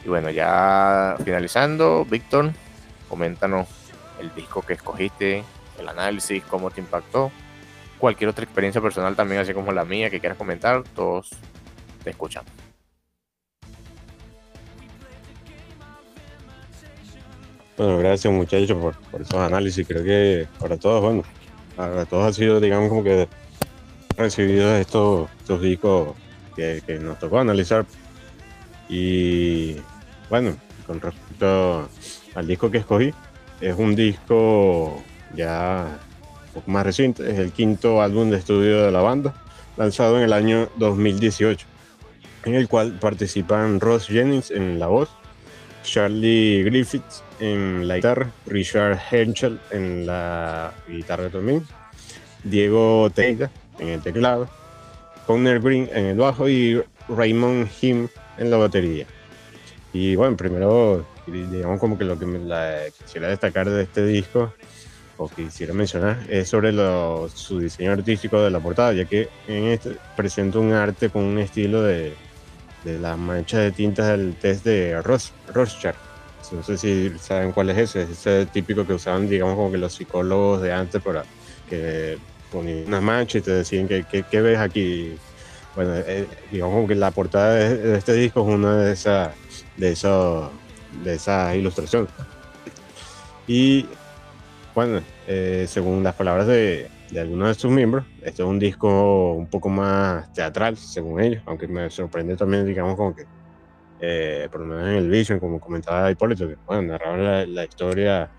Bueno, 0.10 0.31
ya 0.31 1.18
finalizando, 1.23 2.03
Víctor, 2.03 2.52
coméntanos 3.07 3.68
el 4.19 4.34
disco 4.34 4.64
que 4.64 4.73
escogiste, 4.73 5.44
el 5.77 5.88
análisis, 5.88 6.44
cómo 6.45 6.72
te 6.72 6.81
impactó, 6.81 7.31
cualquier 7.99 8.31
otra 8.31 8.44
experiencia 8.44 8.81
personal 8.81 9.15
también, 9.15 9.40
así 9.40 9.53
como 9.53 9.72
la 9.72 9.86
mía, 9.86 10.10
que 10.10 10.19
quieras 10.19 10.36
comentar, 10.36 10.84
todos 10.95 11.30
te 12.03 12.10
escuchan. 12.10 12.44
Bueno, 17.77 17.99
gracias 17.99 18.34
muchachos 18.34 18.77
por, 18.77 18.98
por 19.11 19.22
esos 19.22 19.36
análisis. 19.36 19.88
Creo 19.88 20.03
que 20.03 20.48
para 20.60 20.76
todos, 20.77 21.03
bueno, 21.03 21.23
para 21.76 22.06
todos 22.06 22.26
ha 22.26 22.34
sido, 22.34 22.60
digamos, 22.60 22.90
como 22.90 23.03
que 23.03 23.27
recibidos 24.18 24.73
estos, 24.80 25.30
estos 25.40 25.61
discos 25.61 26.15
que 26.56 26.99
nos 26.99 27.19
tocó 27.19 27.40
analizar. 27.40 27.86
Y 28.90 29.76
bueno, 30.30 30.56
con 30.86 31.02
respecto 31.02 31.90
al 32.36 32.48
disco 32.48 32.72
que 32.72 32.80
escogí, 32.80 33.14
es 33.62 33.76
un 33.78 33.96
disco 33.96 35.04
ya 35.36 36.00
más 36.66 36.86
reciente, 36.86 37.30
es 37.30 37.40
el 37.40 37.52
quinto 37.52 38.02
álbum 38.02 38.30
de 38.30 38.38
estudio 38.38 38.84
de 38.84 38.92
la 38.92 39.02
banda, 39.02 39.34
lanzado 39.78 40.18
en 40.18 40.24
el 40.24 40.34
año 40.34 40.70
2018, 40.78 41.66
en 42.46 42.56
el 42.56 42.68
cual 42.68 42.94
participan 43.00 43.80
Ross 43.80 44.08
Jennings 44.08 44.52
en 44.52 44.80
la 44.80 44.88
voz, 44.88 45.10
Charlie 45.84 46.64
Griffiths 46.64 47.24
en 47.40 47.88
la 47.88 47.96
guitarra, 47.96 48.32
Richard 48.46 49.00
Henschel 49.12 49.60
en 49.72 50.06
la 50.06 50.74
guitarra 50.88 51.30
también, 51.30 51.66
Diego 52.44 53.10
Teida 53.14 53.50
en 53.80 53.90
el 53.90 54.02
teclado, 54.02 54.50
Connor 55.26 55.62
Green 55.62 55.90
en 55.94 56.06
el 56.06 56.18
bajo 56.18 56.50
y 56.50 56.82
Raymond 57.08 57.70
Him 57.82 58.08
en 58.38 58.52
la 58.52 58.58
batería. 58.58 59.06
Y 59.94 60.16
bueno, 60.16 60.38
primero, 60.38 61.06
digamos 61.26 61.80
como 61.80 61.98
que 61.98 62.03
lo 62.06 62.18
que 62.18 62.26
me 62.26 62.40
quisiera 62.98 63.28
destacar 63.28 63.70
de 63.70 63.84
este 63.84 64.06
disco, 64.06 64.53
o 65.18 65.28
quisiera 65.28 65.74
mencionar, 65.74 66.18
es 66.30 66.48
sobre 66.48 66.72
su 67.34 67.60
diseño 67.60 67.91
artístico 67.91 68.41
de 68.41 68.52
la 68.52 68.60
portada, 68.60 68.94
ya 68.94 69.06
que 69.06 69.28
en 69.48 69.66
este 69.66 69.98
presenta 70.16 70.60
un 70.60 70.72
arte 70.72 71.10
con 71.10 71.24
un 71.24 71.40
estilo 71.40 71.84
de, 71.84 72.14
las 72.86 73.18
manchas 73.18 73.60
de 73.61 73.72
tintas 73.72 74.07
del 74.07 74.36
test 74.36 74.64
de 74.64 75.02
Rorschach. 75.02 75.95
No 76.53 76.64
sé 76.64 76.78
si 76.78 77.11
saben 77.20 77.52
cuál 77.52 77.70
es 77.72 77.78
ese, 77.78 78.03
es 78.03 78.11
ese 78.11 78.45
típico 78.45 78.88
que 78.88 78.94
usaban, 78.94 79.30
digamos, 79.30 79.56
como 79.56 79.72
que 79.72 79.78
los 79.78 79.94
psicólogos 79.94 80.61
de 80.61 80.72
antes 80.72 81.02
para 81.02 81.24
que 81.70 82.18
ponían 82.52 82.88
unas 82.88 83.02
manchas 83.03 83.41
y 83.41 83.45
te 83.45 83.52
decían 83.52 83.88
que, 83.88 84.06
qué 84.06 84.41
ves 84.41 84.57
aquí. 84.57 85.16
Bueno, 85.76 85.95
eh, 85.95 86.28
digamos 86.52 86.74
como 86.74 86.88
que 86.88 86.95
la 86.95 87.11
portada 87.11 87.53
de, 87.53 87.98
este 87.98 88.14
disco 88.14 88.41
es 88.41 88.48
una 88.48 88.78
de 88.78 88.94
esas 88.94 89.34
de 89.80 89.92
eso, 89.92 90.52
de 91.04 91.16
esa 91.16 91.56
ilustración. 91.56 92.08
Y 93.48 93.88
bueno, 94.76 95.02
eh, 95.28 95.66
según 95.68 96.04
las 96.04 96.14
palabras 96.14 96.46
de, 96.46 96.90
de 97.12 97.20
algunos 97.20 97.48
de 97.48 97.54
sus 97.56 97.72
miembros, 97.72 98.06
este 98.22 98.44
es 98.44 98.48
un 98.48 98.60
disco 98.60 99.34
un 99.34 99.48
poco 99.48 99.70
más 99.70 100.32
teatral, 100.34 100.78
según 100.78 101.22
ellos, 101.22 101.42
aunque 101.46 101.68
me 101.68 101.90
sorprende 101.90 102.36
también, 102.36 102.66
digamos, 102.66 102.96
como 102.96 103.16
que, 103.16 103.26
eh, 104.00 104.48
por 104.52 104.62
lo 104.62 104.68
menos 104.68 104.90
en 104.90 104.96
el 104.96 105.10
Vision, 105.10 105.40
como 105.40 105.60
comentaba 105.60 106.12
Hipólito, 106.12 106.48
que 106.48 106.58
bueno, 106.66 106.84
narraban 106.84 107.24
la, 107.24 107.46
la, 107.46 107.66
historia 107.66 108.30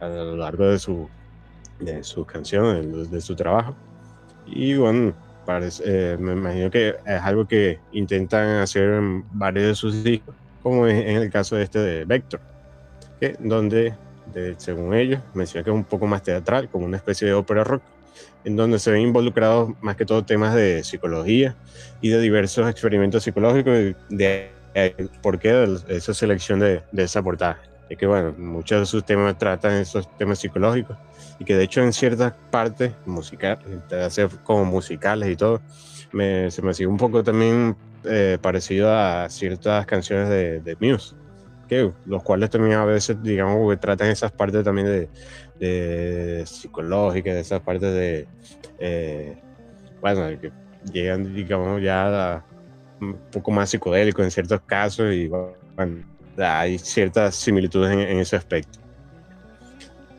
a 0.00 0.08
lo 0.08 0.36
largo 0.36 0.66
de, 0.66 0.78
su, 0.78 1.08
de 1.78 2.02
sus 2.02 2.26
canciones, 2.26 2.90
de, 2.90 3.06
de, 3.06 3.20
su 3.20 3.36
trabajo. 3.36 3.74
Y 4.46 4.74
bueno, 4.74 5.14
parece, 5.44 5.82
eh, 5.86 6.16
me 6.18 6.32
imagino 6.32 6.70
que 6.70 6.96
es 7.06 7.22
algo 7.22 7.46
que 7.46 7.78
intentan 7.92 8.60
hacer 8.60 8.90
en 8.94 9.24
varios 9.38 9.66
de 9.68 9.74
sus 9.74 10.04
discos, 10.04 10.34
como 10.66 10.88
en 10.88 11.16
el 11.16 11.30
caso 11.30 11.54
de 11.54 11.62
este 11.62 11.78
de 11.78 12.04
Vector, 12.04 12.40
donde, 13.38 13.94
de, 14.34 14.56
según 14.58 14.94
ellos, 14.94 15.20
menciona 15.32 15.62
que 15.62 15.70
es 15.70 15.76
un 15.76 15.84
poco 15.84 16.08
más 16.08 16.24
teatral, 16.24 16.68
como 16.68 16.86
una 16.86 16.96
especie 16.96 17.24
de 17.28 17.34
ópera 17.34 17.62
rock, 17.62 17.84
en 18.44 18.56
donde 18.56 18.80
se 18.80 18.90
ven 18.90 19.02
involucrados 19.02 19.70
más 19.80 19.94
que 19.94 20.04
todo 20.04 20.24
temas 20.24 20.56
de 20.56 20.82
psicología 20.82 21.54
y 22.00 22.08
de 22.08 22.18
diversos 22.18 22.68
experimentos 22.68 23.22
psicológicos, 23.22 23.74
de, 23.74 24.50
de 24.74 25.08
por 25.22 25.38
qué 25.38 25.52
de 25.52 25.78
esa 25.86 26.12
selección 26.12 26.58
de, 26.58 26.82
de 26.90 27.02
esa 27.04 27.22
portada. 27.22 27.60
Es 27.88 27.96
que, 27.98 28.06
bueno, 28.06 28.34
muchos 28.36 28.80
de 28.80 28.86
sus 28.86 29.04
temas 29.04 29.38
tratan 29.38 29.74
esos 29.74 30.08
temas 30.16 30.38
psicológicos 30.38 30.96
y 31.38 31.44
que 31.44 31.56
de 31.56 31.64
hecho 31.64 31.82
en 31.82 31.92
ciertas 31.92 32.32
partes 32.50 32.92
musicales, 33.04 33.64
como 34.42 34.64
musicales 34.64 35.28
y 35.28 35.36
todo, 35.36 35.60
me, 36.12 36.50
se 36.50 36.62
me 36.62 36.74
sigue 36.74 36.88
un 36.88 36.96
poco 36.96 37.22
también 37.22 37.76
eh, 38.04 38.38
parecido 38.40 38.92
a 38.92 39.28
ciertas 39.28 39.86
canciones 39.86 40.28
de, 40.28 40.60
de, 40.60 40.76
Muse, 40.80 41.14
que 41.68 41.92
los 42.06 42.22
cuales 42.22 42.50
también 42.50 42.74
a 42.74 42.84
veces, 42.84 43.22
digamos, 43.22 43.70
que 43.70 43.76
tratan 43.76 44.08
esas 44.08 44.32
partes 44.32 44.64
también 44.64 44.86
de, 44.86 45.08
de 45.58 46.46
psicológicas, 46.46 47.34
de 47.34 47.40
esas 47.40 47.60
partes 47.60 47.92
de, 47.92 48.28
eh, 48.78 49.36
bueno, 50.00 50.40
que 50.40 50.52
llegan, 50.92 51.34
digamos, 51.34 51.82
ya 51.82 52.34
a 52.34 52.44
un 53.00 53.18
poco 53.30 53.50
más 53.50 53.70
psicodélico 53.70 54.22
en 54.22 54.30
ciertos 54.30 54.60
casos 54.62 55.12
y, 55.12 55.28
bueno, 55.28 56.15
hay 56.38 56.78
ciertas 56.78 57.36
similitudes 57.36 57.92
en, 57.92 58.00
en 58.00 58.18
ese 58.18 58.36
aspecto. 58.36 58.78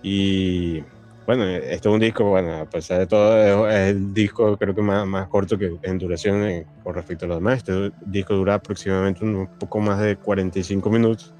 Y 0.01 0.83
bueno, 1.27 1.43
este 1.45 1.89
es 1.89 1.93
un 1.93 1.99
disco, 1.99 2.23
bueno, 2.23 2.53
a 2.53 2.65
pesar 2.65 2.99
de 2.99 3.07
todo, 3.07 3.69
es 3.69 3.89
el 3.89 4.13
disco 4.13 4.55
creo 4.57 4.73
que 4.73 4.81
más, 4.81 5.05
más 5.05 5.27
corto 5.27 5.57
que 5.57 5.75
en 5.83 5.97
duración 5.97 6.41
en, 6.43 6.65
con 6.85 6.95
respecto 6.95 7.25
a 7.25 7.27
los 7.27 7.37
demás. 7.39 7.57
Este 7.57 7.91
disco 8.05 8.33
dura 8.33 8.53
aproximadamente 8.53 9.25
un 9.25 9.45
poco 9.59 9.81
más 9.81 9.99
de 9.99 10.15
45 10.15 10.89
minutos 10.89 11.33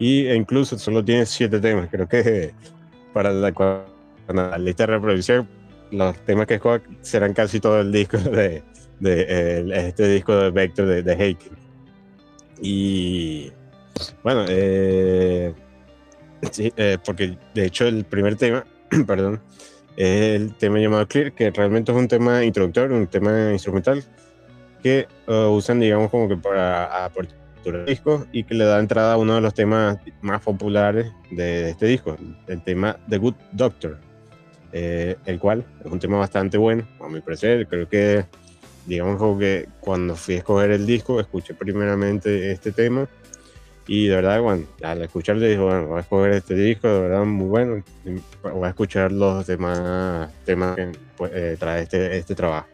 y 0.00 0.26
e 0.26 0.34
incluso 0.34 0.76
solo 0.80 1.04
tiene 1.04 1.26
7 1.26 1.60
temas. 1.60 1.88
Creo 1.92 2.08
que 2.08 2.52
para 3.12 3.32
la, 3.32 3.52
para 3.52 4.50
la 4.50 4.58
lista 4.58 4.82
de 4.82 4.94
reproducción, 4.94 5.48
los 5.92 6.16
temas 6.24 6.48
que 6.48 6.54
escoja 6.54 6.82
serán 7.00 7.34
casi 7.34 7.60
todo 7.60 7.80
el 7.80 7.92
disco 7.92 8.18
de, 8.18 8.64
de 8.98 9.26
eh, 9.28 9.88
este 9.88 10.08
disco 10.08 10.34
de 10.34 10.50
Vector 10.50 10.86
de, 10.86 11.02
de. 11.04 11.36
Y 12.60 13.52
bueno, 14.22 14.44
eh, 14.48 15.54
sí, 16.50 16.72
eh, 16.76 16.98
porque 17.04 17.38
de 17.54 17.66
hecho 17.66 17.86
el 17.86 18.04
primer 18.04 18.36
tema 18.36 18.64
perdón, 19.06 19.40
es 19.96 20.40
el 20.40 20.54
tema 20.54 20.78
llamado 20.78 21.06
Clear, 21.06 21.32
que 21.32 21.50
realmente 21.50 21.92
es 21.92 21.98
un 21.98 22.08
tema 22.08 22.44
introductorio, 22.44 22.96
un 22.96 23.06
tema 23.06 23.52
instrumental 23.52 24.04
que 24.82 25.08
uh, 25.28 25.48
usan, 25.48 25.80
digamos, 25.80 26.10
como 26.10 26.28
que 26.28 26.36
para 26.36 27.06
apertura 27.06 27.78
del 27.78 27.86
disco 27.86 28.26
y 28.32 28.44
que 28.44 28.54
le 28.54 28.64
da 28.64 28.78
entrada 28.78 29.14
a 29.14 29.16
uno 29.16 29.36
de 29.36 29.40
los 29.40 29.54
temas 29.54 29.96
más 30.20 30.42
populares 30.42 31.10
de 31.30 31.70
este 31.70 31.86
disco, 31.86 32.16
el 32.46 32.62
tema 32.62 32.98
The 33.08 33.16
Good 33.16 33.34
Doctor. 33.52 33.98
eh, 34.72 35.16
el 35.24 35.38
cual 35.38 35.64
es 35.82 35.90
un 35.90 35.98
tema 36.00 36.18
bastante 36.18 36.58
bueno, 36.58 36.86
a 37.00 37.08
mi 37.08 37.20
parecer. 37.20 37.66
Creo 37.68 37.88
que, 37.88 38.26
digamos 38.84 39.16
como 39.16 39.38
que 39.38 39.68
cuando 39.80 40.16
fui 40.16 40.34
a 40.34 40.38
escoger 40.38 40.72
el 40.72 40.84
disco, 40.84 41.20
escuché 41.20 41.54
primeramente 41.54 42.50
este 42.50 42.72
tema 42.72 43.08
y 43.86 44.06
de 44.06 44.16
verdad, 44.16 44.40
bueno, 44.40 44.66
al 44.82 45.02
escucharle 45.02 45.48
dije, 45.48 45.60
bueno, 45.60 45.88
voy 45.88 45.98
a 45.98 46.00
escoger 46.00 46.32
este 46.32 46.54
disco, 46.54 46.88
de 46.88 47.00
verdad 47.00 47.24
muy 47.24 47.46
bueno, 47.46 47.84
voy 48.42 48.64
a 48.64 48.68
escuchar 48.68 49.12
los 49.12 49.46
demás 49.46 50.30
temas 50.44 50.74
que 50.76 50.92
pues, 51.16 51.32
eh, 51.34 51.56
trae 51.58 51.82
este, 51.82 52.16
este 52.16 52.34
trabajo. 52.34 52.66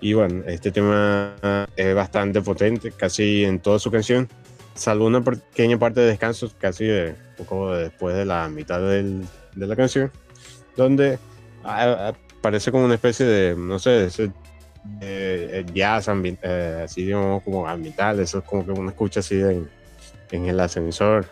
Y 0.00 0.12
bueno, 0.14 0.42
este 0.46 0.70
tema 0.70 1.34
es 1.76 1.94
bastante 1.94 2.42
potente, 2.42 2.92
casi 2.92 3.44
en 3.44 3.60
toda 3.60 3.78
su 3.78 3.90
canción, 3.90 4.28
salvo 4.74 5.06
una 5.06 5.22
pequeña 5.22 5.78
parte 5.78 6.00
de 6.00 6.08
descanso, 6.08 6.50
casi 6.58 6.84
de, 6.84 7.14
un 7.38 7.44
poco 7.44 7.74
después 7.74 8.14
de 8.14 8.26
la 8.26 8.48
mitad 8.48 8.80
del, 8.80 9.24
de 9.54 9.66
la 9.66 9.76
canción, 9.76 10.10
donde 10.76 11.18
parece 12.42 12.70
como 12.70 12.84
una 12.84 12.94
especie 12.94 13.24
de, 13.24 13.56
no 13.56 13.78
sé, 13.78 14.06
ese 14.06 14.30
eh, 15.00 15.64
jazz 15.72 16.08
eh, 16.08 16.82
así 16.84 17.04
digamos 17.04 17.42
como 17.44 17.66
ambiental, 17.66 18.20
eso 18.20 18.38
es 18.38 18.44
como 18.44 18.66
que 18.66 18.72
uno 18.72 18.90
escucha 18.90 19.20
así 19.20 19.40
en, 19.40 19.68
en 20.32 20.46
el 20.46 20.58
ascensor. 20.58 21.26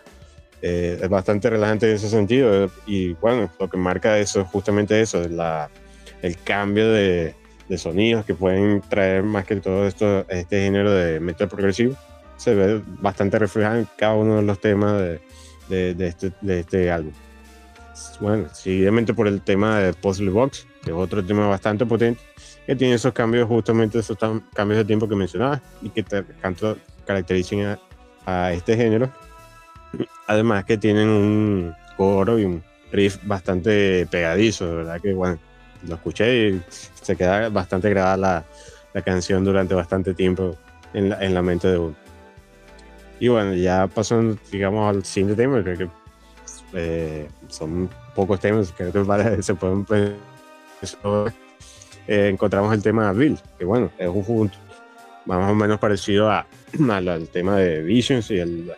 Eh, 0.61 0.99
es 1.01 1.09
bastante 1.09 1.49
relajante 1.49 1.89
en 1.89 1.95
ese 1.95 2.07
sentido 2.07 2.69
y 2.85 3.13
bueno, 3.13 3.51
lo 3.59 3.67
que 3.67 3.77
marca 3.77 4.19
eso 4.19 4.41
es 4.41 4.47
justamente 4.47 5.01
eso, 5.01 5.27
la, 5.27 5.69
el 6.21 6.37
cambio 6.37 6.91
de, 6.91 7.33
de, 7.67 7.77
sonidos 7.79 8.25
que 8.25 8.35
pueden 8.35 8.79
traer 8.81 9.23
más 9.23 9.45
que 9.45 9.55
todo 9.55 9.87
esto, 9.87 10.23
este 10.29 10.61
género 10.61 10.91
de 10.91 11.19
metal 11.19 11.49
progresivo 11.49 11.95
se 12.37 12.53
ve 12.53 12.81
bastante 12.85 13.39
reflejado 13.39 13.79
en 13.79 13.87
cada 13.97 14.13
uno 14.13 14.35
de 14.35 14.43
los 14.43 14.61
temas 14.61 15.01
de, 15.69 15.95
de, 15.95 16.07
este, 16.07 16.31
de 16.41 16.59
este 16.59 16.91
álbum. 16.91 17.13
Bueno, 18.19 18.47
seguidamente 18.53 19.13
por 19.13 19.27
el 19.27 19.41
tema 19.41 19.79
de 19.79 19.93
Puzzle 19.93 20.29
Box, 20.29 20.67
que 20.83 20.91
es 20.91 20.95
otro 20.95 21.23
tema 21.23 21.47
bastante 21.47 21.85
potente, 21.85 22.21
que 22.65 22.75
tiene 22.75 22.95
esos 22.95 23.13
cambios, 23.13 23.47
justamente 23.47 23.99
esos 23.99 24.17
cambios 24.53 24.77
de 24.77 24.85
tiempo 24.85 25.07
que 25.07 25.15
mencionaba 25.15 25.61
y 25.81 25.89
que 25.89 26.03
tanto 26.03 26.77
caracterizan 27.05 27.61
a, 27.61 27.79
a 28.25 28.53
este 28.53 28.75
género. 28.75 29.09
Además 30.27 30.65
que 30.65 30.77
tienen 30.77 31.09
un 31.09 31.75
coro 31.97 32.39
y 32.39 32.45
un 32.45 32.63
riff 32.91 33.19
bastante 33.23 34.05
pegadizo, 34.07 34.67
de 34.67 34.75
verdad 34.75 35.01
que 35.01 35.13
bueno, 35.13 35.39
lo 35.87 35.95
escuché 35.95 36.49
y 36.49 36.61
se 37.01 37.15
queda 37.15 37.49
bastante 37.49 37.89
grabada 37.89 38.17
la, 38.17 38.45
la 38.93 39.01
canción 39.01 39.43
durante 39.43 39.73
bastante 39.73 40.13
tiempo 40.13 40.57
en 40.93 41.09
la, 41.09 41.23
en 41.23 41.33
la, 41.33 41.41
mente 41.41 41.67
de 41.67 41.77
uno. 41.77 41.95
Y 43.19 43.27
bueno, 43.27 43.53
ya 43.53 43.87
pasando, 43.87 44.37
digamos, 44.51 44.95
al 44.95 45.05
siguiente 45.05 45.35
tema, 45.41 45.61
creo 45.61 45.77
que 45.77 45.89
eh, 46.73 47.27
son 47.47 47.89
pocos 48.15 48.39
temas, 48.39 48.73
creo 48.75 48.91
que 48.91 49.43
se 49.43 49.55
pueden... 49.55 49.85
Eh, 52.07 52.29
encontramos 52.29 52.73
el 52.73 52.81
tema 52.81 53.11
Bill, 53.13 53.37
que 53.59 53.65
bueno, 53.65 53.91
es 53.97 54.07
un 54.07 54.51
más 55.25 55.51
o 55.51 55.55
menos 55.55 55.79
parecido 55.79 56.29
a, 56.29 56.45
al, 56.89 57.27
tema 57.29 57.57
de 57.57 57.81
Visions 57.81 58.31
y 58.31 58.39
el 58.39 58.71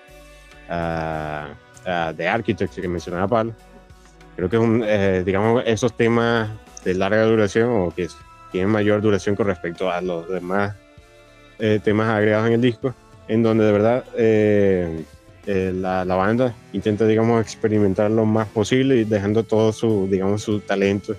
de 0.68 2.28
Architects 2.28 2.76
que 2.76 2.88
mencionaba 2.88 3.28
Pablo. 3.28 3.54
Creo 4.36 4.50
que 4.50 4.58
eh, 4.86 5.24
digamos, 5.26 5.64
esos 5.66 5.96
temas 5.96 6.50
de 6.84 6.94
larga 6.96 7.24
duración 7.24 7.70
o 7.70 7.94
que 7.96 8.08
tienen 8.52 8.70
mayor 8.70 9.02
duración 9.02 9.36
con 9.36 9.48
respecto 9.48 9.92
a 9.92 10.02
los 10.02 10.28
demás 10.28 10.76
eh, 11.60 11.80
temas 11.84 12.10
agregados 12.10 12.48
en 12.48 12.54
el 12.54 12.62
disco, 12.62 12.94
en 13.28 13.44
donde 13.44 13.66
de 13.66 13.72
verdad 13.72 14.04
eh, 14.16 15.04
la, 15.46 16.04
la, 16.04 16.16
banda 16.16 16.54
intenta, 16.72 17.06
digamos, 17.06 17.42
experimentar 17.42 18.10
lo 18.10 18.26
más 18.26 18.48
posible 18.48 18.96
y 18.98 19.04
dejando 19.04 19.44
todo 19.44 19.72
su, 19.72 20.08
digamos, 20.10 20.42
su 20.42 20.62
talento 20.62 21.16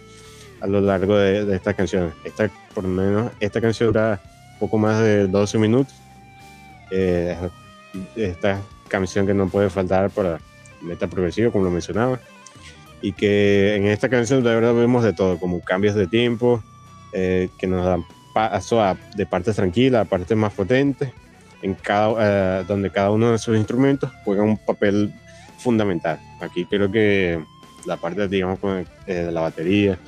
a 0.60 0.66
lo 0.66 0.80
largo 0.80 1.16
de, 1.16 1.44
de 1.44 1.56
estas 1.56 1.74
canciones. 1.74 2.14
Esta, 2.24 2.50
por 2.74 2.84
lo 2.84 2.90
menos, 2.90 3.32
esta 3.38 3.60
canción 3.60 3.88
dura 3.88 4.20
poco 4.64 4.78
más 4.78 4.98
de 4.98 5.28
12 5.28 5.58
minutos. 5.58 5.94
Eh, 6.90 7.36
esta 8.16 8.62
canción 8.88 9.26
que 9.26 9.34
no 9.34 9.46
puede 9.48 9.68
faltar 9.68 10.08
para 10.08 10.40
meta 10.80 11.06
progresivo, 11.06 11.52
como 11.52 11.64
lo 11.64 11.70
mencionaba. 11.70 12.18
Y 13.02 13.12
que 13.12 13.76
en 13.76 13.86
esta 13.86 14.08
canción 14.08 14.42
de 14.42 14.54
verdad 14.54 14.72
vemos 14.72 15.04
de 15.04 15.12
todo, 15.12 15.38
como 15.38 15.60
cambios 15.60 15.94
de 15.94 16.06
tiempo, 16.06 16.62
eh, 17.12 17.50
que 17.58 17.66
nos 17.66 17.84
dan 17.84 18.06
paso 18.32 18.82
a, 18.82 18.96
de 19.14 19.26
partes 19.26 19.56
tranquilas 19.56 20.06
a 20.06 20.08
partes 20.08 20.34
más 20.34 20.54
potentes, 20.54 21.12
en 21.60 21.74
cada, 21.74 22.60
eh, 22.60 22.64
donde 22.66 22.90
cada 22.90 23.10
uno 23.10 23.28
de 23.28 23.36
esos 23.36 23.54
instrumentos 23.58 24.10
juega 24.24 24.42
un 24.42 24.56
papel 24.56 25.12
fundamental. 25.58 26.18
Aquí 26.40 26.64
creo 26.64 26.90
que 26.90 27.38
la 27.84 27.98
parte, 27.98 28.28
digamos, 28.28 28.58
de 29.06 29.30
la 29.30 29.42
batería, 29.42 29.98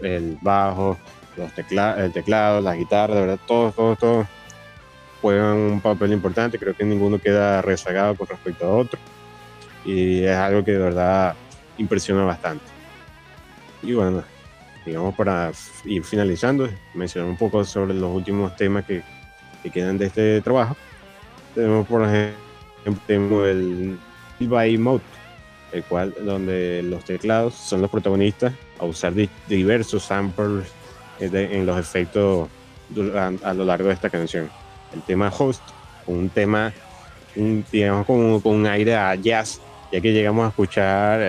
el 0.00 0.38
bajo, 0.40 0.96
los 1.38 1.52
teclados, 1.52 2.00
el 2.00 2.12
teclado, 2.12 2.60
las 2.60 2.76
guitarras, 2.76 3.16
de 3.16 3.22
verdad, 3.22 3.38
todos, 3.46 3.74
todos, 3.74 3.98
todos 3.98 4.26
juegan 5.20 5.56
un 5.56 5.80
papel 5.80 6.12
importante. 6.12 6.58
Creo 6.58 6.74
que 6.74 6.84
ninguno 6.84 7.18
queda 7.18 7.62
rezagado 7.62 8.14
con 8.14 8.26
respecto 8.26 8.66
a 8.66 8.70
otro. 8.70 8.98
Y 9.84 10.22
es 10.24 10.36
algo 10.36 10.64
que 10.64 10.72
de 10.72 10.78
verdad 10.78 11.34
impresiona 11.78 12.24
bastante. 12.24 12.64
Y 13.82 13.92
bueno, 13.92 14.22
digamos 14.84 15.14
para 15.14 15.52
ir 15.84 16.04
finalizando, 16.04 16.68
mencionar 16.94 17.30
un 17.30 17.36
poco 17.36 17.64
sobre 17.64 17.94
los 17.94 18.14
últimos 18.14 18.56
temas 18.56 18.84
que, 18.84 19.02
que 19.62 19.70
quedan 19.70 19.98
de 19.98 20.06
este 20.06 20.40
trabajo. 20.40 20.76
Tenemos 21.54 21.86
por 21.86 22.02
ejemplo 22.04 23.46
el 23.46 23.98
by 24.40 24.78
Mode, 24.78 25.02
el 25.72 25.84
cual 25.84 26.14
donde 26.24 26.82
los 26.82 27.04
teclados 27.04 27.54
son 27.54 27.80
los 27.80 27.90
protagonistas 27.90 28.52
a 28.78 28.84
usar 28.84 29.12
diversos 29.48 30.04
samples 30.04 30.68
en 31.20 31.66
los 31.66 31.78
efectos 31.78 32.48
a 33.44 33.54
lo 33.54 33.64
largo 33.64 33.88
de 33.88 33.94
esta 33.94 34.10
canción. 34.10 34.50
El 34.92 35.02
tema 35.02 35.32
Host, 35.36 35.62
un 36.06 36.28
tema, 36.28 36.72
digamos, 37.34 38.06
con, 38.06 38.40
con, 38.40 38.56
un 38.56 38.66
aire 38.66 38.96
a 38.96 39.14
jazz, 39.14 39.60
ya 39.92 40.00
que 40.00 40.12
llegamos 40.12 40.46
a 40.46 40.48
escuchar 40.48 41.20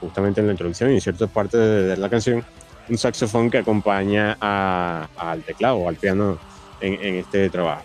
justamente 0.00 0.40
en 0.40 0.46
la 0.46 0.52
introducción 0.52 0.90
y 0.90 0.94
en 0.94 1.00
ciertas 1.00 1.30
partes 1.30 1.58
de, 1.58 1.96
la 1.96 2.08
canción 2.08 2.44
un 2.86 2.98
saxofón 2.98 3.50
que 3.50 3.58
acompaña 3.58 4.36
al 4.40 5.42
teclado 5.42 5.76
o 5.76 5.88
al 5.88 5.96
piano 5.96 6.38
en, 6.80 6.94
en, 7.02 7.14
este 7.14 7.48
trabajo. 7.48 7.84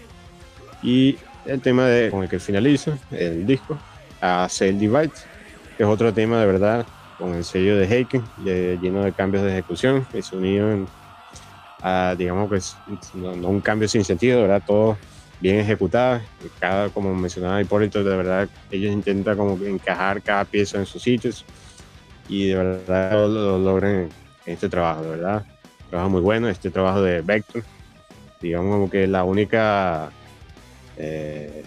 Y 0.84 1.18
el 1.46 1.62
tema 1.62 1.86
de, 1.86 2.12
con 2.12 2.24
el 2.24 2.30
que 2.30 2.40
finalizo 2.40 2.98
el 3.12 3.46
disco, 3.46 3.78
a 4.22 4.48
Cell 4.50 4.78
Divide, 4.78 5.12
que 5.78 5.84
es 5.84 5.90
otro 5.90 6.14
tema 6.14 6.40
de 6.40 6.46
verdad 6.46 6.86
con 7.18 7.34
el 7.36 7.44
sello 7.44 7.78
de 7.78 7.86
Heiken, 7.86 8.24
lleno 8.44 9.04
de 9.04 9.12
cambios 9.12 9.44
de 9.44 9.52
ejecución 9.52 10.06
y 10.14 10.22
sonido 10.22 10.72
en, 10.72 10.88
digamos 12.18 12.50
que 12.50 12.60
no, 13.18 13.48
un 13.48 13.62
cambio 13.62 13.88
sin 13.88 14.04
sentido, 14.04 14.42
¿verdad? 14.42 14.62
Todo 14.66 14.98
bien 15.40 15.60
ejecutado, 15.60 16.22
cada, 16.60 16.90
como 16.90 17.16
mencionaba 17.16 17.62
Hipólito, 17.62 18.04
de 18.04 18.18
verdad 18.18 18.50
ellos 18.72 18.92
intentan 18.92 19.38
como 19.38 19.58
encajar 19.66 20.22
cada 20.22 20.44
pieza 20.44 20.78
en 20.78 20.86
sus 20.86 21.02
sitios 21.02 21.46
y 22.28 22.48
de 22.48 22.56
verdad 22.56 23.12
lo, 23.14 23.58
logran 23.58 23.96
en 23.96 24.10
este 24.46 24.68
trabajo, 24.68 25.04
de 25.04 25.10
verdad. 25.12 25.46
Trabajo 25.90 26.10
muy 26.10 26.22
bueno, 26.22 26.50
este 26.50 26.70
trabajo 26.70 27.02
de 27.02 27.22
Vector, 27.22 27.64
digamos 28.42 28.74
como 28.74 28.90
que 28.90 29.08
la 29.08 29.24
única, 29.24 30.12
eh, 30.98 31.64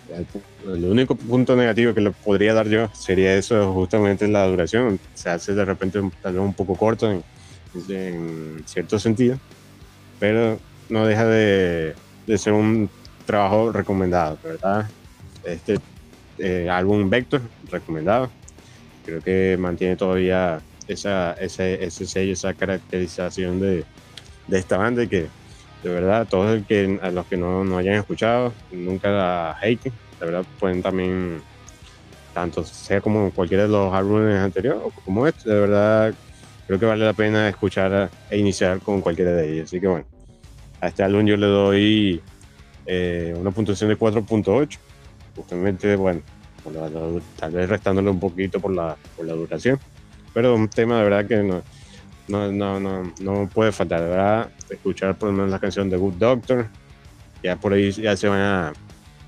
el, 0.66 0.84
único 0.84 1.16
punto 1.16 1.56
negativo 1.56 1.94
que 1.94 2.02
le 2.02 2.10
podría 2.10 2.52
dar 2.52 2.68
yo 2.68 2.88
sería 2.92 3.34
eso, 3.34 3.72
justamente 3.72 4.28
la 4.28 4.46
duración, 4.46 5.00
se 5.14 5.30
hace 5.30 5.54
de 5.54 5.64
repente 5.64 5.98
tal 6.20 6.34
vez 6.34 6.42
un 6.42 6.54
poco 6.54 6.76
corto 6.76 7.10
en, 7.10 7.24
en 7.88 8.62
cierto 8.66 8.98
sentido 8.98 9.38
pero 10.22 10.56
no 10.88 11.04
deja 11.04 11.26
de, 11.26 11.96
ser 12.36 12.52
un 12.52 12.88
trabajo 13.26 13.72
recomendado, 13.72 14.38
¿verdad? 14.44 14.88
Este 15.42 15.80
eh, 16.38 16.68
álbum 16.70 17.10
Vector, 17.10 17.42
recomendado. 17.68 18.30
Creo 19.04 19.20
que 19.20 19.56
mantiene 19.58 19.96
todavía 19.96 20.60
esa, 20.86 21.32
ese, 21.32 21.84
ese 21.84 22.06
sello, 22.06 22.34
esa 22.34 22.54
caracterización 22.54 23.58
de, 23.58 23.84
de, 24.46 24.58
esta 24.60 24.76
banda 24.76 25.04
que 25.08 25.26
de 25.82 25.90
verdad 25.90 26.28
todos 26.30 26.54
el 26.54 26.64
que, 26.66 27.00
los 27.12 27.26
que 27.26 27.36
no, 27.36 27.64
no 27.64 27.78
hayan 27.78 27.94
escuchado 27.94 28.52
nunca 28.70 29.10
la 29.10 29.56
Heiken, 29.60 29.92
de 30.20 30.26
verdad 30.26 30.44
pueden 30.60 30.82
también, 30.82 31.42
tanto 32.32 32.62
sea 32.62 33.00
como 33.00 33.32
cualquiera 33.32 33.64
de 33.64 33.70
los 33.70 33.92
álbumes 33.92 34.38
anteriores 34.38 34.82
como 35.04 35.26
este, 35.26 35.50
de 35.50 35.60
verdad 35.60 36.14
creo 36.66 36.78
que 36.78 36.86
vale 36.86 37.04
la 37.04 37.12
pena 37.12 37.48
escuchar 37.48 38.08
e 38.30 38.38
iniciar 38.38 38.80
con 38.80 39.00
cualquiera 39.00 39.32
de 39.32 39.52
ellos. 39.52 39.64
Así 39.64 39.80
que 39.80 39.86
bueno, 39.88 40.06
a 40.82 40.88
este 40.88 41.04
álbum 41.04 41.24
yo 41.24 41.36
le 41.36 41.46
doy 41.46 42.20
eh, 42.86 43.34
una 43.38 43.52
puntuación 43.52 43.88
de 43.88 43.96
4.8. 43.96 44.78
Justamente, 45.36 45.94
bueno, 45.94 46.20
tal 47.38 47.52
vez 47.52 47.68
restándole 47.68 48.10
un 48.10 48.18
poquito 48.18 48.60
por 48.60 48.74
la, 48.74 48.96
por 49.16 49.24
la 49.24 49.32
duración. 49.32 49.78
Pero 50.34 50.56
un 50.56 50.68
tema 50.68 50.98
de 50.98 51.04
verdad 51.04 51.26
que 51.26 51.36
no, 51.36 51.62
no, 52.26 52.50
no, 52.50 52.80
no, 52.80 53.12
no 53.20 53.48
puede 53.48 53.70
faltar, 53.70 54.00
de 54.00 54.08
verdad, 54.08 54.50
escuchar 54.68 55.16
por 55.16 55.28
lo 55.28 55.36
menos 55.36 55.50
la 55.50 55.60
canción 55.60 55.88
de 55.88 55.96
Good 55.96 56.14
Doctor. 56.14 56.66
Ya 57.44 57.54
por 57.54 57.72
ahí 57.72 57.92
ya 57.92 58.16
se 58.16 58.28
van 58.28 58.40
a 58.40 58.72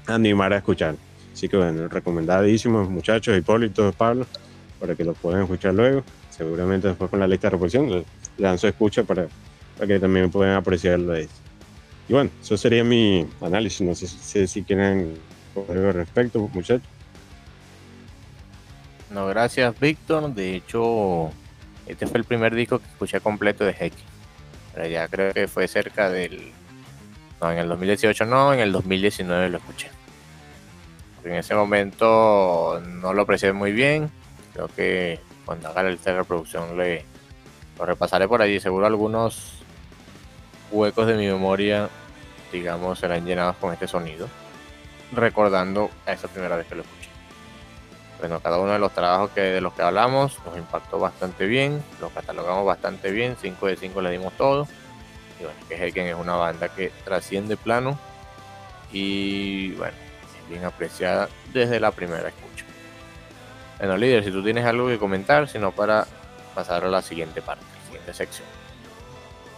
animar 0.09 0.53
a 0.53 0.57
escuchar. 0.57 0.97
Así 1.33 1.49
que 1.49 1.57
bueno, 1.57 1.87
recomendadísimos 1.87 2.91
muchachos, 2.91 3.39
Hipólito, 3.39 3.93
Pablo, 3.93 4.27
para 4.81 4.97
que 4.97 5.05
lo 5.05 5.15
puedan 5.15 5.43
escuchar 5.43 5.73
luego. 5.73 6.03
Seguramente 6.31 6.89
después 6.89 7.09
con 7.11 7.21
la 7.21 7.29
lista 7.29 7.47
de 7.47 7.51
reproducción 7.53 7.91
le 7.91 8.05
dan 8.39 8.59
escucha 8.61 9.05
para, 9.05 9.29
para 9.77 9.87
que 9.87 10.01
también 10.01 10.33
puedan 10.33 10.57
apreciarlo 10.57 11.13
de 11.13 11.29
Y 12.09 12.13
bueno, 12.13 12.31
eso 12.43 12.57
sería 12.57 12.85
mi 12.85 13.27
análisis. 13.41 13.81
No 13.81 13.95
sé 13.95 14.47
si, 14.47 14.63
quieren 14.63 15.19
algo 15.57 15.89
al 15.89 15.95
respecto, 15.95 16.39
muchachos. 16.53 16.87
No, 19.11 19.27
gracias, 19.27 19.79
Víctor. 19.79 20.35
De 20.35 20.57
hecho, 20.57 21.31
este 21.87 22.07
fue 22.07 22.19
el 22.19 22.25
primer 22.25 22.55
disco 22.55 22.79
que 22.79 22.87
escuché 22.87 23.21
completo 23.21 23.65
de 23.65 23.75
Heck. 23.79 23.95
Pero 24.75 24.89
ya 24.89 25.09
creo 25.09 25.33
que 25.33 25.49
fue 25.49 25.69
cerca 25.69 26.11
del. 26.11 26.53
No, 27.41 27.51
en 27.53 27.59
el 27.59 27.69
2018 27.69 28.27
no, 28.27 28.53
en 28.53 28.61
el 28.61 28.73
2019 28.73 29.49
lo 29.51 29.59
escuché. 29.59 29.91
en 31.25 31.35
ese 31.35 31.55
momento 31.55 32.81
no 32.87 33.13
lo 33.13 33.23
aprecié 33.23 33.53
muy 33.53 33.73
bien. 33.73 34.11
Creo 34.53 34.69
que 34.69 35.21
cuando 35.45 35.69
haga 35.69 35.85
la 35.85 35.91
lista 35.91 36.15
reproducción 36.17 36.77
le, 36.77 37.05
lo 37.79 37.87
repasaré 37.87 38.29
por 38.29 38.43
allí. 38.43 38.61
Seguro 38.61 38.87
algunos 38.87 39.64
huecos 40.71 41.07
de 41.07 41.15
mi 41.15 41.27
memoria, 41.27 41.89
digamos, 42.53 42.99
serán 42.99 43.25
llenados 43.25 43.57
con 43.57 43.73
este 43.73 43.87
sonido. 43.87 44.29
Recordando 45.13 45.91
a 46.07 46.13
esa 46.13 46.29
primera 46.29 46.57
vez 46.57 46.67
que 46.67 46.75
lo 46.75 46.83
escuché. 46.83 47.09
Bueno, 48.19 48.41
cada 48.41 48.59
uno 48.59 48.73
de 48.73 48.79
los 48.79 48.93
trabajos 48.93 49.31
que, 49.31 49.41
de 49.41 49.61
los 49.61 49.75
que 49.75 49.83
hablamos 49.83 50.39
nos 50.47 50.57
impactó 50.57 50.99
bastante 50.99 51.47
bien, 51.47 51.83
los 52.01 52.13
catalogamos 52.13 52.65
bastante 52.65 53.11
bien, 53.11 53.37
5 53.41 53.67
de 53.67 53.77
5 53.77 54.03
le 54.03 54.11
dimos 54.11 54.33
todo. 54.35 54.67
Y 55.39 55.45
bueno, 55.45 55.59
que 55.69 55.75
Heken 55.75 56.07
es 56.07 56.15
una 56.15 56.37
banda 56.37 56.69
que 56.69 56.91
trasciende 57.05 57.57
plano 57.57 57.99
y 58.93 59.73
bueno, 59.73 59.95
es 60.43 60.49
bien 60.49 60.65
apreciada 60.65 61.29
desde 61.53 61.81
la 61.81 61.91
primera 61.91 62.29
escucha. 62.29 62.65
Bueno, 63.79 63.97
líder, 63.97 64.25
si 64.25 64.31
tú 64.31 64.43
tienes 64.43 64.65
algo 64.65 64.87
que 64.87 64.99
comentar, 64.99 65.49
sino 65.49 65.73
para 65.73 66.07
pasar 66.55 66.85
a 66.85 66.89
la 66.89 67.03
siguiente 67.03 67.43
parte, 67.43 67.65
la 67.65 67.85
siguiente 67.87 68.15
sección. 68.15 68.54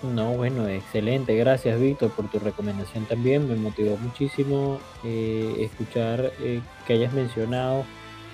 No, 0.02 0.32
bueno, 0.32 0.68
excelente. 0.68 1.36
Gracias, 1.36 1.80
Víctor, 1.80 2.10
por 2.10 2.30
tu 2.30 2.38
recomendación 2.38 3.06
también. 3.06 3.48
Me 3.48 3.56
motivó 3.56 3.96
muchísimo 3.96 4.78
eh, 5.04 5.56
escuchar 5.60 6.32
eh, 6.40 6.60
que 6.86 6.92
hayas 6.92 7.12
mencionado 7.12 7.84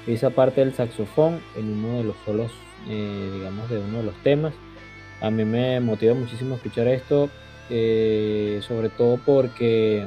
esa 0.06 0.30
parte 0.30 0.60
del 0.60 0.74
saxofón 0.74 1.40
en 1.56 1.84
uno 1.84 1.98
de 1.98 2.05
los 2.05 2.16
solos, 2.24 2.51
eh, 2.89 3.30
digamos, 3.34 3.70
de 3.70 3.78
uno 3.78 3.98
de 3.98 4.05
los 4.05 4.14
temas. 4.22 4.52
A 5.20 5.30
mí 5.30 5.44
me 5.44 5.78
motiva 5.80 6.14
muchísimo 6.14 6.56
escuchar 6.56 6.89
esto, 6.89 7.30
eh, 7.70 8.60
sobre 8.66 8.89
todo 8.89 9.18
porque, 9.24 10.06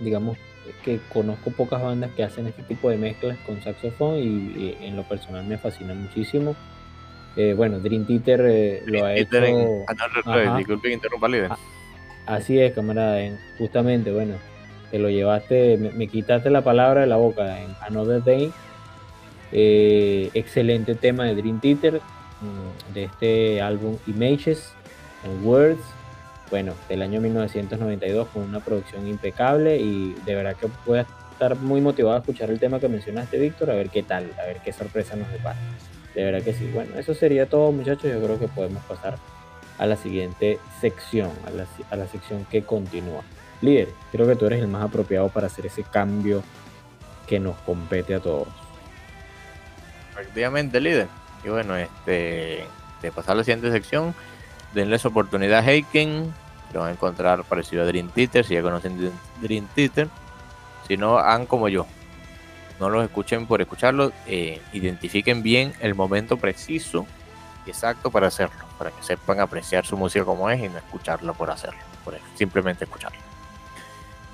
digamos, 0.00 0.38
que 0.82 1.00
conozco 1.12 1.50
pocas 1.50 1.82
bandas 1.82 2.10
que 2.12 2.24
hacen 2.24 2.46
este 2.46 2.62
tipo 2.62 2.88
de 2.88 2.96
mezclas 2.96 3.36
con 3.40 3.62
saxofón 3.62 4.16
y, 4.16 4.76
en 4.80 4.96
lo 4.96 5.02
personal 5.02 5.44
me 5.44 5.58
fascina 5.58 5.92
muchísimo. 5.94 6.56
Eh, 7.36 7.54
bueno, 7.56 7.78
Dream 7.80 8.06
Theater 8.06 8.82
lo 8.86 9.04
ha 9.04 9.14
hecho. 9.14 9.28
Ah, 12.26 12.34
así 12.36 12.60
es, 12.60 12.72
camarada. 12.72 13.20
Justamente, 13.58 14.12
bueno, 14.12 14.34
te 14.90 14.98
lo 14.98 15.08
llevaste, 15.08 15.78
me, 15.78 16.06
quitaste 16.06 16.50
la 16.50 16.62
palabra 16.62 17.00
de 17.00 17.06
la 17.06 17.16
boca 17.16 17.60
en 17.60 17.74
Another 17.80 18.22
Day. 18.22 18.52
Eh, 19.50 20.30
excelente 20.34 20.94
tema 20.94 21.24
de 21.24 21.34
Dream 21.34 21.60
Theater, 21.60 22.00
mm, 22.40 22.94
de 22.94 23.04
este 23.04 23.60
álbum 23.62 23.96
Images 24.06 24.72
and 25.24 25.44
Words, 25.44 25.82
bueno, 26.50 26.74
del 26.88 27.00
año 27.00 27.20
1992 27.20 28.28
con 28.28 28.42
una 28.42 28.60
producción 28.60 29.06
impecable 29.08 29.78
y 29.78 30.14
de 30.26 30.34
verdad 30.34 30.56
que 30.56 30.68
voy 30.84 30.98
a 30.98 31.06
estar 31.32 31.56
muy 31.56 31.80
motivado 31.80 32.14
a 32.14 32.18
escuchar 32.18 32.50
el 32.50 32.60
tema 32.60 32.78
que 32.78 32.88
mencionaste, 32.88 33.38
Víctor, 33.38 33.70
a 33.70 33.74
ver 33.74 33.88
qué 33.88 34.02
tal, 34.02 34.30
a 34.38 34.46
ver 34.46 34.58
qué 34.62 34.72
sorpresa 34.72 35.16
nos 35.16 35.30
depara. 35.32 35.58
De 36.14 36.24
verdad 36.24 36.42
que 36.42 36.52
sí. 36.52 36.70
Bueno, 36.72 36.98
eso 36.98 37.14
sería 37.14 37.48
todo, 37.48 37.72
muchachos. 37.72 38.10
Yo 38.10 38.22
creo 38.22 38.38
que 38.38 38.48
podemos 38.48 38.82
pasar 38.84 39.18
a 39.78 39.86
la 39.86 39.96
siguiente 39.96 40.58
sección, 40.80 41.30
a 41.90 41.96
la, 41.96 42.06
sección 42.06 42.46
que 42.50 42.62
continúa 42.62 43.22
líder, 43.62 43.88
creo 44.10 44.26
que 44.26 44.36
tú 44.36 44.46
eres 44.46 44.60
el 44.60 44.68
más 44.68 44.82
apropiado 44.82 45.28
para 45.28 45.46
hacer 45.46 45.66
ese 45.66 45.84
cambio 45.84 46.42
que 47.26 47.38
nos 47.38 47.56
compete 47.58 48.14
a 48.14 48.20
todos. 48.20 48.48
Efectivamente, 50.12 50.80
líder. 50.80 51.06
Y 51.44 51.48
bueno, 51.48 51.76
este, 51.76 52.64
de 53.00 53.12
pasar 53.12 53.32
a 53.32 53.36
la 53.36 53.44
siguiente 53.44 53.70
sección, 53.70 54.14
denles 54.74 55.06
oportunidad 55.06 55.60
a 55.60 55.70
Heiken, 55.70 56.34
lo 56.74 56.80
van 56.80 56.90
a 56.90 56.92
encontrar 56.92 57.44
parecido 57.44 57.82
a 57.82 57.86
Dream 57.86 58.08
Theater, 58.08 58.44
si 58.44 58.54
ya 58.54 58.62
conocen 58.62 59.12
Dream 59.40 59.66
Theater. 59.74 60.08
Si 60.88 60.96
no, 60.96 61.18
hagan 61.18 61.46
como 61.46 61.68
yo. 61.68 61.86
No 62.82 62.90
los 62.90 63.04
escuchen 63.04 63.46
por 63.46 63.60
escucharlo, 63.60 64.10
eh, 64.26 64.60
identifiquen 64.72 65.44
bien 65.44 65.72
el 65.78 65.94
momento 65.94 66.36
preciso 66.36 67.06
y 67.64 67.70
exacto 67.70 68.10
para 68.10 68.26
hacerlo, 68.26 68.64
para 68.76 68.90
que 68.90 69.04
sepan 69.04 69.38
apreciar 69.38 69.86
su 69.86 69.96
música 69.96 70.24
como 70.24 70.50
es 70.50 70.58
y 70.58 70.68
no 70.68 70.78
escucharlo 70.78 71.32
por 71.32 71.52
hacerlo, 71.52 71.78
por 72.04 72.18
simplemente 72.34 72.82
escucharlo. 72.82 73.20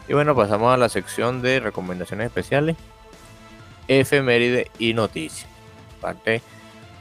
Y 0.08 0.14
bueno, 0.14 0.34
pasamos 0.34 0.72
a 0.72 0.78
la 0.78 0.88
sección 0.88 1.42
de 1.42 1.60
recomendaciones 1.60 2.28
especiales, 2.28 2.78
efeméride 3.86 4.70
y 4.78 4.94
noticias. 4.94 5.46
Parte 6.00 6.40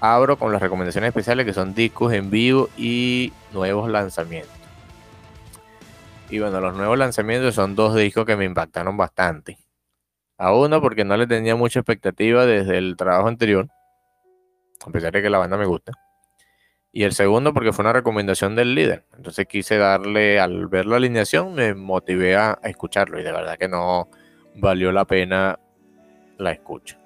abro 0.02 0.38
con 0.38 0.52
las 0.52 0.62
recomendaciones 0.62 1.08
especiales 1.08 1.46
que 1.46 1.54
son 1.54 1.74
discos 1.74 2.12
en 2.12 2.30
vivo 2.30 2.70
y 2.76 3.32
nuevos 3.54 3.90
lanzamientos. 3.90 4.52
Y 6.30 6.40
bueno, 6.40 6.60
los 6.60 6.76
nuevos 6.76 6.98
lanzamientos 6.98 7.56
son 7.56 7.74
dos 7.74 7.96
discos 7.96 8.26
que 8.26 8.36
me 8.36 8.44
impactaron 8.44 8.98
bastante. 8.98 9.58
A 10.38 10.54
uno 10.54 10.82
porque 10.82 11.04
no 11.04 11.18
le 11.18 11.28
tenía 11.28 11.56
mucha 11.56 11.80
expectativa 11.80 12.46
desde 12.46 12.78
el 12.78 12.96
trabajo 12.96 13.28
anterior, 13.28 13.68
a 14.86 14.92
pesar 14.92 15.12
de 15.12 15.22
que 15.22 15.30
la 15.30 15.40
banda 15.40 15.58
me 15.58 15.66
gusta. 15.66 15.94
Y 16.92 17.04
el 17.04 17.14
segundo 17.14 17.54
porque 17.54 17.74
fue 17.74 17.84
una 17.84 17.94
recomendación 17.94 18.56
del 18.56 18.74
líder. 18.74 19.06
Entonces 19.16 19.46
quise 19.48 19.78
darle, 19.78 20.40
al 20.40 20.68
ver 20.68 20.86
la 20.86 20.96
alineación, 20.96 21.54
me 21.54 21.74
motivé 21.74 22.36
a, 22.36 22.60
escucharlo 22.64 23.20
y 23.20 23.24
de 23.24 23.32
verdad 23.32 23.58
que 23.58 23.68
no 23.68 24.10
valió 24.56 24.92
la 24.92 25.06
pena 25.06 25.60
la 26.38 26.52
escucha. 26.52 26.98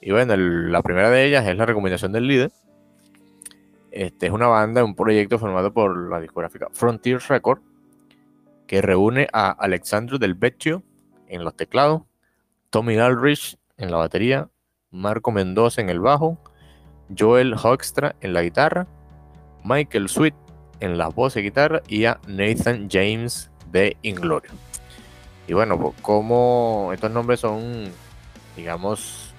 Y 0.00 0.10
bueno, 0.10 0.36
la 0.36 0.82
primera 0.82 1.10
de 1.10 1.24
ellas 1.24 1.46
es 1.46 1.56
la 1.56 1.66
recomendación 1.66 2.12
del 2.12 2.26
líder. 2.26 2.50
Este 3.90 4.26
es 4.26 4.32
una 4.32 4.48
banda, 4.48 4.82
un 4.82 4.96
proyecto 4.96 5.38
formado 5.38 5.72
por 5.72 6.10
la 6.10 6.20
discográfica 6.20 6.68
Frontier 6.72 7.20
Record, 7.28 7.60
que 8.66 8.82
reúne 8.82 9.28
a 9.32 9.50
Alexandro 9.50 10.18
Del 10.18 10.34
Vecchio 10.34 10.82
en 11.28 11.44
los 11.44 11.56
teclados, 11.56 12.02
Tommy 12.74 12.98
Aldrich 12.98 13.56
en 13.76 13.92
la 13.92 13.98
batería, 13.98 14.48
Marco 14.90 15.30
Mendoza 15.30 15.80
en 15.80 15.90
el 15.90 16.00
bajo, 16.00 16.36
Joel 17.16 17.54
Hoekstra 17.54 18.16
en 18.20 18.32
la 18.32 18.42
guitarra 18.42 18.88
Michael 19.62 20.08
Sweet 20.08 20.34
en 20.80 20.98
las 20.98 21.14
voces 21.14 21.40
y 21.40 21.44
guitarra 21.44 21.82
y 21.86 22.06
a 22.06 22.18
Nathan 22.26 22.88
James 22.90 23.48
de 23.70 23.96
Inglorio. 24.02 24.50
Y 25.46 25.52
bueno, 25.52 25.78
pues, 25.78 25.94
como 26.02 26.90
estos 26.92 27.12
nombres 27.12 27.38
son, 27.38 27.92
digamos, 28.56 29.32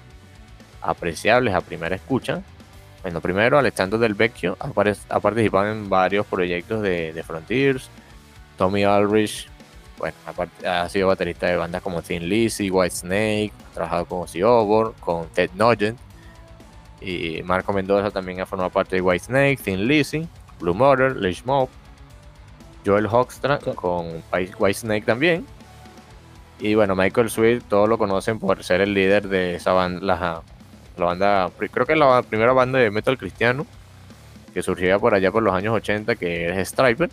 apreciables 0.80 1.52
a 1.52 1.60
primera 1.60 1.94
escucha. 1.94 2.40
Bueno, 3.02 3.20
primero, 3.20 3.58
Alexander 3.58 4.00
Del 4.00 4.14
Vecchio 4.14 4.56
ha, 4.60 5.20
participado 5.20 5.70
en 5.70 5.90
varios 5.90 6.24
proyectos 6.24 6.80
de, 6.80 7.22
Frontiers. 7.22 7.90
Tommy 8.56 8.84
Aldrich, 8.84 9.50
bueno, 9.98 10.16
ha, 10.66 10.88
sido 10.88 11.08
baterista 11.08 11.46
de 11.46 11.56
bandas 11.56 11.82
como 11.82 12.02
Thin 12.02 12.28
Lizzy, 12.28 12.70
White 12.70 12.94
Snake, 12.94 13.52
ha 13.70 13.74
trabajado 13.74 14.04
con 14.04 14.20
Ozzy 14.22 14.40
con 15.00 15.28
Ted 15.28 15.50
Nugent 15.54 15.98
y 17.00 17.42
Marco 17.42 17.72
Mendoza 17.72 18.10
también 18.10 18.40
ha 18.40 18.46
formado 18.46 18.70
parte 18.70 18.96
de 18.96 19.02
White 19.02 19.24
Snake, 19.26 19.58
Thin 19.62 19.86
Lizzy, 19.86 20.26
Blue 20.60 20.74
Mother, 20.74 21.16
Leash 21.16 21.42
Mob, 21.44 21.68
Joel 22.84 23.06
Hoekstra 23.06 23.58
con 23.58 24.22
White 24.32 24.74
Snake 24.74 25.04
también. 25.04 25.46
Y 26.58 26.74
bueno, 26.74 26.96
Michael 26.96 27.28
Sweet, 27.28 27.64
todos 27.68 27.88
lo 27.88 27.98
conocen 27.98 28.38
por 28.38 28.62
ser 28.64 28.80
el 28.80 28.94
líder 28.94 29.28
de 29.28 29.56
esa 29.56 29.72
banda, 29.72 30.42
la, 30.96 31.04
banda, 31.04 31.50
creo 31.70 31.84
que 31.84 31.92
es 31.92 31.98
la 31.98 32.22
primera 32.22 32.52
banda 32.52 32.78
de 32.78 32.90
metal 32.90 33.18
cristiano 33.18 33.66
que 34.54 34.62
surgía 34.62 34.98
por 34.98 35.12
allá 35.12 35.30
por 35.30 35.42
los 35.42 35.54
años 35.54 35.74
80, 35.74 36.16
que 36.16 36.48
es 36.48 36.68
Striper. 36.68 37.10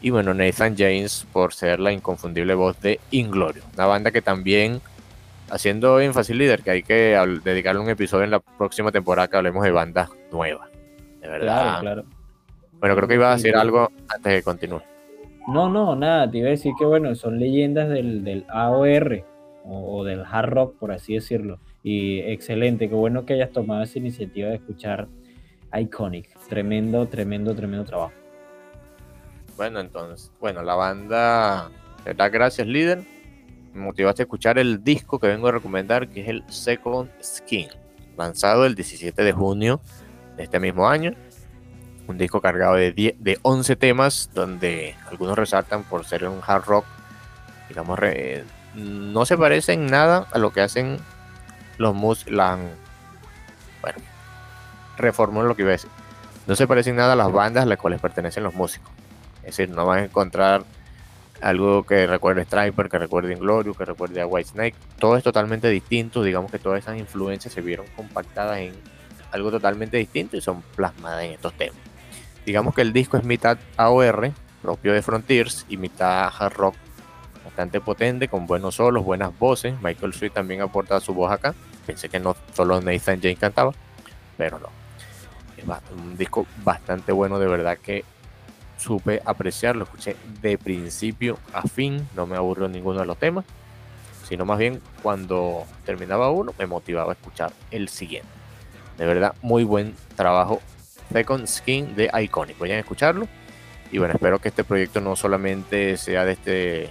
Y 0.00 0.10
bueno, 0.10 0.34
Nathan 0.34 0.76
James 0.76 1.26
por 1.32 1.54
ser 1.54 1.80
la 1.80 1.92
inconfundible 1.92 2.54
voz 2.54 2.80
de 2.80 3.00
Inglorio, 3.10 3.62
una 3.74 3.86
banda 3.86 4.10
que 4.10 4.20
también 4.20 4.80
haciendo 5.50 6.00
énfasis 6.00 6.36
líder 6.36 6.62
que 6.62 6.70
hay 6.70 6.82
que 6.82 7.18
dedicarle 7.42 7.80
un 7.80 7.88
episodio 7.88 8.24
en 8.24 8.30
la 8.30 8.40
próxima 8.40 8.92
temporada 8.92 9.28
que 9.28 9.36
hablemos 9.36 9.64
de 9.64 9.70
bandas 9.70 10.10
nuevas. 10.30 10.68
De 11.20 11.28
verdad. 11.28 11.80
Claro, 11.80 11.80
claro. 11.80 12.04
Bueno, 12.80 12.96
creo 12.96 13.08
que 13.08 13.14
iba 13.14 13.30
a 13.30 13.36
decir 13.36 13.56
algo 13.56 13.90
antes 14.08 14.32
de 14.32 14.38
que 14.38 14.42
continúe. 14.42 14.82
No, 15.48 15.68
no, 15.68 15.94
nada, 15.94 16.30
te 16.30 16.38
iba 16.38 16.48
a 16.48 16.50
decir 16.50 16.72
que 16.78 16.84
bueno, 16.84 17.14
son 17.14 17.38
leyendas 17.38 17.88
del, 17.88 18.24
del 18.24 18.44
AOR 18.48 19.24
o, 19.64 20.04
del 20.04 20.22
hard 20.24 20.50
rock, 20.50 20.76
por 20.78 20.92
así 20.92 21.14
decirlo. 21.14 21.58
Y 21.82 22.20
excelente, 22.20 22.88
qué 22.88 22.94
bueno 22.94 23.24
que 23.24 23.34
hayas 23.34 23.52
tomado 23.52 23.82
esa 23.82 23.98
iniciativa 23.98 24.48
de 24.48 24.56
escuchar 24.56 25.08
Iconic. 25.74 26.28
Tremendo, 26.48 27.06
tremendo, 27.06 27.54
tremendo 27.54 27.84
trabajo. 27.84 28.12
Bueno, 29.56 29.80
entonces, 29.80 30.30
bueno, 30.40 30.62
la 30.62 30.74
banda, 30.74 31.70
da 32.16 32.28
gracias 32.28 32.66
líder 32.66 33.04
me 33.74 33.82
motivaste 33.86 34.22
a 34.22 34.24
escuchar 34.24 34.56
el 34.58 34.82
disco 34.84 35.18
que 35.18 35.26
vengo 35.26 35.48
a 35.48 35.52
recomendar, 35.52 36.08
que 36.08 36.22
es 36.22 36.28
el 36.28 36.44
Second 36.48 37.10
Skin, 37.22 37.68
lanzado 38.16 38.66
el 38.66 38.74
17 38.76 39.22
de 39.22 39.32
junio 39.32 39.80
de 40.36 40.44
este 40.44 40.60
mismo 40.60 40.88
año. 40.88 41.12
Un 42.06 42.16
disco 42.16 42.40
cargado 42.40 42.74
de, 42.74 42.92
10 42.92 43.16
de 43.18 43.38
11 43.42 43.76
temas, 43.76 44.30
donde 44.32 44.94
algunos 45.08 45.36
resaltan 45.36 45.82
por 45.84 46.04
ser 46.04 46.28
un 46.28 46.40
hard 46.46 46.64
rock, 46.66 46.84
digamos, 47.68 47.98
re- 47.98 48.44
no 48.74 49.26
se 49.26 49.36
parece 49.36 49.72
en 49.72 49.86
nada 49.86 50.28
a 50.30 50.38
lo 50.38 50.52
que 50.52 50.60
hacen 50.60 50.98
los 51.78 51.94
mus 51.94 52.26
bueno, 52.26 53.98
reformulo 54.96 55.48
lo 55.48 55.56
que 55.56 55.62
iba 55.62 55.70
a 55.70 55.72
decir. 55.72 55.90
No 56.46 56.54
se 56.54 56.66
parece 56.68 56.90
en 56.90 56.96
nada 56.96 57.14
a 57.14 57.16
las 57.16 57.32
bandas 57.32 57.64
a 57.64 57.66
las 57.66 57.78
cuales 57.78 58.00
pertenecen 58.00 58.44
los 58.44 58.54
músicos. 58.54 58.92
Es 59.44 59.56
decir, 59.56 59.70
no 59.70 59.86
van 59.86 59.98
a 59.98 60.04
encontrar 60.04 60.64
algo 61.40 61.84
que 61.84 62.06
recuerde 62.06 62.42
a 62.42 62.44
Striper, 62.44 62.88
que 62.88 62.98
recuerde 62.98 63.32
a 63.32 63.36
Inglorious, 63.36 63.76
que 63.76 63.84
recuerde 63.84 64.20
a 64.20 64.26
Whitesnake. 64.26 64.74
Todo 64.98 65.16
es 65.16 65.22
totalmente 65.22 65.68
distinto. 65.68 66.22
Digamos 66.22 66.50
que 66.50 66.58
todas 66.58 66.82
esas 66.82 66.98
influencias 66.98 67.52
se 67.52 67.60
vieron 67.60 67.86
compactadas 67.96 68.58
en 68.58 68.72
algo 69.30 69.50
totalmente 69.50 69.96
distinto 69.96 70.36
y 70.36 70.40
son 70.40 70.62
plasmadas 70.74 71.24
en 71.24 71.32
estos 71.32 71.52
temas. 71.54 71.76
Digamos 72.46 72.74
que 72.74 72.82
el 72.82 72.92
disco 72.92 73.16
es 73.16 73.24
mitad 73.24 73.58
AOR, 73.76 74.32
propio 74.62 74.92
de 74.92 75.02
Frontiers, 75.02 75.66
y 75.68 75.76
mitad 75.76 76.30
hard 76.38 76.54
rock, 76.54 76.74
bastante 77.44 77.80
potente, 77.80 78.28
con 78.28 78.46
buenos 78.46 78.76
solos, 78.76 79.04
buenas 79.04 79.36
voces. 79.38 79.74
Michael 79.82 80.14
Sweet 80.14 80.32
también 80.32 80.60
aporta 80.60 81.00
su 81.00 81.14
voz 81.14 81.32
acá. 81.32 81.54
Pensé 81.86 82.08
que 82.08 82.20
no 82.20 82.36
solo 82.54 82.80
Nathan 82.80 83.20
Jane 83.20 83.36
cantaba, 83.36 83.72
pero 84.36 84.58
no. 84.58 84.68
Es 85.56 85.64
un 85.90 86.16
disco 86.16 86.46
bastante 86.62 87.12
bueno, 87.12 87.38
de 87.38 87.46
verdad 87.46 87.78
que 87.78 88.04
supe 88.84 89.22
apreciarlo, 89.24 89.84
escuché 89.84 90.16
de 90.42 90.58
principio 90.58 91.38
a 91.52 91.62
fin, 91.62 92.06
no 92.14 92.26
me 92.26 92.36
aburrió 92.36 92.68
ninguno 92.68 93.00
de 93.00 93.06
los 93.06 93.18
temas, 93.18 93.44
sino 94.28 94.44
más 94.44 94.58
bien 94.58 94.80
cuando 95.02 95.64
terminaba 95.86 96.30
uno 96.30 96.52
me 96.58 96.66
motivaba 96.66 97.12
a 97.12 97.14
escuchar 97.14 97.52
el 97.70 97.88
siguiente. 97.88 98.28
De 98.98 99.06
verdad, 99.06 99.34
muy 99.42 99.64
buen 99.64 99.94
trabajo. 100.16 100.60
Second 101.12 101.46
Skin 101.46 101.96
de 101.96 102.10
Iconic, 102.22 102.58
vayan 102.58 102.76
a 102.76 102.80
escucharlo. 102.80 103.26
Y 103.90 103.98
bueno, 103.98 104.14
espero 104.14 104.38
que 104.38 104.48
este 104.48 104.64
proyecto 104.64 105.00
no 105.00 105.16
solamente 105.16 105.96
sea 105.96 106.24
de 106.24 106.32
este, 106.32 106.90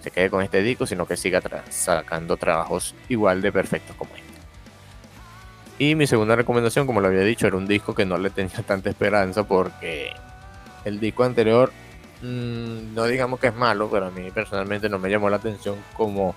se 0.00 0.10
quede 0.10 0.30
con 0.30 0.42
este 0.42 0.62
disco, 0.62 0.86
sino 0.86 1.06
que 1.06 1.16
siga 1.16 1.40
sacando 1.70 2.36
trabajos 2.36 2.94
igual 3.08 3.40
de 3.40 3.52
perfectos 3.52 3.96
como 3.96 4.14
este. 4.14 4.32
Y 5.78 5.94
mi 5.94 6.06
segunda 6.06 6.36
recomendación, 6.36 6.86
como 6.86 7.00
lo 7.00 7.08
había 7.08 7.22
dicho, 7.22 7.46
era 7.46 7.56
un 7.56 7.66
disco 7.66 7.94
que 7.94 8.04
no 8.04 8.18
le 8.18 8.30
tenía 8.30 8.62
tanta 8.66 8.90
esperanza 8.90 9.44
porque 9.44 10.12
el 10.84 11.00
disco 11.00 11.24
anterior, 11.24 11.72
mm, 12.22 12.94
no 12.94 13.04
digamos 13.04 13.40
que 13.40 13.48
es 13.48 13.54
malo, 13.54 13.88
pero 13.90 14.06
a 14.06 14.10
mí 14.10 14.30
personalmente 14.30 14.88
no 14.88 14.98
me 14.98 15.10
llamó 15.10 15.30
la 15.30 15.36
atención 15.36 15.76
como 15.96 16.34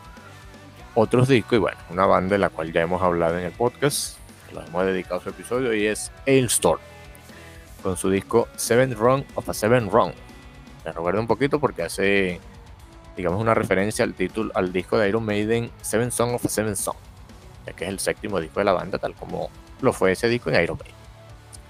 otros 0.93 1.27
discos. 1.27 1.53
Y 1.53 1.59
bueno, 1.59 1.77
una 1.89 2.05
banda 2.05 2.35
de 2.35 2.39
la 2.39 2.49
cual 2.49 2.72
ya 2.72 2.81
hemos 2.81 3.01
hablado 3.01 3.38
en 3.38 3.45
el 3.45 3.51
podcast, 3.51 4.17
lo 4.53 4.61
hemos 4.61 4.85
dedicado 4.85 5.22
su 5.22 5.30
episodio, 5.30 5.73
y 5.73 5.88
es 5.88 6.11
Ailstorm, 6.27 6.80
con 7.84 7.97
su 7.97 8.09
disco 8.09 8.47
Seven 8.55 8.95
Run 8.95 9.26
of 9.35 9.49
a 9.49 9.53
Seven 9.53 9.89
Run. 9.89 10.13
Me 10.84 10.91
recuerda 10.91 11.19
un 11.19 11.27
poquito 11.27 11.59
porque 11.59 11.84
hace, 11.84 12.39
digamos, 13.17 13.41
una 13.41 13.53
referencia 13.53 14.05
al 14.05 14.13
título, 14.13 14.51
al 14.55 14.72
disco 14.72 14.97
de 14.97 15.09
Iron 15.09 15.26
Maiden, 15.26 15.72
Seven 15.81 16.11
Song 16.11 16.35
of 16.35 16.45
a 16.45 16.49
Seven 16.49 16.76
Song, 16.76 16.97
ya 17.65 17.73
que 17.73 17.85
es 17.85 17.89
el 17.89 17.99
séptimo 17.99 18.39
disco 18.39 18.59
de 18.59 18.65
la 18.65 18.73
banda, 18.73 18.97
tal 18.97 19.15
como 19.15 19.49
lo 19.81 19.91
fue 19.93 20.11
ese 20.11 20.30
disco 20.30 20.51
en 20.51 20.63
Iron 20.63 20.77
Maiden 20.77 21.05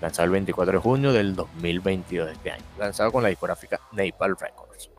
lanzado 0.02 0.26
el 0.26 0.32
24 0.32 0.74
de 0.74 0.80
junio 0.80 1.14
del 1.14 1.36
2022 1.36 2.28
de 2.28 2.34
este 2.34 2.52
año, 2.52 2.64
lanzado 2.78 3.12
con 3.12 3.24
la 3.24 3.30
discográfica 3.30 3.80
Napalm 3.92 4.36
Records. 4.40 4.90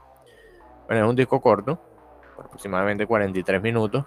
Bueno, 0.86 1.04
es 1.04 1.10
un 1.10 1.16
disco 1.16 1.40
corto, 1.40 1.80
por 2.34 2.46
aproximadamente 2.46 3.06
43 3.06 3.62
minutos. 3.62 4.04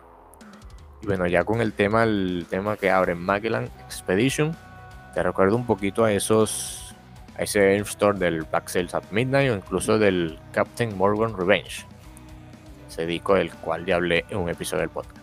Y 1.02 1.08
bueno, 1.08 1.28
ya 1.28 1.44
con 1.44 1.62
el 1.62 1.74
tema, 1.74 2.04
el 2.04 2.46
tema 2.50 2.76
que 2.76 2.90
abre 2.90 3.16
Magellan 3.16 3.70
Expedition, 3.86 4.56
te 5.14 5.24
recuerdo 5.24 5.56
un 5.56 5.66
poquito 5.66 6.04
a 6.04 6.12
esos, 6.12 6.96
a 7.38 7.44
ese 7.44 7.78
store 7.78 8.18
del 8.18 8.44
Black 8.44 8.68
Sails 8.68 8.94
at 8.94 9.04
Midnight 9.12 9.52
o 9.52 9.56
incluso 9.56 9.98
del 9.98 10.40
Captain 10.52 10.98
Morgan 10.98 11.38
Revenge, 11.38 11.86
ese 12.88 13.06
disco 13.06 13.36
del 13.36 13.52
cual 13.52 13.86
ya 13.86 13.96
hablé 13.96 14.26
en 14.30 14.38
un 14.38 14.50
episodio 14.50 14.82
del 14.82 14.90
podcast. 14.90 15.18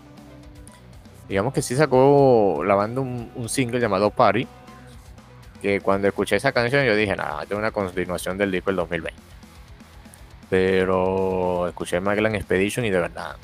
Digamos 1.28 1.52
que 1.52 1.60
sí 1.60 1.74
sacó 1.74 2.62
la 2.64 2.74
banda 2.74 3.00
un 3.00 3.48
single 3.48 3.80
llamado 3.80 4.10
Party, 4.10 4.46
que 5.66 5.80
cuando 5.80 6.06
escuché 6.06 6.36
esa 6.36 6.52
canción 6.52 6.84
yo 6.84 6.94
dije, 6.94 7.16
nada, 7.16 7.42
es 7.42 7.50
una 7.50 7.72
continuación 7.72 8.38
del 8.38 8.52
disco 8.52 8.70
del 8.70 8.76
2020. 8.76 9.20
Pero 10.48 11.66
escuché 11.66 11.98
Magellan 11.98 12.36
Expedition 12.36 12.86
y 12.86 12.90
de 12.90 13.00
verdad 13.00 13.34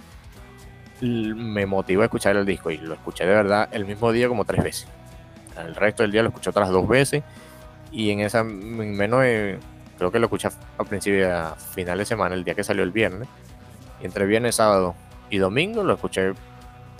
me 1.00 1.66
motivó 1.66 2.02
a 2.02 2.04
escuchar 2.04 2.36
el 2.36 2.46
disco 2.46 2.70
y 2.70 2.76
lo 2.76 2.94
escuché 2.94 3.26
de 3.26 3.34
verdad 3.34 3.68
el 3.72 3.84
mismo 3.86 4.12
día 4.12 4.28
como 4.28 4.44
tres 4.44 4.62
veces. 4.62 4.86
El 5.58 5.74
resto 5.74 6.04
del 6.04 6.12
día 6.12 6.22
lo 6.22 6.28
escuché 6.28 6.50
otras 6.50 6.68
dos 6.68 6.86
veces 6.86 7.24
y 7.90 8.10
en 8.10 8.20
esa 8.20 8.40
en 8.40 8.96
menos 8.96 9.20
creo 9.98 10.12
que 10.12 10.20
lo 10.20 10.26
escuché 10.26 10.48
a 10.78 10.84
principio 10.84 11.36
a 11.36 11.56
final 11.56 11.98
de 11.98 12.04
semana, 12.04 12.36
el 12.36 12.44
día 12.44 12.54
que 12.54 12.62
salió 12.62 12.84
el 12.84 12.92
viernes. 12.92 13.28
Y 14.00 14.06
entre 14.06 14.26
viernes, 14.26 14.54
sábado 14.54 14.94
y 15.28 15.38
domingo 15.38 15.82
lo 15.82 15.94
escuché 15.94 16.34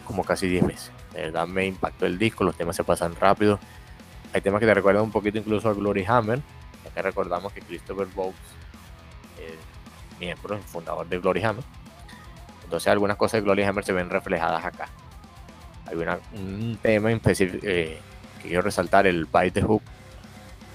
como 0.05 0.25
casi 0.25 0.49
10 0.49 0.67
veces. 0.67 0.91
De 1.15 1.23
verdad 1.23 1.47
me 1.47 1.65
impactó 1.65 2.07
el 2.07 2.19
disco, 2.19 2.43
los 2.43 2.57
temas 2.57 2.75
se 2.75 2.83
pasan 2.83 3.15
rápido. 3.15 3.61
Hay 4.33 4.41
temas 4.41 4.61
que 4.61 4.67
te 4.67 4.75
recuerdan 4.75 5.03
un 5.05 5.11
poquito 5.13 5.39
incluso 5.39 5.69
a 5.69 5.75
Glory 5.75 6.05
Hammer, 6.07 6.41
ya 6.95 7.03
recordamos 7.03 7.53
que 7.53 7.61
Christopher 7.61 8.07
Bogues, 8.15 8.35
eh, 9.39 9.57
miembro, 10.21 10.57
el 10.57 10.63
fundador 10.63 11.07
de 11.09 11.19
Glory 11.19 11.43
Hammer. 11.43 11.65
Entonces 12.65 12.89
algunas 12.89 13.17
cosas 13.17 13.35
de 13.35 13.41
Glory 13.43 13.63
Hammer 13.65 13.85
se 13.85 13.93
ven 13.93 14.09
reflejadas 14.11 14.65
acá. 14.65 14.89
Hay 15.87 15.97
una- 15.97 16.19
un 16.33 16.79
tema 16.81 17.11
específico 17.13 17.59
eh, 17.67 17.99
que 18.41 18.49
quiero 18.49 18.63
resaltar, 18.63 19.07
el 19.07 19.27
By 19.27 19.51
the 19.51 19.63
Hook, 19.63 19.83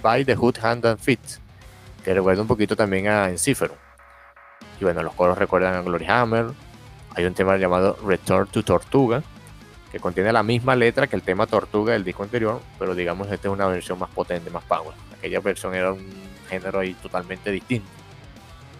By 0.01 0.23
the 0.25 0.35
Hood, 0.35 0.57
Hand 0.61 0.85
and 0.85 0.99
Feet, 0.99 1.19
que 2.03 2.13
recuerda 2.13 2.41
un 2.41 2.47
poquito 2.47 2.75
también 2.75 3.07
a 3.07 3.29
Encifero. 3.29 3.75
Y 4.79 4.84
bueno, 4.84 5.01
los 5.01 5.13
coros 5.13 5.38
recuerdan 5.38 5.73
a 5.75 5.81
Glory 5.81 6.05
Hammer. 6.07 6.47
Hay 7.15 7.25
un 7.25 7.34
tema 7.34 7.57
llamado 7.57 7.97
Return 8.05 8.47
to 8.47 8.63
Tortuga, 8.63 9.23
que 9.91 9.99
contiene 9.99 10.31
la 10.34 10.43
misma 10.43 10.76
letra 10.76 11.07
que 11.07 11.15
el 11.15 11.22
tema 11.22 11.47
Tortuga 11.47 11.93
del 11.93 12.03
disco 12.03 12.23
anterior, 12.23 12.61
pero 12.77 12.95
digamos 12.95 13.31
esta 13.31 13.47
es 13.47 13.53
una 13.53 13.68
versión 13.68 13.99
más 13.99 14.09
potente, 14.09 14.49
más 14.49 14.64
power. 14.64 14.93
Aquella 15.18 15.39
versión 15.39 15.73
era 15.73 15.93
un 15.93 16.05
género 16.49 16.80
ahí 16.80 16.93
totalmente 16.95 17.51
distinto, 17.51 17.88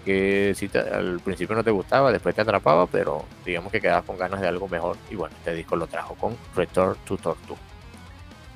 que 0.05 0.53
si 0.55 0.69
al 0.77 1.19
principio 1.19 1.55
no 1.55 1.63
te 1.63 1.71
gustaba, 1.71 2.11
después 2.11 2.35
te 2.35 2.41
atrapaba, 2.41 2.88
pero 2.88 3.25
digamos 3.45 3.71
que 3.71 3.81
quedabas 3.81 4.05
con 4.05 4.17
ganas 4.17 4.41
de 4.41 4.47
algo 4.47 4.67
mejor 4.67 4.97
y 5.09 5.15
bueno, 5.15 5.35
este 5.38 5.53
disco 5.53 5.75
lo 5.75 5.88
trajo 5.88 6.15
con 6.15 6.35
Return 6.55 6.97
to 7.05 7.17
Tortuga. 7.17 7.59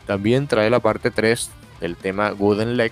También 0.05 0.47
trae 0.47 0.69
la 0.69 0.79
parte 0.79 1.11
3 1.11 1.51
del 1.79 1.95
tema 1.95 2.31
Gooden 2.31 2.75
Leg, 2.77 2.91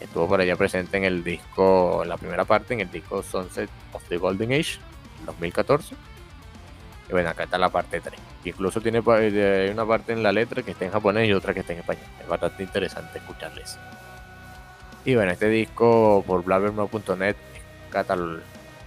estuvo 0.00 0.28
por 0.28 0.40
allá 0.40 0.56
presente 0.56 0.96
en 0.96 1.04
el 1.04 1.24
disco, 1.24 2.02
en 2.02 2.08
la 2.08 2.16
primera 2.16 2.44
parte, 2.44 2.74
en 2.74 2.80
el 2.80 2.90
disco 2.90 3.22
Sunset 3.22 3.70
of 3.92 4.02
the 4.08 4.18
Golden 4.18 4.52
Age, 4.52 4.78
2014. 5.26 5.94
Y 7.08 7.12
bueno, 7.12 7.30
acá 7.30 7.44
está 7.44 7.58
la 7.58 7.70
parte 7.70 8.00
3. 8.00 8.27
Incluso 8.44 8.80
tiene 8.80 9.02
eh, 9.06 9.70
una 9.72 9.84
parte 9.84 10.12
en 10.12 10.22
la 10.22 10.32
letra 10.32 10.62
que 10.62 10.70
está 10.70 10.84
en 10.84 10.92
japonés 10.92 11.28
y 11.28 11.32
otra 11.32 11.52
que 11.52 11.60
está 11.60 11.72
en 11.72 11.80
español. 11.80 12.04
Es 12.20 12.28
bastante 12.28 12.62
interesante 12.62 13.18
escucharles. 13.18 13.78
Y 15.04 15.14
bueno, 15.14 15.32
este 15.32 15.48
disco 15.48 16.24
por 16.26 16.44
blabbermouth.net 16.44 17.36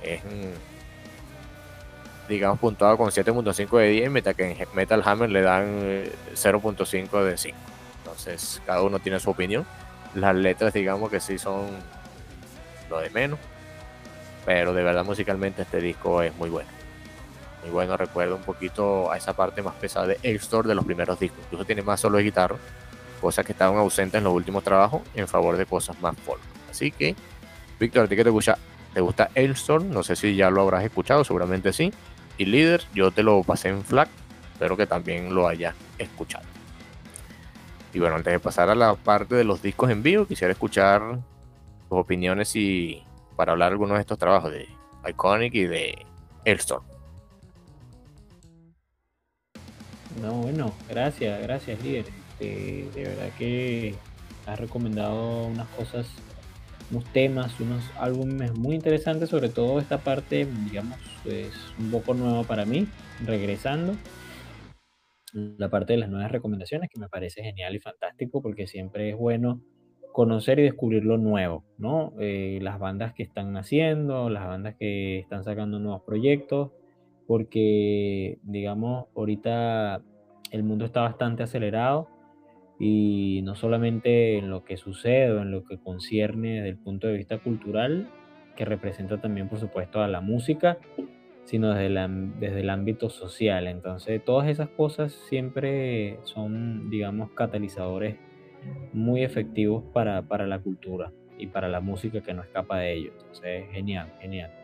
es 0.03 0.21
digamos 2.31 2.59
puntuado 2.59 2.97
con 2.97 3.09
7.5 3.09 3.77
de 3.77 3.89
10, 3.89 4.11
mientras 4.11 4.35
que 4.35 4.51
en 4.51 4.67
Metal 4.73 5.01
Hammer 5.05 5.29
le 5.29 5.41
dan 5.41 5.65
eh, 5.81 6.11
0.5 6.33 7.23
de 7.23 7.37
5. 7.37 7.57
Entonces, 7.97 8.61
cada 8.65 8.81
uno 8.83 8.99
tiene 8.99 9.19
su 9.19 9.29
opinión. 9.29 9.65
Las 10.15 10.35
letras, 10.35 10.73
digamos 10.73 11.09
que 11.09 11.19
sí 11.19 11.37
son 11.37 11.67
lo 12.89 12.99
de 12.99 13.09
menos. 13.09 13.39
Pero 14.45 14.73
de 14.73 14.83
verdad, 14.83 15.03
musicalmente, 15.05 15.63
este 15.63 15.81
disco 15.81 16.21
es 16.21 16.35
muy 16.37 16.49
bueno. 16.49 16.69
Muy 17.61 17.71
bueno, 17.71 17.95
recuerda 17.95 18.35
un 18.35 18.41
poquito 18.41 19.11
a 19.11 19.17
esa 19.17 19.33
parte 19.33 19.61
más 19.61 19.75
pesada 19.75 20.07
de 20.07 20.19
Airstore 20.23 20.67
de 20.67 20.75
los 20.75 20.85
primeros 20.85 21.19
discos. 21.19 21.39
Incluso 21.43 21.65
tiene 21.65 21.83
más 21.83 21.99
solo 21.99 22.17
de 22.17 22.23
guitarra, 22.23 22.55
cosas 23.19 23.45
que 23.45 23.51
estaban 23.51 23.77
ausentes 23.77 24.17
en 24.17 24.23
los 24.23 24.33
últimos 24.33 24.63
trabajos 24.63 25.01
en 25.13 25.27
favor 25.27 25.57
de 25.57 25.65
cosas 25.65 25.99
más 26.01 26.15
folk. 26.17 26.41
Así 26.69 26.91
que, 26.91 27.15
Víctor, 27.79 28.05
¿a 28.05 28.07
ti 28.07 28.15
qué 28.15 28.23
te 28.23 28.29
gusta? 28.29 28.57
¿Te 28.93 29.01
gusta 29.01 29.29
Airstore? 29.35 29.85
No 29.85 30.03
sé 30.03 30.15
si 30.15 30.35
ya 30.35 30.49
lo 30.49 30.61
habrás 30.61 30.83
escuchado, 30.83 31.23
seguramente 31.23 31.71
sí. 31.71 31.93
Y 32.37 32.45
líder, 32.45 32.83
yo 32.93 33.11
te 33.11 33.23
lo 33.23 33.43
pasé 33.43 33.69
en 33.69 33.83
FLAC, 33.83 34.09
espero 34.53 34.75
que 34.75 34.87
también 34.87 35.33
lo 35.35 35.47
hayas 35.47 35.75
escuchado. 35.97 36.45
Y 37.93 37.99
bueno, 37.99 38.15
antes 38.15 38.33
de 38.33 38.39
pasar 38.39 38.69
a 38.69 38.75
la 38.75 38.95
parte 38.95 39.35
de 39.35 39.43
los 39.43 39.61
discos 39.61 39.91
en 39.91 40.01
vivo, 40.01 40.25
quisiera 40.25 40.51
escuchar 40.51 41.19
tus 41.89 41.99
opiniones 41.99 42.55
y 42.55 43.03
para 43.35 43.51
hablar 43.51 43.69
de 43.69 43.73
algunos 43.73 43.97
de 43.97 44.01
estos 44.01 44.17
trabajos 44.17 44.51
de 44.51 44.67
Iconic 45.07 45.53
y 45.53 45.65
de 45.65 46.05
Airstore. 46.45 46.90
No, 50.19 50.33
bueno, 50.41 50.73
gracias, 50.89 51.41
gracias, 51.43 51.83
líder. 51.83 52.05
Este, 52.41 52.89
de 52.95 53.03
verdad 53.03 53.29
que 53.37 53.95
has 54.45 54.59
recomendado 54.59 55.45
unas 55.45 55.67
cosas, 55.69 56.07
unos 56.89 57.05
temas, 57.13 57.59
unos 57.59 57.83
álbumes 57.97 58.53
muy 58.53 58.75
interesantes, 58.75 59.29
sobre 59.29 59.49
todo 59.49 59.79
esta 59.79 59.99
parte, 59.99 60.47
digamos, 60.65 60.97
es 61.25 61.53
un 61.79 61.91
poco 61.91 62.13
nueva 62.13 62.43
para 62.43 62.65
mí, 62.65 62.87
regresando. 63.25 63.95
La 65.33 65.69
parte 65.69 65.93
de 65.93 65.99
las 65.99 66.09
nuevas 66.09 66.31
recomendaciones, 66.31 66.89
que 66.91 66.99
me 66.99 67.07
parece 67.07 67.41
genial 67.43 67.75
y 67.75 67.79
fantástico, 67.79 68.41
porque 68.41 68.67
siempre 68.67 69.11
es 69.11 69.15
bueno 69.15 69.61
conocer 70.11 70.59
y 70.59 70.63
descubrir 70.63 71.05
lo 71.05 71.17
nuevo, 71.17 71.63
¿no? 71.77 72.13
Eh, 72.19 72.59
las 72.61 72.79
bandas 72.79 73.13
que 73.13 73.23
están 73.23 73.53
naciendo, 73.53 74.29
las 74.29 74.45
bandas 74.45 74.75
que 74.77 75.19
están 75.19 75.45
sacando 75.45 75.79
nuevos 75.79 76.01
proyectos, 76.05 76.71
porque, 77.31 78.39
digamos, 78.43 79.05
ahorita 79.15 80.01
el 80.51 80.63
mundo 80.63 80.83
está 80.83 80.99
bastante 80.99 81.43
acelerado 81.43 82.09
y 82.77 83.39
no 83.45 83.55
solamente 83.55 84.37
en 84.37 84.49
lo 84.49 84.65
que 84.65 84.75
sucede 84.75 85.39
en 85.39 85.49
lo 85.49 85.63
que 85.63 85.77
concierne 85.77 86.55
desde 86.55 86.67
el 86.67 86.77
punto 86.77 87.07
de 87.07 87.13
vista 87.13 87.37
cultural, 87.37 88.09
que 88.57 88.65
representa 88.65 89.21
también, 89.21 89.47
por 89.47 89.59
supuesto, 89.59 90.01
a 90.01 90.09
la 90.09 90.19
música, 90.19 90.77
sino 91.45 91.73
desde, 91.73 92.09
desde 92.41 92.59
el 92.59 92.69
ámbito 92.69 93.09
social. 93.09 93.65
Entonces, 93.67 94.21
todas 94.25 94.49
esas 94.49 94.67
cosas 94.67 95.13
siempre 95.29 96.19
son, 96.23 96.89
digamos, 96.89 97.31
catalizadores 97.31 98.17
muy 98.91 99.23
efectivos 99.23 99.85
para, 99.93 100.23
para 100.23 100.47
la 100.47 100.59
cultura 100.59 101.13
y 101.37 101.47
para 101.47 101.69
la 101.69 101.79
música 101.79 102.19
que 102.19 102.33
no 102.33 102.41
escapa 102.41 102.79
de 102.79 102.91
ello. 102.91 103.13
Entonces, 103.13 103.67
genial, 103.71 104.11
genial. 104.19 104.60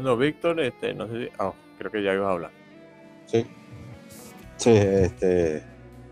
Bueno, 0.00 0.16
Víctor, 0.16 0.60
este, 0.60 0.94
no 0.94 1.08
sé 1.08 1.24
si. 1.24 1.32
Oh, 1.40 1.52
creo 1.76 1.90
que 1.90 2.04
ya 2.04 2.14
ibas 2.14 2.28
a 2.28 2.30
hablar. 2.30 2.50
Sí. 3.26 3.44
Sí, 4.56 4.70
este. 4.70 5.60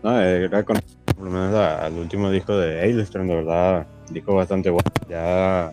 No, 0.03 0.19
era 0.19 0.61
con, 0.63 0.77
por 1.15 1.23
lo 1.23 1.31
menos 1.31 1.55
al 1.55 1.93
último 1.93 2.29
disco 2.29 2.57
de 2.57 2.81
Ailstrom, 2.81 3.29
de 3.29 3.35
verdad, 3.35 3.87
disco 4.09 4.35
bastante 4.35 4.69
bueno. 4.69 4.91
Ya 5.07 5.71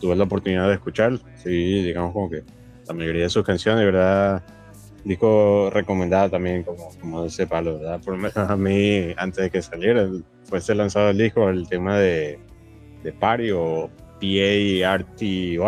tuve 0.00 0.16
la 0.16 0.24
oportunidad 0.24 0.66
de 0.66 0.74
escuchar, 0.74 1.16
sí, 1.36 1.84
digamos 1.84 2.12
como 2.12 2.28
que 2.28 2.42
la 2.88 2.92
mayoría 2.92 3.22
de 3.22 3.30
sus 3.30 3.44
canciones, 3.44 3.78
de 3.78 3.86
verdad, 3.86 4.42
disco 5.04 5.70
recomendado 5.72 6.30
también, 6.30 6.64
como, 6.64 6.88
como 6.98 7.24
ese 7.24 7.46
palo, 7.46 7.78
¿verdad? 7.78 8.00
Por 8.04 8.14
lo 8.14 8.18
menos 8.18 8.36
a 8.36 8.56
mí, 8.56 9.14
antes 9.16 9.44
de 9.44 9.50
que 9.50 9.62
saliera, 9.62 10.08
fuese 10.42 10.74
lanzado 10.74 11.10
el 11.10 11.18
disco, 11.18 11.48
el 11.48 11.68
tema 11.68 11.98
de, 11.98 12.36
de 13.04 13.12
Party 13.12 13.52
o 13.52 13.88
PA-RTY, 14.20 15.58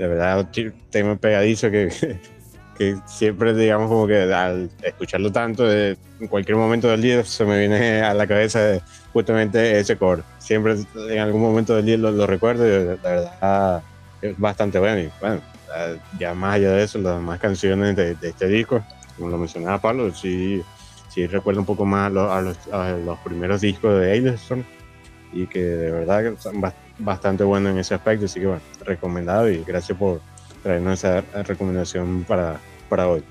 de 0.00 0.08
verdad, 0.08 0.48
tema 0.88 1.14
pegadizo 1.16 1.70
que, 1.70 1.90
que 2.78 2.96
siempre, 3.04 3.52
digamos, 3.52 3.90
como 3.90 4.06
que 4.06 4.22
al 4.32 4.70
escucharlo 4.82 5.30
tanto, 5.30 5.70
en 5.70 5.98
cualquier 6.30 6.56
momento 6.56 6.88
del 6.88 7.02
día 7.02 7.22
se 7.22 7.44
me 7.44 7.58
viene 7.58 8.00
a 8.00 8.14
la 8.14 8.26
cabeza 8.26 8.80
justamente 9.12 9.78
ese 9.78 9.98
core. 9.98 10.22
Siempre 10.38 10.76
en 11.10 11.18
algún 11.18 11.42
momento 11.42 11.76
del 11.76 11.84
día 11.84 11.98
lo, 11.98 12.26
recuerdo 12.26 12.66
y 12.66 12.70
de 12.70 12.84
verdad 12.96 13.82
es 14.22 14.38
bastante 14.38 14.78
bueno. 14.78 15.00
Y 15.00 15.10
bueno, 15.20 15.42
ya 16.18 16.32
más 16.32 16.54
allá 16.54 16.70
de 16.70 16.84
eso, 16.84 16.98
las 16.98 17.16
demás 17.16 17.38
canciones 17.38 17.94
de, 17.94 18.16
este 18.22 18.48
disco, 18.48 18.82
como 19.18 19.28
lo 19.28 19.36
mencionaba 19.36 19.82
Pablo, 19.82 20.14
sí, 20.14 20.62
sí 21.10 21.26
recuerdo 21.26 21.60
un 21.60 21.66
poco 21.66 21.84
más 21.84 22.06
a 22.06 22.40
los, 22.40 22.58
a 22.72 22.92
los, 22.92 23.18
primeros 23.18 23.60
discos 23.60 24.00
de 24.00 24.12
Ailson 24.12 24.64
y 25.32 25.46
que 25.46 25.62
de 25.62 25.90
verdad 25.90 26.34
son 26.38 26.60
bastante 26.98 27.44
buenos 27.44 27.72
en 27.72 27.78
ese 27.78 27.94
aspecto, 27.94 28.26
así 28.26 28.40
que 28.40 28.46
bueno, 28.46 28.62
recomendado 28.84 29.50
y 29.50 29.62
gracias 29.64 29.96
por 29.96 30.20
traernos 30.62 31.04
esa 31.04 31.20
recomendación 31.42 32.24
para, 32.26 32.58
para 32.88 33.08
hoy. 33.08 33.24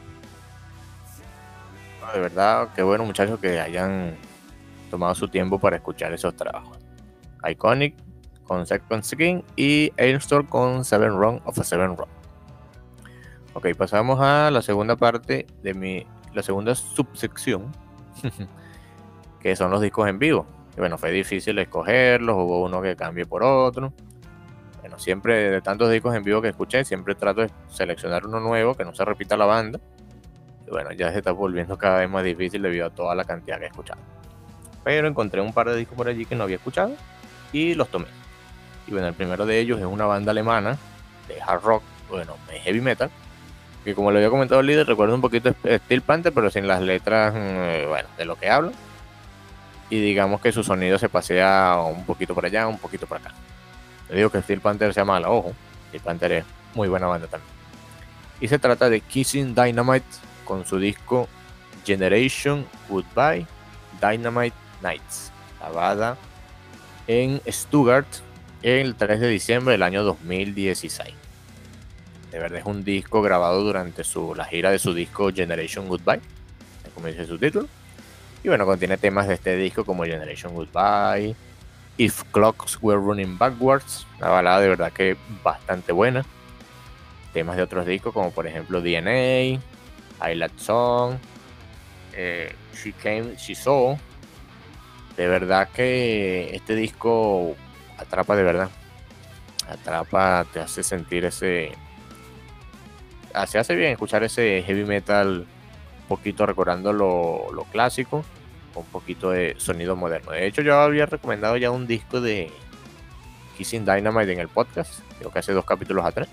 De 2.14 2.20
verdad, 2.20 2.70
qué 2.76 2.82
bueno 2.82 3.06
muchachos 3.06 3.40
que 3.40 3.60
hayan 3.60 4.16
tomado 4.90 5.14
su 5.14 5.28
tiempo 5.28 5.60
para 5.60 5.76
escuchar 5.76 6.12
esos 6.14 6.36
trabajos. 6.36 6.78
Iconic 7.48 7.96
con 8.44 8.66
Second 8.66 9.04
Skin 9.04 9.44
y 9.56 9.94
Ailstorm 9.98 10.48
con 10.48 10.84
Seven 10.84 11.12
Run 11.12 11.42
of 11.46 11.60
a 11.60 11.64
Seven 11.64 11.96
Run. 11.96 12.08
Ok, 13.54 13.68
pasamos 13.78 14.20
a 14.22 14.50
la 14.52 14.62
segunda 14.62 14.96
parte 14.96 15.46
de 15.62 15.74
mi, 15.74 16.06
la 16.34 16.42
segunda 16.42 16.74
subsección, 16.74 17.72
que 19.40 19.56
son 19.56 19.70
los 19.70 19.82
discos 19.82 20.08
en 20.08 20.18
vivo. 20.18 20.46
Bueno, 20.80 20.98
fue 20.98 21.12
difícil 21.12 21.60
escogerlos, 21.60 22.38
hubo 22.38 22.64
uno 22.64 22.82
que 22.82 22.96
cambie 22.96 23.26
por 23.26 23.44
otro. 23.44 23.92
Bueno, 24.80 24.98
siempre 24.98 25.50
de 25.50 25.62
tantos 25.62 25.92
discos 25.92 26.16
en 26.16 26.24
vivo 26.24 26.42
que 26.42 26.48
escuché, 26.48 26.86
siempre 26.86 27.16
trato 27.16 27.42
de 27.42 27.50
seleccionar 27.68 28.26
uno 28.26 28.40
nuevo, 28.40 28.74
que 28.76 28.86
no 28.86 28.96
se 28.96 29.04
repita 29.04 29.36
la 29.36 29.46
banda. 29.46 29.78
Y 30.66 30.70
bueno, 30.70 30.94
ya 30.94 31.12
se 31.12 31.18
está 31.18 31.34
volviendo 31.34 31.78
cada 31.78 32.00
vez 32.00 32.10
más 32.10 32.24
difícil 32.24 32.62
debido 32.62 32.86
a 32.86 32.90
toda 32.92 33.14
la 33.14 33.26
cantidad 33.26 33.58
que 33.58 33.66
he 33.66 33.68
escuchado. 33.68 34.00
Pero 34.86 35.10
encontré 35.10 35.42
un 35.42 35.52
par 35.52 35.68
de 35.70 35.76
discos 35.76 35.98
por 35.98 36.08
allí 36.08 36.26
que 36.26 36.36
no 36.36 36.46
había 36.46 36.56
escuchado 36.56 36.94
y 37.52 37.74
los 37.74 37.90
tomé. 37.90 38.08
Y 38.88 38.92
bueno, 38.92 39.08
el 39.08 39.14
primero 39.14 39.46
de 39.46 39.60
ellos 39.60 39.80
es 39.80 39.86
una 39.86 40.06
banda 40.06 40.32
alemana 40.32 40.78
de 41.28 41.42
hard 41.42 41.62
rock, 41.62 41.84
bueno, 42.10 42.38
heavy 42.64 42.80
metal, 42.80 43.10
que 43.84 43.94
como 43.94 44.12
le 44.12 44.20
había 44.20 44.30
comentado 44.30 44.62
el 44.62 44.68
líder, 44.68 44.88
recuerda 44.88 45.14
un 45.14 45.22
poquito 45.22 45.54
Steel 45.66 46.02
Panther, 46.04 46.32
pero 46.34 46.50
sin 46.50 46.68
las 46.70 46.82
letras, 46.82 47.34
mm, 47.34 47.90
bueno, 47.90 48.08
de 48.18 48.24
lo 48.24 48.38
que 48.38 48.50
hablo. 48.50 48.72
Y 49.90 50.00
digamos 50.00 50.42
que 50.42 50.52
su 50.52 50.64
sonido 50.64 50.98
se 50.98 51.10
pasea 51.10 51.82
un 51.86 52.06
poquito 52.06 52.36
por 52.36 52.46
allá, 52.46 52.68
un 52.68 52.78
poquito 52.78 53.08
por 53.08 53.18
acá. 53.18 53.34
Le 54.10 54.18
digo 54.18 54.30
que 54.30 54.42
Steel 54.42 54.62
Panther 54.62 54.94
se 54.94 55.00
llama 55.00 55.20
ojo, 55.28 55.54
Steel 55.90 56.04
Panther 56.04 56.32
es 56.32 56.46
muy 56.76 56.88
buena 56.88 57.08
banda 57.08 57.28
también. 57.28 57.52
Y 58.40 58.48
se 58.48 58.60
trata 58.60 58.90
de 58.90 59.02
Kissing 59.02 59.54
Dynamite 59.56 60.06
con 60.46 60.66
su 60.66 60.80
disco 60.80 61.28
Generation 61.86 62.66
Goodbye 62.88 63.46
Dynamite 64.02 64.56
Nights, 64.82 65.32
grabada 65.60 66.18
en 67.08 67.42
Stuttgart 67.48 68.08
el 68.62 68.96
3 68.96 69.20
de 69.20 69.28
diciembre 69.28 69.74
del 69.74 69.84
año 69.84 70.04
2016. 70.04 71.14
De 72.32 72.40
verdad 72.40 72.60
es 72.60 72.66
un 72.66 72.84
disco 72.84 73.22
grabado 73.22 73.64
durante 73.64 74.04
su, 74.04 74.36
la 74.36 74.46
gira 74.46 74.72
de 74.72 74.80
su 74.80 74.94
disco 74.94 75.32
Generation 75.34 75.88
Goodbye, 75.88 76.22
como 76.94 77.08
dice 77.08 77.26
su 77.26 77.38
título. 77.38 77.68
Y 78.44 78.48
bueno, 78.48 78.66
contiene 78.66 78.98
temas 78.98 79.28
de 79.28 79.34
este 79.34 79.56
disco 79.58 79.84
como 79.84 80.06
Generation 80.06 80.54
Goodbye, 80.54 81.36
If 81.98 82.24
Clocks 82.32 82.78
Were 82.82 83.00
Running 83.00 83.38
Backwards, 83.38 84.08
una 84.18 84.30
balada 84.30 84.62
de 84.62 84.70
verdad 84.70 84.94
que 84.94 85.18
bastante 85.44 85.92
buena. 85.92 86.26
Temas 87.34 87.58
de 87.58 87.64
otros 87.64 87.86
discos 87.86 88.14
como 88.14 88.32
por 88.32 88.48
ejemplo 88.48 88.82
DNA, 88.82 89.60
Highlight 90.22 90.58
Song, 90.58 91.18
eh, 92.14 92.54
She 92.74 92.94
Came, 92.94 93.36
She 93.36 93.56
Saw. 93.56 93.98
De 95.18 95.28
verdad 95.28 95.68
que 95.74 96.56
este 96.56 96.76
disco 96.76 97.56
atrapa 97.98 98.38
de 98.38 98.44
verdad. 98.44 98.70
Atrapa, 99.68 100.46
te 100.52 100.62
hace 100.62 100.82
sentir 100.82 101.26
ese, 101.26 101.74
se 103.46 103.60
hace 103.60 103.76
bien 103.76 103.92
escuchar 103.92 104.24
ese 104.24 104.64
heavy 104.66 104.86
metal 104.86 105.46
poquito 106.10 106.46
recordando 106.46 106.92
lo, 106.92 107.66
clásico, 107.72 108.26
un 108.76 108.86
poquito 108.86 109.30
de 109.30 109.56
sonido 109.58 109.96
moderno. 109.96 110.32
De 110.32 110.46
hecho, 110.46 110.62
yo 110.62 110.76
había 110.76 111.06
recomendado 111.06 111.56
ya 111.56 111.72
un 111.72 111.88
disco 111.88 112.20
de 112.20 112.52
Kissing 113.58 113.86
Dynamite 113.86 114.34
en 114.34 114.40
el 114.40 114.50
podcast, 114.50 115.00
creo 115.20 115.32
que 115.32 115.40
hace 115.40 115.54
dos 115.54 115.66
capítulos 115.66 116.06
atrás, 116.06 116.28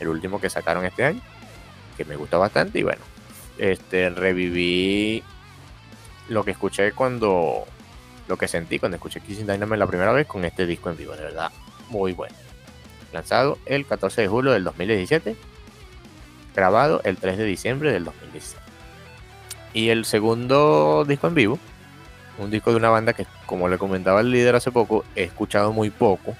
el 0.00 0.08
último 0.08 0.40
que 0.40 0.48
sacaron 0.48 0.84
este 0.84 1.04
año, 1.04 1.20
que 1.96 2.04
me 2.04 2.16
gustó 2.16 2.40
bastante 2.40 2.78
y 2.78 2.82
bueno, 2.82 3.02
este 3.58 4.10
reviví 4.10 5.22
lo 6.28 6.44
que 6.44 6.52
escuché 6.52 6.92
cuando 6.92 7.64
lo 8.28 8.36
que 8.36 8.48
sentí 8.48 8.78
cuando 8.78 8.96
escuché 8.96 9.20
Kissing 9.20 9.46
Dynamite 9.46 9.78
la 9.78 9.86
primera 9.86 10.12
vez 10.12 10.26
con 10.26 10.44
este 10.44 10.66
disco 10.66 10.90
en 10.90 10.96
vivo, 10.96 11.16
de 11.16 11.24
verdad, 11.24 11.50
muy 11.90 12.12
bueno. 12.12 12.36
Lanzado 13.12 13.58
el 13.66 13.86
14 13.86 14.22
de 14.22 14.28
julio 14.28 14.52
del 14.52 14.64
2017 14.64 15.36
grabado 16.54 17.00
el 17.04 17.16
3 17.16 17.38
de 17.38 17.44
diciembre 17.44 17.92
del 17.92 18.04
2016. 18.04 18.67
Y 19.72 19.90
el 19.90 20.04
segundo 20.04 21.04
disco 21.06 21.26
en 21.28 21.34
vivo, 21.34 21.58
un 22.38 22.50
disco 22.50 22.70
de 22.70 22.76
una 22.76 22.88
banda 22.88 23.12
que, 23.12 23.26
como 23.46 23.68
le 23.68 23.78
comentaba 23.78 24.20
el 24.20 24.30
líder 24.30 24.54
hace 24.54 24.70
poco, 24.70 25.04
he 25.14 25.24
escuchado 25.24 25.72
muy 25.72 25.90
poco. 25.90 26.36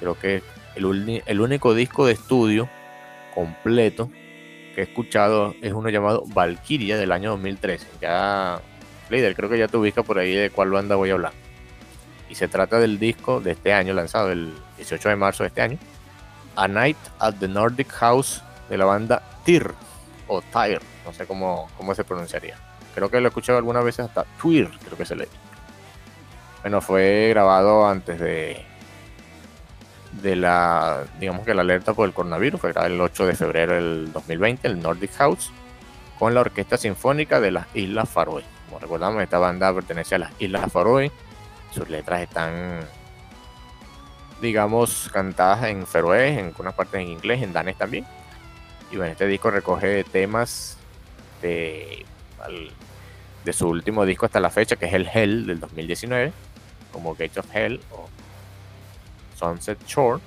Creo 0.00 0.18
que 0.18 0.42
el, 0.74 1.40
único 1.40 1.74
disco 1.74 2.06
de 2.06 2.12
estudio 2.12 2.68
completo 3.34 4.10
que 4.74 4.80
he 4.80 4.84
escuchado 4.84 5.54
es 5.60 5.72
uno 5.72 5.90
llamado 5.90 6.24
Valkyria 6.26 6.96
del 6.96 7.12
año 7.12 7.30
2013. 7.30 7.86
Ya, 8.00 8.60
líder, 9.10 9.34
creo 9.34 9.50
que 9.50 9.58
ya 9.58 9.68
te 9.68 9.76
ubicas 9.76 10.04
por 10.04 10.18
ahí 10.18 10.34
de 10.34 10.50
cuál 10.50 10.70
banda 10.70 10.96
voy 10.96 11.10
a 11.10 11.14
hablar. 11.14 11.32
Y 12.30 12.34
se 12.34 12.48
trata 12.48 12.78
del 12.78 12.98
disco 12.98 13.40
de 13.40 13.52
este 13.52 13.74
año, 13.74 13.92
lanzado 13.92 14.32
el 14.32 14.54
18 14.78 15.10
de 15.10 15.16
marzo 15.16 15.42
de 15.42 15.48
este 15.48 15.60
año, 15.60 15.78
A 16.56 16.66
Night 16.66 16.96
at 17.18 17.34
the 17.34 17.48
Nordic 17.48 17.90
House 17.92 18.42
de 18.70 18.78
la 18.78 18.86
banda 18.86 19.22
TIR 19.44 19.74
o 20.28 20.40
TIRE, 20.42 20.80
no 21.04 21.12
sé 21.12 21.26
cómo, 21.26 21.68
cómo 21.76 21.94
se 21.94 22.04
pronunciaría. 22.04 22.56
Creo 22.94 23.10
que 23.10 23.20
lo 23.20 23.26
he 23.26 23.30
escuchado 23.30 23.58
algunas 23.58 23.84
veces 23.84 24.06
hasta 24.06 24.24
TWIR, 24.40 24.70
creo 24.84 24.98
que 24.98 25.06
se 25.06 25.16
lee. 25.16 25.28
Bueno, 26.62 26.80
fue 26.80 27.28
grabado 27.30 27.86
antes 27.86 28.20
de 28.20 28.64
de 30.20 30.36
la, 30.36 31.04
digamos 31.18 31.46
que 31.46 31.54
la 31.54 31.62
alerta 31.62 31.94
por 31.94 32.06
el 32.06 32.14
coronavirus, 32.14 32.60
fue 32.60 32.72
grabado 32.72 32.94
el 32.94 33.00
8 33.00 33.26
de 33.26 33.34
febrero 33.34 33.74
del 33.74 34.12
2020, 34.12 34.68
el 34.68 34.80
Nordic 34.80 35.12
House, 35.14 35.50
con 36.18 36.34
la 36.34 36.42
Orquesta 36.42 36.76
Sinfónica 36.76 37.40
de 37.40 37.50
las 37.50 37.66
Islas 37.74 38.08
Faroe. 38.08 38.44
Como 38.66 38.78
recordamos, 38.78 39.22
esta 39.22 39.38
banda 39.38 39.72
pertenece 39.74 40.16
a 40.16 40.18
las 40.18 40.32
Islas 40.38 40.70
Faroe, 40.70 41.10
sus 41.70 41.88
letras 41.88 42.20
están, 42.20 42.80
digamos, 44.40 45.08
cantadas 45.12 45.64
en 45.64 45.86
feroés, 45.86 46.38
en 46.38 46.46
algunas 46.46 46.74
partes 46.74 47.00
en 47.00 47.08
inglés, 47.08 47.42
en 47.42 47.52
danés 47.52 47.76
también. 47.76 48.06
Y 48.92 48.98
bueno, 48.98 49.12
este 49.12 49.26
disco 49.26 49.50
recoge 49.50 50.04
temas 50.04 50.76
de, 51.40 52.04
de 53.42 53.52
su 53.54 53.66
último 53.66 54.04
disco 54.04 54.26
hasta 54.26 54.38
la 54.38 54.50
fecha, 54.50 54.76
que 54.76 54.84
es 54.84 54.92
el 54.92 55.08
Hell 55.08 55.46
del 55.46 55.60
2019, 55.60 56.30
como 56.92 57.14
Gates 57.14 57.38
of 57.38 57.56
Hell 57.56 57.80
o 57.90 58.06
Sunset 59.34 59.82
Shore. 59.86 60.20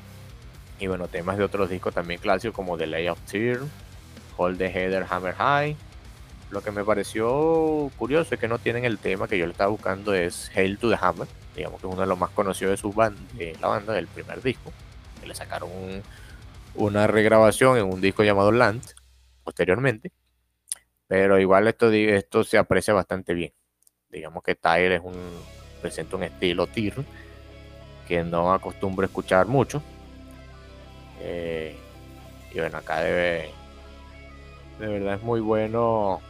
Y 0.80 0.88
bueno, 0.88 1.08
temas 1.08 1.38
de 1.38 1.44
otros 1.44 1.70
discos 1.70 1.94
también 1.94 2.20
clásicos 2.20 2.56
como 2.56 2.76
The 2.76 2.88
Lay 2.88 3.08
of 3.08 3.20
Tear, 3.30 3.60
Hold 4.36 4.58
the 4.58 4.66
Heather 4.66 5.06
Hammer 5.12 5.36
High. 5.36 5.78
Lo 6.50 6.64
que 6.64 6.72
me 6.72 6.84
pareció 6.84 7.92
curioso 7.98 8.34
es 8.34 8.40
que 8.40 8.48
no 8.48 8.58
tienen 8.58 8.84
el 8.84 8.98
tema 8.98 9.28
que 9.28 9.38
yo 9.38 9.46
le 9.46 9.52
estaba 9.52 9.70
buscando, 9.70 10.16
es 10.16 10.52
Hail 10.56 10.80
to 10.80 10.90
the 10.90 10.98
Hammer, 11.00 11.28
digamos 11.56 11.80
que 11.80 11.88
es 11.88 11.94
uno 11.94 12.02
de 12.02 12.08
los 12.08 12.18
más 12.18 12.32
conocidos 12.32 12.72
de, 12.72 12.78
su 12.78 12.92
band, 12.92 13.16
de 13.34 13.56
la 13.62 13.68
banda, 13.68 13.94
del 13.94 14.08
primer 14.08 14.42
disco. 14.42 14.74
Que 15.22 15.28
le 15.28 15.36
sacaron 15.36 15.70
una 16.76 17.08
regrabación 17.08 17.78
en 17.78 17.86
un 17.86 18.02
disco 18.02 18.24
llamado 18.24 18.52
Land 18.52 18.84
posteriormente. 19.44 20.12
Pero 21.08 21.40
igual 21.40 21.68
esto, 21.68 21.92
esto 21.92 22.44
se 22.44 22.58
aprecia 22.58 22.94
bastante 22.94 23.34
bien. 23.34 23.54
Digamos 24.10 24.44
que 24.44 24.56
Tyre 24.56 24.96
es 24.96 25.02
un, 25.04 25.16
presenta 25.82 26.16
un 26.16 26.24
estilo 26.24 26.68
tir 26.68 26.96
que 28.08 28.24
no 28.24 28.54
acostumbro 28.54 29.06
escuchar 29.06 29.48
mucho. 29.48 29.82
Eh, 31.22 31.76
y 32.52 32.60
bueno, 32.60 32.78
acá 32.78 33.02
debe. 33.02 33.52
De 34.80 34.88
verdad 34.88 35.16
es 35.16 35.22
muy 35.22 35.40
bueno 35.40 36.22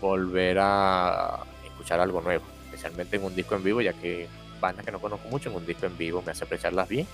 volver 0.00 0.58
a 0.60 1.40
escuchar 1.64 2.00
algo 2.00 2.20
nuevo, 2.20 2.44
especialmente 2.66 3.16
en 3.16 3.24
un 3.24 3.34
disco 3.34 3.54
en 3.54 3.62
vivo, 3.62 3.80
ya 3.80 3.92
que 3.92 4.28
bandas 4.60 4.84
que 4.84 4.92
no 4.92 5.00
conozco 5.00 5.28
mucho 5.28 5.48
en 5.48 5.56
un 5.56 5.64
disco 5.64 5.86
en 5.86 5.96
vivo 5.96 6.22
me 6.22 6.32
hace 6.32 6.44
apreciarlas 6.44 6.86
bien 6.88 7.06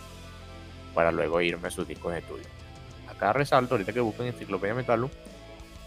para 0.97 1.13
luego 1.13 1.43
irme 1.43 1.69
a 1.69 1.71
sus 1.71 1.87
discos 1.87 2.15
de 2.15 2.21
estudio. 2.21 2.47
Acá 3.09 3.35
resalto, 3.35 3.75
ahorita 3.75 3.93
que 3.93 4.01
busco 4.01 4.23
en 4.23 4.31
Enciclopedia 4.31 4.75
Metalum, 4.75 5.11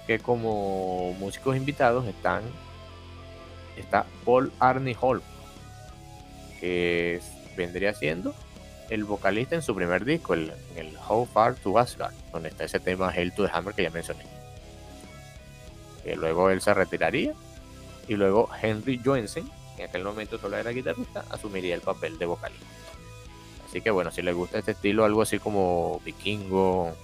que 0.05 0.19
como 0.19 1.13
músicos 1.13 1.57
invitados 1.57 2.05
están 2.05 2.43
está 3.75 4.05
Paul 4.23 4.51
Arnie 4.59 4.95
Hall, 5.01 5.23
que 6.59 7.19
vendría 7.57 7.93
siendo 7.93 8.35
el 8.89 9.03
vocalista 9.03 9.55
en 9.55 9.61
su 9.63 9.73
primer 9.75 10.05
disco, 10.05 10.35
el, 10.35 10.53
el 10.75 10.95
How 11.07 11.25
Far 11.25 11.55
to 11.55 11.77
Asgard, 11.77 12.13
donde 12.31 12.49
está 12.49 12.65
ese 12.65 12.79
tema 12.79 13.11
Hell 13.13 13.33
to 13.33 13.45
the 13.45 13.51
Hammer 13.51 13.73
que 13.73 13.83
ya 13.83 13.89
mencioné. 13.89 14.25
Luego 16.15 16.49
él 16.49 16.61
se 16.61 16.73
retiraría 16.73 17.33
y 18.07 18.15
luego 18.15 18.49
Henry 18.61 18.99
Joensen, 19.03 19.49
en 19.77 19.85
aquel 19.87 20.03
momento 20.03 20.37
solo 20.37 20.57
era 20.57 20.71
guitarrista, 20.71 21.23
asumiría 21.29 21.75
el 21.75 21.81
papel 21.81 22.17
de 22.17 22.25
vocalista. 22.25 22.65
Así 23.69 23.81
que 23.81 23.91
bueno, 23.91 24.09
si 24.09 24.23
les 24.23 24.33
gusta 24.33 24.57
este 24.57 24.71
estilo, 24.71 25.05
algo 25.05 25.21
así 25.21 25.37
como 25.37 26.01
vikingo, 26.03 26.95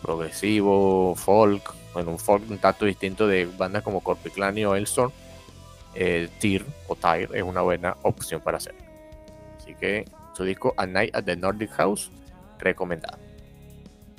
progresivo, 0.00 1.16
folk, 1.16 1.74
bueno, 1.92 2.12
un 2.12 2.20
folk 2.20 2.48
un 2.48 2.58
tanto 2.58 2.84
distinto 2.84 3.26
de 3.26 3.46
bandas 3.46 3.82
como 3.82 4.00
Corpiclani 4.00 4.64
o 4.64 4.76
Elstorm, 4.76 5.10
eh, 5.96 6.28
Tyr 6.38 6.64
o 6.86 6.94
Tyr 6.94 7.30
es 7.34 7.42
una 7.42 7.62
buena 7.62 7.96
opción 8.02 8.40
para 8.40 8.58
hacer. 8.58 8.76
Así 9.56 9.74
que 9.74 10.04
su 10.34 10.44
disco 10.44 10.72
A 10.76 10.86
Night 10.86 11.16
at 11.16 11.24
the 11.24 11.34
Nordic 11.34 11.70
House, 11.72 12.12
recomendado. 12.60 13.18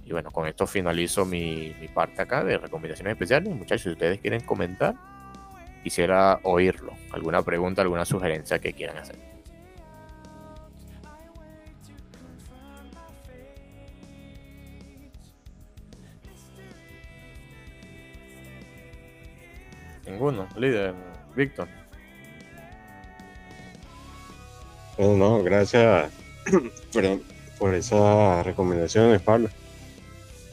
Y 0.03 0.11
bueno, 0.11 0.31
con 0.31 0.47
esto 0.47 0.67
finalizo 0.67 1.23
mi 1.23 1.73
parte 1.93 2.23
acá 2.23 2.43
de 2.43 2.57
recomendaciones 2.57 3.13
especiales. 3.13 3.55
Muchachos, 3.55 3.83
si 3.83 3.89
ustedes 3.91 4.19
quieren 4.19 4.41
comentar, 4.41 4.95
quisiera 5.81 6.41
oírlo. 6.43 6.91
Alguna 7.11 7.41
pregunta, 7.41 7.83
alguna 7.83 8.03
sugerencia 8.03 8.59
que 8.59 8.73
quieran 8.73 8.97
hacer. 8.97 9.28
Ninguno, 20.09 20.47
líder, 20.57 20.93
Víctor. 21.35 21.67
No, 24.97 25.15
no, 25.15 25.43
gracias 25.43 26.11
perdón, 26.93 27.21
por 27.57 27.73
esas 27.75 28.45
recomendaciones, 28.45 29.21
Pablo. 29.21 29.49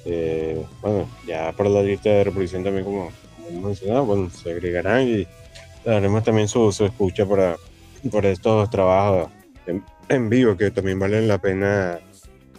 Eh, 0.05 0.65
bueno, 0.83 1.09
ya 1.27 1.53
por 1.53 1.67
la 1.67 1.83
lista 1.83 2.11
de 2.11 2.25
reproducción 2.25 2.63
también, 2.63 2.85
como, 2.85 3.11
como 3.37 3.69
mencionado, 3.69 4.05
bueno, 4.05 4.31
se 4.31 4.53
agregarán 4.53 5.09
y 5.09 5.27
daremos 5.85 6.23
también 6.23 6.49
su, 6.49 6.69
escucha 6.69 7.27
para, 7.27 7.57
por 8.11 8.25
estos 8.27 8.71
trabajos 8.71 9.31
en, 9.67 9.83
en, 10.09 10.29
vivo 10.29 10.57
que 10.57 10.71
también 10.71 10.99
valen 10.99 11.27
la 11.27 11.39
pena 11.39 11.99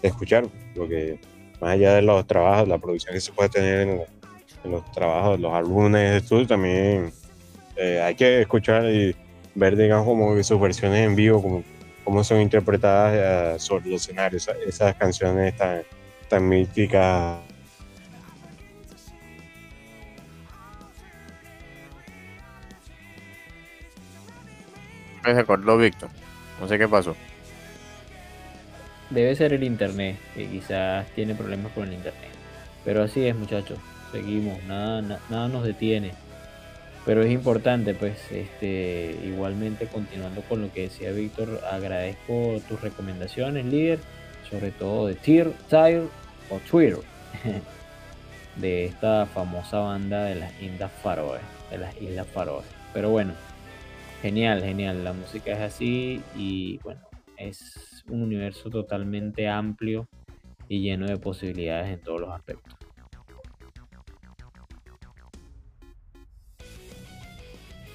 escuchar, 0.01 0.47
porque 0.75 1.19
más 1.61 1.71
allá 1.71 1.93
de 1.93 2.01
los 2.01 2.27
trabajos, 2.27 2.67
la 2.67 2.79
producción 2.79 3.13
que 3.13 3.21
se 3.21 3.31
puede 3.31 3.49
tener 3.49 3.87
en, 3.87 4.01
en 4.63 4.71
los 4.71 4.91
trabajos, 4.91 5.39
los 5.39 5.53
álbumes 5.53 6.11
de 6.11 6.17
estudio, 6.17 6.47
también 6.47 7.11
eh, 7.75 8.01
hay 8.01 8.15
que 8.15 8.41
escuchar 8.41 8.85
y 8.85 9.15
ver, 9.55 9.75
digamos, 9.75 10.05
como 10.05 10.41
sus 10.43 10.59
versiones 10.59 11.05
en 11.05 11.15
vivo, 11.15 11.41
como 11.41 11.63
cómo 12.07 12.23
son 12.23 12.39
interpretadas 12.39 13.57
uh, 13.57 13.59
sobre 13.59 13.89
los 13.89 14.01
escenarios, 14.01 14.49
esas 14.65 14.95
canciones 14.95 15.57
tan, 15.57 15.81
tan 16.29 16.47
míticas. 16.47 17.37
Se 25.21 25.31
acordó 25.31 25.77
Víctor. 25.77 26.09
No 26.61 26.67
sé 26.69 26.77
qué 26.77 26.87
pasó. 26.87 27.13
Debe 29.09 29.35
ser 29.35 29.51
el 29.51 29.65
internet, 29.65 30.15
que 30.33 30.47
quizás 30.47 31.05
tiene 31.13 31.35
problemas 31.35 31.73
con 31.73 31.89
el 31.89 31.93
internet. 31.93 32.31
Pero 32.85 33.03
así 33.03 33.27
es, 33.27 33.35
muchachos. 33.35 33.77
Seguimos, 34.11 34.63
nada, 34.63 35.19
nada, 35.29 35.47
nos 35.47 35.63
detiene. 35.63 36.13
Pero 37.05 37.23
es 37.23 37.31
importante, 37.31 37.93
pues, 37.93 38.31
este, 38.31 39.17
igualmente 39.23 39.87
continuando 39.87 40.41
con 40.41 40.61
lo 40.61 40.71
que 40.71 40.83
decía 40.83 41.11
Víctor, 41.11 41.61
agradezco 41.71 42.61
tus 42.67 42.81
recomendaciones, 42.81 43.65
líder, 43.65 43.99
sobre 44.49 44.71
todo 44.71 45.07
de 45.07 45.15
Tier, 45.15 45.51
Tire 45.69 46.03
o 46.49 46.59
Twitter, 46.69 46.99
de 48.57 48.85
esta 48.85 49.25
famosa 49.25 49.79
banda 49.79 50.25
de 50.25 50.35
las 50.35 50.61
Islas 50.61 50.91
Faroe, 51.01 51.39
de 51.71 51.77
las 51.77 52.01
Islas 52.01 52.27
Faroe. 52.27 52.63
Pero 52.93 53.09
bueno, 53.09 53.33
genial, 54.21 54.61
genial, 54.61 55.03
la 55.03 55.13
música 55.13 55.51
es 55.51 55.59
así 55.59 56.21
y 56.35 56.77
bueno, 56.79 57.01
es 57.37 58.03
un 58.09 58.21
universo 58.21 58.69
totalmente 58.69 59.47
amplio 59.47 60.07
y 60.67 60.81
lleno 60.81 61.07
de 61.07 61.17
posibilidades 61.17 61.93
en 61.93 62.01
todos 62.01 62.21
los 62.21 62.31
aspectos. 62.31 62.76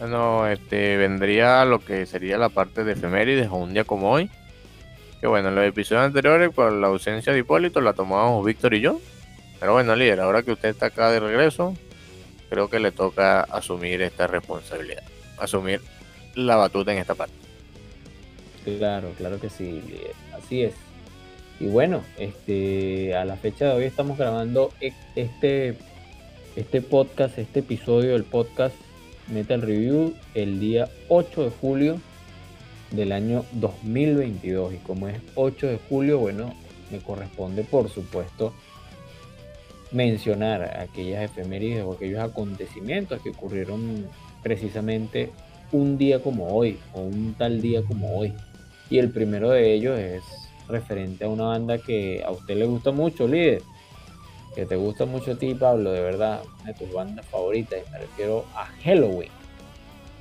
Bueno, 0.03 0.49
este 0.49 0.97
vendría 0.97 1.65
lo 1.65 1.79
que 1.79 2.07
sería 2.07 2.37
la 2.37 2.49
parte 2.49 2.83
de 2.83 2.95
efemérides 2.95 3.47
o 3.47 3.55
un 3.55 3.73
día 3.73 3.85
como 3.85 4.11
hoy. 4.11 4.29
Que 5.21 5.29
bueno, 5.29 5.51
en 5.51 5.55
los 5.55 5.65
episodios 5.65 6.05
anteriores, 6.05 6.51
por 6.53 6.73
la 6.73 6.89
ausencia 6.89 7.33
de 7.33 7.39
Hipólito, 7.39 7.81
la 7.81 7.93
tomábamos 7.93 8.45
Víctor 8.45 8.75
y 8.75 8.81
yo. 8.81 9.01
Pero 9.61 9.75
bueno, 9.75 9.95
líder, 9.95 10.19
ahora 10.19 10.43
que 10.43 10.51
usted 10.51 10.71
está 10.71 10.87
acá 10.87 11.13
de 11.13 11.21
regreso, 11.21 11.77
creo 12.51 12.69
que 12.69 12.81
le 12.81 12.91
toca 12.91 13.43
asumir 13.43 14.03
esta 14.03 14.27
responsabilidad. 14.27 15.05
Asumir 15.39 15.81
la 16.35 16.57
batuta 16.57 16.93
en 16.93 16.99
esta 16.99 17.15
parte. 17.15 17.37
Claro, 18.65 19.13
claro 19.17 19.39
que 19.39 19.51
sí, 19.51 19.83
líder. 19.87 20.15
Así 20.37 20.65
es. 20.65 20.75
Y 21.61 21.67
bueno, 21.67 22.03
este, 22.19 23.15
a 23.15 23.25
la 23.25 23.37
fecha 23.37 23.67
de 23.67 23.75
hoy 23.75 23.85
estamos 23.85 24.19
grabando 24.19 24.73
este, 24.81 25.77
este 26.57 26.83
podcast, 26.83 27.39
este 27.39 27.61
episodio 27.61 28.15
del 28.15 28.25
podcast 28.25 28.75
Metal 29.33 29.63
Review 29.63 30.15
el 30.35 30.61
día 30.61 30.89
8 31.09 31.45
de 31.45 31.51
julio 31.51 32.01
del 32.91 33.13
año 33.13 33.45
2022. 33.53 34.75
Y 34.75 34.77
como 34.79 35.09
es 35.09 35.19
8 35.35 35.67
de 35.67 35.79
julio, 35.89 36.19
bueno, 36.19 36.55
me 36.91 36.99
corresponde 36.99 37.65
por 37.65 37.89
supuesto 37.89 38.53
mencionar 39.91 40.79
aquellas 40.79 41.25
efemérides 41.25 41.85
o 41.85 41.93
aquellos 41.93 42.21
acontecimientos 42.21 43.21
que 43.23 43.31
ocurrieron 43.31 44.07
precisamente 44.43 45.31
un 45.71 45.99
día 45.99 46.23
como 46.23 46.49
hoy 46.49 46.79
o 46.95 47.01
un 47.01 47.35
tal 47.35 47.61
día 47.61 47.83
como 47.83 48.17
hoy. 48.17 48.33
Y 48.91 48.99
el 48.99 49.11
primero 49.11 49.51
de 49.51 49.73
ellos 49.73 49.99
es 49.99 50.23
referente 50.69 51.25
a 51.25 51.29
una 51.29 51.45
banda 51.45 51.79
que 51.79 52.23
a 52.25 52.31
usted 52.31 52.57
le 52.57 52.67
gusta 52.67 52.91
mucho, 52.91 53.27
líder 53.27 53.63
que 54.55 54.67
te 54.67 54.77
gusta 54.77 55.07
mucho 55.07 55.33
a 55.33 55.39
ti, 55.39 55.55
Pablo, 55.55 55.93
de 55.93 56.01
verdad, 56.01 56.43
una 56.61 56.73
de 56.73 56.75
tus 56.75 56.93
bandas 56.93 57.27
favoritas, 57.27 57.81
y 57.87 57.91
me 57.91 57.99
refiero 57.99 58.45
a 58.55 58.67
Halloween. 58.85 59.31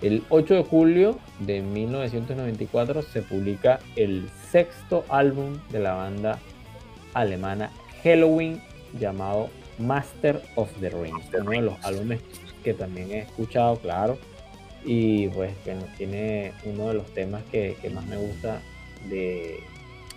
El 0.02 0.24
8 0.30 0.56
de 0.56 0.64
julio 0.64 1.20
de 1.40 1.62
1994 1.62 3.04
se 3.04 3.22
publica 3.22 3.80
el 3.96 4.30
sexto 4.50 5.06
álbum 5.10 5.60
de 5.70 5.80
la 5.80 5.94
banda 5.94 6.40
alemana 7.14 7.72
Halloween 8.04 8.64
llamado 9.00 9.50
Master 9.78 10.42
of 10.56 10.72
the 10.80 10.90
Rings, 10.90 11.26
uno 11.40 11.52
de 11.52 11.62
los 11.62 11.86
álbumes 11.86 12.22
que 12.64 12.74
también 12.74 13.12
he 13.12 13.20
escuchado, 13.20 13.76
claro, 13.78 14.18
y 14.84 15.28
pues 15.30 15.56
que 15.64 15.76
tiene 15.98 16.54
uno 16.64 16.88
de 16.88 16.94
los 16.96 17.06
temas 17.14 17.44
que, 17.52 17.76
más 17.94 18.06
me 18.08 18.18
gusta 18.18 18.60
de, 19.08 19.60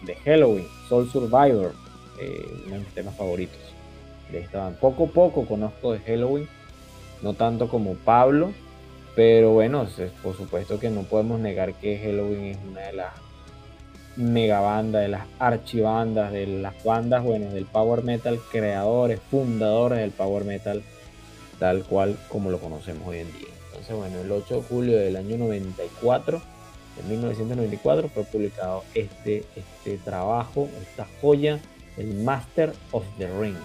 de 0.03 0.15
Halloween, 0.25 0.67
Soul 0.89 1.11
Survivor, 1.11 1.75
eh, 2.23 2.47
uno 2.67 2.75
de 2.75 2.79
mis 2.79 2.95
temas 2.95 3.15
favoritos 3.17 3.74
Poco 4.81 5.05
a 5.05 5.09
poco 5.09 5.47
conozco 5.47 5.93
de 5.93 6.01
Halloween, 6.01 6.49
no 7.23 7.35
tanto 7.35 7.69
como 7.69 7.95
Pablo, 7.95 8.53
Pero 9.15 9.53
bueno, 9.53 9.87
por 10.23 10.37
supuesto 10.37 10.81
que 10.81 10.91
no 10.91 11.03
podemos 11.03 11.39
negar 11.39 11.75
que 11.75 11.99
Halloween 11.99 12.47
es 12.47 12.59
una 12.69 12.81
de 12.81 12.93
las 12.95 13.13
mega 14.17 14.61
bandas, 14.61 15.03
de 15.03 15.09
las 15.09 15.27
archibandas, 15.39 16.33
de 16.33 16.47
las 16.47 16.83
bandas, 16.83 17.23
bueno, 17.23 17.51
del 17.51 17.65
power 17.65 18.03
metal, 18.03 18.41
creadores, 18.51 19.21
fundadores 19.31 19.99
del 19.99 20.11
power 20.11 20.45
metal, 20.45 20.83
tal 21.59 21.85
cual 21.85 22.17
como 22.29 22.51
lo 22.51 22.59
conocemos 22.59 23.07
hoy 23.07 23.19
en 23.19 23.33
día. 23.33 23.49
Entonces, 23.69 23.97
bueno, 23.97 24.21
el 24.21 24.31
8 24.31 24.57
de 24.57 24.63
julio 24.63 24.99
del 24.99 25.17
año 25.17 25.37
94, 25.37 26.43
de 26.97 27.03
1994, 27.09 28.09
fue 28.09 28.25
publicado 28.25 28.85
este, 28.95 29.45
este 29.57 29.99
trabajo, 29.99 30.69
esta 30.81 31.07
joya, 31.21 31.61
el 31.97 32.15
Master 32.15 32.73
of 32.93 33.05
the 33.19 33.29
Ring. 33.41 33.57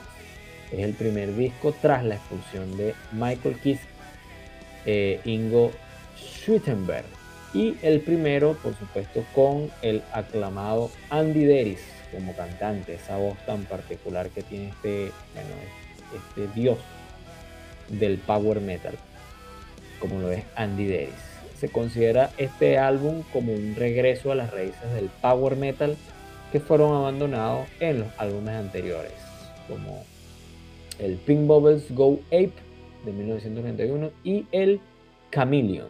Es 0.72 0.80
el 0.80 0.94
primer 0.94 1.36
disco 1.36 1.74
tras 1.82 2.04
la 2.04 2.16
expulsión 2.16 2.78
de 2.78 2.94
Michael 3.12 3.60
Kiss 3.60 3.80
eh, 4.86 5.20
Ingo 5.26 5.72
Schwittenberg. 6.18 7.06
Y 7.54 7.76
el 7.82 8.02
primero, 8.02 8.54
por 8.62 8.76
supuesto, 8.78 9.26
con 9.34 9.72
el 9.82 10.04
aclamado 10.14 10.92
Andy 11.10 11.46
Deris 11.46 11.82
como 12.12 12.36
cantante, 12.36 12.96
esa 12.96 13.18
voz 13.18 13.38
tan 13.46 13.64
particular 13.66 14.30
que 14.30 14.42
tiene 14.44 14.70
este, 14.70 15.06
este 15.06 16.48
dios 16.60 16.78
del 17.90 18.18
power 18.18 18.62
metal, 18.62 18.96
como 20.00 20.20
lo 20.20 20.32
es 20.32 20.44
Andy 20.56 20.86
Deris. 20.86 21.14
Se 21.60 21.70
considera 21.70 22.32
este 22.38 22.78
álbum 22.78 23.24
como 23.34 23.54
un 23.54 23.76
regreso 23.76 24.32
a 24.32 24.36
las 24.36 24.52
raíces 24.52 24.94
del 24.94 25.10
power 25.22 25.56
metal 25.56 25.98
que 26.52 26.60
fueron 26.60 26.96
abandonados 26.96 27.68
en 27.80 28.00
los 28.00 28.08
álbumes 28.18 28.56
anteriores, 28.56 29.12
como 29.68 30.04
el 31.00 31.18
Pink 31.18 31.48
Bubbles 31.48 31.92
Go 31.96 32.20
Ape 32.28 32.54
de 33.06 33.12
1991 33.12 34.12
y 34.24 34.46
el 34.52 34.80
Chameleon 35.32 35.88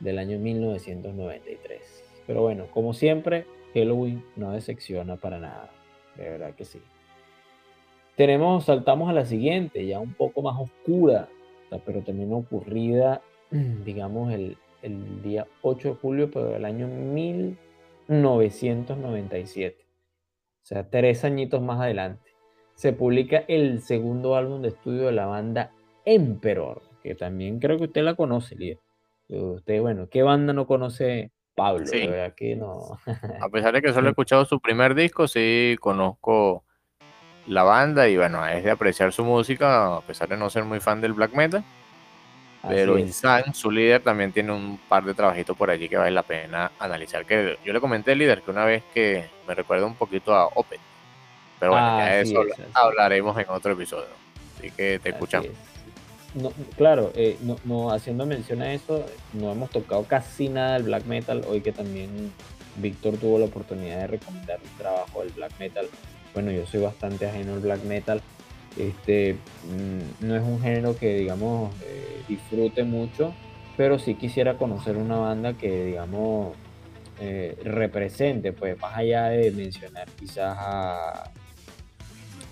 del 0.00 0.18
año 0.18 0.38
1993. 0.38 2.04
Pero 2.26 2.42
bueno, 2.42 2.66
como 2.70 2.92
siempre, 2.92 3.46
Halloween 3.74 4.22
no 4.36 4.52
decepciona 4.52 5.16
para 5.16 5.38
nada. 5.38 5.70
De 6.16 6.28
verdad 6.28 6.54
que 6.54 6.64
sí. 6.64 6.80
Tenemos, 8.16 8.64
saltamos 8.64 9.08
a 9.10 9.12
la 9.12 9.26
siguiente, 9.26 9.86
ya 9.86 10.00
un 10.00 10.14
poco 10.14 10.42
más 10.42 10.58
oscura, 10.58 11.28
pero 11.84 12.02
también 12.02 12.32
ocurrida, 12.32 13.22
digamos, 13.84 14.32
el, 14.32 14.56
el 14.82 15.22
día 15.22 15.46
8 15.62 15.88
de 15.88 15.94
julio, 15.94 16.30
pero 16.30 16.50
del 16.50 16.64
año 16.64 16.86
1997. 16.88 19.84
O 20.62 20.66
sea, 20.66 20.88
tres 20.88 21.24
añitos 21.24 21.60
más 21.62 21.80
adelante. 21.80 22.35
Se 22.76 22.92
publica 22.92 23.44
el 23.48 23.80
segundo 23.80 24.36
álbum 24.36 24.60
de 24.60 24.68
estudio 24.68 25.06
de 25.06 25.12
la 25.12 25.26
banda 25.26 25.72
Emperor, 26.04 26.82
que 27.02 27.14
también 27.14 27.58
creo 27.58 27.78
que 27.78 27.84
usted 27.84 28.02
la 28.02 28.14
conoce, 28.14 28.54
Lía. 28.54 28.76
Usted, 29.28 29.80
bueno, 29.80 30.08
¿qué 30.10 30.22
banda 30.22 30.52
no 30.52 30.66
conoce 30.66 31.32
Pablo? 31.54 31.86
Sí. 31.86 32.06
verdad 32.06 32.34
que 32.36 32.54
no. 32.54 32.98
A 33.40 33.48
pesar 33.48 33.74
de 33.74 33.80
que 33.80 33.92
solo 33.92 34.08
he 34.08 34.10
escuchado 34.10 34.44
su 34.44 34.60
primer 34.60 34.94
disco, 34.94 35.26
sí 35.26 35.76
conozco 35.80 36.64
la 37.46 37.62
banda 37.62 38.08
y 38.08 38.16
bueno, 38.18 38.46
es 38.46 38.62
de 38.62 38.70
apreciar 38.70 39.10
su 39.12 39.24
música, 39.24 39.96
a 39.96 40.00
pesar 40.02 40.28
de 40.28 40.36
no 40.36 40.50
ser 40.50 40.64
muy 40.64 40.78
fan 40.78 41.00
del 41.00 41.14
black 41.14 41.32
metal. 41.34 41.64
Pero 42.68 42.94
Así. 42.94 43.02
Insan, 43.02 43.54
su 43.54 43.70
líder, 43.70 44.02
también 44.02 44.32
tiene 44.32 44.52
un 44.52 44.78
par 44.88 45.04
de 45.04 45.14
trabajitos 45.14 45.56
por 45.56 45.70
allí 45.70 45.88
que 45.88 45.96
vale 45.96 46.10
la 46.10 46.24
pena 46.24 46.72
analizar. 46.78 47.24
Que 47.24 47.56
yo 47.64 47.72
le 47.72 47.80
comenté 47.80 48.12
al 48.12 48.18
líder 48.18 48.42
que 48.42 48.50
una 48.50 48.66
vez 48.66 48.82
que 48.92 49.24
me 49.48 49.54
recuerda 49.54 49.86
un 49.86 49.94
poquito 49.94 50.34
a 50.34 50.46
Opet. 50.48 50.80
Pero 51.58 51.72
bueno, 51.72 51.98
ya 51.98 52.20
eso 52.20 52.42
es, 52.42 52.52
así 52.52 52.62
es. 52.62 52.76
hablaremos 52.76 53.38
en 53.38 53.46
otro 53.48 53.72
episodio. 53.72 54.08
Así 54.58 54.70
que 54.70 54.98
te 54.98 55.08
Así 55.08 55.08
escuchamos. 55.10 55.48
es. 55.48 55.76
No, 56.42 56.52
claro, 56.76 57.12
eh, 57.14 57.38
no, 57.40 57.56
no, 57.64 57.90
haciendo 57.90 58.26
mención 58.26 58.60
a 58.60 58.74
eso, 58.74 59.06
no 59.32 59.52
hemos 59.52 59.70
tocado 59.70 60.04
casi 60.04 60.50
nada 60.50 60.74
del 60.74 60.82
black 60.82 61.06
metal. 61.06 61.42
Hoy 61.48 61.62
que 61.62 61.72
también 61.72 62.30
Víctor 62.76 63.16
tuvo 63.16 63.38
la 63.38 63.46
oportunidad 63.46 64.00
de 64.00 64.06
recomendar 64.06 64.58
un 64.62 64.78
trabajo 64.78 65.20
del 65.20 65.30
black 65.30 65.52
metal. 65.58 65.88
Bueno, 66.34 66.50
yo 66.50 66.66
soy 66.66 66.82
bastante 66.82 67.26
ajeno 67.26 67.54
al 67.54 67.60
black 67.60 67.82
metal. 67.84 68.20
Este 68.76 69.34
mm, 69.34 70.26
no 70.26 70.36
es 70.36 70.42
un 70.42 70.60
género 70.60 70.96
que, 70.96 71.14
digamos, 71.14 71.74
eh, 71.82 72.22
disfrute 72.28 72.84
mucho, 72.84 73.32
pero 73.78 73.98
sí 73.98 74.14
quisiera 74.14 74.58
conocer 74.58 74.98
una 74.98 75.16
banda 75.16 75.54
que, 75.54 75.86
digamos, 75.86 76.54
eh, 77.18 77.56
represente, 77.64 78.52
pues 78.52 78.78
más 78.78 78.94
allá 78.94 79.28
de 79.28 79.50
mencionar 79.50 80.06
quizás 80.18 80.54
a, 80.58 81.30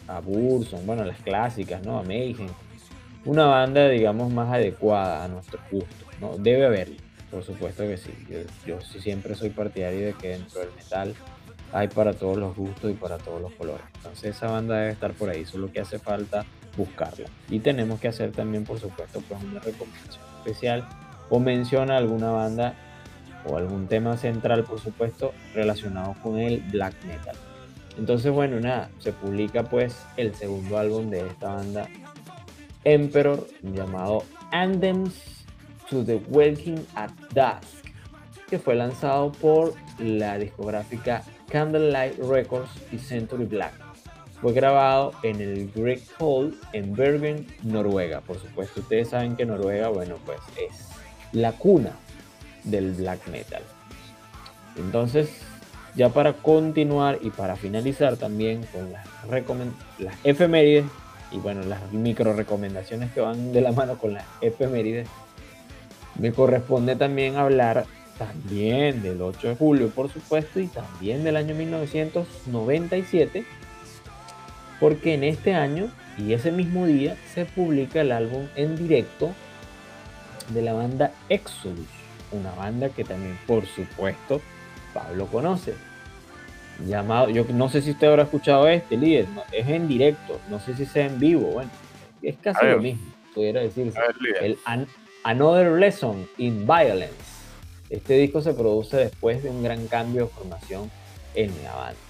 a 0.09 0.21
Burson, 0.21 0.87
bueno, 0.87 1.05
las 1.05 1.19
clásicas, 1.21 1.85
¿no? 1.85 1.99
A 1.99 2.03
Mayhem 2.03 2.49
una 3.25 3.47
banda, 3.47 3.89
digamos, 3.89 4.33
más 4.33 4.53
adecuada 4.53 5.25
a 5.25 5.29
nuestros 5.29 5.63
gustos, 5.71 6.09
¿no? 6.21 6.37
Debe 6.37 6.67
haberlo, 6.67 6.97
por 7.31 7.43
supuesto 7.43 7.83
que 7.85 7.97
sí. 7.97 8.13
Yo, 8.29 8.39
yo 8.67 8.81
siempre 9.01 9.35
soy 9.35 9.51
partidario 9.51 10.07
de 10.07 10.13
que 10.15 10.29
dentro 10.31 10.61
del 10.61 10.71
metal 10.77 11.15
hay 11.73 11.89
para 11.89 12.13
todos 12.13 12.37
los 12.37 12.55
gustos 12.55 12.91
y 12.91 12.95
para 12.95 13.19
todos 13.19 13.41
los 13.41 13.53
colores. 13.53 13.85
Entonces 13.97 14.37
esa 14.37 14.49
banda 14.49 14.77
debe 14.77 14.93
estar 14.93 15.13
por 15.13 15.31
ahí, 15.31 15.45
solo 15.45 15.73
que 15.73 15.81
hace 15.81 15.99
falta 15.99 16.45
buscarla. 16.77 17.27
Y 17.49 17.61
tenemos 17.61 18.01
que 18.01 18.09
hacer 18.09 18.33
también, 18.33 18.65
por 18.65 18.79
supuesto, 18.79 19.23
pues 19.27 19.43
una 19.43 19.61
recomendación 19.61 20.23
especial 20.39 20.87
o 21.31 21.41
menciona 21.41 21.97
alguna 21.97 22.31
banda 22.31 22.75
o 23.47 23.57
algún 23.57 23.89
tema 23.89 24.17
central, 24.17 24.65
por 24.65 24.81
supuesto, 24.81 25.33
relacionado 25.55 26.15
con 26.23 26.39
el 26.39 26.61
black 26.61 26.95
metal. 27.05 27.37
Entonces, 27.97 28.33
bueno, 28.33 28.61
nada, 28.61 28.91
se 28.99 29.13
publica 29.13 29.63
pues 29.65 29.97
el 30.17 30.35
segundo 30.35 30.79
álbum 30.79 31.11
de 31.11 31.27
esta 31.27 31.55
banda 31.55 31.89
Emperor 32.85 33.47
llamado 33.63 34.25
Anthems 34.51 35.15
to 35.89 36.05
the 36.05 36.21
Waking 36.29 36.85
at 36.97 37.11
Dusk, 37.33 37.87
que 38.49 38.59
fue 38.59 38.75
lanzado 38.75 39.33
por 39.33 39.75
la 39.99 40.39
discográfica 40.39 41.23
Candlelight 41.49 42.19
Records 42.19 42.71
y 42.93 42.99
Century 42.99 43.45
Black. 43.45 43.73
Fue 44.41 44.53
grabado 44.53 45.13
en 45.23 45.41
el 45.41 45.71
Great 45.75 46.03
Hall 46.19 46.55
en 46.73 46.95
Bergen, 46.95 47.47
Noruega. 47.63 48.21
Por 48.21 48.39
supuesto, 48.39 48.81
ustedes 48.81 49.11
saben 49.11 49.37
que 49.37 49.47
Noruega, 49.47 49.89
bueno, 49.89 50.17
pues 50.27 50.41
es 50.57 50.91
la 51.33 51.53
cuna 51.53 51.93
del 52.65 52.93
black 52.93 53.27
metal. 53.29 53.63
Entonces, 54.77 55.31
ya 55.95 56.09
para 56.09 56.33
continuar 56.33 57.19
y 57.23 57.31
para 57.31 57.57
finalizar 57.57 58.17
también 58.17 58.65
con 58.73 58.93
las, 58.93 59.07
las 59.99 60.15
efemérides 60.25 60.85
y 61.31 61.39
bueno, 61.39 61.63
las 61.63 61.93
micro 61.93 62.33
recomendaciones 62.33 63.13
que 63.13 63.21
van 63.21 63.53
de 63.53 63.61
la 63.61 63.73
mano 63.73 63.99
con 63.99 64.15
las 64.15 64.25
efemérides, 64.41 65.09
me 66.19 66.33
corresponde 66.33 66.95
también 66.95 67.37
hablar 67.37 67.87
también 68.19 69.03
del 69.03 69.21
8 69.21 69.49
de 69.49 69.57
julio, 69.57 69.91
por 69.91 70.13
supuesto, 70.13 70.61
y 70.61 70.69
también 70.69 71.25
del 71.25 71.37
año 71.37 71.55
1997, 71.57 73.45
porque 74.79 75.15
en 75.15 75.25
este 75.25 75.55
año 75.55 75.91
y 76.17 76.33
ese 76.33 76.53
mismo 76.53 76.87
día 76.87 77.17
se 77.35 77.45
publica 77.45 78.01
el 78.03 78.13
álbum 78.13 78.47
en 78.55 78.77
directo 78.77 79.33
de 80.51 80.63
la 80.63 80.73
banda 80.73 81.11
Exodus, 81.29 81.89
una 82.31 82.53
banda 82.53 82.91
que 82.91 83.03
también, 83.03 83.37
por 83.49 83.67
supuesto, 83.67 84.41
Pablo 84.95 85.27
conoce 85.27 85.75
llamado, 86.87 87.29
yo 87.31 87.45
no 87.53 87.69
sé 87.69 87.83
si 87.83 87.91
usted 87.93 88.09
habrá 88.09 88.25
escuchado 88.25 88.67
este 88.67 88.97
líder, 88.97 89.29
no, 89.29 89.43
es 89.53 89.69
en 89.69 89.87
directo, 89.87 90.41
no 90.49 90.59
sé 90.59 90.75
si 90.75 90.87
sea 90.87 91.07
en 91.07 91.21
vivo, 91.21 91.47
bueno, 91.53 91.71
es 92.23 92.35
casi 92.43 92.65
lo 92.67 92.81
mismo, 92.81 93.05
pudiera 93.35 93.61
decirse. 93.61 93.99
Ver. 94.01 94.15
El 94.43 94.59
An- 94.65 94.89
Another 95.23 95.71
Lesson 95.73 96.27
in 96.39 96.67
Violence. 96.67 97.15
Este 97.91 98.15
disco 98.15 98.41
se 98.43 98.55
produce 98.55 98.97
después 98.97 99.43
de 99.43 99.51
un 99.51 99.63
gran 99.63 99.87
cambio 99.87 100.23
de 100.25 100.29
formación 100.31 100.91
en 101.35 101.53
la 101.63 101.75
banda. 101.75 102.01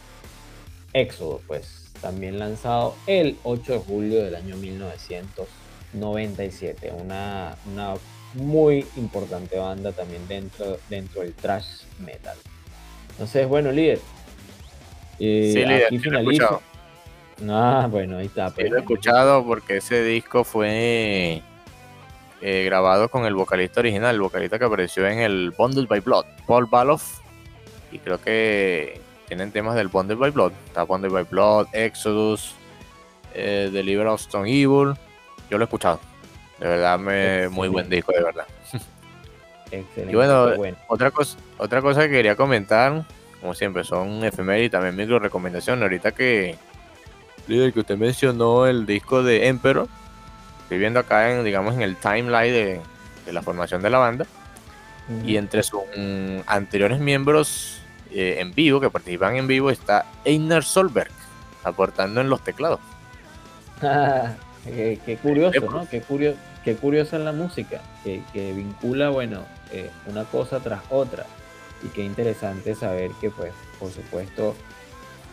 Éxodo, 0.94 1.42
pues, 1.46 1.90
también 2.00 2.38
lanzado 2.38 2.94
el 3.06 3.36
8 3.42 3.72
de 3.74 3.78
julio 3.80 4.24
del 4.24 4.34
año 4.34 4.56
1997. 4.56 6.90
Una, 6.98 7.56
una 7.70 7.94
muy 8.34 8.86
importante 8.96 9.58
banda 9.58 9.92
también 9.92 10.26
dentro, 10.26 10.78
dentro 10.88 11.20
del 11.22 11.34
thrash 11.34 11.82
metal. 11.98 12.36
Entonces, 13.14 13.48
bueno, 13.48 13.70
líder. 13.72 14.00
eh, 15.18 15.50
Sí, 15.52 15.64
líder, 15.64 15.86
aquí 15.86 15.98
sí 15.98 16.10
lo 16.10 16.18
he 16.18 16.22
finalizo. 16.22 16.44
escuchado. 16.44 16.62
Ah, 17.50 17.88
bueno, 17.90 18.18
ahí 18.18 18.26
está. 18.26 18.48
Sí, 18.48 18.54
pues. 18.56 18.70
lo 18.70 18.76
he 18.76 18.80
escuchado 18.80 19.44
porque 19.46 19.76
ese 19.78 20.02
disco 20.04 20.44
fue 20.44 21.42
eh, 22.40 22.64
grabado 22.64 23.08
con 23.08 23.24
el 23.26 23.34
vocalista 23.34 23.80
original, 23.80 24.14
el 24.14 24.20
vocalista 24.20 24.58
que 24.58 24.64
apareció 24.64 25.06
en 25.08 25.18
el 25.20 25.50
Bundled 25.56 25.88
by 25.88 26.00
Blood, 26.00 26.24
Paul 26.46 26.66
Baloff. 26.66 27.20
Y 27.92 27.98
creo 27.98 28.20
que 28.20 29.00
tienen 29.28 29.52
temas 29.52 29.74
del 29.76 29.88
Bundled 29.88 30.18
by 30.18 30.30
Blood. 30.30 30.52
Está 30.66 30.82
Bundled 30.84 31.12
by 31.12 31.24
Blood, 31.24 31.66
Exodus, 31.72 32.54
eh, 33.34 33.70
Deliver 33.72 34.06
of 34.08 34.20
Stone 34.20 34.48
Evil. 34.48 34.94
Yo 35.50 35.58
lo 35.58 35.64
he 35.64 35.66
escuchado. 35.66 36.00
De 36.58 36.68
verdad, 36.68 36.98
me, 36.98 37.48
muy 37.48 37.68
buen 37.68 37.88
disco, 37.90 38.12
de 38.12 38.22
verdad. 38.22 38.46
Excelente, 39.70 40.12
Y 40.12 40.14
bueno. 40.14 40.76
Otra 40.88 41.10
cosa, 41.10 41.36
otra 41.58 41.82
cosa 41.82 42.02
que 42.02 42.10
quería 42.10 42.36
comentar, 42.36 43.04
como 43.40 43.54
siempre, 43.54 43.84
son 43.84 44.24
efemérides 44.24 44.68
y 44.68 44.70
también 44.70 44.96
micro 44.96 45.18
recomendaciones. 45.18 45.82
Ahorita 45.82 46.12
que, 46.12 46.56
líder, 47.46 47.72
que 47.72 47.80
usted 47.80 47.96
mencionó 47.96 48.66
el 48.66 48.86
disco 48.86 49.22
de 49.22 49.48
Emperor, 49.48 49.88
estoy 50.62 50.78
viendo 50.78 51.00
acá 51.00 51.32
en, 51.32 51.44
digamos, 51.44 51.74
en 51.74 51.82
el 51.82 51.96
timeline 51.96 52.52
de, 52.52 52.80
de 53.26 53.32
la 53.32 53.42
formación 53.42 53.82
de 53.82 53.90
la 53.90 53.98
banda. 53.98 54.26
Y 55.26 55.36
entre 55.36 55.62
sus 55.62 55.82
anteriores 56.46 56.98
miembros 56.98 57.82
eh, 58.10 58.36
en 58.38 58.54
vivo, 58.54 58.80
que 58.80 58.88
participan 58.88 59.36
en 59.36 59.46
vivo, 59.46 59.70
está 59.70 60.06
Einar 60.24 60.64
Solberg, 60.64 61.10
aportando 61.62 62.22
en 62.22 62.30
los 62.30 62.42
teclados. 62.42 62.80
qué, 64.64 64.98
qué, 65.04 65.16
curioso, 65.18 65.60
¿no? 65.70 65.86
Qué, 65.90 66.00
curioso, 66.00 66.38
qué 66.64 66.76
curiosa 66.76 67.18
es 67.18 67.22
la 67.22 67.32
música, 67.32 67.80
que, 68.02 68.52
vincula, 68.52 69.10
bueno, 69.10 69.42
eh, 69.70 69.90
una 70.06 70.24
cosa 70.24 70.60
tras 70.60 70.82
otra. 70.90 71.26
Y 71.82 71.88
qué 71.88 72.02
interesante 72.02 72.74
saber 72.74 73.10
que, 73.20 73.30
pues, 73.30 73.52
por 73.78 73.90
supuesto, 73.90 74.54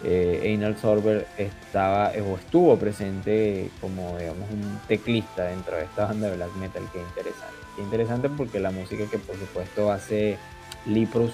eh, 0.04 0.42
Einar 0.44 0.78
Solberg 0.78 1.26
estaba 1.38 2.12
o 2.12 2.36
estuvo 2.36 2.78
presente 2.78 3.70
como, 3.80 4.18
digamos, 4.18 4.50
un 4.52 4.80
teclista 4.88 5.46
dentro 5.46 5.78
de 5.78 5.84
esta 5.84 6.08
banda 6.08 6.30
de 6.30 6.36
black 6.36 6.56
metal. 6.56 6.84
Qué 6.92 7.00
interesante. 7.00 7.56
Qué 7.76 7.82
interesante 7.82 8.30
porque 8.30 8.60
la 8.60 8.72
música 8.72 9.06
que, 9.10 9.18
por 9.18 9.38
supuesto, 9.38 9.92
hace 9.92 10.38
Leprous 10.86 11.34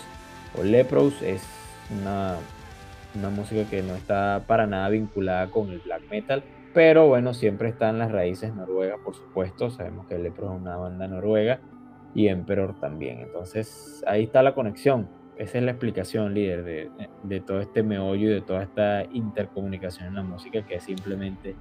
o 0.56 0.64
Leprous 0.64 1.22
es 1.24 1.42
una, 2.00 2.36
una 3.16 3.30
música 3.30 3.68
que 3.68 3.82
no 3.82 3.96
está 3.96 4.44
para 4.46 4.68
nada 4.68 4.90
vinculada 4.90 5.48
con 5.48 5.72
el 5.72 5.80
black 5.80 6.04
metal 6.12 6.44
pero 6.74 7.08
bueno, 7.08 7.34
siempre 7.34 7.70
están 7.70 8.00
las 8.00 8.12
raíces 8.12 8.54
noruegas, 8.54 9.00
por 9.04 9.16
supuesto. 9.16 9.70
Sabemos 9.70 10.06
que 10.08 10.18
Lepro 10.18 10.54
es 10.54 10.62
una 10.62 10.78
banda 10.78 11.08
noruega 11.08 11.60
y 12.14 12.28
Emperor 12.28 12.80
también. 12.80 13.20
Entonces 13.20 14.04
ahí 14.08 14.24
está 14.24 14.44
la 14.44 14.54
conexión. 14.54 15.08
Esa 15.38 15.60
es 15.60 15.64
la 15.64 15.72
explicación, 15.72 16.34
líder, 16.34 16.64
de, 16.64 16.90
de 17.24 17.40
todo 17.42 17.62
este 17.62 17.84
meollo 17.84 18.30
y 18.30 18.34
de 18.34 18.42
toda 18.42 18.64
esta 18.64 19.04
intercomunicación 19.12 20.08
en 20.08 20.16
la 20.16 20.24
música 20.24 20.66
que 20.66 20.76
es 20.76 20.84
simplemente 20.84 21.56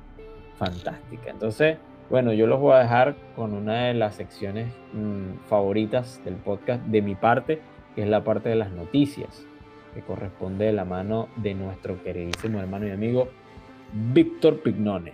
fantástica. 0.54 1.30
Entonces, 1.30 1.76
bueno, 2.08 2.32
yo 2.32 2.46
los 2.46 2.60
voy 2.60 2.72
a 2.72 2.78
dejar 2.78 3.16
con 3.34 3.52
una 3.52 3.86
de 3.86 3.94
las 3.94 4.14
secciones 4.14 4.72
mmm, 4.92 5.38
favoritas 5.48 6.22
del 6.24 6.36
podcast 6.36 6.82
de 6.84 7.02
mi 7.02 7.14
parte, 7.16 7.60
que 7.94 8.02
es 8.02 8.08
la 8.08 8.24
parte 8.24 8.48
de 8.48 8.54
las 8.54 8.70
noticias, 8.70 9.46
que 9.92 10.00
corresponde 10.02 10.66
de 10.66 10.72
la 10.72 10.84
mano 10.84 11.28
de 11.36 11.54
nuestro 11.54 12.02
queridísimo 12.02 12.60
hermano 12.60 12.86
y 12.86 12.90
amigo 12.90 13.28
Víctor 13.92 14.60
Pignone. 14.62 15.12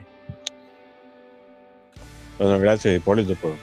Bueno, 2.39 2.59
gracias 2.59 2.97
Hipólito 2.97 3.35
por 3.37 3.55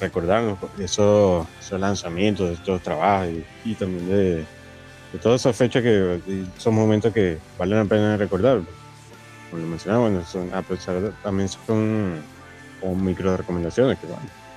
recordarnos 0.00 0.58
esos, 0.78 1.46
lanzamientos, 1.70 2.50
estos 2.50 2.82
trabajos 2.82 3.28
y, 3.64 3.74
también 3.74 4.08
de, 4.08 4.44
todas 5.22 5.42
esas 5.42 5.56
fechas 5.56 5.82
que 5.82 6.18
son 6.58 6.74
momentos 6.74 7.12
que 7.12 7.38
valen 7.58 7.78
la 7.78 7.84
pena 7.84 8.16
recordar. 8.16 8.60
Como 9.50 9.62
lo 9.62 9.68
mencionaba, 9.68 10.08
bueno, 10.08 10.24
son, 10.24 10.52
a 10.54 10.62
pesar 10.62 11.00
de, 11.00 11.10
también 11.22 11.48
son 11.48 12.22
micro 13.04 13.36
recomendaciones 13.36 13.98
que 13.98 14.06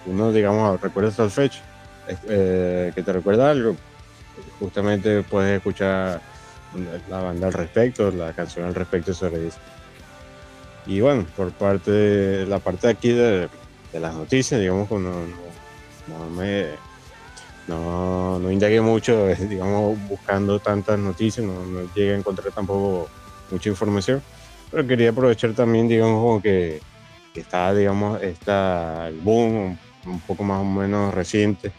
uno, 0.07 0.31
digamos, 0.31 0.79
recuerda 0.81 1.09
esas 1.09 1.33
fechas, 1.33 1.61
eh, 2.27 2.91
que 2.95 3.03
te 3.03 3.13
recuerda 3.13 3.49
algo, 3.49 3.75
justamente 4.59 5.23
puedes 5.23 5.57
escuchar 5.57 6.21
la 7.09 7.21
banda 7.21 7.47
al 7.47 7.53
respecto, 7.53 8.11
la 8.11 8.33
canción 8.33 8.65
al 8.65 8.75
respecto 8.75 9.13
sobre 9.13 9.47
eso. 9.47 9.57
Y 10.85 11.01
bueno, 11.01 11.25
por 11.35 11.51
parte 11.51 11.91
de 11.91 12.45
la 12.45 12.59
parte 12.59 12.87
de 12.87 12.93
aquí 12.93 13.09
de, 13.09 13.49
las 13.93 14.13
noticias, 14.13 14.59
digamos 14.59 14.89
que 14.89 14.95
no, 14.95 15.11
no, 16.07 16.29
me 16.35 16.65
no, 17.67 18.39
no 18.39 18.51
indagué 18.51 18.81
mucho, 18.81 19.27
digamos, 19.49 19.97
buscando 20.07 20.59
tantas 20.59 20.99
noticias, 20.99 21.45
no, 21.45 21.65
no, 21.65 21.89
llegué 21.95 22.13
a 22.13 22.17
encontrar 22.17 22.51
tampoco 22.51 23.09
mucha 23.49 23.69
información, 23.69 24.21
pero 24.69 24.85
quería 24.85 25.09
aprovechar 25.09 25.53
también, 25.53 25.87
digamos, 25.87 26.41
que 26.43 26.81
está, 27.33 27.73
digamos, 27.73 28.21
está 28.21 29.07
el 29.07 29.19
boom 29.19 29.77
un 30.05 30.19
poco 30.21 30.43
más 30.43 30.61
o 30.61 30.65
menos 30.65 31.13
reciente 31.13 31.71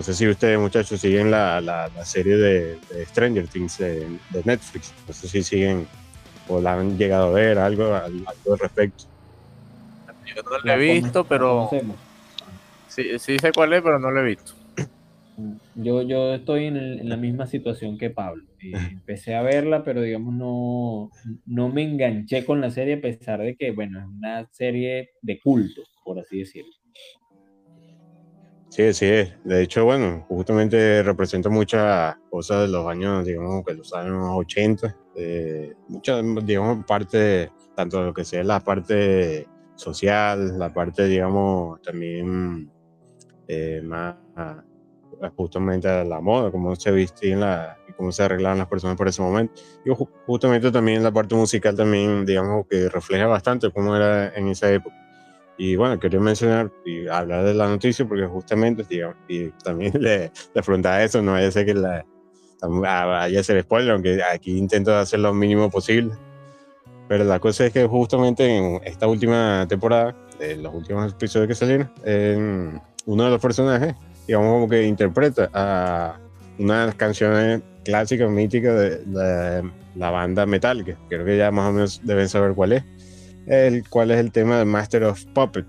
no 0.00 0.04
sé 0.04 0.14
si 0.14 0.26
ustedes, 0.26 0.58
muchachos, 0.58 0.98
siguen 0.98 1.30
la, 1.30 1.60
la, 1.60 1.90
la 1.94 2.04
serie 2.06 2.34
de, 2.34 2.78
de, 2.90 3.04
Stranger 3.04 3.46
Things 3.46 3.76
de, 3.76 4.08
de, 4.30 4.42
Netflix. 4.46 4.94
No 5.06 5.12
sé 5.12 5.28
si 5.28 5.42
siguen 5.42 5.86
o 6.48 6.58
la 6.58 6.72
han 6.72 6.96
llegado 6.96 7.26
a 7.26 7.30
ver, 7.32 7.58
algo, 7.58 7.94
algo 7.94 8.24
al 8.50 8.58
respecto. 8.58 9.04
Yo 10.34 10.42
no 10.42 10.58
la 10.64 10.74
he 10.76 10.78
visto, 10.78 11.24
pero. 11.24 11.68
Sí, 12.88 13.18
sí 13.18 13.36
sé 13.38 13.52
cuál 13.52 13.74
es, 13.74 13.82
pero 13.82 13.98
no 13.98 14.10
lo 14.10 14.20
he 14.22 14.24
visto. 14.24 14.54
Yo, 15.74 16.00
yo 16.02 16.34
estoy 16.34 16.66
en, 16.66 16.76
el, 16.76 17.00
en 17.00 17.08
la 17.08 17.16
misma 17.16 17.46
situación 17.46 17.98
que 17.98 18.08
Pablo. 18.08 18.44
Y 18.58 18.72
empecé 18.92 19.34
a 19.34 19.42
verla, 19.42 19.84
pero 19.84 20.00
digamos, 20.00 20.32
no, 20.34 21.10
no 21.44 21.68
me 21.68 21.82
enganché 21.82 22.46
con 22.46 22.62
la 22.62 22.70
serie, 22.70 22.94
a 22.94 23.00
pesar 23.02 23.40
de 23.40 23.54
que, 23.54 23.70
bueno, 23.70 24.00
es 24.00 24.06
una 24.06 24.46
serie 24.50 25.10
de 25.20 25.38
culto, 25.40 25.82
por 26.04 26.18
así 26.18 26.38
decirlo. 26.38 26.72
Sí, 28.70 28.94
sí, 28.94 29.06
de 29.44 29.62
hecho, 29.62 29.84
bueno, 29.84 30.24
justamente 30.28 31.02
representa 31.02 31.48
muchas 31.48 32.16
cosas 32.30 32.62
de 32.62 32.68
los 32.68 32.86
años, 32.86 33.24
digamos, 33.24 33.64
que 33.66 33.74
los 33.74 33.92
años 33.92 34.28
80, 34.32 34.96
eh, 35.16 35.74
muchas, 35.88 36.22
digamos, 36.44 36.84
parte, 36.86 37.50
tanto 37.74 37.98
de 37.98 38.04
lo 38.06 38.14
que 38.14 38.24
sea 38.24 38.44
la 38.44 38.60
parte 38.60 39.48
social, 39.74 40.56
la 40.56 40.72
parte, 40.72 41.06
digamos, 41.06 41.82
también 41.82 42.70
eh, 43.48 43.82
más 43.84 44.14
justamente 45.36 45.88
a 45.88 46.04
la 46.04 46.20
moda, 46.20 46.50
cómo 46.50 46.76
se 46.76 46.90
vestían 46.92 47.40
la, 47.40 47.76
cómo 47.96 48.12
se 48.12 48.22
arreglaban 48.22 48.58
las 48.58 48.68
personas 48.68 48.96
por 48.96 49.08
ese 49.08 49.22
momento. 49.22 49.54
Y 49.84 49.90
justamente 50.26 50.70
también 50.70 51.02
la 51.02 51.12
parte 51.12 51.34
musical 51.34 51.76
también, 51.76 52.24
digamos, 52.24 52.66
que 52.68 52.88
refleja 52.88 53.26
bastante 53.26 53.70
cómo 53.70 53.96
era 53.96 54.34
en 54.34 54.48
esa 54.48 54.72
época. 54.72 54.96
Y 55.60 55.76
bueno, 55.76 56.00
quería 56.00 56.18
mencionar 56.20 56.72
y 56.86 57.06
hablar 57.06 57.44
de 57.44 57.52
la 57.52 57.68
noticia 57.68 58.08
porque 58.08 58.24
justamente, 58.24 58.82
digamos, 58.88 59.16
y 59.28 59.50
también 59.62 59.92
le, 60.00 60.32
le 60.54 60.62
preguntaba 60.62 61.02
eso, 61.02 61.20
no 61.20 61.32
vaya 61.32 61.48
a 61.48 61.50
ser 61.50 61.66
que 61.66 61.74
la, 61.74 62.02
vaya 62.62 63.40
a 63.40 63.42
ser 63.42 63.60
spoiler, 63.62 63.90
aunque 63.90 64.22
aquí 64.22 64.56
intento 64.56 64.96
hacer 64.96 65.20
lo 65.20 65.34
mínimo 65.34 65.68
posible. 65.68 66.14
Pero 67.08 67.24
la 67.24 67.38
cosa 67.40 67.66
es 67.66 67.74
que 67.74 67.84
justamente 67.86 68.56
en 68.56 68.80
esta 68.84 69.06
última 69.06 69.66
temporada, 69.68 70.16
en 70.40 70.62
los 70.62 70.74
últimos 70.74 71.12
episodios 71.12 71.48
que 71.48 71.54
salieron, 71.54 71.92
en 72.06 72.80
uno 73.04 73.24
de 73.24 73.30
los 73.30 73.40
personajes, 73.42 73.94
digamos, 74.26 74.50
como 74.50 74.66
que 74.66 74.84
interpreta 74.84 75.50
a 75.52 76.18
una 76.58 76.80
de 76.80 76.86
las 76.86 76.94
canciones 76.94 77.60
clásicas, 77.84 78.30
míticas 78.30 78.74
de, 78.76 78.96
de 79.04 79.70
la 79.94 80.10
banda 80.10 80.46
Metallica. 80.46 80.96
Creo 81.10 81.26
que 81.26 81.36
ya 81.36 81.50
más 81.50 81.68
o 81.68 81.72
menos 81.72 82.00
deben 82.02 82.30
saber 82.30 82.54
cuál 82.54 82.72
es 82.72 82.84
el 83.46 83.88
cual 83.88 84.10
es 84.10 84.18
el 84.18 84.30
tema 84.32 84.58
de 84.58 84.64
Master 84.64 85.04
of 85.04 85.24
Puppet. 85.34 85.66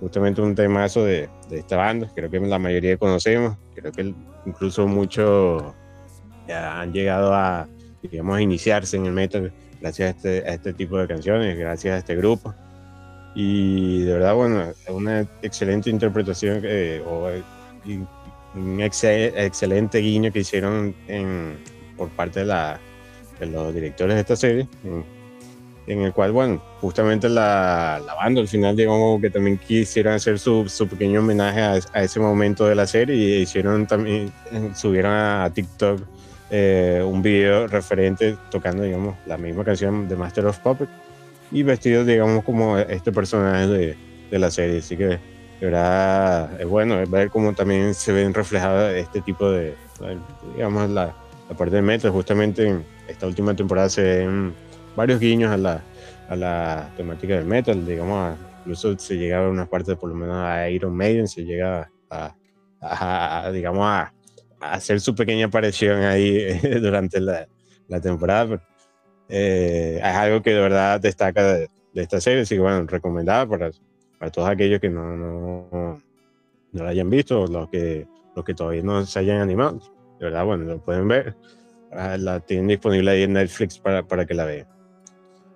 Justamente 0.00 0.42
un 0.42 0.54
temazo 0.54 1.04
de, 1.04 1.28
de 1.48 1.58
esta 1.58 1.76
banda, 1.76 2.10
creo 2.14 2.30
que 2.30 2.38
la 2.40 2.58
mayoría 2.58 2.96
conocemos, 2.98 3.56
creo 3.74 3.92
que 3.92 4.14
incluso 4.44 4.86
muchos 4.86 5.62
ya 6.46 6.80
han 6.80 6.92
llegado 6.92 7.34
a, 7.34 7.66
digamos, 8.02 8.36
a 8.36 8.42
iniciarse 8.42 8.96
en 8.96 9.06
el 9.06 9.12
metal 9.12 9.52
gracias 9.80 10.06
a 10.06 10.10
este, 10.16 10.50
a 10.50 10.54
este 10.54 10.72
tipo 10.72 10.98
de 10.98 11.08
canciones, 11.08 11.58
gracias 11.58 11.94
a 11.94 11.98
este 11.98 12.16
grupo. 12.16 12.54
Y 13.34 14.02
de 14.02 14.12
verdad, 14.14 14.34
bueno, 14.34 14.64
una 14.88 15.20
excelente 15.42 15.90
interpretación 15.90 16.60
eh, 16.64 17.02
o 17.06 17.28
un 18.54 18.80
excel, 18.80 19.34
excelente 19.36 19.98
guiño 19.98 20.32
que 20.32 20.38
hicieron 20.40 20.94
en, 21.06 21.58
por 21.96 22.08
parte 22.10 22.40
de, 22.40 22.46
la, 22.46 22.80
de 23.38 23.46
los 23.46 23.74
directores 23.74 24.14
de 24.14 24.20
esta 24.20 24.36
serie, 24.36 24.68
en 24.84 25.04
el 25.86 26.12
cual, 26.12 26.32
bueno, 26.32 26.60
justamente 26.80 27.28
la, 27.28 28.02
banda 28.16 28.40
al 28.40 28.48
final, 28.48 28.76
digamos, 28.76 29.20
que 29.20 29.30
también 29.30 29.58
quisieron 29.58 30.14
hacer 30.14 30.38
su, 30.38 30.68
su 30.68 30.88
pequeño 30.88 31.20
homenaje 31.20 31.60
a, 31.60 32.02
ese 32.02 32.18
momento 32.18 32.66
de 32.66 32.74
la 32.74 32.86
serie 32.86 33.14
y 33.14 33.42
hicieron 33.42 33.86
también, 33.86 34.32
subieron 34.74 35.12
a 35.12 35.50
TikTok 35.54 36.00
eh, 36.50 37.02
un 37.04 37.22
video 37.22 37.66
referente 37.68 38.36
tocando, 38.50 38.82
digamos, 38.82 39.16
la 39.26 39.36
misma 39.36 39.64
canción 39.64 40.08
de 40.08 40.16
Master 40.16 40.46
of 40.46 40.58
Puppet 40.58 40.88
y 41.52 41.62
vestidos, 41.62 42.06
digamos, 42.06 42.44
como 42.44 42.78
este 42.78 43.12
personaje 43.12 43.66
de, 43.66 43.96
de 44.30 44.38
la 44.38 44.50
serie. 44.50 44.78
Así 44.78 44.96
que, 44.96 45.04
de 45.06 45.20
verdad, 45.60 46.60
es 46.60 46.66
bueno 46.66 47.04
ver 47.06 47.30
cómo 47.30 47.52
también 47.52 47.94
se 47.94 48.12
ven 48.12 48.34
reflejadas 48.34 48.94
este 48.94 49.20
tipo 49.20 49.50
de, 49.50 49.74
digamos, 50.54 50.90
la, 50.90 51.14
la 51.48 51.56
parte 51.56 51.76
de 51.76 51.82
metal. 51.82 52.10
Justamente 52.10 52.68
en 52.68 52.84
esta 53.08 53.26
última 53.26 53.54
temporada 53.54 53.88
se 53.88 54.02
ven 54.02 54.54
varios 54.96 55.20
guiños 55.20 55.52
a 55.52 55.56
la, 55.56 55.82
a 56.28 56.36
la 56.36 56.90
temática 56.96 57.34
del 57.34 57.44
metal, 57.44 57.86
digamos, 57.86 58.36
incluso 58.60 58.98
se 58.98 59.16
llega 59.16 59.44
a 59.44 59.48
unas 59.48 59.68
partes, 59.68 59.96
por 59.96 60.08
lo 60.10 60.16
menos 60.16 60.36
a 60.36 60.68
Iron 60.70 60.96
Maiden, 60.96 61.28
se 61.28 61.44
llega 61.44 61.88
a, 62.10 62.34
a, 62.80 63.46
a 63.46 63.52
digamos, 63.52 63.84
a, 63.84 64.12
hacer 64.60 65.00
su 65.00 65.14
pequeña 65.14 65.46
aparición 65.46 66.02
ahí 66.02 66.58
durante 66.80 67.20
la, 67.20 67.46
la 67.88 68.00
temporada. 68.00 68.46
Pero, 68.46 68.62
eh, 69.28 69.98
es 69.98 70.14
algo 70.14 70.42
que 70.42 70.50
de 70.50 70.60
verdad 70.60 71.00
destaca 71.00 71.52
de, 71.52 71.68
de, 71.92 72.02
esta 72.02 72.20
serie, 72.20 72.42
así 72.42 72.54
que 72.54 72.60
bueno, 72.60 72.86
recomendada 72.86 73.46
para, 73.46 73.70
para 74.18 74.30
todos 74.30 74.48
aquellos 74.48 74.80
que 74.80 74.88
no, 74.88 75.16
no, 75.16 76.00
no 76.72 76.84
la 76.84 76.90
hayan 76.90 77.10
visto, 77.10 77.46
los 77.46 77.68
que, 77.68 78.06
los 78.34 78.44
que 78.44 78.54
todavía 78.54 78.82
no 78.82 79.04
se 79.04 79.18
hayan 79.18 79.40
animado. 79.40 79.80
De 80.18 80.26
verdad, 80.26 80.44
bueno, 80.44 80.64
lo 80.64 80.78
pueden 80.82 81.08
ver. 81.08 81.36
Ah, 81.92 82.16
la 82.18 82.40
tienen 82.40 82.68
disponible 82.68 83.10
ahí 83.10 83.22
en 83.22 83.34
Netflix 83.34 83.78
para, 83.78 84.02
para 84.02 84.26
que 84.26 84.34
la 84.34 84.44
vean. 84.44 84.75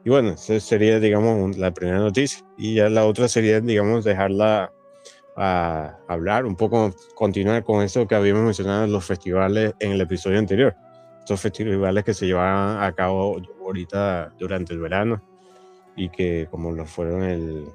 Y 0.04 0.10
bueno, 0.10 0.30
esa 0.30 0.58
sería, 0.60 0.98
digamos, 0.98 1.56
la 1.58 1.72
primera 1.72 1.98
noticia. 1.98 2.44
Y 2.56 2.74
ya 2.76 2.88
la 2.88 3.04
otra 3.04 3.28
sería, 3.28 3.60
digamos, 3.60 4.04
dejarla 4.04 4.72
a 5.36 5.96
hablar 6.08 6.46
un 6.46 6.56
poco, 6.56 6.94
continuar 7.14 7.64
con 7.64 7.82
eso 7.82 8.06
que 8.06 8.14
habíamos 8.14 8.42
mencionado 8.42 8.84
en 8.84 8.92
los 8.92 9.04
festivales 9.04 9.74
en 9.78 9.92
el 9.92 10.00
episodio 10.00 10.38
anterior. 10.38 10.74
Estos 11.18 11.40
festivales 11.40 12.04
que 12.04 12.14
se 12.14 12.26
llevan 12.26 12.82
a 12.82 12.92
cabo 12.92 13.40
ahorita 13.60 14.32
durante 14.38 14.72
el 14.72 14.80
verano 14.80 15.22
y 15.96 16.08
que 16.08 16.48
como 16.50 16.72
lo 16.72 16.86
fueron 16.86 17.22
el, 17.22 17.66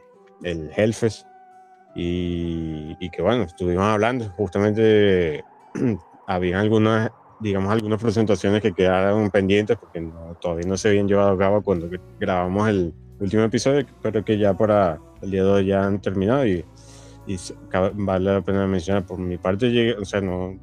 el 0.43 0.71
Hellfest 0.75 1.25
y, 1.95 2.95
y 2.99 3.09
que 3.09 3.21
bueno, 3.21 3.43
estuvimos 3.43 3.85
hablando 3.85 4.29
justamente 4.31 5.43
había 6.27 6.59
algunas 6.59 7.11
digamos 7.39 7.71
algunas 7.71 8.01
presentaciones 8.01 8.61
que 8.61 8.73
quedaron 8.73 9.29
pendientes 9.29 9.77
porque 9.77 10.07
todavía 10.39 10.67
no 10.67 10.77
se 10.77 10.89
habían 10.89 11.07
llevado 11.07 11.31
a 11.31 11.37
cabo 11.37 11.61
cuando 11.61 11.89
grabamos 12.19 12.69
el 12.69 12.93
último 13.19 13.43
episodio 13.43 13.85
pero 14.01 14.23
que 14.23 14.37
ya 14.37 14.55
para 14.55 14.99
el 15.21 15.31
día 15.31 15.43
de 15.43 15.49
hoy 15.49 15.65
ya 15.65 15.85
han 15.85 16.01
terminado 16.01 16.45
y, 16.45 16.63
y 17.27 17.37
vale 17.93 18.33
la 18.33 18.41
pena 18.41 18.67
mencionar 18.67 19.05
por 19.05 19.19
mi 19.19 19.37
parte 19.37 19.71
llegué, 19.71 19.93
o 19.93 20.05
sea 20.05 20.21
no 20.21 20.57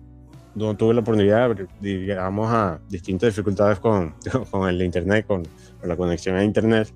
no 0.55 0.77
tuve 0.77 0.94
la 0.94 1.01
oportunidad, 1.01 1.57
digamos, 1.81 2.53
a 2.53 2.81
distintas 2.89 3.31
dificultades 3.31 3.78
con, 3.78 4.15
con 4.51 4.69
el 4.69 4.82
internet, 4.82 5.27
con, 5.27 5.43
con, 5.81 5.89
la 5.89 5.97
conexión 5.97 6.36
a 6.36 6.44
internet, 6.44 6.93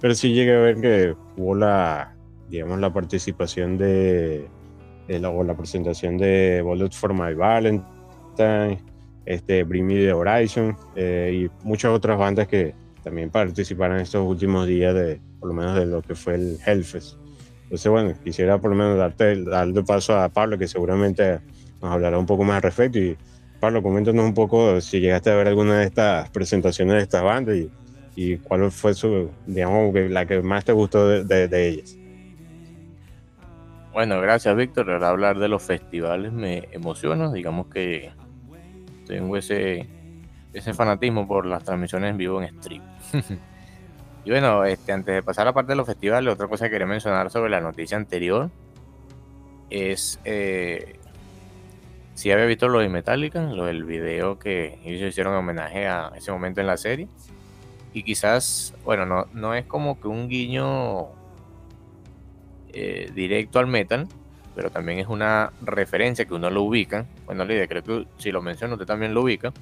pero 0.00 0.14
sí 0.14 0.32
llegué 0.32 0.56
a 0.56 0.60
ver 0.60 0.80
que 0.80 1.14
hubo 1.36 1.54
la, 1.54 2.16
digamos, 2.48 2.80
la 2.80 2.92
participación 2.92 3.76
de, 3.76 4.48
de 5.08 5.18
la, 5.20 5.30
o 5.30 5.44
la 5.44 5.56
presentación 5.56 6.16
de 6.16 6.62
Bullet 6.62 6.90
for 6.90 7.12
My 7.12 7.34
Valentine, 7.34 8.78
este, 9.26 9.64
Bring 9.64 9.86
Me 9.86 9.94
the 9.94 10.12
Horizon 10.12 10.76
eh, 10.96 11.44
y 11.44 11.66
muchas 11.66 11.92
otras 11.92 12.18
bandas 12.18 12.48
que 12.48 12.74
también 13.02 13.30
participaron 13.30 13.98
estos 14.00 14.26
últimos 14.26 14.66
días 14.66 14.94
de, 14.94 15.20
por 15.38 15.48
lo 15.50 15.54
menos 15.54 15.76
de 15.76 15.86
lo 15.86 16.02
que 16.02 16.14
fue 16.14 16.34
el 16.34 16.58
Hellfest. 16.64 17.16
Entonces, 17.64 17.90
bueno, 17.90 18.14
quisiera 18.22 18.58
por 18.58 18.70
lo 18.70 18.76
menos 18.76 18.96
darte, 18.96 19.42
darle 19.44 19.82
paso 19.82 20.16
a 20.16 20.28
Pablo, 20.28 20.58
que 20.58 20.68
seguramente 20.68 21.40
nos 21.82 21.92
hablará 21.92 22.18
un 22.18 22.26
poco 22.26 22.44
más 22.44 22.56
al 22.56 22.62
respecto. 22.62 22.98
Y 22.98 23.16
Pablo, 23.60 23.82
coméntanos 23.82 24.24
un 24.24 24.34
poco 24.34 24.80
si 24.80 25.00
llegaste 25.00 25.30
a 25.30 25.36
ver 25.36 25.48
alguna 25.48 25.80
de 25.80 25.86
estas 25.86 26.30
presentaciones 26.30 26.94
de 26.94 27.02
estas 27.02 27.22
bandas 27.22 27.56
y, 27.56 27.70
y 28.16 28.36
cuál 28.38 28.70
fue 28.70 28.94
su, 28.94 29.30
digamos, 29.46 29.94
la 30.10 30.26
que 30.26 30.40
más 30.40 30.64
te 30.64 30.72
gustó 30.72 31.08
de, 31.08 31.24
de, 31.24 31.48
de 31.48 31.68
ellas. 31.68 31.96
Bueno, 33.92 34.20
gracias 34.20 34.56
Víctor. 34.56 34.90
Al 34.90 35.04
hablar 35.04 35.38
de 35.38 35.48
los 35.48 35.62
festivales 35.62 36.32
me 36.32 36.68
emociona. 36.72 37.32
Digamos 37.32 37.68
que 37.68 38.10
tengo 39.06 39.36
ese, 39.36 39.86
ese 40.52 40.74
fanatismo 40.74 41.26
por 41.26 41.46
las 41.46 41.64
transmisiones 41.64 42.10
en 42.10 42.16
vivo 42.16 42.42
en 42.42 42.62
stream. 42.62 42.82
y 44.24 44.30
bueno, 44.30 44.64
este, 44.64 44.92
antes 44.92 45.14
de 45.14 45.22
pasar 45.22 45.46
a 45.46 45.50
la 45.50 45.52
parte 45.52 45.72
de 45.72 45.76
los 45.76 45.86
festivales, 45.86 46.32
otra 46.32 46.48
cosa 46.48 46.66
que 46.66 46.72
quería 46.72 46.86
mencionar 46.86 47.30
sobre 47.30 47.50
la 47.50 47.60
noticia 47.60 47.96
anterior 47.96 48.50
es 49.70 50.20
eh, 50.24 50.98
si 52.14 52.30
había 52.30 52.46
visto 52.46 52.68
lo 52.68 52.78
de 52.78 52.88
Metallica, 52.88 53.42
lo 53.42 53.64
del 53.66 53.84
video 53.84 54.38
que 54.38 54.78
ellos 54.84 55.08
hicieron 55.08 55.34
homenaje 55.34 55.88
a 55.88 56.12
ese 56.16 56.30
momento 56.30 56.60
en 56.60 56.68
la 56.68 56.76
serie. 56.76 57.08
Y 57.92 58.04
quizás, 58.04 58.74
bueno, 58.84 59.04
no, 59.04 59.26
no 59.32 59.54
es 59.54 59.66
como 59.66 60.00
que 60.00 60.08
un 60.08 60.28
guiño 60.28 61.08
eh, 62.72 63.10
directo 63.14 63.58
al 63.58 63.66
metal, 63.66 64.08
pero 64.54 64.70
también 64.70 64.98
es 64.98 65.08
una 65.08 65.52
referencia 65.62 66.24
que 66.24 66.34
uno 66.34 66.50
lo 66.50 66.62
ubica. 66.62 67.06
Bueno, 67.26 67.44
Lidia, 67.44 67.66
creo 67.66 67.82
que 67.82 68.06
si 68.18 68.30
lo 68.30 68.40
menciono, 68.42 68.74
usted 68.74 68.86
también 68.86 69.14
lo 69.14 69.22
ubica. 69.22 69.52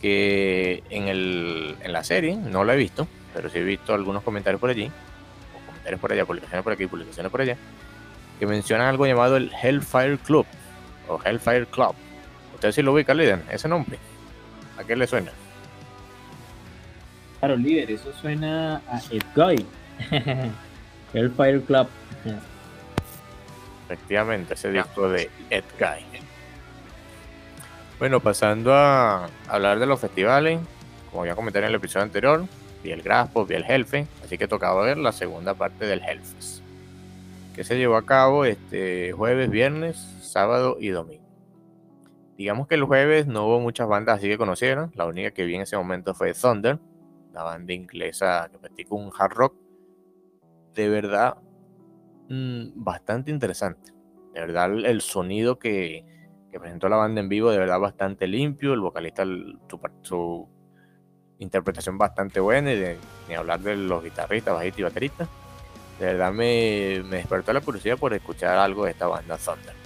Que 0.00 0.82
en, 0.90 1.08
el, 1.08 1.76
en 1.80 1.92
la 1.92 2.02
serie, 2.02 2.36
no 2.36 2.64
lo 2.64 2.72
he 2.72 2.76
visto, 2.76 3.06
pero 3.34 3.48
sí 3.48 3.58
he 3.58 3.62
visto 3.62 3.94
algunos 3.94 4.22
comentarios 4.22 4.60
por 4.60 4.70
allí, 4.70 4.86
o 4.86 5.66
comentarios 5.66 6.00
por 6.00 6.12
allá, 6.12 6.24
publicaciones 6.24 6.64
por 6.64 6.72
aquí, 6.72 6.86
publicaciones 6.86 7.30
por 7.30 7.40
allá, 7.40 7.56
que 8.40 8.46
mencionan 8.46 8.88
algo 8.88 9.06
llamado 9.06 9.36
el 9.36 9.52
Hellfire 9.62 10.18
Club 10.18 10.46
o 11.08 11.20
Hellfire 11.24 11.66
Club. 11.66 11.94
¿Usted 12.54 12.72
sí 12.72 12.82
lo 12.82 12.92
ubica, 12.92 13.14
líder? 13.14 13.42
Ese 13.50 13.68
nombre. 13.68 13.98
¿A 14.78 14.84
qué 14.84 14.96
le 14.96 15.06
suena? 15.06 15.30
Claro, 17.38 17.56
líder, 17.56 17.90
eso 17.90 18.12
suena 18.12 18.82
a 18.88 19.00
Edguy. 19.10 19.64
Hellfire 21.14 21.60
Club. 21.62 21.88
Efectivamente, 23.92 24.54
ese 24.54 24.72
disco 24.72 25.10
de 25.10 25.28
Edguy. 25.50 26.02
Bueno, 27.98 28.20
pasando 28.20 28.72
a 28.74 29.28
hablar 29.46 29.78
de 29.78 29.84
los 29.84 30.00
festivales, 30.00 30.60
como 31.10 31.26
ya 31.26 31.34
comenté 31.34 31.58
en 31.58 31.66
el 31.66 31.74
episodio 31.74 32.04
anterior, 32.04 32.46
vi 32.82 32.90
el 32.90 33.02
Graspo, 33.02 33.44
vi 33.44 33.54
el 33.54 33.64
Hellfe, 33.68 34.06
así 34.24 34.38
que 34.38 34.48
tocaba 34.48 34.82
ver 34.82 34.96
la 34.96 35.12
segunda 35.12 35.52
parte 35.52 35.84
del 35.84 36.00
Hellfest, 36.00 36.62
que 37.54 37.64
se 37.64 37.76
llevó 37.76 37.96
a 37.96 38.06
cabo 38.06 38.46
este 38.46 39.12
jueves, 39.12 39.50
viernes, 39.50 39.98
sábado 40.22 40.78
y 40.80 40.88
domingo. 40.88 41.22
Digamos 42.38 42.66
que 42.66 42.76
el 42.76 42.84
jueves 42.84 43.26
no 43.26 43.46
hubo 43.46 43.60
muchas 43.60 43.86
bandas 43.88 44.16
así 44.16 44.26
que 44.26 44.38
conocieron. 44.38 44.90
La 44.94 45.04
única 45.04 45.32
que 45.32 45.44
vi 45.44 45.56
en 45.56 45.60
ese 45.60 45.76
momento 45.76 46.14
fue 46.14 46.32
Thunder, 46.32 46.78
la 47.34 47.42
banda 47.42 47.74
inglesa 47.74 48.48
que 48.50 48.58
practica 48.58 48.94
un 48.94 49.12
hard 49.16 49.34
rock. 49.34 49.54
De 50.74 50.88
verdad, 50.88 51.36
mmm, 52.28 52.68
bastante 52.74 53.30
interesante. 53.30 53.92
De 54.34 54.40
verdad, 54.40 54.72
el 54.72 55.00
sonido 55.00 55.58
que, 55.58 56.04
que, 56.50 56.58
presentó 56.58 56.88
la 56.88 56.96
banda 56.96 57.20
en 57.20 57.28
vivo, 57.28 57.50
de 57.50 57.58
verdad, 57.58 57.80
bastante 57.80 58.26
limpio. 58.26 58.72
El 58.72 58.80
vocalista, 58.80 59.24
su, 59.24 59.80
su 60.02 60.48
interpretación 61.38 61.98
bastante 61.98 62.40
buena. 62.40 62.72
Y 62.72 62.78
de, 62.78 62.98
ni 63.28 63.34
hablar 63.34 63.60
de 63.60 63.76
los 63.76 64.02
guitarristas, 64.02 64.54
bajistas 64.54 64.80
y 64.80 64.82
bateristas. 64.82 65.28
De 66.00 66.06
verdad, 66.06 66.32
me, 66.32 67.02
me 67.04 67.16
despertó 67.18 67.52
la 67.52 67.60
curiosidad 67.60 67.98
por 67.98 68.14
escuchar 68.14 68.56
algo 68.56 68.84
de 68.84 68.92
esta 68.92 69.06
banda 69.06 69.36
Thunder 69.36 69.82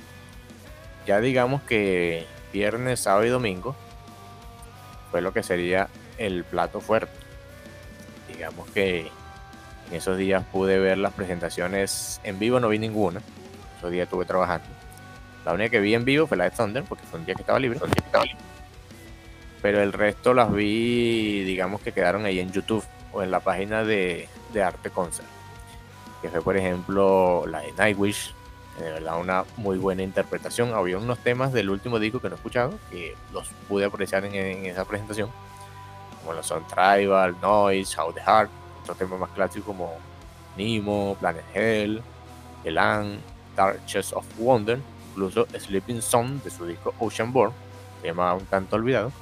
ya 1.06 1.20
digamos 1.20 1.62
que 1.62 2.26
viernes, 2.52 3.00
sábado 3.00 3.24
y 3.24 3.28
domingo 3.28 3.76
fue 5.10 5.22
lo 5.22 5.32
que 5.32 5.42
sería 5.42 5.88
el 6.18 6.44
plato 6.44 6.80
fuerte. 6.80 7.12
Digamos 8.28 8.68
que 8.70 9.08
en 9.90 9.96
esos 9.96 10.16
días 10.18 10.44
pude 10.52 10.78
ver 10.78 10.98
las 10.98 11.12
presentaciones 11.12 12.20
en 12.24 12.38
vivo, 12.38 12.60
no 12.60 12.68
vi 12.68 12.78
ninguna. 12.78 13.20
Esos 13.78 13.90
días 13.90 14.04
estuve 14.04 14.24
trabajando. 14.24 14.66
La 15.44 15.52
única 15.52 15.70
que 15.70 15.80
vi 15.80 15.94
en 15.94 16.04
vivo 16.04 16.26
fue 16.26 16.36
la 16.36 16.44
de 16.44 16.50
Thunder, 16.50 16.84
porque 16.84 17.04
fue 17.06 17.20
un 17.20 17.26
día 17.26 17.34
que 17.34 17.42
estaba 17.42 17.58
libre. 17.58 17.78
Que 17.78 18.00
estaba 18.00 18.24
libre. 18.24 18.40
Pero 19.62 19.82
el 19.82 19.92
resto 19.92 20.34
las 20.34 20.52
vi, 20.52 21.44
digamos 21.44 21.80
que 21.80 21.92
quedaron 21.92 22.24
ahí 22.24 22.40
en 22.40 22.50
YouTube 22.50 22.84
o 23.12 23.22
en 23.22 23.30
la 23.30 23.40
página 23.40 23.84
de, 23.84 24.28
de 24.52 24.62
Arte 24.62 24.90
Concert. 24.90 25.28
Que 26.20 26.28
fue, 26.30 26.42
por 26.42 26.56
ejemplo, 26.56 27.44
la 27.46 27.60
de 27.60 27.72
Nightwish, 27.72 28.34
de 28.78 28.90
verdad 28.90 29.20
una 29.20 29.44
muy 29.56 29.78
buena 29.78 30.02
interpretación. 30.02 30.74
Había 30.74 30.98
unos 30.98 31.18
temas 31.20 31.52
del 31.52 31.70
último 31.70 31.98
disco 31.98 32.20
que 32.20 32.28
no 32.28 32.34
he 32.34 32.38
escuchado, 32.38 32.78
que 32.90 33.14
los 33.32 33.48
pude 33.68 33.84
apreciar 33.84 34.24
en, 34.24 34.34
en 34.34 34.66
esa 34.66 34.84
presentación, 34.84 35.30
como 36.20 36.34
los 36.34 36.46
son 36.46 36.66
Tribal, 36.66 37.36
Noise, 37.40 37.98
How 38.00 38.12
the 38.12 38.20
Heart, 38.20 38.50
otros 38.86 38.98
temas 38.98 39.18
más 39.18 39.30
clásicos 39.30 39.66
como 39.66 39.94
Nemo, 40.56 41.16
Planet 41.18 41.44
Hell, 41.54 42.02
Elan, 42.64 43.18
Dark 43.56 43.84
Chest 43.86 44.12
of 44.14 44.24
Wonder, 44.38 44.78
incluso 45.10 45.46
Sleeping 45.58 46.00
Song 46.00 46.42
de 46.42 46.50
su 46.50 46.64
disco 46.66 46.94
Ocean 46.98 47.32
Born, 47.32 47.52
tema 48.02 48.32
un 48.34 48.44
tanto 48.46 48.76
olvidado. 48.76 49.12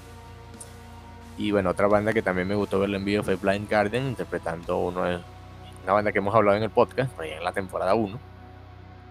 Y 1.36 1.50
bueno, 1.50 1.70
otra 1.70 1.88
banda 1.88 2.12
que 2.12 2.22
también 2.22 2.46
me 2.46 2.54
gustó 2.54 2.78
verla 2.78 2.96
en 2.96 3.04
vivo 3.04 3.22
fue 3.22 3.36
Blind 3.36 3.68
Garden, 3.68 4.08
interpretando 4.08 4.78
uno 4.78 5.02
de, 5.04 5.20
una 5.82 5.92
banda 5.92 6.12
que 6.12 6.18
hemos 6.18 6.34
hablado 6.34 6.56
en 6.56 6.62
el 6.62 6.70
podcast, 6.70 7.10
en 7.20 7.42
la 7.42 7.52
temporada 7.52 7.94
1 7.94 8.34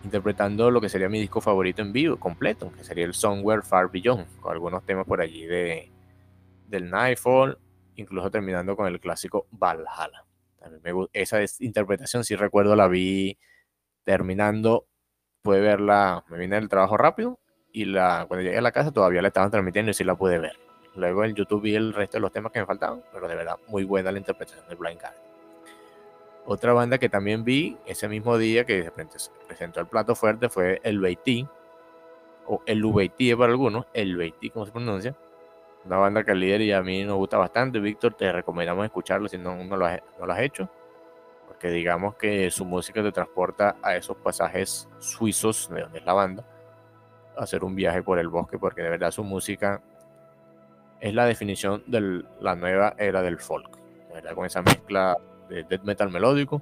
interpretando 0.04 0.70
lo 0.70 0.82
que 0.82 0.90
sería 0.90 1.10
mi 1.10 1.20
disco 1.20 1.40
favorito 1.40 1.82
en 1.82 1.94
vivo, 1.94 2.18
completo, 2.18 2.72
que 2.76 2.84
sería 2.84 3.06
el 3.06 3.14
Somewhere 3.14 3.62
Far 3.62 3.90
Beyond, 3.90 4.42
con 4.42 4.52
algunos 4.52 4.84
temas 4.84 5.06
por 5.06 5.22
allí 5.22 5.46
de, 5.46 5.90
del 6.68 6.90
Nightfall, 6.90 7.58
incluso 7.96 8.30
terminando 8.30 8.76
con 8.76 8.88
el 8.88 9.00
clásico 9.00 9.48
Valhalla. 9.52 10.26
También 10.64 10.82
me, 10.84 11.08
esa 11.12 11.40
interpretación, 11.60 12.24
si 12.24 12.36
recuerdo, 12.36 12.76
la 12.76 12.88
vi 12.88 13.38
terminando, 14.06 14.88
pude 15.42 15.60
verla, 15.60 16.24
me 16.30 16.38
vine 16.38 16.56
del 16.56 16.70
trabajo 16.70 16.96
rápido 16.96 17.40
y 17.74 17.86
la, 17.86 18.26
cuando 18.28 18.44
llegué 18.44 18.58
a 18.58 18.62
la 18.62 18.72
casa 18.72 18.92
todavía 18.92 19.22
la 19.22 19.28
estaban 19.28 19.52
transmitiendo 19.52 19.92
y 19.92 19.94
sí 19.94 20.06
la 20.06 20.16
pude 20.16 20.40
ver. 20.40 20.58
Luego 20.96 21.26
en 21.26 21.36
YouTube 21.36 21.64
vi 21.64 21.76
el 21.76 21.94
resto 21.94 22.18
de 22.18 22.22
los 22.22 22.32
temas 22.32 22.52
que 22.54 22.60
me 22.60 22.66
faltaban, 22.66 23.04
pero 23.12 23.28
de 23.28 23.36
verdad 23.36 23.58
muy 23.68 23.84
buena 23.84 24.12
la 24.12 24.20
interpretación 24.20 24.66
de 24.70 24.76
Blind 24.76 25.02
Guardian. 25.02 25.24
Otra 26.46 26.72
banda 26.74 26.98
que 26.98 27.10
también 27.10 27.44
vi 27.44 27.78
ese 27.86 28.08
mismo 28.08 28.38
día 28.38 28.66
que 28.66 28.84
se 28.84 29.32
presentó 29.48 29.82
el 29.82 29.88
plato 29.88 30.16
fuerte 30.16 30.50
fue 30.50 30.80
el 30.84 31.00
Beití, 31.00 31.46
o 32.46 32.62
el 32.66 32.84
Ubeití 32.86 33.34
para 33.36 33.52
algunos, 33.52 33.86
el 33.94 34.16
Beití, 34.16 34.50
como 34.50 34.66
se 34.66 34.72
pronuncia. 34.72 35.16
Una 35.86 35.98
banda 35.98 36.24
que 36.24 36.34
líder 36.34 36.62
y 36.62 36.72
a 36.72 36.82
mí 36.82 37.04
nos 37.04 37.18
gusta 37.18 37.38
bastante. 37.38 37.80
Víctor, 37.80 38.14
te 38.14 38.32
recomendamos 38.32 38.86
escucharlo 38.86 39.28
si 39.28 39.38
no, 39.38 39.56
no, 39.64 39.76
lo 39.76 39.86
has, 39.86 40.40
hecho. 40.40 40.70
Porque 41.48 41.70
digamos 41.70 42.16
que 42.16 42.50
su 42.52 42.64
música 42.64 43.04
te 43.04 43.12
transporta 43.12 43.76
a 43.82 43.96
esos 43.96 44.16
pasajes 44.18 44.88
suizos 45.00 45.70
de 45.70 45.82
donde 45.82 46.00
es 46.00 46.06
la 46.06 46.14
banda. 46.14 46.46
A 47.38 47.44
hacer 47.44 47.64
un 47.64 47.76
viaje 47.76 48.02
por 48.02 48.18
el 48.18 48.30
bosque, 48.30 48.58
porque 48.58 48.82
de 48.82 48.90
verdad 48.90 49.12
su 49.12 49.24
música 49.24 49.82
es 51.02 51.14
la 51.14 51.26
definición 51.26 51.84
de 51.88 52.24
la 52.40 52.56
nueva 52.56 52.96
era 52.98 53.22
del 53.22 53.40
folk. 53.40 53.78
De 54.08 54.14
verdad, 54.14 54.36
con 54.36 54.46
esa 54.46 54.62
mezcla 54.62 55.18
de 55.50 55.64
death 55.64 55.84
metal 55.84 56.10
melódico. 56.10 56.62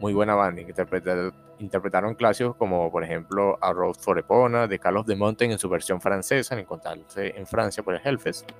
Muy 0.00 0.14
buena 0.14 0.34
banda, 0.34 0.62
interpreta, 0.62 1.32
interpretaron 1.60 2.14
clásicos 2.14 2.54
como 2.56 2.90
por 2.90 3.02
ejemplo 3.04 3.58
A 3.60 3.72
Road 3.72 3.94
for 3.94 4.18
Epona 4.18 4.66
de 4.66 4.78
Carlos 4.78 5.06
de 5.06 5.16
Mountain 5.16 5.50
en 5.52 5.58
su 5.58 5.68
versión 5.68 6.00
francesa, 6.00 6.54
en 6.54 6.60
encontrarse 6.60 7.34
en 7.36 7.46
Francia 7.46 7.82
por 7.82 7.94
el 7.94 8.00
Hellfest, 8.04 8.50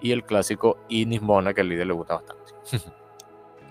y 0.00 0.12
el 0.12 0.24
clásico 0.24 0.78
Inis 0.88 1.22
Mona 1.22 1.52
que 1.54 1.60
al 1.62 1.68
líder 1.68 1.86
le 1.86 1.92
gusta 1.94 2.14
bastante. 2.14 2.52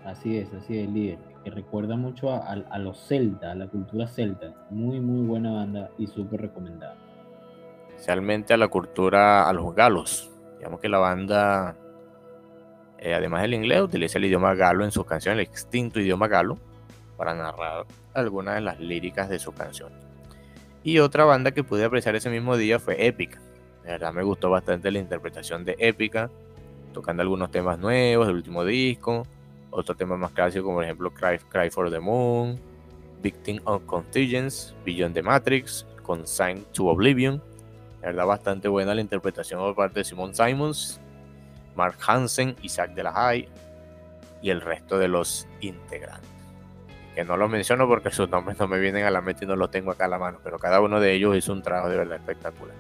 Así 0.05 0.38
es, 0.38 0.53
así 0.53 0.80
es, 0.80 0.89
líder. 0.89 1.17
Que 1.45 1.49
recuerda 1.49 1.95
mucho 1.95 2.30
a, 2.31 2.38
a- 2.39 2.65
a 2.71 2.77
los 2.77 2.97
celtas, 3.07 3.51
a 3.51 3.55
la 3.55 3.67
cultura 3.67 4.05
celta. 4.05 4.53
Muy, 4.69 4.99
muy 4.99 5.25
buena 5.25 5.53
banda 5.53 5.89
y 5.97 6.07
súper 6.07 6.41
recomendada. 6.41 6.97
especialmente 7.89 8.53
a 8.53 8.57
la 8.57 8.67
cultura, 8.67 9.47
a 9.47 9.53
los 9.53 9.73
galos. 9.73 10.30
Digamos 10.57 10.81
que 10.81 10.89
la 10.89 10.97
banda, 10.97 11.77
eh, 12.97 13.13
además 13.13 13.43
del 13.43 13.53
inglés, 13.53 13.81
utiliza 13.81 14.17
el 14.17 14.25
idioma 14.25 14.53
galo 14.55 14.84
en 14.84 14.91
sus 14.91 15.05
canciones, 15.05 15.39
el 15.39 15.49
extinto 15.53 16.01
idioma 16.01 16.27
galo, 16.27 16.57
para 17.18 17.34
narrar 17.34 17.85
algunas 18.14 18.56
de 18.56 18.61
las 18.61 18.80
líricas 18.80 19.30
de 19.30 19.40
sus 19.40 19.53
canciones. 19.53 19.98
Y 20.84 20.99
otra 20.99 21.23
banda 21.26 21.52
que 21.52 21.64
pude 21.64 21.85
apreciar 21.85 22.15
ese 22.15 22.30
mismo 22.30 22.57
día 22.57 22.80
fue 22.80 23.06
Épica. 23.06 23.40
De 23.84 23.91
verdad 23.91 24.14
me 24.14 24.23
gustó 24.23 24.49
bastante 24.49 24.91
la 24.91 24.99
interpretación 24.99 25.64
de 25.65 25.76
Épica, 25.80 26.30
tocando 26.94 27.22
algunos 27.22 27.52
temas 27.52 27.80
nuevos 27.80 28.27
del 28.27 28.38
último 28.38 28.65
disco, 28.65 29.26
otros 29.72 29.98
temas 29.98 30.19
más 30.19 30.31
clásicos 30.31 30.65
como 30.65 30.77
por 30.77 30.84
ejemplo 30.84 31.14
Cry, 31.14 31.40
Cry 31.49 31.69
for 31.69 31.90
the 31.90 31.99
Moon, 31.99 32.60
Victim 33.22 33.60
of 33.65 33.84
Contingence, 33.85 34.73
Beyond 34.85 35.15
the 35.15 35.23
Matrix, 35.23 35.85
Consigned 36.03 36.65
to 36.73 36.88
Oblivion. 36.88 37.41
La 38.02 38.10
verdad, 38.10 38.26
bastante 38.26 38.68
buena 38.68 38.94
la 38.94 39.02
interpretación 39.02 39.61
por 39.61 39.76
parte 39.76 40.02
de 40.02 40.03
Simon 40.03 40.35
Simons, 40.35 40.99
Mark 41.76 41.98
Hansen, 42.06 42.56
Isaac 42.61 42.94
de 42.94 43.03
la 43.03 43.14
High 43.14 43.48
y 44.41 44.49
el 44.49 44.60
resto 44.60 44.99
de 44.99 45.07
los 45.07 45.48
integrantes. 45.61 46.32
Que 47.15 47.23
no 47.23 47.38
los 47.38 47.49
menciono 47.49 47.88
porque 47.88 48.11
sus 48.11 48.30
nombres 48.30 48.60
no 48.60 48.68
me 48.68 48.80
vienen 48.80 49.06
a 49.06 49.11
la 49.11 49.22
mente 49.22 49.45
y 49.45 49.48
no 49.48 49.56
los 49.56 49.69
tengo 49.69 49.91
acá 49.91 50.06
a 50.06 50.07
la 50.07 50.18
mano, 50.18 50.40
pero 50.44 50.57
cada 50.57 50.81
uno 50.81 50.99
de 50.99 51.14
ellos 51.14 51.38
hizo 51.38 51.53
un 51.53 51.61
trabajo 51.61 51.90
de 51.90 51.98
verdad 51.98 52.18
espectacular. 52.18 52.76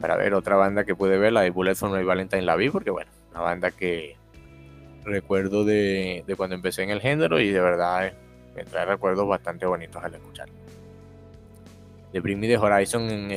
Para 0.00 0.16
ver 0.16 0.34
otra 0.34 0.56
banda 0.56 0.84
que 0.84 0.94
pude 0.94 1.18
ver, 1.18 1.32
la 1.32 1.42
de 1.42 1.50
Bullet 1.50 1.74
for 1.74 1.90
My 1.90 2.02
Valentine 2.02 2.42
la 2.42 2.56
vi 2.56 2.70
porque, 2.70 2.90
bueno, 2.90 3.10
una 3.30 3.40
banda 3.40 3.70
que 3.70 4.16
recuerdo 5.04 5.64
de, 5.64 6.24
de 6.26 6.36
cuando 6.36 6.56
empecé 6.56 6.82
en 6.82 6.90
el 6.90 7.00
género 7.00 7.40
y 7.40 7.50
de 7.50 7.60
verdad 7.60 8.06
eh, 8.06 8.14
me 8.54 8.64
trae 8.64 8.84
recuerdos 8.86 9.26
bastante 9.28 9.66
bonitos 9.66 10.02
al 10.02 10.14
escucharla. 10.14 10.54
De 12.12 12.20
Bring 12.20 12.40
Me 12.40 12.48
the 12.48 12.58
Horizon 12.58 13.28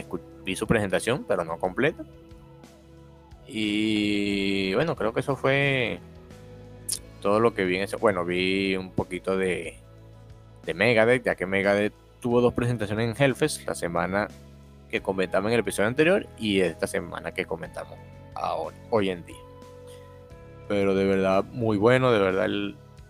vi 0.43 0.55
su 0.55 0.65
presentación, 0.65 1.25
pero 1.27 1.43
no 1.45 1.57
completa. 1.57 2.03
Y 3.47 4.73
bueno, 4.73 4.95
creo 4.95 5.13
que 5.13 5.19
eso 5.19 5.35
fue 5.35 5.99
todo 7.23 7.39
lo 7.39 7.53
que 7.53 7.63
vi 7.63 7.77
en 7.77 7.83
ese. 7.83 7.95
Bueno, 7.95 8.25
vi 8.25 8.75
un 8.75 8.91
poquito 8.91 9.37
de, 9.37 9.77
de 10.65 10.73
Megadeth, 10.73 11.23
ya 11.23 11.35
que 11.35 11.45
Megadeth 11.45 11.93
tuvo 12.19 12.41
dos 12.41 12.53
presentaciones 12.53 13.09
en 13.09 13.23
Hellfest, 13.23 13.65
la 13.65 13.73
semana 13.73 14.27
que 14.91 15.01
comentamos 15.01 15.49
en 15.49 15.53
el 15.55 15.61
episodio 15.61 15.87
anterior 15.87 16.27
y 16.37 16.59
esta 16.59 16.85
semana 16.85 17.31
que 17.31 17.45
comentamos 17.45 17.97
ahora, 18.35 18.75
hoy 18.89 19.09
en 19.09 19.25
día. 19.25 19.37
Pero 20.67 20.93
de 20.93 21.05
verdad, 21.05 21.45
muy 21.45 21.77
bueno, 21.77 22.11
de 22.11 22.19
verdad, 22.19 22.47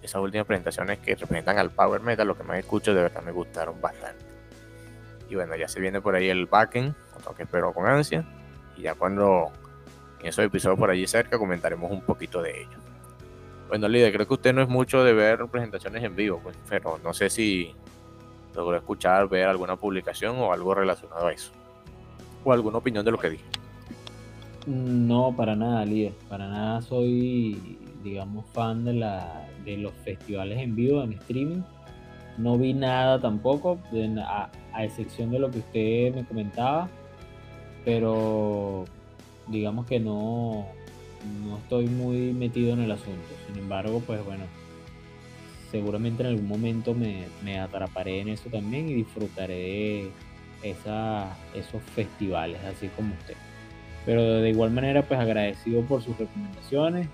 esas 0.04 0.22
últimas 0.22 0.46
presentaciones 0.46 1.00
que 1.00 1.16
representan 1.16 1.58
al 1.58 1.72
Power 1.72 2.02
Metal, 2.02 2.28
lo 2.28 2.38
que 2.38 2.44
más 2.44 2.60
escucho, 2.60 2.94
de 2.94 3.02
verdad 3.02 3.24
me 3.24 3.32
gustaron 3.32 3.82
bastante. 3.82 4.24
Y 5.28 5.36
bueno, 5.36 5.56
ya 5.56 5.68
se 5.68 5.80
viene 5.80 6.02
por 6.02 6.14
ahí 6.14 6.30
el 6.30 6.46
backend, 6.46 6.94
otro 7.18 7.34
que 7.36 7.44
espero 7.44 7.74
con 7.74 7.88
ansia. 7.88 8.24
Y 8.78 8.84
ya 8.84 8.94
cuando 8.94 9.52
en 10.20 10.28
esos 10.28 10.46
episodios 10.46 10.78
por 10.78 10.92
allí 10.92 11.08
cerca 11.08 11.40
comentaremos 11.40 11.92
un 11.92 12.02
poquito 12.02 12.44
de 12.44 12.62
ello. 12.62 12.83
Bueno, 13.74 13.88
líder, 13.88 14.14
creo 14.14 14.28
que 14.28 14.36
usted 14.36 14.54
no 14.54 14.62
es 14.62 14.70
mucho 14.70 15.04
de 15.04 15.14
ver 15.14 15.48
presentaciones 15.48 16.04
en 16.04 16.16
vivo, 16.16 16.40
pues, 16.44 16.56
pero 16.70 17.00
no 17.04 17.12
sé 17.12 17.32
si 17.32 17.74
logró 18.54 18.78
escuchar, 18.78 19.28
ver 19.28 19.48
alguna 19.48 19.78
publicación 19.78 20.36
o 20.38 20.54
algo 20.54 20.76
relacionado 20.76 21.26
a 21.26 21.34
eso. 21.34 21.52
O 22.44 22.54
alguna 22.54 22.78
opinión 22.78 23.04
de 23.04 23.10
lo 23.10 23.18
que 23.18 23.32
dije. 23.32 23.44
No, 24.68 25.36
para 25.36 25.56
nada, 25.56 25.84
líder. 25.86 26.14
Para 26.30 26.48
nada 26.48 26.84
soy, 26.84 27.80
digamos, 28.04 28.46
fan 28.54 28.86
de, 28.86 28.94
la, 28.94 29.48
de 29.66 29.78
los 29.78 29.92
festivales 30.06 30.60
en 30.60 30.76
vivo, 30.76 31.02
en 31.02 31.14
streaming. 31.14 31.64
No 32.38 32.60
vi 32.60 32.76
nada 32.76 33.20
tampoco, 33.20 33.80
a 34.24 34.84
excepción 34.84 35.32
de 35.32 35.40
lo 35.40 35.50
que 35.50 35.58
usted 35.58 36.14
me 36.14 36.24
comentaba. 36.26 36.90
Pero 37.84 38.86
digamos 39.48 39.88
que 39.88 40.00
no, 40.00 40.68
no 41.46 41.58
estoy 41.58 41.88
muy 41.88 42.34
metido 42.34 42.74
en 42.74 42.82
el 42.82 42.92
asunto. 42.92 43.28
Sin 43.48 43.58
embargo, 43.58 44.02
pues 44.06 44.24
bueno, 44.26 44.44
seguramente 45.72 46.24
en 46.24 46.30
algún 46.30 46.48
momento 46.48 46.94
me, 46.94 47.26
me 47.44 47.60
atraparé 47.60 48.22
en 48.22 48.30
eso 48.30 48.50
también 48.50 48.90
y 48.90 48.94
disfrutaré 48.94 50.10
esa, 50.62 51.36
esos 51.54 51.82
festivales, 51.82 52.60
así 52.64 52.88
como 52.96 53.14
usted. 53.14 53.36
Pero 54.06 54.22
de 54.42 54.50
igual 54.50 54.72
manera, 54.72 55.04
pues 55.04 55.20
agradecido 55.20 55.82
por 55.82 56.02
sus 56.02 56.18
recomendaciones 56.18 57.08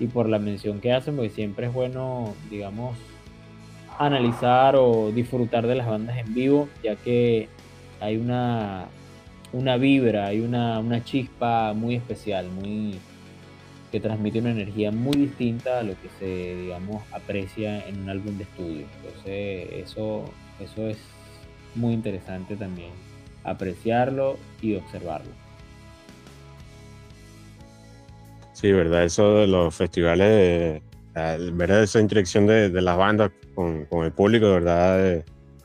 y 0.00 0.06
por 0.06 0.28
la 0.28 0.38
mención 0.38 0.80
que 0.80 0.92
hacen, 0.92 1.16
porque 1.16 1.30
siempre 1.30 1.66
es 1.66 1.72
bueno, 1.72 2.34
digamos, 2.50 2.96
analizar 3.98 4.74
o 4.76 5.12
disfrutar 5.12 5.66
de 5.66 5.76
las 5.76 5.86
bandas 5.86 6.18
en 6.18 6.34
vivo, 6.34 6.68
ya 6.82 6.96
que 6.96 7.48
hay 8.00 8.16
una, 8.16 8.86
una 9.52 9.76
vibra, 9.76 10.26
hay 10.26 10.40
una, 10.40 10.80
una 10.80 11.04
chispa 11.04 11.72
muy 11.72 11.94
especial, 11.94 12.48
muy 12.50 12.98
que 13.92 14.00
transmite 14.00 14.38
una 14.40 14.50
energía 14.50 14.90
muy 14.90 15.16
distinta 15.16 15.80
a 15.80 15.82
lo 15.82 15.92
que 15.92 16.08
se, 16.18 16.56
digamos, 16.56 17.02
aprecia 17.12 17.86
en 17.86 18.00
un 18.02 18.08
álbum 18.08 18.38
de 18.38 18.44
estudio. 18.44 18.86
Entonces, 18.96 19.68
eso, 19.74 20.24
eso 20.58 20.88
es 20.88 20.96
muy 21.74 21.92
interesante 21.92 22.56
también, 22.56 22.90
apreciarlo 23.44 24.38
y 24.62 24.76
observarlo. 24.76 25.30
Sí, 28.54 28.72
verdad, 28.72 29.04
eso 29.04 29.38
de 29.38 29.46
los 29.46 29.74
festivales, 29.74 30.82
al 31.14 31.52
ver 31.52 31.70
esa 31.72 32.00
interacción 32.00 32.46
de, 32.46 32.70
de 32.70 32.80
las 32.80 32.96
bandas 32.96 33.30
con, 33.54 33.86
el 33.90 34.12
público, 34.12 34.46
de 34.46 34.52
verdad, 34.52 35.06
eh, 35.06 35.24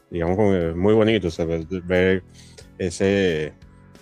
digamos, 0.10 0.38
es 0.54 0.76
muy 0.76 0.94
bonito, 0.94 1.30
o 1.30 1.32
sea, 1.32 1.46
ese, 2.78 3.54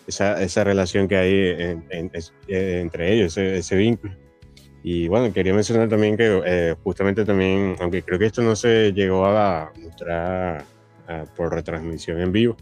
esa, 0.07 0.41
esa 0.41 0.63
relación 0.63 1.07
que 1.07 1.15
hay 1.17 1.33
en- 1.61 1.85
en- 1.89 2.11
es- 2.13 2.33
eh, 2.47 2.79
entre 2.81 3.13
ellos, 3.13 3.37
ese, 3.37 3.57
ese 3.57 3.75
vínculo. 3.75 4.13
Y 4.83 5.07
bueno, 5.07 5.33
quería 5.33 5.53
mencionar 5.53 5.89
también 5.89 6.15
que 6.15 6.41
eh, 6.45 6.75
justamente 6.83 7.25
también, 7.25 7.75
aunque 7.79 8.03
creo 8.03 8.19
que 8.19 8.27
esto 8.27 8.41
no 8.43 8.55
se 8.55 8.91
llegó 8.93 9.25
a 9.25 9.71
mostrar 9.81 10.63
por 11.35 11.53
retransmisión 11.53 12.19
en 12.19 12.31
vivo, 12.31 12.57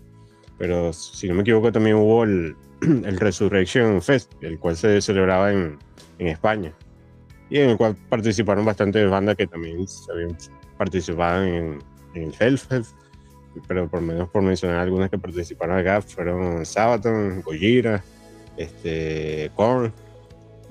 pero 0.57 0.91
si 0.93 1.27
no 1.29 1.33
me 1.35 1.41
equivoco 1.41 1.71
también 1.71 1.95
hubo 1.95 2.23
el, 2.25 2.55
el 2.81 3.17
Resurrection 3.17 4.01
Fest, 4.01 4.31
el 4.41 4.59
cual 4.59 4.75
se 4.77 5.01
celebraba 5.01 5.51
en, 5.51 5.77
en 6.19 6.27
España 6.27 6.73
y 7.49 7.59
en 7.59 7.69
el 7.71 7.77
cual 7.77 7.95
participaron 8.09 8.65
bastantes 8.65 9.09
bandas 9.09 9.35
que 9.37 9.47
también 9.47 9.87
se 9.87 10.11
habían 10.11 10.37
participado 10.77 11.43
en, 11.43 11.79
en 12.15 12.23
el 12.23 12.33
Hellfest, 12.39 12.95
pero 13.67 13.87
por 13.87 14.01
menos 14.01 14.29
por 14.29 14.41
mencionar 14.41 14.79
algunas 14.79 15.09
que 15.09 15.17
participaron 15.17 15.77
acá 15.77 16.01
fueron 16.01 16.65
Sabaton, 16.65 17.41
Gojira, 17.41 18.03
este, 18.57 19.51
Korn, 19.55 19.93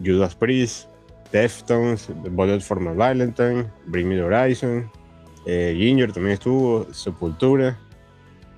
Judas 0.04 0.34
Priest, 0.34 0.88
Deftones, 1.32 2.08
Bullet 2.30 2.60
for 2.60 2.80
My 2.80 2.94
Valentine, 2.94 3.66
Bring 3.86 4.08
Me 4.08 4.16
the 4.16 4.22
Horizon, 4.22 4.90
eh, 5.46 5.74
Ginger 5.76 6.12
también 6.12 6.34
estuvo, 6.34 6.92
Sepultura 6.92 7.78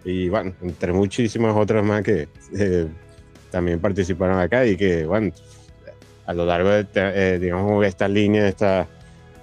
y 0.04 0.28
bueno, 0.28 0.52
entre 0.60 0.92
muchísimas 0.92 1.56
otras 1.56 1.84
más 1.84 2.02
que 2.02 2.28
eh, 2.58 2.86
también 3.50 3.80
participaron 3.80 4.38
acá 4.38 4.66
y 4.66 4.76
que 4.76 5.06
bueno, 5.06 5.32
a 6.26 6.34
lo 6.34 6.44
largo 6.44 6.70
de 6.70 6.86
eh, 6.94 7.38
digamos 7.40 7.84
esta 7.86 8.08
línea, 8.08 8.48
esta, 8.48 8.86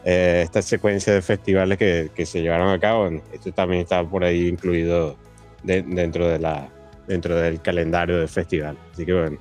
eh, 0.04 0.42
esta 0.44 0.62
secuencia 0.62 1.14
de 1.14 1.22
festivales 1.22 1.78
que, 1.78 2.26
se 2.26 2.42
llevaron 2.42 2.70
a 2.70 2.80
cabo, 2.80 3.10
esto 3.32 3.52
también 3.52 3.84
está 3.84 4.04
por 4.04 4.24
ahí 4.24 4.48
incluido 4.48 5.16
de- 5.64 5.84
dentro, 5.84 6.28
del 6.28 7.62
calendario 7.62 8.18
del 8.18 8.28
festival. 8.28 8.78
Así 8.94 9.06
que 9.06 9.14
bueno, 9.14 9.38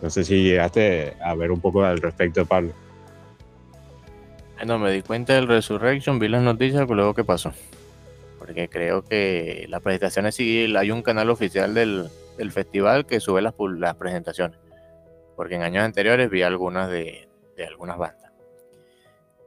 no 0.00 0.10
sé 0.10 0.24
si 0.24 0.42
llegaste 0.44 1.16
a 1.24 1.34
ver 1.34 1.50
un 1.50 1.60
poco 1.60 1.84
al 1.84 1.98
respecto, 1.98 2.46
Pablo. 2.46 2.72
No, 4.64 4.78
me 4.78 4.92
di 4.92 5.02
cuenta 5.02 5.34
del 5.34 5.48
Resurrection, 5.48 6.20
vi 6.20 6.28
las 6.28 6.42
noticias, 6.42 6.82
pero 6.82 6.94
luego 6.94 7.14
qué 7.14 7.24
pasó. 7.24 7.52
Porque 8.38 8.68
creo 8.68 9.02
que 9.02 9.66
las 9.68 9.80
presentaciones 9.80 10.36
sí, 10.36 10.72
hay 10.76 10.90
un 10.92 11.02
canal 11.02 11.30
oficial 11.30 11.74
del, 11.74 12.08
festival 12.52 13.06
que 13.06 13.18
sube 13.18 13.42
las, 13.42 13.54
presentaciones. 13.96 14.58
Porque 15.34 15.56
en 15.56 15.62
años 15.62 15.82
anteriores 15.82 16.30
vi 16.30 16.42
algunas 16.42 16.88
de 16.88 17.26
algunas 17.66 17.98
bandas. 17.98 18.21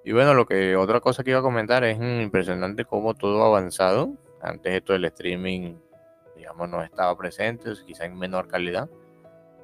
Y 0.06 0.12
bueno, 0.14 0.36
lo 0.36 0.46
que 0.46 0.76
otra 0.76 1.00
cosa 1.00 1.24
que 1.24 1.32
iba 1.32 1.40
a 1.40 1.44
comentar 1.44 1.84
es 1.84 1.98
impresionante 1.98 2.86
cómo 2.86 3.16
todo 3.16 3.44
ha 3.44 3.48
avanzado. 3.48 4.14
Antes 4.40 4.76
esto 4.76 4.94
del 4.94 5.06
streaming, 5.06 5.76
digamos, 6.36 6.70
no 6.70 6.84
estaba 6.84 7.18
presente, 7.18 7.72
quizá 7.86 8.06
en 8.06 8.18
menor 8.18 8.48
calidad. 8.48 8.88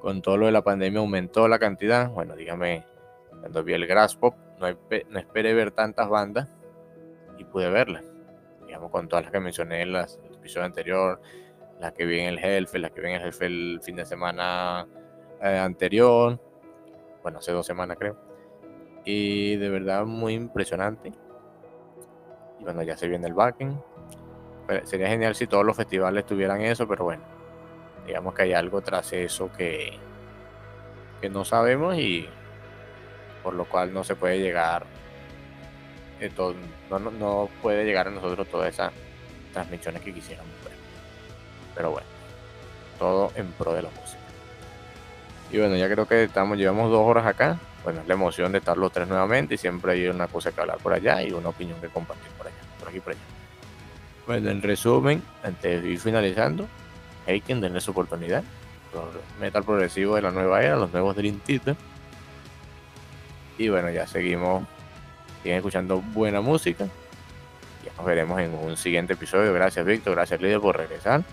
Con 0.00 0.20
todo 0.20 0.36
lo 0.36 0.46
de 0.46 0.52
la 0.52 0.62
pandemia 0.62 0.98
aumentó 0.98 1.46
la 1.46 1.60
cantidad. 1.60 2.10
Bueno, 2.10 2.34
dígame, 2.34 2.84
cuando 3.40 3.62
vi 3.62 3.74
el 3.74 3.86
Grass 3.86 4.16
Pop, 4.16 4.34
no, 4.58 4.66
no 5.10 5.18
esperé 5.20 5.54
ver 5.54 5.70
tantas 5.70 6.08
bandas 6.08 6.48
y 7.38 7.44
pude 7.44 7.70
verlas. 7.70 8.04
digamos, 8.66 8.90
con 8.90 9.06
todas 9.06 9.26
las 9.26 9.32
que 9.32 9.38
mencioné 9.40 9.82
en 9.82 9.92
las- 9.92 10.18
el 10.26 10.34
episodio 10.34 10.64
anterior, 10.64 11.20
las 11.78 11.92
que 11.92 12.06
vi 12.06 12.20
en 12.20 12.28
el 12.28 12.38
Hellfest, 12.38 12.76
las 12.78 12.90
que 12.90 13.02
vi 13.02 13.08
en 13.08 13.14
el 13.16 13.20
Hellfest 13.20 13.42
el 13.42 13.80
fin 13.82 13.96
de 13.96 14.06
semana 14.06 14.86
eh, 15.42 15.58
anterior, 15.58 16.40
bueno, 17.22 17.38
hace 17.40 17.52
dos 17.52 17.66
semanas 17.66 17.98
creo. 18.00 18.31
Y 19.04 19.56
de 19.56 19.68
verdad 19.68 20.04
muy 20.04 20.34
impresionante. 20.34 21.12
Y 22.60 22.64
bueno, 22.64 22.82
ya 22.82 22.96
se 22.96 23.08
viene 23.08 23.26
el 23.26 23.34
backend. 23.34 23.80
Pero 24.66 24.86
Sería 24.86 25.08
genial 25.08 25.34
si 25.34 25.46
todos 25.46 25.64
los 25.64 25.76
festivales 25.76 26.24
tuvieran 26.24 26.60
eso, 26.60 26.86
pero 26.86 27.04
bueno, 27.04 27.22
digamos 28.06 28.34
que 28.34 28.42
hay 28.42 28.52
algo 28.52 28.80
tras 28.80 29.12
eso 29.12 29.50
que, 29.52 29.98
que 31.20 31.28
no 31.28 31.44
sabemos 31.44 31.96
y 31.96 32.28
por 33.42 33.54
lo 33.54 33.64
cual 33.64 33.92
no 33.92 34.04
se 34.04 34.14
puede 34.14 34.38
llegar, 34.38 34.84
eh, 36.20 36.30
no, 36.90 36.98
no, 36.98 37.48
puede 37.60 37.84
llegar 37.84 38.06
a 38.06 38.10
nosotros 38.10 38.46
todas 38.48 38.72
esas 38.72 38.92
transmisiones 39.52 40.02
que 40.02 40.14
quisiéramos 40.14 40.52
ver. 40.64 40.74
Pero 41.74 41.90
bueno, 41.90 42.06
todo 42.98 43.32
en 43.34 43.50
pro 43.52 43.72
de 43.72 43.82
la 43.82 43.90
música. 43.90 44.20
Y 45.50 45.58
bueno, 45.58 45.76
ya 45.76 45.88
creo 45.88 46.06
que 46.06 46.24
estamos, 46.24 46.56
llevamos 46.56 46.90
dos 46.90 47.04
horas 47.04 47.26
acá. 47.26 47.58
Bueno, 47.84 48.00
es 48.00 48.06
la 48.06 48.14
emoción 48.14 48.52
de 48.52 48.58
estar 48.58 48.76
los 48.76 48.92
tres 48.92 49.08
nuevamente 49.08 49.54
y 49.54 49.58
siempre 49.58 49.92
hay 49.92 50.06
una 50.06 50.28
cosa 50.28 50.52
que 50.52 50.60
hablar 50.60 50.78
por 50.78 50.92
allá 50.92 51.22
y 51.22 51.32
una 51.32 51.48
opinión 51.48 51.80
que 51.80 51.88
compartir 51.88 52.30
por 52.32 52.46
allá, 52.46 52.56
por 52.78 52.88
aquí 52.88 53.00
por 53.00 53.12
allá. 53.12 53.22
Bueno, 54.26 54.50
en 54.50 54.62
resumen, 54.62 55.22
antes 55.42 55.82
de 55.82 55.88
ir 55.88 55.98
finalizando, 55.98 56.68
Heiken, 57.26 57.60
denle 57.60 57.80
su 57.80 57.90
oportunidad. 57.90 58.44
Metal 59.40 59.64
progresivo 59.64 60.16
de 60.16 60.22
la 60.22 60.30
nueva 60.30 60.62
era, 60.62 60.76
los 60.76 60.92
nuevos 60.92 61.16
Dream 61.16 61.40
Theater. 61.40 61.76
Y 63.58 63.68
bueno, 63.68 63.90
ya 63.90 64.06
seguimos, 64.06 64.64
siguen 65.42 65.56
escuchando 65.56 66.00
buena 66.00 66.40
música. 66.40 66.86
Ya 67.84 67.92
nos 67.96 68.06
veremos 68.06 68.40
en 68.40 68.54
un 68.54 68.76
siguiente 68.76 69.14
episodio. 69.14 69.52
Gracias, 69.52 69.84
Víctor. 69.84 70.14
Gracias, 70.14 70.40
líder, 70.40 70.60
por 70.60 70.76
regresar 70.76 71.24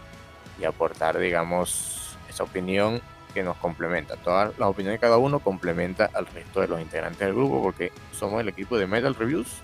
y 0.59 0.63
aportar, 0.63 1.19
digamos, 1.19 2.17
esa 2.27 2.43
opinión 2.43 3.01
que 3.34 3.43
nos 3.43 3.57
complementa. 3.57 4.15
Todas 4.18 4.57
las 4.57 4.69
opiniones 4.69 4.99
de 4.99 5.06
cada 5.06 5.18
uno 5.18 5.39
complementa 5.39 6.10
al 6.14 6.26
resto 6.27 6.61
de 6.61 6.68
los 6.68 6.81
integrantes 6.81 7.19
del 7.19 7.34
grupo 7.34 7.61
porque 7.61 7.91
somos 8.11 8.41
el 8.41 8.49
equipo 8.49 8.77
de 8.77 8.88
Metal 8.88 9.15
Reviews 9.15 9.61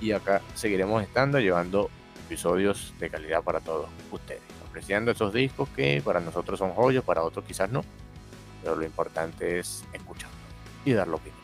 y 0.00 0.12
acá 0.12 0.40
seguiremos 0.54 1.02
estando 1.02 1.38
llevando 1.38 1.90
episodios 2.26 2.92
de 2.98 3.10
calidad 3.10 3.42
para 3.42 3.60
todos 3.60 3.88
ustedes, 4.10 4.42
apreciando 4.68 5.10
esos 5.10 5.32
discos 5.32 5.68
que 5.70 6.02
para 6.04 6.20
nosotros 6.20 6.58
son 6.58 6.72
joyas, 6.72 7.04
para 7.04 7.22
otros 7.22 7.44
quizás 7.44 7.70
no, 7.70 7.84
pero 8.62 8.74
lo 8.76 8.84
importante 8.84 9.58
es 9.58 9.84
escucharlo 9.92 10.36
y 10.84 10.92
dar 10.92 11.08
la 11.08 11.16
opinión. 11.16 11.42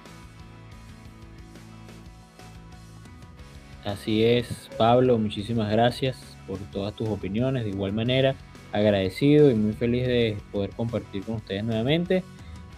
Así 3.85 4.24
es, 4.24 4.69
Pablo, 4.77 5.19
muchísimas 5.19 5.70
gracias 5.70 6.36
por 6.47 6.59
todas 6.73 6.94
tus 6.94 7.09
opiniones. 7.09 7.65
De 7.65 7.70
igual 7.70 7.93
manera, 7.93 8.35
agradecido 8.73 9.51
y 9.51 9.55
muy 9.55 9.73
feliz 9.73 10.07
de 10.07 10.36
poder 10.53 10.70
compartir 10.70 11.23
con 11.24 11.36
ustedes 11.36 11.65
nuevamente. 11.65 12.23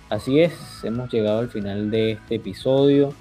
Así 0.08 0.40
es, 0.40 0.52
hemos 0.82 1.12
llegado 1.12 1.38
al 1.38 1.50
final 1.50 1.90
de 1.90 2.12
este 2.12 2.36
episodio, 2.36 3.14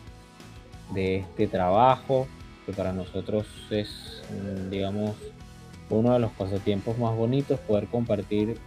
de 0.94 1.18
este 1.18 1.48
trabajo, 1.48 2.28
que 2.66 2.74
para 2.74 2.94
nosotros 2.94 3.46
es, 3.70 4.24
mm, 4.32 4.70
digamos, 4.70 5.16
uno 5.90 6.14
de 6.14 6.20
los 6.20 6.32
pasatiempos 6.32 6.98
más 6.98 7.16
bonitos, 7.16 7.60
poder 7.60 7.88
compartir 7.88 8.58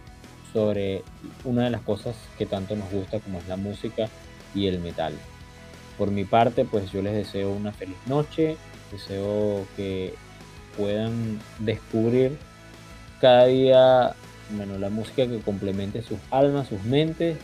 sobre 0.51 1.03
una 1.43 1.65
de 1.65 1.69
las 1.71 1.81
cosas 1.81 2.15
que 2.37 2.45
tanto 2.45 2.75
nos 2.75 2.89
gusta 2.91 3.19
como 3.19 3.39
es 3.39 3.47
la 3.47 3.57
música 3.57 4.07
y 4.53 4.67
el 4.67 4.79
metal. 4.79 5.13
Por 5.97 6.11
mi 6.11 6.25
parte, 6.25 6.65
pues 6.65 6.91
yo 6.91 7.01
les 7.01 7.13
deseo 7.13 7.51
una 7.51 7.71
feliz 7.71 7.97
noche, 8.07 8.55
deseo 8.91 9.65
que 9.75 10.13
puedan 10.77 11.39
descubrir 11.59 12.37
cada 13.19 13.45
día 13.45 14.15
bueno, 14.51 14.77
la 14.77 14.89
música 14.89 15.27
que 15.27 15.39
complemente 15.39 16.01
sus 16.01 16.19
almas, 16.31 16.67
sus 16.67 16.83
mentes 16.83 17.37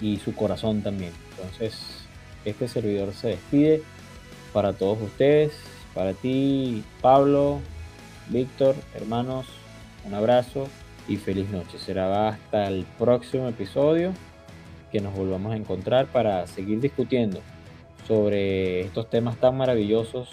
y 0.00 0.18
su 0.18 0.34
corazón 0.34 0.82
también. 0.82 1.12
Entonces, 1.30 2.04
este 2.44 2.68
servidor 2.68 3.12
se 3.14 3.28
despide 3.28 3.82
para 4.52 4.72
todos 4.72 5.00
ustedes, 5.00 5.52
para 5.94 6.14
ti, 6.14 6.82
Pablo, 7.00 7.60
Víctor, 8.28 8.74
hermanos, 8.94 9.46
un 10.04 10.14
abrazo 10.14 10.68
y 11.06 11.16
feliz 11.16 11.48
noche. 11.50 11.78
Será 11.78 12.28
hasta 12.28 12.68
el 12.68 12.84
próximo 12.98 13.48
episodio 13.48 14.12
que 14.90 15.00
nos 15.00 15.14
volvamos 15.14 15.52
a 15.52 15.56
encontrar 15.56 16.06
para 16.06 16.46
seguir 16.46 16.80
discutiendo 16.80 17.40
sobre 18.06 18.80
estos 18.80 19.10
temas 19.10 19.36
tan 19.36 19.56
maravillosos 19.56 20.30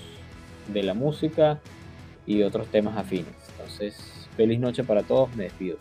de 0.68 0.84
la 0.84 0.94
música 0.94 1.60
y 2.26 2.42
otros 2.42 2.68
temas 2.68 2.98
afines. 2.98 3.45
Entonces, 3.80 4.30
feliz 4.38 4.60
noche 4.60 4.84
para 4.84 5.04
todos, 5.04 5.34
me 5.36 5.46
despido. 5.46 5.78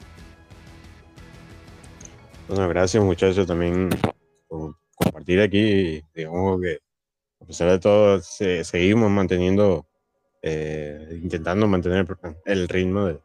Bueno, 2.49 2.69
gracias 2.69 3.03
muchachos 3.03 3.47
también 3.47 3.89
por 4.49 4.75
compartir 4.97 5.41
aquí. 5.41 6.03
Digamos 6.15 6.61
que 6.61 6.79
a 7.41 7.45
pesar 7.47 7.71
de 7.71 7.79
todo 7.79 8.21
se- 8.21 8.65
seguimos 8.65 9.11
manteniendo, 9.11 9.87
eh, 10.43 11.21
intentando 11.23 11.66
mantener 11.69 12.07
el 12.45 12.69
ritmo 12.69 13.07
de, 13.07 13.21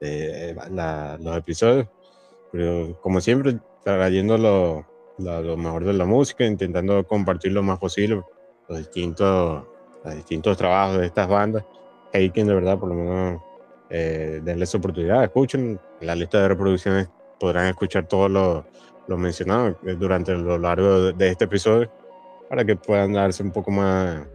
de 0.00 0.54
la- 0.70 1.18
los 1.20 1.36
episodios. 1.36 1.86
Pero 2.50 2.98
como 3.00 3.20
siempre, 3.20 3.58
trayendo 3.84 4.38
lo, 4.38 4.86
lo- 5.18 5.42
lo 5.42 5.56
mejor 5.56 5.84
de 5.84 5.92
la 5.92 6.04
música, 6.06 6.44
intentando 6.46 7.04
compartir 7.06 7.52
lo 7.52 7.62
más 7.62 7.78
posible 7.78 8.22
los 8.68 8.78
distintos, 8.78 9.64
los 10.02 10.14
distintos 10.14 10.56
trabajos 10.56 10.98
de 10.98 11.06
estas 11.06 11.28
bandas. 11.28 11.64
Heiken, 12.12 12.46
de 12.46 12.54
verdad, 12.54 12.78
por 12.78 12.88
lo 12.88 12.94
menos, 12.94 13.42
eh, 13.90 14.40
denle 14.42 14.66
su 14.66 14.78
oportunidad, 14.78 15.24
escuchen. 15.24 15.78
En 16.00 16.06
la 16.06 16.14
lista 16.14 16.40
de 16.40 16.48
reproducciones 16.48 17.08
podrán 17.38 17.66
escuchar 17.66 18.06
todo 18.06 18.28
lo, 18.28 18.66
lo 19.08 19.16
mencionado 19.18 19.78
eh, 19.84 19.96
durante 19.98 20.32
lo 20.34 20.58
largo 20.58 21.12
de, 21.12 21.28
este 21.28 21.44
episodio 21.44 21.90
para 22.48 22.64
que 22.64 22.76
puedan 22.76 23.12
darse 23.12 23.42
un 23.42 23.50
poco 23.52 23.70
más 23.70 24.26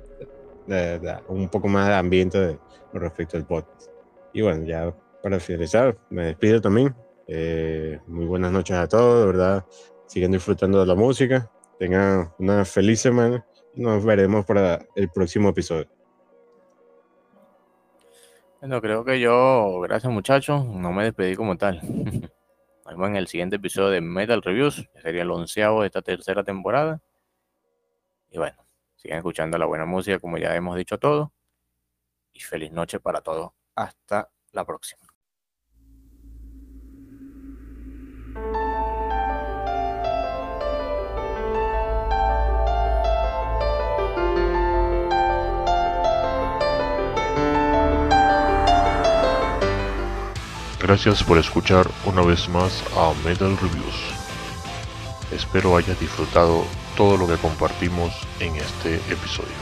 de, 0.68 1.00
de- 1.00 1.18
un 1.28 1.50
poco 1.50 1.68
más 1.68 1.88
de 1.88 1.94
ambiente 1.96 2.40
de- 2.40 2.60
respecto 2.94 3.38
al 3.38 3.46
podcast. 3.46 3.90
Y 4.34 4.42
bueno, 4.42 4.66
ya 4.66 4.94
para 5.22 5.40
finalizar, 5.40 5.98
me 6.10 6.26
despido 6.26 6.62
también. 6.62 6.96
Eh, 7.28 8.00
muy 8.08 8.26
buenas 8.26 8.52
noches 8.52 8.76
a 8.76 8.88
todos, 8.88 9.22
de 9.22 9.26
verdad. 9.28 9.66
Sigan 10.08 10.32
disfrutando 10.32 10.80
de 10.80 10.86
la 10.88 10.96
música. 10.96 11.52
Tengan 11.78 12.32
una 12.40 12.66
feliz 12.66 13.00
semana 13.00 13.46
nos 13.76 14.04
veremos 14.04 14.46
para 14.46 14.86
el 14.96 15.10
próximo 15.10 15.50
episodio. 15.50 15.88
Bueno, 18.60 18.82
creo 18.82 19.06
que 19.06 19.22
yo, 19.22 19.80
gracias 19.80 20.12
muchachos, 20.12 20.66
no 20.66 20.92
me 20.92 21.06
despedí 21.06 21.34
como 21.34 21.58
tal. 21.58 21.80
Nos 22.86 22.94
vemos 22.94 23.08
en 23.10 23.16
el 23.16 23.28
siguiente 23.28 23.56
episodio 23.56 23.90
de 23.90 24.02
Metal 24.02 24.42
Reviews, 24.42 24.86
que 24.94 25.02
sería 25.02 25.22
el 25.22 25.32
onceavo 25.32 25.82
de 25.82 25.88
esta 25.88 26.02
tercera 26.02 26.44
temporada. 26.44 27.02
Y 28.30 28.38
bueno, 28.38 28.58
sigan 28.98 29.20
escuchando 29.20 29.58
la 29.58 29.66
buena 29.66 29.86
música 29.86 30.20
como 30.20 30.38
ya 30.38 30.54
hemos 30.56 30.76
dicho 30.76 30.98
todo. 30.98 31.32
Y 32.34 32.42
feliz 32.42 32.72
noche 32.74 33.00
para 33.00 33.22
todos. 33.22 33.52
Hasta 33.76 34.30
la 34.52 34.66
próxima. 34.66 35.08
Gracias 50.90 51.24
por 51.24 51.38
escuchar 51.38 51.88
una 52.04 52.24
vez 52.24 52.50
más 52.50 52.84
a 52.98 53.14
Metal 53.24 53.56
Reviews. 53.58 53.96
Espero 55.32 55.78
hayas 55.78 56.00
disfrutado 56.00 56.64
todo 56.98 57.16
lo 57.16 57.28
que 57.28 57.38
compartimos 57.38 58.12
en 58.40 58.56
este 58.56 58.96
episodio. 58.96 59.54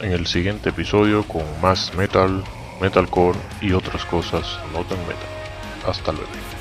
En 0.00 0.12
el 0.12 0.26
siguiente 0.26 0.70
episodio 0.70 1.22
con 1.24 1.44
más 1.60 1.94
metal, 1.94 2.42
metalcore 2.80 3.38
y 3.60 3.72
otras 3.72 4.04
cosas 4.04 4.58
no 4.72 4.84
tan 4.84 4.98
metal. 5.00 5.28
Hasta 5.86 6.12
luego. 6.12 6.55